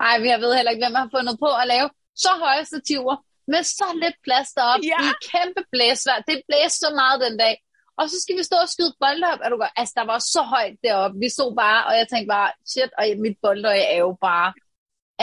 Ej, 0.00 0.14
vi 0.24 0.28
ved 0.44 0.52
heller 0.56 0.72
ikke, 0.72 0.84
hvem 0.86 1.00
har 1.02 1.08
fundet 1.16 1.36
på 1.44 1.48
at 1.62 1.66
lave 1.74 1.88
så 2.24 2.32
høje 2.44 2.64
stativer 2.64 3.16
med 3.52 3.62
så 3.78 3.88
lidt 4.02 4.16
plads 4.26 4.48
deroppe 4.58 4.86
ja. 4.92 5.00
i 5.08 5.10
kæmpe 5.30 5.62
blæsvær. 5.72 6.18
Det 6.30 6.38
blæste 6.48 6.78
så 6.84 6.90
meget 7.00 7.16
den 7.26 7.34
dag. 7.44 7.54
Og 7.98 8.04
så 8.10 8.16
skal 8.22 8.36
vi 8.38 8.42
stå 8.42 8.56
og 8.64 8.68
skyde 8.68 8.94
bolde 9.00 9.26
op. 9.32 9.40
Er 9.44 9.48
du 9.48 9.56
godt? 9.56 9.72
Altså, 9.76 9.94
der 9.96 10.06
var 10.12 10.18
så 10.18 10.42
højt 10.54 10.76
deroppe. 10.84 11.18
Vi 11.24 11.28
stod 11.28 11.50
bare, 11.56 11.80
og 11.88 11.92
jeg 11.98 12.06
tænkte 12.08 12.32
bare, 12.36 12.50
shit, 12.72 12.90
og 12.98 13.04
mit 13.24 13.36
boldøje 13.42 13.84
er 13.94 13.98
jo 13.98 14.16
bare... 14.20 14.52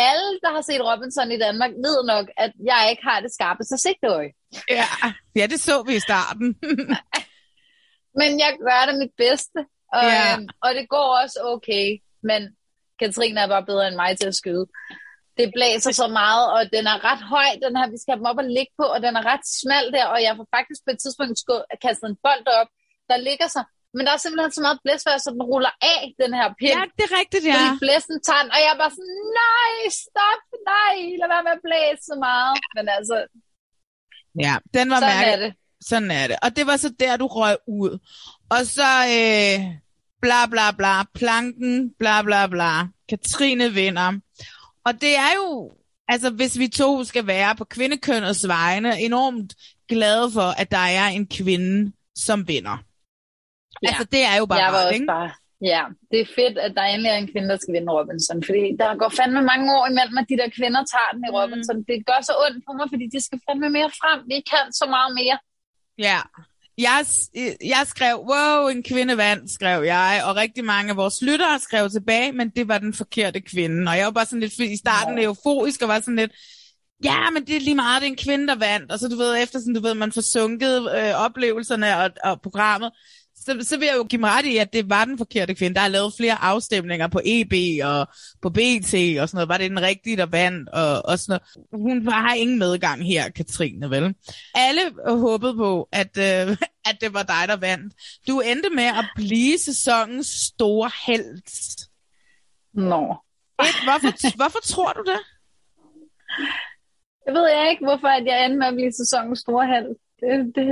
Alle, 0.10 0.40
der 0.44 0.52
har 0.56 0.62
set 0.62 0.82
Robinson 0.90 1.32
i 1.32 1.40
Danmark, 1.46 1.72
ved 1.86 1.98
nok, 2.14 2.26
at 2.38 2.52
jeg 2.72 2.88
ikke 2.92 3.04
har 3.04 3.20
det 3.20 3.32
skarpeste 3.34 3.78
sigteøje. 3.78 4.32
Ja, 4.70 4.88
ja, 5.36 5.46
det 5.48 5.60
så 5.60 5.84
vi 5.88 5.96
i 5.96 6.00
starten. 6.00 6.48
men 8.20 8.40
jeg 8.44 8.52
gør 8.68 8.92
det 8.92 8.96
mit 9.00 9.14
bedste, 9.18 9.60
og, 9.94 10.04
ja. 10.04 10.34
øhm, 10.34 10.48
og 10.64 10.70
det 10.76 10.90
går 10.90 11.08
også 11.22 11.40
okay. 11.54 11.98
Men 12.24 12.42
Katrine 13.00 13.40
er 13.40 13.48
bare 13.48 13.66
bedre 13.66 13.88
end 13.88 13.96
mig 13.96 14.18
til 14.18 14.28
at 14.28 14.36
skyde. 14.36 14.66
Det 15.40 15.48
blæser 15.58 15.92
så 16.02 16.08
meget, 16.22 16.46
og 16.56 16.62
den 16.76 16.84
er 16.94 16.98
ret 17.10 17.24
høj, 17.34 17.50
den 17.66 17.74
her, 17.78 17.86
vi 17.94 17.98
skal 18.00 18.12
have 18.12 18.22
dem 18.22 18.30
op 18.32 18.42
og 18.44 18.48
ligge 18.58 18.74
på, 18.80 18.86
og 18.94 19.00
den 19.06 19.14
er 19.20 19.24
ret 19.32 19.46
smal 19.60 19.86
der, 19.96 20.06
og 20.14 20.20
jeg 20.26 20.34
får 20.38 20.48
faktisk 20.58 20.80
på 20.86 20.92
et 20.94 21.00
tidspunkt 21.04 21.36
kastet 21.86 22.08
en 22.10 22.18
bold 22.26 22.46
op, 22.62 22.70
der 23.10 23.18
ligger 23.30 23.48
sig. 23.56 23.64
Men 23.96 24.02
der 24.06 24.12
er 24.14 24.22
simpelthen 24.24 24.54
så 24.58 24.62
meget 24.66 24.80
blæsvær, 24.84 25.18
så 25.18 25.30
den 25.36 25.44
ruller 25.52 25.74
af, 25.94 26.02
den 26.24 26.32
her 26.40 26.48
pind. 26.60 26.76
Ja, 26.78 26.84
det 26.98 27.04
er 27.10 27.14
rigtigt, 27.22 27.44
ja. 27.52 27.54
Fordi 27.56 27.70
blæsten 27.84 28.18
tager 28.28 28.44
den, 28.44 28.52
og 28.56 28.60
jeg 28.64 28.72
er 28.76 28.80
bare 28.84 28.94
sådan, 28.98 29.20
nej, 29.42 29.74
stop, 30.06 30.44
nej, 30.74 30.96
lad 31.20 31.28
være 31.34 31.44
med 31.48 31.54
at 31.58 31.64
blæse 31.68 32.02
så 32.12 32.16
meget. 32.28 32.54
Men 32.76 32.86
altså, 32.98 33.18
Ja, 34.46 34.54
den 34.74 34.86
var 34.90 35.00
sådan 35.00 35.16
mærke. 35.16 35.32
er 35.32 35.40
det. 35.46 35.54
Sådan 35.90 36.12
er 36.12 36.28
det. 36.28 36.38
Og 36.44 36.56
det 36.56 36.68
var 36.68 36.78
så 36.78 36.90
der, 37.00 37.18
du 37.18 37.28
røg 37.28 37.58
ud. 37.68 37.92
Og 38.50 38.66
så 38.66 38.90
øh, 39.18 39.60
bla 40.22 40.46
bla 40.52 40.72
bla, 40.72 41.04
planken, 41.14 41.94
bla 42.00 42.22
bla 42.22 42.48
bla. 42.48 42.72
Katrine 43.10 43.70
vinder. 43.74 44.20
Og 44.88 44.94
det 45.02 45.14
er 45.28 45.34
jo, 45.42 45.72
altså 46.08 46.30
hvis 46.30 46.60
vi 46.60 46.68
to 46.68 47.04
skal 47.04 47.28
være 47.28 47.56
på 47.56 47.66
kvindekønnets 47.76 48.48
vegne, 48.48 49.02
enormt 49.08 49.52
glade 49.92 50.28
for, 50.38 50.48
at 50.62 50.72
der 50.72 50.86
er 51.02 51.08
en 51.08 51.28
kvinde, 51.40 51.92
som 52.28 52.48
vinder. 52.48 52.78
Ja. 53.84 53.88
Altså 53.88 54.04
det 54.14 54.22
er 54.32 54.36
jo 54.42 54.46
bare 54.46 54.60
jeg 54.64 54.74
var 54.74 54.80
rart, 54.80 54.86
også 54.86 54.94
ikke? 54.94 55.06
bare, 55.16 55.30
ja, 55.74 55.84
det 56.12 56.20
er 56.22 56.28
fedt, 56.40 56.58
at 56.66 56.72
der 56.78 56.84
endelig 56.84 57.10
er 57.10 57.20
en 57.24 57.32
kvinde, 57.34 57.50
der 57.50 57.60
skal 57.62 57.74
vinde 57.78 57.94
Robinson. 57.98 58.40
Fordi 58.48 58.64
der 58.82 58.90
går 59.02 59.10
fandme 59.20 59.42
mange 59.52 59.68
år 59.78 59.86
imellem, 59.92 60.18
at 60.22 60.28
de 60.32 60.38
der 60.42 60.50
kvinder 60.60 60.82
tager 60.94 61.12
den 61.16 61.24
i 61.28 61.32
Robinson. 61.38 61.78
Det 61.90 61.98
gør 62.10 62.20
så 62.30 62.34
ondt 62.46 62.62
på 62.68 62.72
mig, 62.78 62.88
fordi 62.94 63.06
de 63.16 63.20
skal 63.28 63.40
fandme 63.46 63.70
mere 63.78 63.92
frem. 64.02 64.20
Vi 64.32 64.38
kan 64.52 64.66
så 64.80 64.86
meget 64.96 65.12
mere. 65.20 65.38
Ja. 66.08 66.20
Jeg, 66.78 67.06
jeg 67.66 67.84
skrev, 67.86 68.20
wow, 68.20 68.68
en 68.68 68.84
kvinde 68.84 69.18
vandt, 69.18 69.52
skrev 69.52 69.84
jeg, 69.84 70.22
og 70.26 70.36
rigtig 70.36 70.66
mange 70.66 70.90
af 70.90 70.98
vores 70.98 71.22
lyttere 71.22 71.60
skrev 71.60 71.90
tilbage, 71.90 72.32
men 72.32 72.50
det 72.50 72.68
var 72.68 72.78
den 72.78 72.94
forkerte 72.94 73.42
kvinde. 73.42 73.90
Og 73.90 73.98
jeg 73.98 74.06
var 74.06 74.12
bare 74.12 74.26
sådan 74.26 74.40
lidt 74.40 74.60
i 74.60 74.78
starten 74.78 75.20
euforisk 75.20 75.82
og 75.82 75.88
var 75.88 76.00
sådan 76.00 76.16
lidt, 76.16 76.32
ja, 77.04 77.30
men 77.30 77.48
det 77.48 77.56
er 77.56 77.60
lige 77.60 77.76
meget, 77.76 78.02
det 78.02 78.08
er 78.08 78.12
en 78.12 78.18
kvinde, 78.18 78.48
der 78.48 78.56
vandt. 78.56 78.92
Og 78.92 79.00
så 79.00 79.08
du 79.08 79.16
ved, 79.16 79.44
efter 79.44 79.60
sådan, 79.60 79.74
du 79.74 79.82
ved, 79.82 79.94
man 79.94 80.12
får 80.12 80.22
sunket 80.22 80.90
øh, 80.98 81.14
oplevelserne 81.16 81.98
og, 81.98 82.12
og 82.24 82.42
programmet, 82.42 82.92
så, 83.48 83.58
så 83.62 83.78
vil 83.78 83.86
jeg 83.86 83.96
jo 83.98 84.04
give 84.04 84.20
mig 84.20 84.32
ret 84.32 84.46
i, 84.46 84.58
at 84.58 84.74
det 84.74 84.90
var 84.90 85.06
den 85.06 85.18
forkerte 85.18 85.56
kvinde. 85.56 85.76
Der 85.76 85.82
er 85.82 85.88
lavet 85.88 86.14
flere 86.18 86.44
afstemninger 86.44 87.08
på 87.08 87.20
EB 87.26 87.54
og 87.84 88.08
på 88.42 88.50
BT 88.50 88.94
og 89.22 89.30
sådan 89.30 89.30
noget. 89.34 89.50
Var 89.50 89.58
det 89.58 89.70
den 89.70 89.82
rigtige, 89.82 90.18
der 90.18 90.26
vandt? 90.26 90.70
Og, 90.70 91.06
og 91.06 91.20
sådan 91.20 91.40
noget. 91.56 91.88
Hun 91.88 92.08
har 92.08 92.34
ingen 92.34 92.60
medgang 92.60 93.06
her, 93.06 93.30
Katrine, 93.30 93.90
vel? 93.90 94.16
Alle 94.56 94.82
håbede 95.08 95.56
på, 95.56 95.90
at, 95.92 96.18
øh, 96.18 96.58
at 96.90 96.98
det 97.02 97.14
var 97.14 97.24
dig, 97.24 97.44
der 97.48 97.56
vandt. 97.56 97.94
Du 98.28 98.40
endte 98.40 98.70
med 98.70 98.90
at 99.02 99.06
blive 99.16 99.58
sæsonens 99.58 100.28
store 100.28 100.92
held. 101.06 101.42
Nå. 102.74 103.16
Et, 103.62 103.78
hvorfor, 103.88 104.36
hvorfor 104.36 104.60
tror 104.64 104.94
du 104.94 105.04
det? 105.12 105.20
Jeg 107.26 107.34
ved 107.34 107.50
jeg 107.50 107.70
ikke, 107.72 107.86
hvorfor 107.86 108.08
at 108.08 108.26
jeg 108.26 108.46
endte 108.46 108.60
med 108.60 108.68
at 108.68 108.74
blive 108.74 108.92
sæsonens 108.92 109.40
store 109.40 109.68
held. 109.68 109.90
Det, 110.20 110.56
det, 110.56 110.66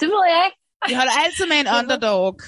det 0.00 0.08
ved 0.08 0.22
jeg 0.34 0.42
ikke. 0.46 0.61
Vi 0.88 0.94
holder 0.94 1.12
altid 1.24 1.46
med 1.46 1.56
en 1.60 1.66
underdog, 1.80 2.40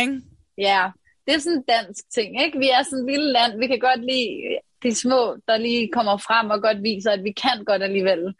ikke? 0.00 0.20
Ja, 0.58 0.90
det 1.26 1.34
er 1.34 1.38
sådan 1.38 1.58
en 1.58 1.64
dansk 1.68 2.04
ting, 2.14 2.42
ikke? 2.44 2.58
Vi 2.58 2.68
er 2.68 2.82
sådan 2.82 2.98
et 3.04 3.10
lille 3.10 3.32
land, 3.32 3.58
vi 3.58 3.66
kan 3.66 3.78
godt 3.78 4.00
lide 4.00 4.58
de 4.82 4.94
små, 4.94 5.36
der 5.48 5.56
lige 5.56 5.90
kommer 5.92 6.16
frem 6.16 6.50
og 6.50 6.62
godt 6.62 6.82
viser, 6.82 7.10
at 7.10 7.24
vi 7.24 7.32
kan 7.32 7.64
godt 7.64 7.82
alligevel. 7.82 8.34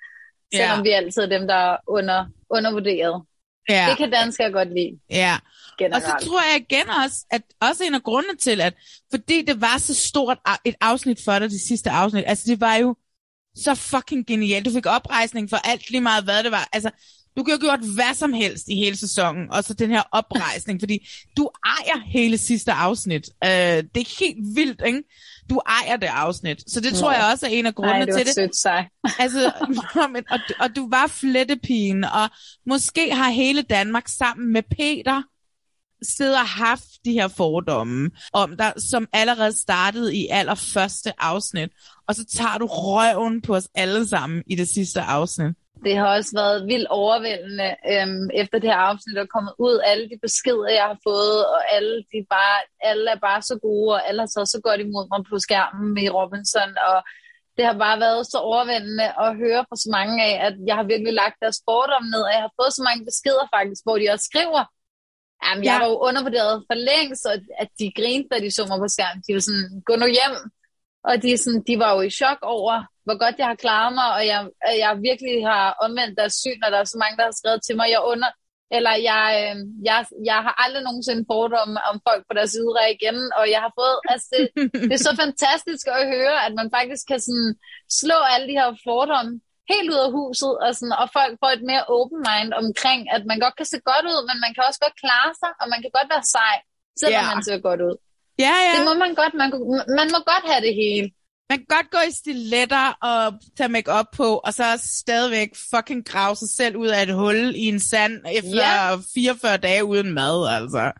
Selvom 0.54 0.78
Ja. 0.78 0.82
vi 0.82 0.88
altid 0.90 1.22
er 1.22 1.38
dem, 1.38 1.46
der 1.46 1.54
er 1.54 1.76
under, 1.86 2.26
undervurderet. 2.50 3.22
Ja. 3.68 3.86
Det 3.90 3.96
kan 3.98 4.10
danskere 4.10 4.50
godt 4.52 4.68
lide, 4.74 4.98
Ja. 5.10 5.34
Og 5.72 5.78
generelt. 5.78 6.04
så 6.04 6.26
tror 6.26 6.40
jeg 6.52 6.64
igen 6.70 6.88
også, 7.04 7.26
at 7.30 7.42
også 7.60 7.84
en 7.84 7.94
af 7.94 8.02
grundene 8.02 8.36
til, 8.36 8.60
at 8.60 8.74
fordi 9.10 9.42
det 9.42 9.60
var 9.60 9.78
så 9.78 9.94
stort 9.94 10.38
et 10.64 10.74
afsnit 10.80 11.20
for 11.24 11.38
dig, 11.38 11.50
det 11.50 11.60
sidste 11.60 11.90
afsnit, 11.90 12.24
altså 12.26 12.44
det 12.46 12.60
var 12.60 12.74
jo 12.76 12.96
så 13.56 13.74
fucking 13.74 14.26
genialt. 14.26 14.64
Du 14.66 14.70
fik 14.72 14.86
oprejsning 14.86 15.50
for 15.50 15.56
alt 15.70 15.90
lige 15.90 16.00
meget, 16.00 16.24
hvad 16.24 16.42
det 16.44 16.52
var. 16.52 16.68
Altså, 16.72 16.90
du 17.38 17.44
kunne 17.44 17.52
have 17.52 17.60
gjort 17.60 17.94
hvad 17.94 18.14
som 18.14 18.32
helst 18.32 18.68
i 18.68 18.74
hele 18.74 18.96
sæsonen, 18.96 19.50
og 19.50 19.64
så 19.64 19.74
den 19.74 19.90
her 19.90 20.02
oprejsning, 20.12 20.80
fordi 20.80 21.08
du 21.36 21.50
ejer 21.64 22.00
hele 22.06 22.38
sidste 22.38 22.72
afsnit. 22.72 23.30
Øh, 23.44 23.50
det 23.50 23.96
er 23.96 24.18
helt 24.20 24.56
vildt, 24.56 24.82
ikke? 24.86 25.02
Du 25.50 25.60
ejer 25.66 25.96
det 25.96 26.06
afsnit. 26.06 26.70
Så 26.70 26.80
det 26.80 26.94
tror 26.94 27.12
jeg 27.12 27.30
også 27.32 27.46
er 27.46 27.50
en 27.50 27.66
af 27.66 27.74
grundene 27.74 28.06
det 28.06 28.14
til 28.14 28.26
det. 28.26 28.34
sødt 28.34 28.56
sig. 28.56 28.88
Altså, 29.18 29.52
men, 30.12 30.24
og, 30.30 30.38
og 30.60 30.76
du 30.76 30.88
var 30.90 31.06
flettepigen, 31.06 32.04
og 32.04 32.30
måske 32.66 33.14
har 33.14 33.30
hele 33.30 33.62
Danmark 33.62 34.08
sammen 34.08 34.52
med 34.52 34.62
Peter 34.62 35.22
siddet 36.02 36.34
og 36.34 36.48
haft 36.48 36.88
de 37.04 37.12
her 37.12 37.28
fordomme 37.28 38.10
om 38.32 38.56
dig, 38.56 38.72
som 38.76 39.06
allerede 39.12 39.52
startede 39.52 40.16
i 40.16 40.28
allerførste 40.30 41.12
afsnit, 41.18 41.70
og 42.08 42.14
så 42.14 42.24
tager 42.24 42.58
du 42.58 42.66
røven 42.66 43.42
på 43.42 43.56
os 43.56 43.68
alle 43.74 44.08
sammen 44.08 44.42
i 44.46 44.54
det 44.54 44.68
sidste 44.68 45.00
afsnit. 45.00 45.54
Det 45.84 45.94
har 45.96 46.08
også 46.16 46.32
været 46.40 46.66
vildt 46.70 46.88
overvældende 47.02 47.68
øhm, 47.92 48.26
efter 48.42 48.56
det 48.58 48.70
her 48.70 48.80
afsnit 48.90 49.16
er 49.18 49.32
kommet 49.34 49.54
ud. 49.66 49.74
Alle 49.90 50.04
de 50.10 50.18
beskeder, 50.26 50.68
jeg 50.80 50.86
har 50.92 50.98
fået, 51.08 51.40
og 51.54 51.60
alle, 51.76 51.94
de 52.12 52.18
bare, 52.36 52.58
alle 52.90 53.10
er 53.10 53.20
bare 53.28 53.42
så 53.42 53.58
gode, 53.66 53.88
og 53.96 54.08
alle 54.08 54.20
har 54.24 54.30
så 54.36 54.42
så 54.54 54.60
godt 54.66 54.80
imod 54.86 55.04
mig 55.12 55.20
på 55.30 55.36
skærmen 55.46 55.98
i 56.04 56.08
Robinson. 56.18 56.70
Og 56.90 56.98
det 57.56 57.64
har 57.68 57.76
bare 57.86 57.98
været 58.06 58.26
så 58.32 58.38
overvældende 58.50 59.06
at 59.24 59.30
høre 59.42 59.62
fra 59.68 59.76
så 59.84 59.88
mange 59.98 60.14
af, 60.28 60.34
at 60.46 60.54
jeg 60.68 60.76
har 60.78 60.86
virkelig 60.92 61.12
lagt 61.22 61.36
deres 61.44 61.58
fordom 61.68 62.04
ned, 62.14 62.22
og 62.28 62.32
jeg 62.36 62.42
har 62.46 62.52
fået 62.60 62.72
så 62.78 62.82
mange 62.88 63.02
beskeder 63.10 63.44
faktisk, 63.56 63.80
hvor 63.84 63.96
de 63.98 64.06
også 64.14 64.26
skriver, 64.32 64.62
Jamen, 65.44 65.64
jeg 65.64 65.72
Ja. 65.74 65.78
var 65.82 65.88
jo 65.92 65.96
undervurderet 66.08 66.54
for 66.68 66.76
længst, 66.90 67.22
og 67.30 67.34
at 67.62 67.68
de 67.78 67.86
grinede, 67.98 68.28
da 68.32 68.36
de 68.44 68.50
så 68.56 68.62
mig 68.70 68.78
på 68.84 68.88
skærmen. 68.94 69.22
De 69.26 69.34
var 69.34 69.40
sådan, 69.48 69.68
gå 69.88 69.92
nu 70.02 70.06
hjem. 70.18 70.34
Og 71.08 71.14
de, 71.22 71.36
sådan, 71.36 71.62
de 71.68 71.74
var 71.82 71.90
jo 71.94 72.00
i 72.00 72.10
chok 72.10 72.38
over, 72.42 72.74
hvor 73.08 73.18
godt 73.24 73.36
jeg 73.42 73.48
har 73.52 73.58
klaret 73.64 73.92
mig, 73.98 74.08
og 74.16 74.22
jeg, 74.32 74.40
jeg 74.84 74.92
virkelig 75.08 75.36
har 75.52 75.64
omvendt 75.84 76.18
deres 76.20 76.34
syn, 76.42 76.60
og 76.64 76.68
der 76.72 76.78
er 76.80 76.88
så 76.94 76.98
mange, 77.02 77.16
der 77.18 77.26
har 77.28 77.36
skrevet 77.40 77.60
til 77.66 77.74
mig, 77.78 77.88
jeg 77.94 78.02
under, 78.12 78.30
eller 78.76 78.94
jeg, 79.10 79.24
øh, 79.42 79.56
jeg, 79.88 79.98
jeg 80.30 80.38
har 80.46 80.54
aldrig 80.64 80.82
nogensinde 80.88 81.24
fordomme 81.32 81.76
om 81.90 81.96
folk 82.08 82.22
på 82.28 82.32
deres 82.38 82.54
ydre 82.62 82.82
igen, 82.96 83.18
og 83.38 83.44
jeg 83.54 83.60
har 83.64 83.72
fået, 83.80 83.96
altså 84.12 84.26
det, 84.32 84.44
det 84.90 84.94
er 84.98 85.06
så 85.08 85.14
fantastisk 85.24 85.84
at 85.96 86.08
høre, 86.14 86.36
at 86.46 86.52
man 86.60 86.68
faktisk 86.76 87.04
kan 87.10 87.20
sådan 87.26 87.50
slå 88.00 88.18
alle 88.32 88.46
de 88.50 88.58
her 88.60 88.70
fordomme 88.88 89.32
helt 89.72 89.88
ud 89.94 90.00
af 90.06 90.10
huset, 90.18 90.52
og, 90.64 90.70
sådan, 90.78 90.96
og 91.02 91.06
folk 91.18 91.34
får 91.42 91.50
et 91.56 91.64
mere 91.70 91.84
open 91.96 92.20
mind 92.30 92.50
omkring, 92.62 93.00
at 93.16 93.22
man 93.30 93.38
godt 93.44 93.56
kan 93.60 93.68
se 93.72 93.78
godt 93.90 94.06
ud, 94.12 94.20
men 94.28 94.36
man 94.44 94.52
kan 94.54 94.62
også 94.68 94.80
godt 94.84 94.96
klare 95.02 95.32
sig, 95.40 95.50
og 95.60 95.66
man 95.72 95.80
kan 95.82 95.92
godt 95.98 96.08
være 96.14 96.24
sej, 96.36 96.56
selvom 97.00 97.24
Ja. 97.24 97.34
man 97.34 97.42
ser 97.46 97.58
godt 97.68 97.82
ud. 97.88 97.96
Ja, 98.46 98.54
ja. 98.66 98.72
Det 98.74 98.82
må 98.88 98.92
man 99.04 99.12
godt. 99.20 99.34
Man, 99.42 99.50
man 99.98 100.08
må 100.14 100.18
godt 100.32 100.44
have 100.50 100.62
det 100.66 100.74
hele. 100.82 101.06
Man 101.50 101.58
kan 101.58 101.66
godt 101.76 101.90
gå 101.90 101.98
i 102.08 102.12
stiletter 102.12 102.86
og 103.02 103.22
tage 103.56 103.68
make 103.68 103.90
op 103.92 104.10
på, 104.16 104.28
og 104.46 104.54
så 104.54 104.64
stadigvæk 105.00 105.50
fucking 105.74 106.06
grave 106.06 106.36
sig 106.36 106.48
selv 106.56 106.76
ud 106.76 106.86
af 106.86 107.02
et 107.02 107.14
hul 107.14 107.36
i 107.56 107.64
en 107.74 107.80
sand 107.80 108.12
efter 108.38 108.56
Ja. 108.56 108.96
44 109.14 109.56
dage 109.56 109.84
uden 109.84 110.12
mad, 110.14 110.48
altså. 110.58 110.92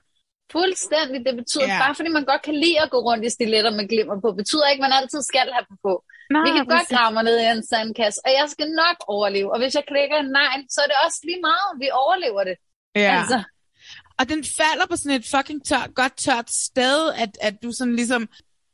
Fuldstændig. 0.53 1.19
Det 1.27 1.35
betyder, 1.41 1.67
Ja. 1.75 1.79
bare 1.85 1.95
fordi 1.95 2.09
man 2.09 2.25
godt 2.25 2.43
kan 2.43 2.55
lide 2.65 2.81
at 2.85 2.91
gå 2.91 2.99
rundt 3.09 3.25
i 3.25 3.31
stiletter 3.31 3.71
med 3.79 3.89
glimmer 3.89 4.17
på, 4.21 4.29
betyder 4.33 4.67
ikke, 4.69 4.83
at 4.85 4.87
man 4.91 4.97
altid 5.01 5.23
skal 5.23 5.47
have 5.57 5.67
dem 5.69 5.77
på. 5.87 5.93
Nej, 6.35 6.43
Vi 6.47 6.51
kan 6.57 6.67
godt 6.75 6.89
grave 6.95 7.13
mig 7.17 7.25
ned 7.29 7.37
i 7.41 7.47
en 7.57 7.67
sandkasse, 7.71 8.21
og 8.27 8.31
jeg 8.39 8.47
skal 8.55 8.69
nok 8.83 8.97
overleve. 9.15 9.53
Og 9.53 9.59
hvis 9.61 9.75
jeg 9.79 9.85
klikker 9.93 10.19
negl, 10.39 10.61
så 10.75 10.79
er 10.85 10.89
det 10.93 10.99
også 11.07 11.19
lige 11.29 11.41
meget. 11.51 11.71
Vi 11.83 11.89
overlever 12.03 12.43
det. 12.51 12.57
Ja. 13.05 13.13
Altså, 13.19 13.39
Og 14.19 14.25
den 14.33 14.41
falder 14.61 14.87
på 14.91 14.97
sådan 14.97 15.17
et 15.21 15.27
fucking 15.35 15.61
tørt, 15.69 15.91
godt 15.95 16.17
tørt 16.17 16.49
sted, 16.69 16.99
at, 17.25 17.33
at 17.49 17.55
du 17.63 17.69
sådan 17.79 17.97
ligesom 17.97 18.23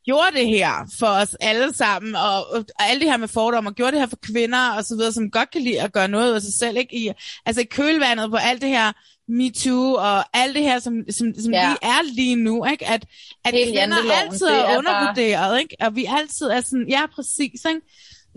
gjorde 0.05 0.37
det 0.37 0.47
her 0.47 0.91
for 0.99 1.07
os 1.07 1.35
alle 1.41 1.75
sammen, 1.75 2.17
og, 2.17 2.47
og 2.51 2.65
alle 2.79 3.01
det 3.01 3.11
her 3.11 3.17
med 3.17 3.29
fordomme, 3.29 3.71
og 3.71 3.75
gjorde 3.75 3.93
det 3.93 4.01
her 4.01 4.07
for 4.07 4.19
kvinder 4.23 4.71
og 4.77 4.85
så 4.85 4.97
videre, 4.97 5.13
som 5.13 5.31
godt 5.31 5.51
kan 5.51 5.63
lide 5.63 5.83
at 5.83 5.93
gøre 5.93 6.09
noget 6.09 6.35
af 6.35 6.43
sig 6.43 6.55
selv, 6.55 6.77
ikke? 6.77 6.97
I, 6.97 7.11
altså 7.47 7.61
i 7.61 7.65
kølvandet 7.65 8.31
på 8.31 8.37
alt 8.37 8.63
det 8.63 8.69
her 8.69 8.93
MeToo 9.29 9.95
og 9.95 10.25
alt 10.39 10.55
det 10.55 10.63
her, 10.63 10.79
som, 10.79 10.95
som, 11.11 11.35
som 11.39 11.53
ja. 11.53 11.69
Lige 11.69 11.79
er 11.83 12.03
lige 12.15 12.37
nu, 12.37 12.65
ikke? 12.65 12.87
At, 12.87 13.07
at 13.45 13.55
Hele 13.55 13.73
kvinder 13.73 13.97
altid 14.23 14.47
er, 14.47 14.53
er 14.53 14.79
undervurderet, 14.79 15.61
ikke? 15.61 15.77
Og 15.81 15.97
vi 15.97 16.07
altid 16.09 16.47
er 16.47 16.61
sådan, 16.61 16.87
ja, 16.89 17.07
præcis, 17.15 17.65
ikke? 17.69 17.81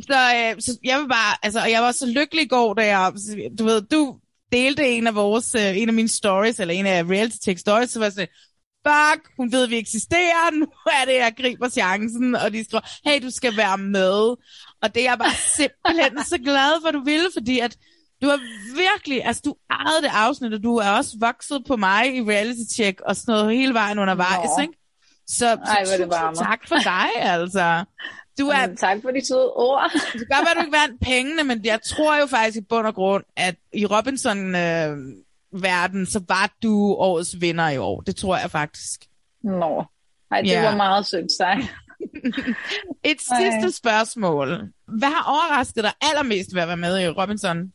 Så, 0.01 0.17
øh, 0.35 0.61
så 0.61 0.77
jeg 0.83 0.99
vil 0.99 1.07
bare, 1.07 1.37
altså, 1.43 1.59
og 1.59 1.71
jeg 1.71 1.81
var 1.81 1.91
så 1.91 2.05
lykkelig 2.05 2.43
i 2.43 2.47
går, 2.47 2.73
da 2.73 2.85
jeg, 2.85 3.13
du 3.59 3.63
ved, 3.63 3.81
du 3.81 4.17
delte 4.51 4.89
en 4.89 5.07
af 5.07 5.15
vores, 5.15 5.55
øh, 5.55 5.77
en 5.77 5.89
af 5.89 5.93
mine 5.93 6.07
stories, 6.07 6.59
eller 6.59 6.73
en 6.73 6.85
af 6.85 7.03
reality 7.03 7.37
tech 7.41 7.59
stories, 7.59 7.89
så 7.89 7.99
var 7.99 8.05
jeg 8.05 8.13
sådan, 8.13 8.27
fuck, 8.87 9.21
hun 9.37 9.51
ved, 9.51 9.63
at 9.63 9.69
vi 9.69 9.77
eksisterer, 9.77 10.51
nu 10.59 10.67
er 10.85 11.05
det, 11.05 11.15
jeg 11.15 11.33
griber 11.41 11.69
chancen, 11.69 12.35
og 12.35 12.53
de 12.53 12.63
skriver, 12.65 13.09
hey, 13.09 13.21
du 13.25 13.29
skal 13.31 13.57
være 13.57 13.77
med. 13.77 14.19
Og 14.81 14.95
det 14.95 14.97
er 14.97 15.09
jeg 15.09 15.17
bare 15.19 15.35
simpelthen 15.57 16.25
så 16.33 16.37
glad 16.37 16.81
for, 16.81 16.91
du 16.91 17.03
ville, 17.03 17.29
fordi 17.33 17.59
at 17.59 17.77
du 18.21 18.27
har 18.27 18.39
virkelig, 18.75 19.25
altså 19.25 19.41
du 19.45 19.55
ejede 19.69 20.01
det 20.01 20.11
afsnit, 20.13 20.53
og 20.53 20.63
du 20.63 20.75
er 20.75 20.89
også 20.89 21.17
vokset 21.19 21.63
på 21.67 21.75
mig 21.75 22.15
i 22.15 22.21
reality 22.21 22.73
check, 22.73 23.01
og 23.01 23.15
sådan 23.15 23.31
noget 23.31 23.57
hele 23.57 23.73
vejen 23.73 23.99
undervejs, 23.99 24.49
Nå. 24.57 24.61
ikke? 24.61 24.73
Så, 25.27 25.45
Ej, 25.45 25.85
er 25.93 25.97
det 25.97 26.09
varmer. 26.09 26.37
tak 26.37 26.67
for 26.67 26.75
dig, 26.75 27.09
altså. 27.15 27.83
Du 28.39 28.47
er, 28.47 28.67
mm, 28.67 28.77
tak 28.77 28.97
for 29.01 29.11
de 29.11 29.25
søde 29.25 29.53
ord. 29.53 29.91
det 29.93 30.01
kan 30.11 30.27
godt 30.29 30.45
være, 30.45 30.55
du 30.55 30.59
ikke 30.59 30.77
vandt 30.77 31.01
pengene, 31.01 31.43
men 31.43 31.65
jeg 31.65 31.79
tror 31.81 32.19
jo 32.19 32.25
faktisk 32.25 32.57
i 32.57 32.61
bund 32.69 32.87
og 32.87 32.95
grund, 32.95 33.23
at 33.35 33.55
i 33.73 33.85
Robinson-verden, 35.53 36.05
så 36.05 36.21
var 36.27 36.53
du 36.63 36.95
årets 36.97 37.41
vinder 37.41 37.69
i 37.69 37.77
år. 37.77 38.01
Det 38.01 38.15
tror 38.15 38.37
jeg 38.37 38.51
faktisk. 38.51 39.05
Nå. 39.43 39.85
Ej, 40.31 40.41
det 40.41 40.49
Ja. 40.49 40.69
var 40.69 40.75
meget 40.75 41.05
sødt 41.05 41.31
sagt. 41.31 41.61
Et 43.11 43.17
Ej. 43.31 43.39
sidste 43.41 43.77
spørgsmål. 43.77 44.47
Hvad 44.99 45.09
har 45.09 45.23
overrasket 45.31 45.83
dig 45.83 45.93
allermest 46.01 46.55
ved 46.55 46.61
at 46.61 46.67
være 46.67 46.77
med 46.77 46.99
i 47.01 47.07
Robinson? 47.07 47.73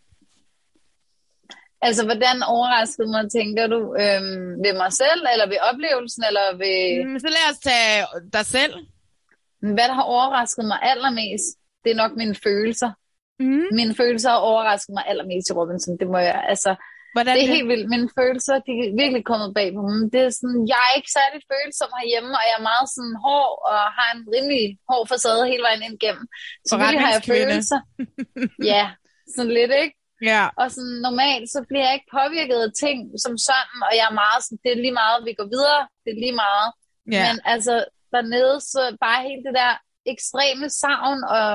Altså, 1.83 2.05
hvordan 2.05 2.43
overraskede 2.43 3.09
mig, 3.11 3.31
tænker 3.31 3.66
du? 3.66 3.81
Øhm, 4.03 4.51
ved 4.64 4.75
mig 4.83 4.93
selv, 4.93 5.23
eller 5.33 5.47
ved 5.53 5.59
oplevelsen, 5.73 6.23
eller 6.29 6.47
ved... 6.62 7.05
Mm, 7.07 7.18
Så 7.18 7.29
lad 7.37 7.47
os 7.53 7.59
tage 7.59 8.07
dig 8.33 8.47
selv. 8.47 8.75
Hvad 9.61 9.87
der 9.89 9.93
har 10.01 10.03
overrasket 10.03 10.64
mig 10.64 10.79
allermest, 10.83 11.47
det 11.85 11.91
er 11.93 11.97
nok 11.97 12.12
mine 12.16 12.35
følelser. 12.35 12.91
Mm. 13.41 13.62
Mine 13.73 13.95
følelser 13.95 14.31
har 14.31 14.37
overrasket 14.39 14.93
mig 14.95 15.05
allermest 15.07 15.51
i 15.51 15.53
Robinson. 15.53 15.99
Det 16.01 16.07
må 16.09 16.18
jeg, 16.18 16.45
altså, 16.49 16.75
Hvordan 17.14 17.34
det 17.36 17.44
er 17.44 17.54
helt 17.56 17.68
vildt. 17.72 17.86
Mine 17.94 18.08
følelser, 18.18 18.54
de 18.66 18.72
er 18.82 18.96
virkelig 19.02 19.24
kommet 19.30 19.50
bag 19.58 19.68
på 19.76 19.80
mig. 19.86 19.96
Det 20.14 20.20
er 20.26 20.32
sådan, 20.40 20.60
jeg 20.72 20.80
er 20.88 20.92
ikke 20.98 21.12
særlig 21.18 21.40
følsom 21.52 21.90
herhjemme, 21.98 22.32
og 22.38 22.44
jeg 22.48 22.54
er 22.60 22.68
meget 22.70 22.88
sådan 22.96 23.16
hård, 23.26 23.52
og 23.70 23.80
har 23.98 24.08
en 24.16 24.22
rimelig 24.34 24.64
hård 24.90 25.04
facade 25.12 25.42
hele 25.52 25.64
vejen 25.66 25.82
ind 25.86 25.96
igennem. 26.00 26.24
Selvfølgelig 26.68 27.02
har 27.06 27.12
jeg 27.16 27.24
følelser. 27.32 27.80
ja, 28.72 28.84
sådan 29.34 29.54
lidt, 29.58 29.72
ikke? 29.84 29.96
Ja. 30.32 30.42
Og 30.60 30.66
sådan 30.74 30.98
normalt, 31.08 31.48
så 31.54 31.60
bliver 31.68 31.84
jeg 31.86 31.94
ikke 31.94 32.14
påvirket 32.20 32.58
af 32.66 32.72
ting 32.84 32.98
som 33.24 33.34
sådan, 33.48 33.78
og 33.86 33.92
jeg 33.98 34.04
er 34.10 34.18
meget 34.22 34.40
sådan, 34.44 34.60
det 34.64 34.70
er 34.72 34.82
lige 34.84 34.98
meget, 35.02 35.26
vi 35.28 35.32
går 35.40 35.48
videre, 35.56 35.82
det 36.02 36.10
er 36.12 36.20
lige 36.24 36.38
meget. 36.46 36.68
ja. 37.16 37.22
Men 37.26 37.36
altså, 37.54 37.74
dernede, 38.14 38.54
så 38.72 38.80
bare 39.04 39.20
helt 39.28 39.44
det 39.46 39.54
der 39.62 39.72
ekstreme 40.12 40.66
savn, 40.82 41.20
og 41.36 41.48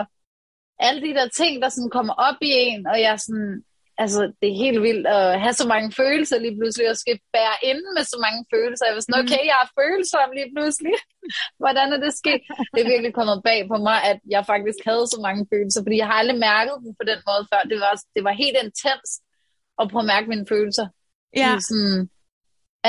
alle 0.79 1.01
de 1.07 1.13
der 1.17 1.27
ting, 1.41 1.61
der 1.61 1.69
sådan 1.69 1.95
kommer 1.97 2.13
op 2.27 2.39
i 2.41 2.51
en, 2.67 2.87
og 2.87 2.97
jeg 3.01 3.19
sådan, 3.19 3.63
altså, 4.03 4.21
det 4.39 4.47
er 4.49 4.61
helt 4.65 4.81
vildt 4.87 5.07
at 5.17 5.41
have 5.43 5.55
så 5.61 5.65
mange 5.73 5.89
følelser 6.01 6.37
lige 6.39 6.57
pludselig, 6.59 6.89
og 6.91 6.97
skal 6.97 7.19
bære 7.35 7.57
inde 7.69 7.87
med 7.95 8.03
så 8.13 8.17
mange 8.25 8.41
følelser. 8.53 8.85
Jeg 8.85 8.95
var 8.95 9.03
sådan, 9.05 9.21
okay, 9.23 9.43
jeg 9.51 9.57
har 9.61 9.69
følelser 9.81 10.21
lige 10.37 10.51
pludselig. 10.55 10.95
Hvordan 11.63 11.87
er 11.95 11.99
det 12.05 12.13
sket? 12.21 12.41
Det 12.73 12.79
er 12.81 12.91
virkelig 12.93 13.13
kommet 13.19 13.37
bag 13.49 13.59
på 13.71 13.77
mig, 13.87 13.97
at 14.11 14.19
jeg 14.35 14.43
faktisk 14.51 14.79
havde 14.89 15.05
så 15.13 15.19
mange 15.27 15.41
følelser, 15.51 15.81
fordi 15.85 15.97
jeg 16.01 16.09
har 16.09 16.17
aldrig 16.21 16.39
mærket 16.49 16.75
dem 16.83 16.91
på 16.99 17.03
den 17.11 17.19
måde 17.29 17.43
før. 17.51 17.61
Det 17.71 17.77
var, 17.85 17.93
det 18.15 18.23
var 18.27 18.33
helt 18.43 18.57
intens 18.65 19.09
at 19.79 19.85
prøve 19.91 20.03
at 20.05 20.11
mærke 20.13 20.27
mine 20.33 20.47
følelser. 20.53 20.87
ja. 21.41 21.51
Sådan, 21.67 21.99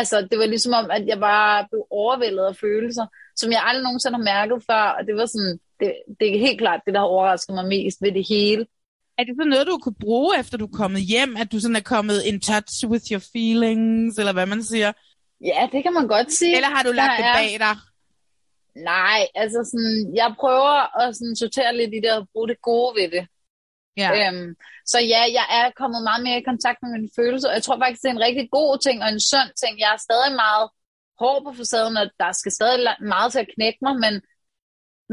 altså, 0.01 0.17
det 0.31 0.37
var 0.43 0.49
ligesom 0.55 0.73
om, 0.81 0.87
at 0.97 1.05
jeg 1.13 1.19
bare 1.31 1.67
blev 1.71 1.83
overvældet 2.03 2.45
af 2.51 2.57
følelser, 2.67 3.07
som 3.41 3.49
jeg 3.55 3.63
aldrig 3.69 3.85
nogensinde 3.87 4.17
har 4.19 4.31
mærket 4.35 4.59
før, 4.71 4.85
og 4.97 5.03
det 5.07 5.15
var 5.21 5.27
sådan, 5.35 5.55
det, 5.81 5.89
det 6.21 6.27
er 6.29 6.47
helt 6.47 6.61
klart 6.65 6.81
det, 6.87 6.95
der 6.95 7.01
har 7.01 7.15
overrasket 7.17 7.55
mig 7.55 7.67
mest 7.77 7.99
ved 8.05 8.13
det 8.19 8.27
hele. 8.29 8.67
Er 9.19 9.25
det 9.25 9.35
så 9.41 9.45
noget, 9.45 9.67
du 9.67 9.79
kunne 9.79 10.01
bruge, 10.07 10.39
efter 10.39 10.59
du 10.59 10.67
er 10.67 10.79
kommet 10.83 11.03
hjem? 11.03 11.37
At 11.37 11.53
du 11.53 11.61
sådan 11.61 11.77
er 11.77 11.87
kommet 11.95 12.19
in 12.31 12.41
touch 12.41 12.87
with 12.91 13.05
your 13.13 13.23
feelings, 13.33 14.19
eller 14.19 14.33
hvad 14.33 14.47
man 14.47 14.63
siger? 14.63 14.93
Ja, 15.51 15.69
det 15.73 15.83
kan 15.83 15.93
man 15.99 16.07
godt 16.09 16.33
sige. 16.33 16.57
Eller 16.57 16.69
har 16.77 16.83
du 16.83 16.93
lagt 16.93 17.17
det 17.19 17.25
Der 17.25 17.35
bag 17.41 17.53
dig? 17.67 17.77
Nej, 18.93 19.21
altså 19.43 19.61
sådan, 19.71 19.97
jeg 20.21 20.29
prøver 20.41 20.77
at 21.01 21.17
sådan 21.17 21.37
sortere 21.37 21.77
lidt 21.77 21.95
i 21.95 22.01
det 22.05 22.13
og 22.19 22.29
bruge 22.33 22.49
det 22.49 22.61
gode 22.71 22.93
ved 22.99 23.09
det. 23.17 23.25
Ja. 24.03 24.11
Øhm, 24.17 24.49
så 24.93 24.99
ja, 25.13 25.23
jeg 25.39 25.47
er 25.59 25.67
kommet 25.81 26.01
meget 26.09 26.23
mere 26.27 26.39
i 26.39 26.49
kontakt 26.51 26.79
med 26.83 26.91
mine 26.97 27.11
følelser, 27.19 27.49
og 27.49 27.55
jeg 27.55 27.63
tror 27.63 27.79
faktisk, 27.83 28.03
det 28.03 28.09
er 28.09 28.17
en 28.17 28.27
rigtig 28.29 28.47
god 28.59 28.73
ting 28.87 28.97
og 29.05 29.09
en 29.09 29.25
sund 29.31 29.51
ting. 29.63 29.73
Jeg 29.83 29.91
er 29.93 30.01
stadig 30.07 30.33
meget 30.45 30.67
hård 31.21 31.41
på 31.45 31.51
facaden, 31.59 31.97
og 32.03 32.07
der 32.23 32.31
skal 32.41 32.53
stadig 32.53 32.79
meget 33.15 33.29
til 33.33 33.41
at 33.45 33.53
knække 33.55 33.79
mig, 33.87 33.95
men, 34.05 34.15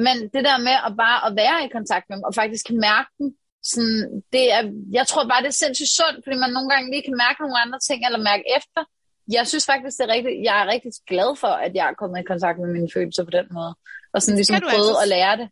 men 0.06 0.16
det 0.34 0.44
der 0.48 0.58
med 0.68 0.76
at 0.88 0.92
bare 1.04 1.20
at 1.28 1.32
være 1.42 1.58
i 1.66 1.74
kontakt 1.78 2.06
med 2.08 2.16
dem, 2.18 2.24
og 2.28 2.34
faktisk 2.42 2.66
mærke 2.88 3.12
dem, 3.20 3.28
sådan, 3.72 4.00
det 4.34 4.46
er, 4.56 4.62
jeg 4.98 5.06
tror 5.08 5.24
bare, 5.32 5.42
det 5.44 5.52
er 5.54 5.62
sindssygt 5.64 5.94
sundt, 6.00 6.20
fordi 6.26 6.38
man 6.44 6.52
nogle 6.58 6.70
gange 6.74 6.92
lige 6.94 7.06
kan 7.08 7.18
mærke 7.26 7.40
nogle 7.44 7.62
andre 7.64 7.80
ting, 7.88 8.00
eller 8.08 8.22
mærke 8.32 8.46
efter. 8.58 8.82
Jeg 9.38 9.44
synes 9.52 9.66
faktisk, 9.72 9.98
det 9.98 10.04
er 10.08 10.14
rigtigt, 10.16 10.36
jeg 10.48 10.56
er 10.62 10.68
rigtig 10.74 10.92
glad 11.12 11.32
for, 11.44 11.54
at 11.66 11.72
jeg 11.78 11.86
er 11.92 11.96
kommet 12.02 12.18
i 12.20 12.30
kontakt 12.32 12.58
med 12.64 12.70
mine 12.76 12.90
følelser 12.96 13.24
på 13.30 13.34
den 13.38 13.48
måde. 13.58 13.74
Og 14.14 14.22
sådan 14.22 14.38
ligesom 14.38 14.56
prøvet 14.72 14.94
altså- 14.94 15.04
at 15.04 15.08
lære 15.16 15.38
det. 15.42 15.48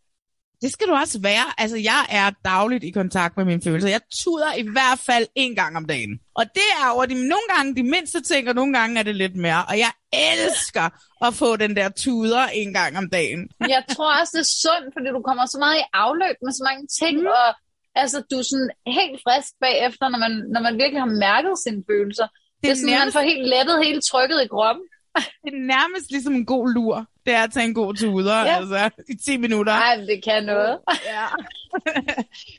Det 0.63 0.71
skal 0.71 0.87
du 0.87 0.93
også 0.93 1.19
være. 1.21 1.45
Altså, 1.57 1.77
jeg 1.77 2.01
er 2.09 2.31
dagligt 2.45 2.83
i 2.83 2.91
kontakt 3.01 3.37
med 3.37 3.45
mine 3.45 3.61
følelser. 3.61 3.89
Jeg 3.89 4.01
tuder 4.23 4.53
i 4.53 4.65
hvert 4.75 4.99
fald 5.07 5.25
en 5.35 5.55
gang 5.55 5.77
om 5.77 5.85
dagen. 5.85 6.19
Og 6.39 6.45
det 6.57 6.69
er 6.81 6.89
over 6.95 7.05
de, 7.05 7.13
nogle 7.13 7.47
gange 7.55 7.75
de 7.75 7.83
mindste 7.83 8.21
ting, 8.21 8.49
og 8.49 8.55
nogle 8.55 8.73
gange 8.77 8.99
er 8.99 9.03
det 9.03 9.15
lidt 9.15 9.35
mere. 9.35 9.65
Og 9.69 9.75
jeg 9.85 9.91
elsker 10.13 10.85
at 11.25 11.33
få 11.33 11.55
den 11.55 11.75
der 11.75 11.89
tuder 11.89 12.43
en 12.61 12.73
gang 12.73 12.97
om 12.97 13.09
dagen. 13.09 13.49
Jeg 13.59 13.83
tror 13.95 14.19
også, 14.19 14.31
det 14.35 14.43
er 14.47 14.51
sundt, 14.65 14.87
fordi 14.95 15.07
du 15.17 15.21
kommer 15.21 15.45
så 15.45 15.57
meget 15.63 15.77
i 15.83 15.85
afløb 15.93 16.35
med 16.45 16.51
så 16.51 16.63
mange 16.69 16.87
ting, 16.99 17.15
mm. 17.21 17.35
og 17.41 17.47
altså, 17.95 18.17
du 18.31 18.35
er 18.41 18.41
sådan 18.51 18.71
helt 18.87 19.19
frisk 19.25 19.51
bagefter, 19.65 20.05
når 20.09 20.19
man, 20.25 20.31
når 20.53 20.61
man 20.61 20.73
virkelig 20.81 21.01
har 21.01 21.11
mærket 21.27 21.53
sine 21.65 21.83
følelser. 21.91 22.27
Det 22.63 22.71
er 22.71 22.75
sådan, 22.75 22.89
nærmest- 22.89 23.05
man 23.05 23.11
får 23.13 23.29
helt 23.31 23.47
lettet, 23.53 23.85
helt 23.85 24.03
trykket 24.11 24.39
i 24.45 24.47
kroppen. 24.47 24.85
Det 25.43 25.51
er 25.53 25.65
nærmest 25.75 26.11
ligesom 26.11 26.33
en 26.33 26.45
god 26.45 26.73
lur. 26.73 27.05
Det 27.25 27.33
er 27.33 27.43
at 27.43 27.51
tage 27.53 27.65
en 27.65 27.73
god 27.73 27.93
tuder, 27.95 28.35
Ja. 28.39 28.55
altså, 28.57 28.89
i 29.09 29.15
10 29.25 29.37
minutter. 29.37 29.73
Nej, 29.73 29.95
det 29.95 30.23
kan 30.23 30.43
noget. 30.43 30.77
Ja. 31.13 31.25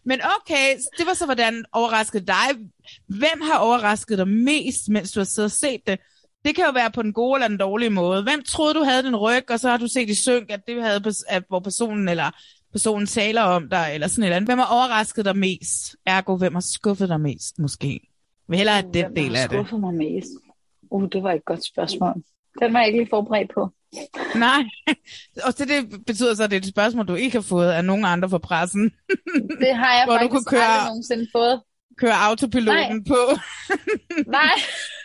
Men 0.04 0.20
okay, 0.40 0.76
det 0.98 1.06
var 1.06 1.14
så, 1.14 1.24
hvordan 1.24 1.64
overraskede 1.72 2.26
dig. 2.26 2.48
Hvem 3.08 3.40
har 3.42 3.58
overrasket 3.58 4.18
dig 4.18 4.28
mest, 4.28 4.88
mens 4.88 5.12
du 5.12 5.20
har 5.20 5.24
siddet 5.24 5.44
og 5.48 5.50
set 5.50 5.80
det? 5.86 5.98
Det 6.44 6.54
kan 6.56 6.64
jo 6.64 6.70
være 6.70 6.90
på 6.90 7.02
den 7.02 7.12
gode 7.12 7.36
eller 7.36 7.48
den 7.48 7.58
dårlige 7.58 7.90
måde. 7.90 8.22
Hvem 8.22 8.42
troede, 8.42 8.74
du 8.74 8.82
havde 8.82 9.02
den 9.02 9.16
ryg, 9.16 9.50
og 9.50 9.60
så 9.60 9.68
har 9.70 9.76
du 9.76 9.86
set 9.88 10.10
i 10.10 10.14
synk, 10.14 10.50
at 10.50 10.60
det 10.68 10.82
havde, 10.82 11.02
at, 11.28 11.42
hvor 11.48 11.60
personen 11.60 12.08
eller 12.08 12.30
personen 12.74 13.06
taler 13.06 13.42
om 13.42 13.68
dig, 13.68 13.90
eller 13.94 14.06
sådan 14.08 14.22
et 14.22 14.26
eller 14.26 14.36
andet. 14.36 14.48
Hvem 14.48 14.58
har 14.58 14.66
overrasket 14.66 15.24
dig 15.24 15.36
mest? 15.36 15.96
Ergo, 16.06 16.36
hvem 16.36 16.54
har 16.54 16.60
skuffet 16.60 17.08
dig 17.08 17.20
mest, 17.20 17.58
måske? 17.58 17.88
Jeg 17.92 18.00
vil 18.48 18.56
hellere 18.56 18.74
have 18.76 18.92
den 18.94 19.04
Hvem 19.04 19.14
del 19.14 19.36
har 19.36 19.42
af 19.42 19.48
det. 19.48 19.56
skuffet 19.58 19.80
mig 19.80 19.94
mest? 19.94 20.28
Uh, 20.90 21.08
det 21.12 21.22
var 21.22 21.32
et 21.32 21.44
godt 21.44 21.64
spørgsmål. 21.66 22.14
Den 22.60 22.72
var 22.72 22.78
jeg 22.80 22.88
ikke 22.88 22.98
lige 23.00 23.10
forberedt 23.10 23.50
på. 23.54 23.68
Nej, 24.46 24.62
og 25.46 25.58
det, 25.58 25.68
det 25.68 26.06
betyder 26.06 26.34
så, 26.34 26.42
at 26.44 26.50
det 26.50 26.56
er 26.56 26.60
et 26.60 26.66
spørgsmål, 26.68 27.08
du 27.08 27.14
ikke 27.14 27.36
har 27.36 27.42
fået 27.42 27.70
af 27.70 27.84
nogen 27.84 28.04
andre 28.04 28.30
fra 28.30 28.38
pressen. 28.38 28.84
Det 29.62 29.74
har 29.76 29.92
jeg 29.94 30.04
Hvor 30.06 30.14
du 30.14 30.18
faktisk 30.18 30.30
kunne 30.32 30.44
køre- 30.58 30.68
aldrig 30.68 30.86
nogensinde 30.88 31.26
fået. 31.32 31.60
Kører 31.98 32.14
autopiloten 32.14 32.96
Nej. 32.96 33.04
på. 33.08 33.20
Nej, 34.26 34.50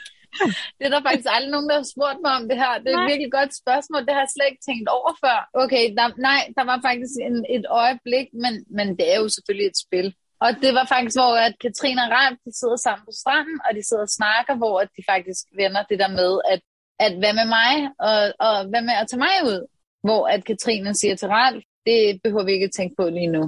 det 0.78 0.84
er 0.88 0.92
der 0.96 1.02
faktisk 1.10 1.30
aldrig 1.36 1.52
nogen, 1.56 1.70
der 1.70 1.78
har 1.82 1.88
spurgt 1.94 2.20
mig 2.26 2.34
om 2.40 2.46
det 2.50 2.58
her. 2.64 2.74
Det 2.84 2.90
er 2.92 2.98
Nej. 2.98 3.06
et 3.06 3.12
virkelig 3.12 3.32
godt 3.40 3.52
spørgsmål. 3.62 4.02
Det 4.06 4.14
har 4.16 4.24
jeg 4.26 4.34
slet 4.36 4.50
ikke 4.52 4.66
tænkt 4.70 4.88
over 4.98 5.12
før. 5.24 5.38
Okay, 5.64 5.86
der, 5.98 6.06
nej, 6.30 6.42
der 6.58 6.64
var 6.72 6.78
faktisk 6.90 7.16
en, 7.28 7.38
et 7.58 7.66
øjeblik, 7.84 8.28
men, 8.44 8.54
men 8.78 8.88
det 8.98 9.06
er 9.14 9.18
jo 9.24 9.28
selvfølgelig 9.36 9.68
et 9.74 9.80
spil. 9.86 10.08
Og 10.46 10.50
det 10.64 10.72
var 10.78 10.86
faktisk, 10.94 11.18
hvor 11.22 11.34
at 11.48 11.54
Katrine 11.66 12.02
og 12.06 12.10
Ralf, 12.18 12.38
de 12.46 12.52
sidder 12.60 12.80
sammen 12.86 13.04
på 13.10 13.14
stranden, 13.22 13.58
og 13.66 13.70
de 13.78 13.82
sidder 13.88 14.06
og 14.10 14.16
snakker, 14.20 14.54
hvor 14.62 14.76
at 14.84 14.90
de 14.98 15.02
faktisk 15.12 15.44
vender 15.62 15.84
det 15.90 15.98
der 16.04 16.12
med, 16.20 16.32
at, 16.54 16.62
at 17.06 17.14
hvad 17.22 17.34
med 17.40 17.48
mig, 17.58 17.74
og, 18.08 18.20
og 18.48 18.56
hvad 18.70 18.82
med 18.90 18.96
at 19.02 19.08
tage 19.10 19.24
mig 19.28 19.36
ud? 19.52 19.60
Hvor 20.08 20.22
at 20.34 20.42
Katrine 20.50 20.92
siger 21.02 21.16
til 21.16 21.28
Ralf, 21.38 21.64
det 21.86 22.02
behøver 22.24 22.46
vi 22.46 22.52
ikke 22.52 22.70
at 22.72 22.76
tænke 22.80 22.96
på 23.00 23.06
lige 23.18 23.32
nu. 23.38 23.44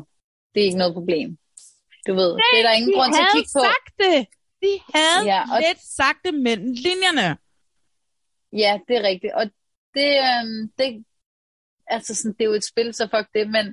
Det 0.51 0.59
er 0.61 0.65
ikke 0.69 0.83
noget 0.83 0.93
problem. 0.99 1.29
Du 2.07 2.13
ved, 2.21 2.31
Nej, 2.35 2.49
det 2.51 2.59
er 2.59 2.65
der 2.67 2.75
ingen 2.79 2.93
grund 2.97 3.11
til 3.13 3.23
at 3.27 3.31
kigge 3.35 3.51
på. 3.57 3.61
sagt 3.71 3.91
det. 4.03 4.19
De 4.61 4.73
havde 4.95 5.25
Ja, 5.33 5.41
og- 5.53 5.61
lidt 5.67 5.81
sagt 5.97 6.19
det 6.25 6.33
mellem 6.33 6.71
linjerne. 6.85 7.37
Ja, 8.63 8.79
det 8.87 8.95
er 8.97 9.03
rigtigt. 9.03 9.33
Og 9.33 9.45
det, 9.97 10.11
øhm, 10.29 10.71
det, 10.77 11.05
altså 11.87 12.15
sådan, 12.15 12.33
det 12.33 12.41
er 12.41 12.45
jo 12.49 12.53
et 12.53 12.63
spil, 12.71 12.93
så 12.93 13.07
fuck 13.15 13.27
det, 13.33 13.49
men, 13.49 13.65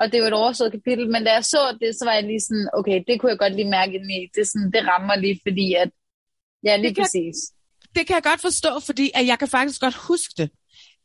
og 0.00 0.06
det 0.06 0.14
er 0.14 0.18
jo 0.18 0.26
et 0.26 0.32
overstået 0.42 0.72
kapitel, 0.72 1.10
men 1.10 1.24
da 1.24 1.32
jeg 1.32 1.44
så 1.44 1.78
det, 1.80 1.98
så 1.98 2.04
var 2.04 2.12
jeg 2.12 2.22
lige 2.22 2.40
sådan, 2.40 2.68
okay, 2.74 3.02
det 3.08 3.20
kunne 3.20 3.30
jeg 3.30 3.38
godt 3.38 3.54
lige 3.54 3.70
mærke 3.70 3.92
ind 3.94 4.10
i. 4.12 4.30
Det, 4.34 4.48
sådan, 4.48 4.72
det 4.72 4.86
rammer 4.88 5.16
lige, 5.16 5.40
fordi 5.42 5.74
at, 5.74 5.90
ja, 6.64 6.76
lige 6.76 6.88
Det 6.88 6.96
kan- 6.96 7.04
præcis. 7.04 7.36
Det 7.94 8.06
kan 8.06 8.14
jeg 8.14 8.22
godt 8.22 8.40
forstå, 8.40 8.80
fordi 8.80 9.10
at 9.14 9.26
jeg 9.26 9.38
kan 9.38 9.48
faktisk 9.48 9.80
godt 9.80 9.94
huske 9.94 10.34
det. 10.36 10.50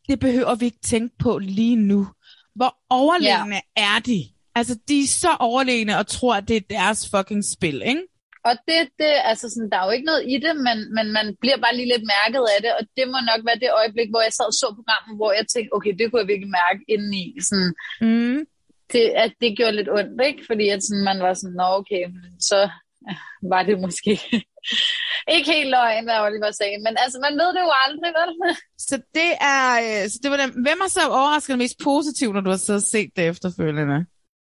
Det 0.09 0.19
behøver 0.19 0.55
vi 0.55 0.65
ikke 0.65 0.79
tænke 0.85 1.15
på 1.19 1.37
lige 1.37 1.75
nu. 1.75 2.07
Hvor 2.55 2.77
overlegne 2.89 3.55
ja. 3.55 3.95
er 3.95 3.99
de? 3.99 4.23
Altså, 4.55 4.79
de 4.87 4.99
er 5.03 5.07
så 5.07 5.37
overlegne 5.39 5.97
og 5.97 6.07
tror, 6.07 6.35
at 6.35 6.47
det 6.47 6.55
er 6.57 6.61
deres 6.69 7.09
fucking 7.15 7.43
spil, 7.57 7.81
ikke? 7.85 8.01
Og 8.47 8.53
det, 8.67 8.79
det, 9.01 9.13
altså 9.31 9.45
sådan, 9.49 9.69
der 9.71 9.77
er 9.79 9.85
jo 9.87 9.95
ikke 9.97 10.09
noget 10.11 10.23
i 10.33 10.35
det, 10.45 10.53
men, 10.67 10.77
men 10.97 11.07
man 11.17 11.27
bliver 11.41 11.57
bare 11.63 11.75
lige 11.77 11.91
lidt 11.93 12.05
mærket 12.15 12.43
af 12.53 12.59
det, 12.65 12.71
og 12.77 12.83
det 12.97 13.05
må 13.13 13.17
nok 13.31 13.41
være 13.47 13.61
det 13.63 13.71
øjeblik, 13.81 14.09
hvor 14.11 14.23
jeg 14.27 14.33
sad 14.35 14.47
og 14.51 14.57
så 14.61 14.67
programmet, 14.77 15.13
hvor 15.19 15.31
jeg 15.37 15.45
tænkte, 15.53 15.73
okay, 15.77 15.93
det 15.99 16.05
kunne 16.05 16.21
jeg 16.23 16.31
virkelig 16.33 16.51
mærke 16.61 16.81
indeni, 16.93 17.23
sådan, 17.47 17.71
Mm. 18.05 18.37
det, 18.93 19.05
at 19.23 19.31
det 19.41 19.57
gjorde 19.57 19.75
lidt 19.79 19.89
ondt, 19.97 20.21
ikke? 20.29 20.41
Fordi 20.49 20.65
at 20.75 20.81
sådan, 20.87 21.03
man 21.09 21.19
var 21.25 21.33
sådan, 21.33 21.57
nå 21.61 21.67
okay, 21.79 22.03
så 22.49 22.59
var 23.53 23.61
det 23.69 23.75
måske 23.85 24.11
ikke 25.35 25.49
helt 25.55 25.69
løgn, 25.75 26.05
hvad 26.07 26.19
Oliver 26.25 26.51
sagde, 26.59 26.77
men 26.85 26.93
altså, 27.03 27.17
man 27.25 27.33
ved 27.41 27.49
det 27.55 27.61
jo 27.67 27.73
aldrig, 27.85 28.11
vel? 28.19 28.31
Så 28.89 28.95
det 29.17 29.31
er, 29.55 29.65
øh, 29.85 30.03
så 30.11 30.17
det 30.23 30.29
var 30.31 30.37
dem. 30.43 30.51
Hvem 30.65 30.79
har 30.83 30.91
så 30.97 31.01
overrasket 31.19 31.57
mest 31.63 31.77
positivt, 31.83 32.33
når 32.33 32.41
du 32.41 32.49
har 32.49 32.57
siddet 32.57 32.83
og 32.83 32.87
set 32.93 33.09
det 33.15 33.23
efterfølgende? 33.33 33.97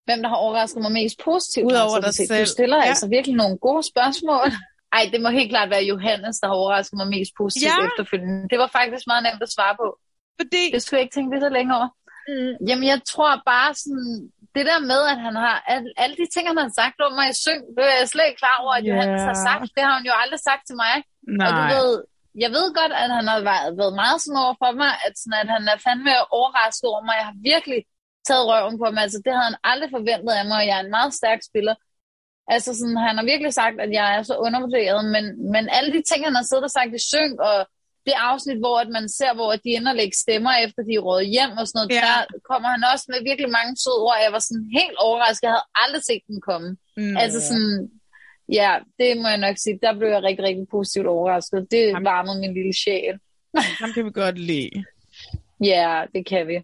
Hvem 0.06 0.18
der 0.22 0.28
har 0.32 0.40
overrasket 0.46 0.80
mig 0.84 0.92
mest 1.00 1.16
positivt? 1.28 1.66
Udover 1.72 1.96
altså, 1.96 2.22
dig 2.22 2.28
Du 2.28 2.34
selv. 2.34 2.46
stiller 2.56 2.76
Ja. 2.82 2.88
altså 2.90 3.06
virkelig 3.16 3.36
nogle 3.42 3.56
gode 3.66 3.82
spørgsmål. 3.92 4.48
Ej, 4.96 5.02
det 5.12 5.18
må 5.24 5.28
helt 5.40 5.50
klart 5.54 5.68
være 5.74 5.84
Johannes, 5.92 6.36
der 6.40 6.46
har 6.50 6.56
overrasket 6.62 6.96
mig 7.00 7.08
mest 7.16 7.32
positivt 7.42 7.76
Ja. 7.80 7.86
efterfølgende. 7.88 8.48
Det 8.52 8.58
var 8.62 8.70
faktisk 8.78 9.04
meget 9.10 9.22
nemt 9.26 9.42
at 9.46 9.52
svare 9.56 9.74
på. 9.82 9.88
Fordi, 10.40 10.62
Det 10.74 10.80
skulle 10.82 10.96
jeg 10.98 11.04
ikke 11.06 11.16
tænke 11.16 11.30
lidt 11.34 11.44
så 11.48 11.52
længe 11.58 11.70
over. 11.78 11.88
mm, 12.30 12.52
Jamen, 12.68 12.86
jeg 12.92 13.00
tror 13.12 13.32
bare 13.52 13.70
sådan, 13.82 14.12
det 14.56 14.64
der 14.70 14.80
med, 14.92 15.00
at 15.12 15.18
han 15.26 15.34
har, 15.44 15.56
alle, 15.72 15.88
alle 16.02 16.14
de 16.20 16.26
ting, 16.34 16.44
han 16.50 16.58
har 16.64 16.70
sagt 16.80 16.96
om 17.06 17.12
mig 17.18 17.26
i 17.32 17.36
syng, 17.44 17.62
det 17.76 17.82
er 17.92 17.96
jeg 18.02 18.08
slet 18.12 18.26
ikke 18.28 18.40
klar 18.44 18.56
over, 18.64 18.72
at 18.78 18.84
Ja. 18.84 18.88
Johannes 18.90 19.22
har 19.30 19.36
sagt. 19.48 19.68
Det 19.76 19.82
har 19.86 19.94
han 19.98 20.06
jo 20.10 20.14
aldrig 20.22 20.40
sagt 20.48 20.62
til 20.68 20.76
mig. 20.84 20.94
Og 21.44 21.50
du 21.58 21.62
nej. 21.64 21.72
ved, 21.74 21.90
jeg 22.44 22.50
ved 22.56 22.66
godt, 22.80 22.92
at 23.02 23.08
han 23.18 23.26
har 23.32 23.40
været, 23.50 23.68
været 23.80 23.94
meget 24.02 24.18
sådan 24.24 24.40
over 24.44 24.54
for 24.62 24.70
mig, 24.82 24.92
at, 25.06 25.12
sådan, 25.22 25.38
at 25.42 25.48
han 25.56 25.62
er 25.72 25.78
fandme 25.86 26.12
overrasket 26.38 26.86
over 26.92 27.02
mig. 27.08 27.14
Jeg 27.20 27.26
har 27.30 27.38
virkelig 27.52 27.80
taget 28.28 28.44
røven 28.50 28.76
på 28.82 28.86
mig. 28.92 29.02
Altså, 29.06 29.18
det 29.24 29.32
havde 29.32 29.48
han 29.50 29.58
aldrig 29.70 29.90
forventet 29.96 30.32
af 30.40 30.44
mig, 30.48 30.56
og 30.60 30.66
jeg 30.68 30.76
er 30.78 30.84
en 30.84 30.96
meget 30.98 31.12
stærk 31.20 31.40
spiller. 31.50 31.74
Altså, 32.54 32.70
sådan, 32.78 32.96
han 33.06 33.16
har 33.18 33.24
virkelig 33.32 33.52
sagt, 33.60 33.76
at 33.84 33.90
jeg 33.98 34.08
er 34.16 34.22
så 34.22 34.34
undervurderet, 34.46 35.00
men, 35.14 35.24
men 35.54 35.64
alle 35.76 35.90
de 35.96 36.02
ting, 36.10 36.20
han 36.28 36.34
har 36.38 36.46
siddet 36.46 36.68
og 36.68 36.74
sagt 36.78 36.92
i 36.98 37.02
synk, 37.12 37.36
og 37.50 37.58
det 38.06 38.14
afsnit, 38.30 38.58
hvor 38.64 38.76
at 38.84 38.90
man 38.96 39.06
ser, 39.18 39.32
hvor 39.38 39.50
de 39.64 39.70
ender 39.78 39.92
lægge 40.00 40.16
stemmer 40.24 40.52
efter, 40.64 40.80
de 40.88 40.94
er 40.98 41.04
rådet 41.08 41.28
hjem 41.34 41.52
og 41.60 41.64
sådan 41.66 41.78
noget, 41.78 41.90
Ja. 41.90 42.00
der 42.06 42.38
kommer 42.50 42.68
han 42.74 42.82
også 42.92 43.04
med 43.12 43.18
virkelig 43.30 43.50
mange 43.58 43.72
søde 43.82 44.00
ord. 44.06 44.18
Jeg 44.26 44.32
var 44.36 44.42
sådan 44.48 44.66
helt 44.78 44.96
overrasket. 45.06 45.42
Jeg 45.46 45.54
havde 45.56 45.68
aldrig 45.84 46.02
set 46.10 46.22
dem 46.28 46.38
komme. 46.48 46.68
Mm. 47.00 47.16
Altså 47.22 47.38
sådan, 47.48 47.74
ja, 48.58 48.70
det 48.98 49.08
må 49.22 49.26
jeg 49.34 49.40
nok 49.46 49.56
sige. 49.64 49.78
Der 49.84 49.92
blev 49.98 50.08
jeg 50.14 50.22
rigtig, 50.28 50.44
rigtig 50.48 50.66
positivt 50.76 51.06
overrasket. 51.16 51.60
Det 51.74 51.84
Jamen. 51.86 52.04
varmede 52.12 52.38
min 52.42 52.54
lille 52.58 52.74
sjæl. 52.82 53.14
Ham 53.82 53.90
kan 53.94 54.04
vi 54.06 54.10
godt 54.22 54.38
lide. 54.50 54.70
Ja, 55.72 55.92
det 56.14 56.22
kan 56.26 56.42
vi. 56.50 56.56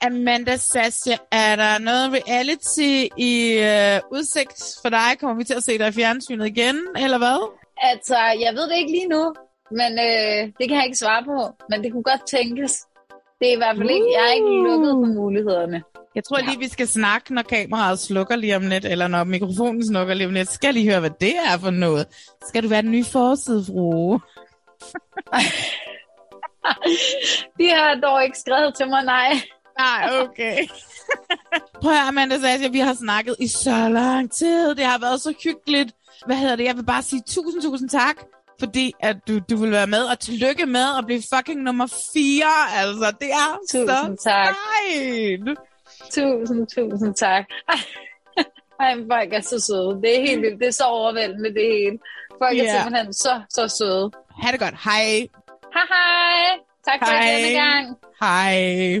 Amanda 0.00 0.56
Sasha, 0.56 1.16
er 1.32 1.56
der 1.56 1.78
noget 1.78 2.12
reality 2.12 2.94
i 3.16 3.32
øh, 3.70 4.00
udsigt 4.16 4.62
for 4.82 4.88
dig? 4.88 5.18
Kommer 5.20 5.36
vi 5.36 5.44
til 5.44 5.54
at 5.54 5.62
se 5.62 5.78
dig 5.78 5.88
i 5.88 5.92
fjernsynet 5.92 6.46
igen, 6.46 6.76
eller 6.96 7.18
hvad? 7.18 7.38
Altså, 7.90 8.16
jeg 8.16 8.54
ved 8.54 8.68
det 8.70 8.76
ikke 8.76 8.92
lige 8.92 9.08
nu, 9.08 9.34
men 9.70 9.92
øh, 9.98 10.40
det 10.58 10.64
kan 10.68 10.76
jeg 10.76 10.84
ikke 10.84 10.98
svare 10.98 11.24
på. 11.24 11.38
Men 11.70 11.84
det 11.84 11.92
kunne 11.92 12.02
godt 12.02 12.26
tænkes. 12.30 12.72
Det 13.40 13.48
er 13.48 13.52
i 13.52 13.56
hvert 13.56 13.76
fald 13.76 13.90
ikke, 13.90 14.06
jeg 14.16 14.24
er 14.28 14.32
ikke 14.32 14.68
lukket 14.68 14.90
for 14.90 15.06
mulighederne. 15.20 15.82
Jeg 16.14 16.24
tror 16.24 16.38
lige, 16.38 16.58
vi 16.58 16.68
skal 16.68 16.88
snakke, 16.88 17.34
når 17.34 17.42
kameraet 17.42 17.98
slukker 17.98 18.36
lige 18.36 18.56
om 18.56 18.66
lidt, 18.68 18.84
eller 18.84 19.08
når 19.08 19.24
mikrofonen 19.24 19.86
slukker 19.86 20.14
lige 20.14 20.26
om 20.26 20.32
lidt. 20.32 20.48
Skal 20.48 20.68
jeg 20.68 20.74
lige 20.74 20.90
høre, 20.90 21.00
hvad 21.00 21.10
det 21.20 21.34
er 21.36 21.58
for 21.58 21.70
noget? 21.70 22.06
Skal 22.48 22.62
du 22.62 22.68
være 22.68 22.82
den 22.82 22.90
nye 22.90 23.04
forside, 23.04 23.64
frue? 23.66 24.20
De 27.58 27.68
har 27.68 27.94
dog 28.02 28.24
ikke 28.24 28.38
skrevet 28.38 28.74
til 28.74 28.88
mig, 28.88 29.04
nej. 29.04 29.40
Nej, 29.80 30.20
okay. 30.20 30.56
Prøv 31.82 31.92
at 31.92 31.98
høre, 31.98 32.08
Amanda 32.08 32.38
Sasha, 32.40 32.68
vi 32.68 32.78
har 32.78 32.94
snakket 32.94 33.36
i 33.38 33.48
så 33.48 33.88
lang 33.88 34.32
tid. 34.32 34.74
Det 34.74 34.84
har 34.84 34.98
været 34.98 35.20
så 35.20 35.34
hyggeligt. 35.44 35.90
Hvad 36.26 36.36
hedder 36.36 36.56
det? 36.56 36.64
Jeg 36.64 36.76
vil 36.76 36.84
bare 36.84 37.02
sige 37.02 37.22
tusind, 37.26 37.62
tusind 37.62 37.88
tak, 37.88 38.16
fordi 38.60 38.92
at 39.00 39.16
du, 39.28 39.38
du 39.50 39.56
vil 39.56 39.70
være 39.70 39.86
med. 39.86 40.02
Og 40.04 40.18
tillykke 40.18 40.66
med 40.66 40.84
at 40.98 41.06
blive 41.06 41.22
fucking 41.34 41.62
nummer 41.62 41.86
4. 42.14 42.44
Altså, 42.74 43.12
det 43.20 43.30
er 43.32 43.58
Tusind 43.72 43.88
så 44.18 44.30
tak. 44.30 44.54
sejt. 44.54 45.58
Tusind, 46.10 46.66
tusind 46.66 47.14
tak. 47.14 47.44
Ej, 48.80 48.94
men 48.94 49.06
folk 49.12 49.32
er 49.32 49.40
så 49.40 49.60
søde. 49.60 50.00
Det 50.02 50.16
er 50.16 50.20
helt 50.26 50.40
vildt. 50.42 50.60
Det 50.60 50.68
er 50.68 50.72
så 50.72 50.84
overvældende, 50.84 51.54
det 51.54 51.62
hele. 51.72 51.98
Folk 52.42 52.56
Ja. 52.56 52.64
er 52.64 52.82
simpelthen 52.82 53.12
så, 53.12 53.40
så 53.50 53.68
søde. 53.68 54.10
Ha' 54.42 54.52
det 54.52 54.60
godt. 54.60 54.74
Hej. 54.84 55.04
Hej, 55.74 55.86
hej. 55.94 56.58
Tak 56.88 56.98
for 57.08 57.14
Hej. 57.14 57.32
denne 57.36 57.60
gang. 57.60 57.96
Hej. 58.20 59.00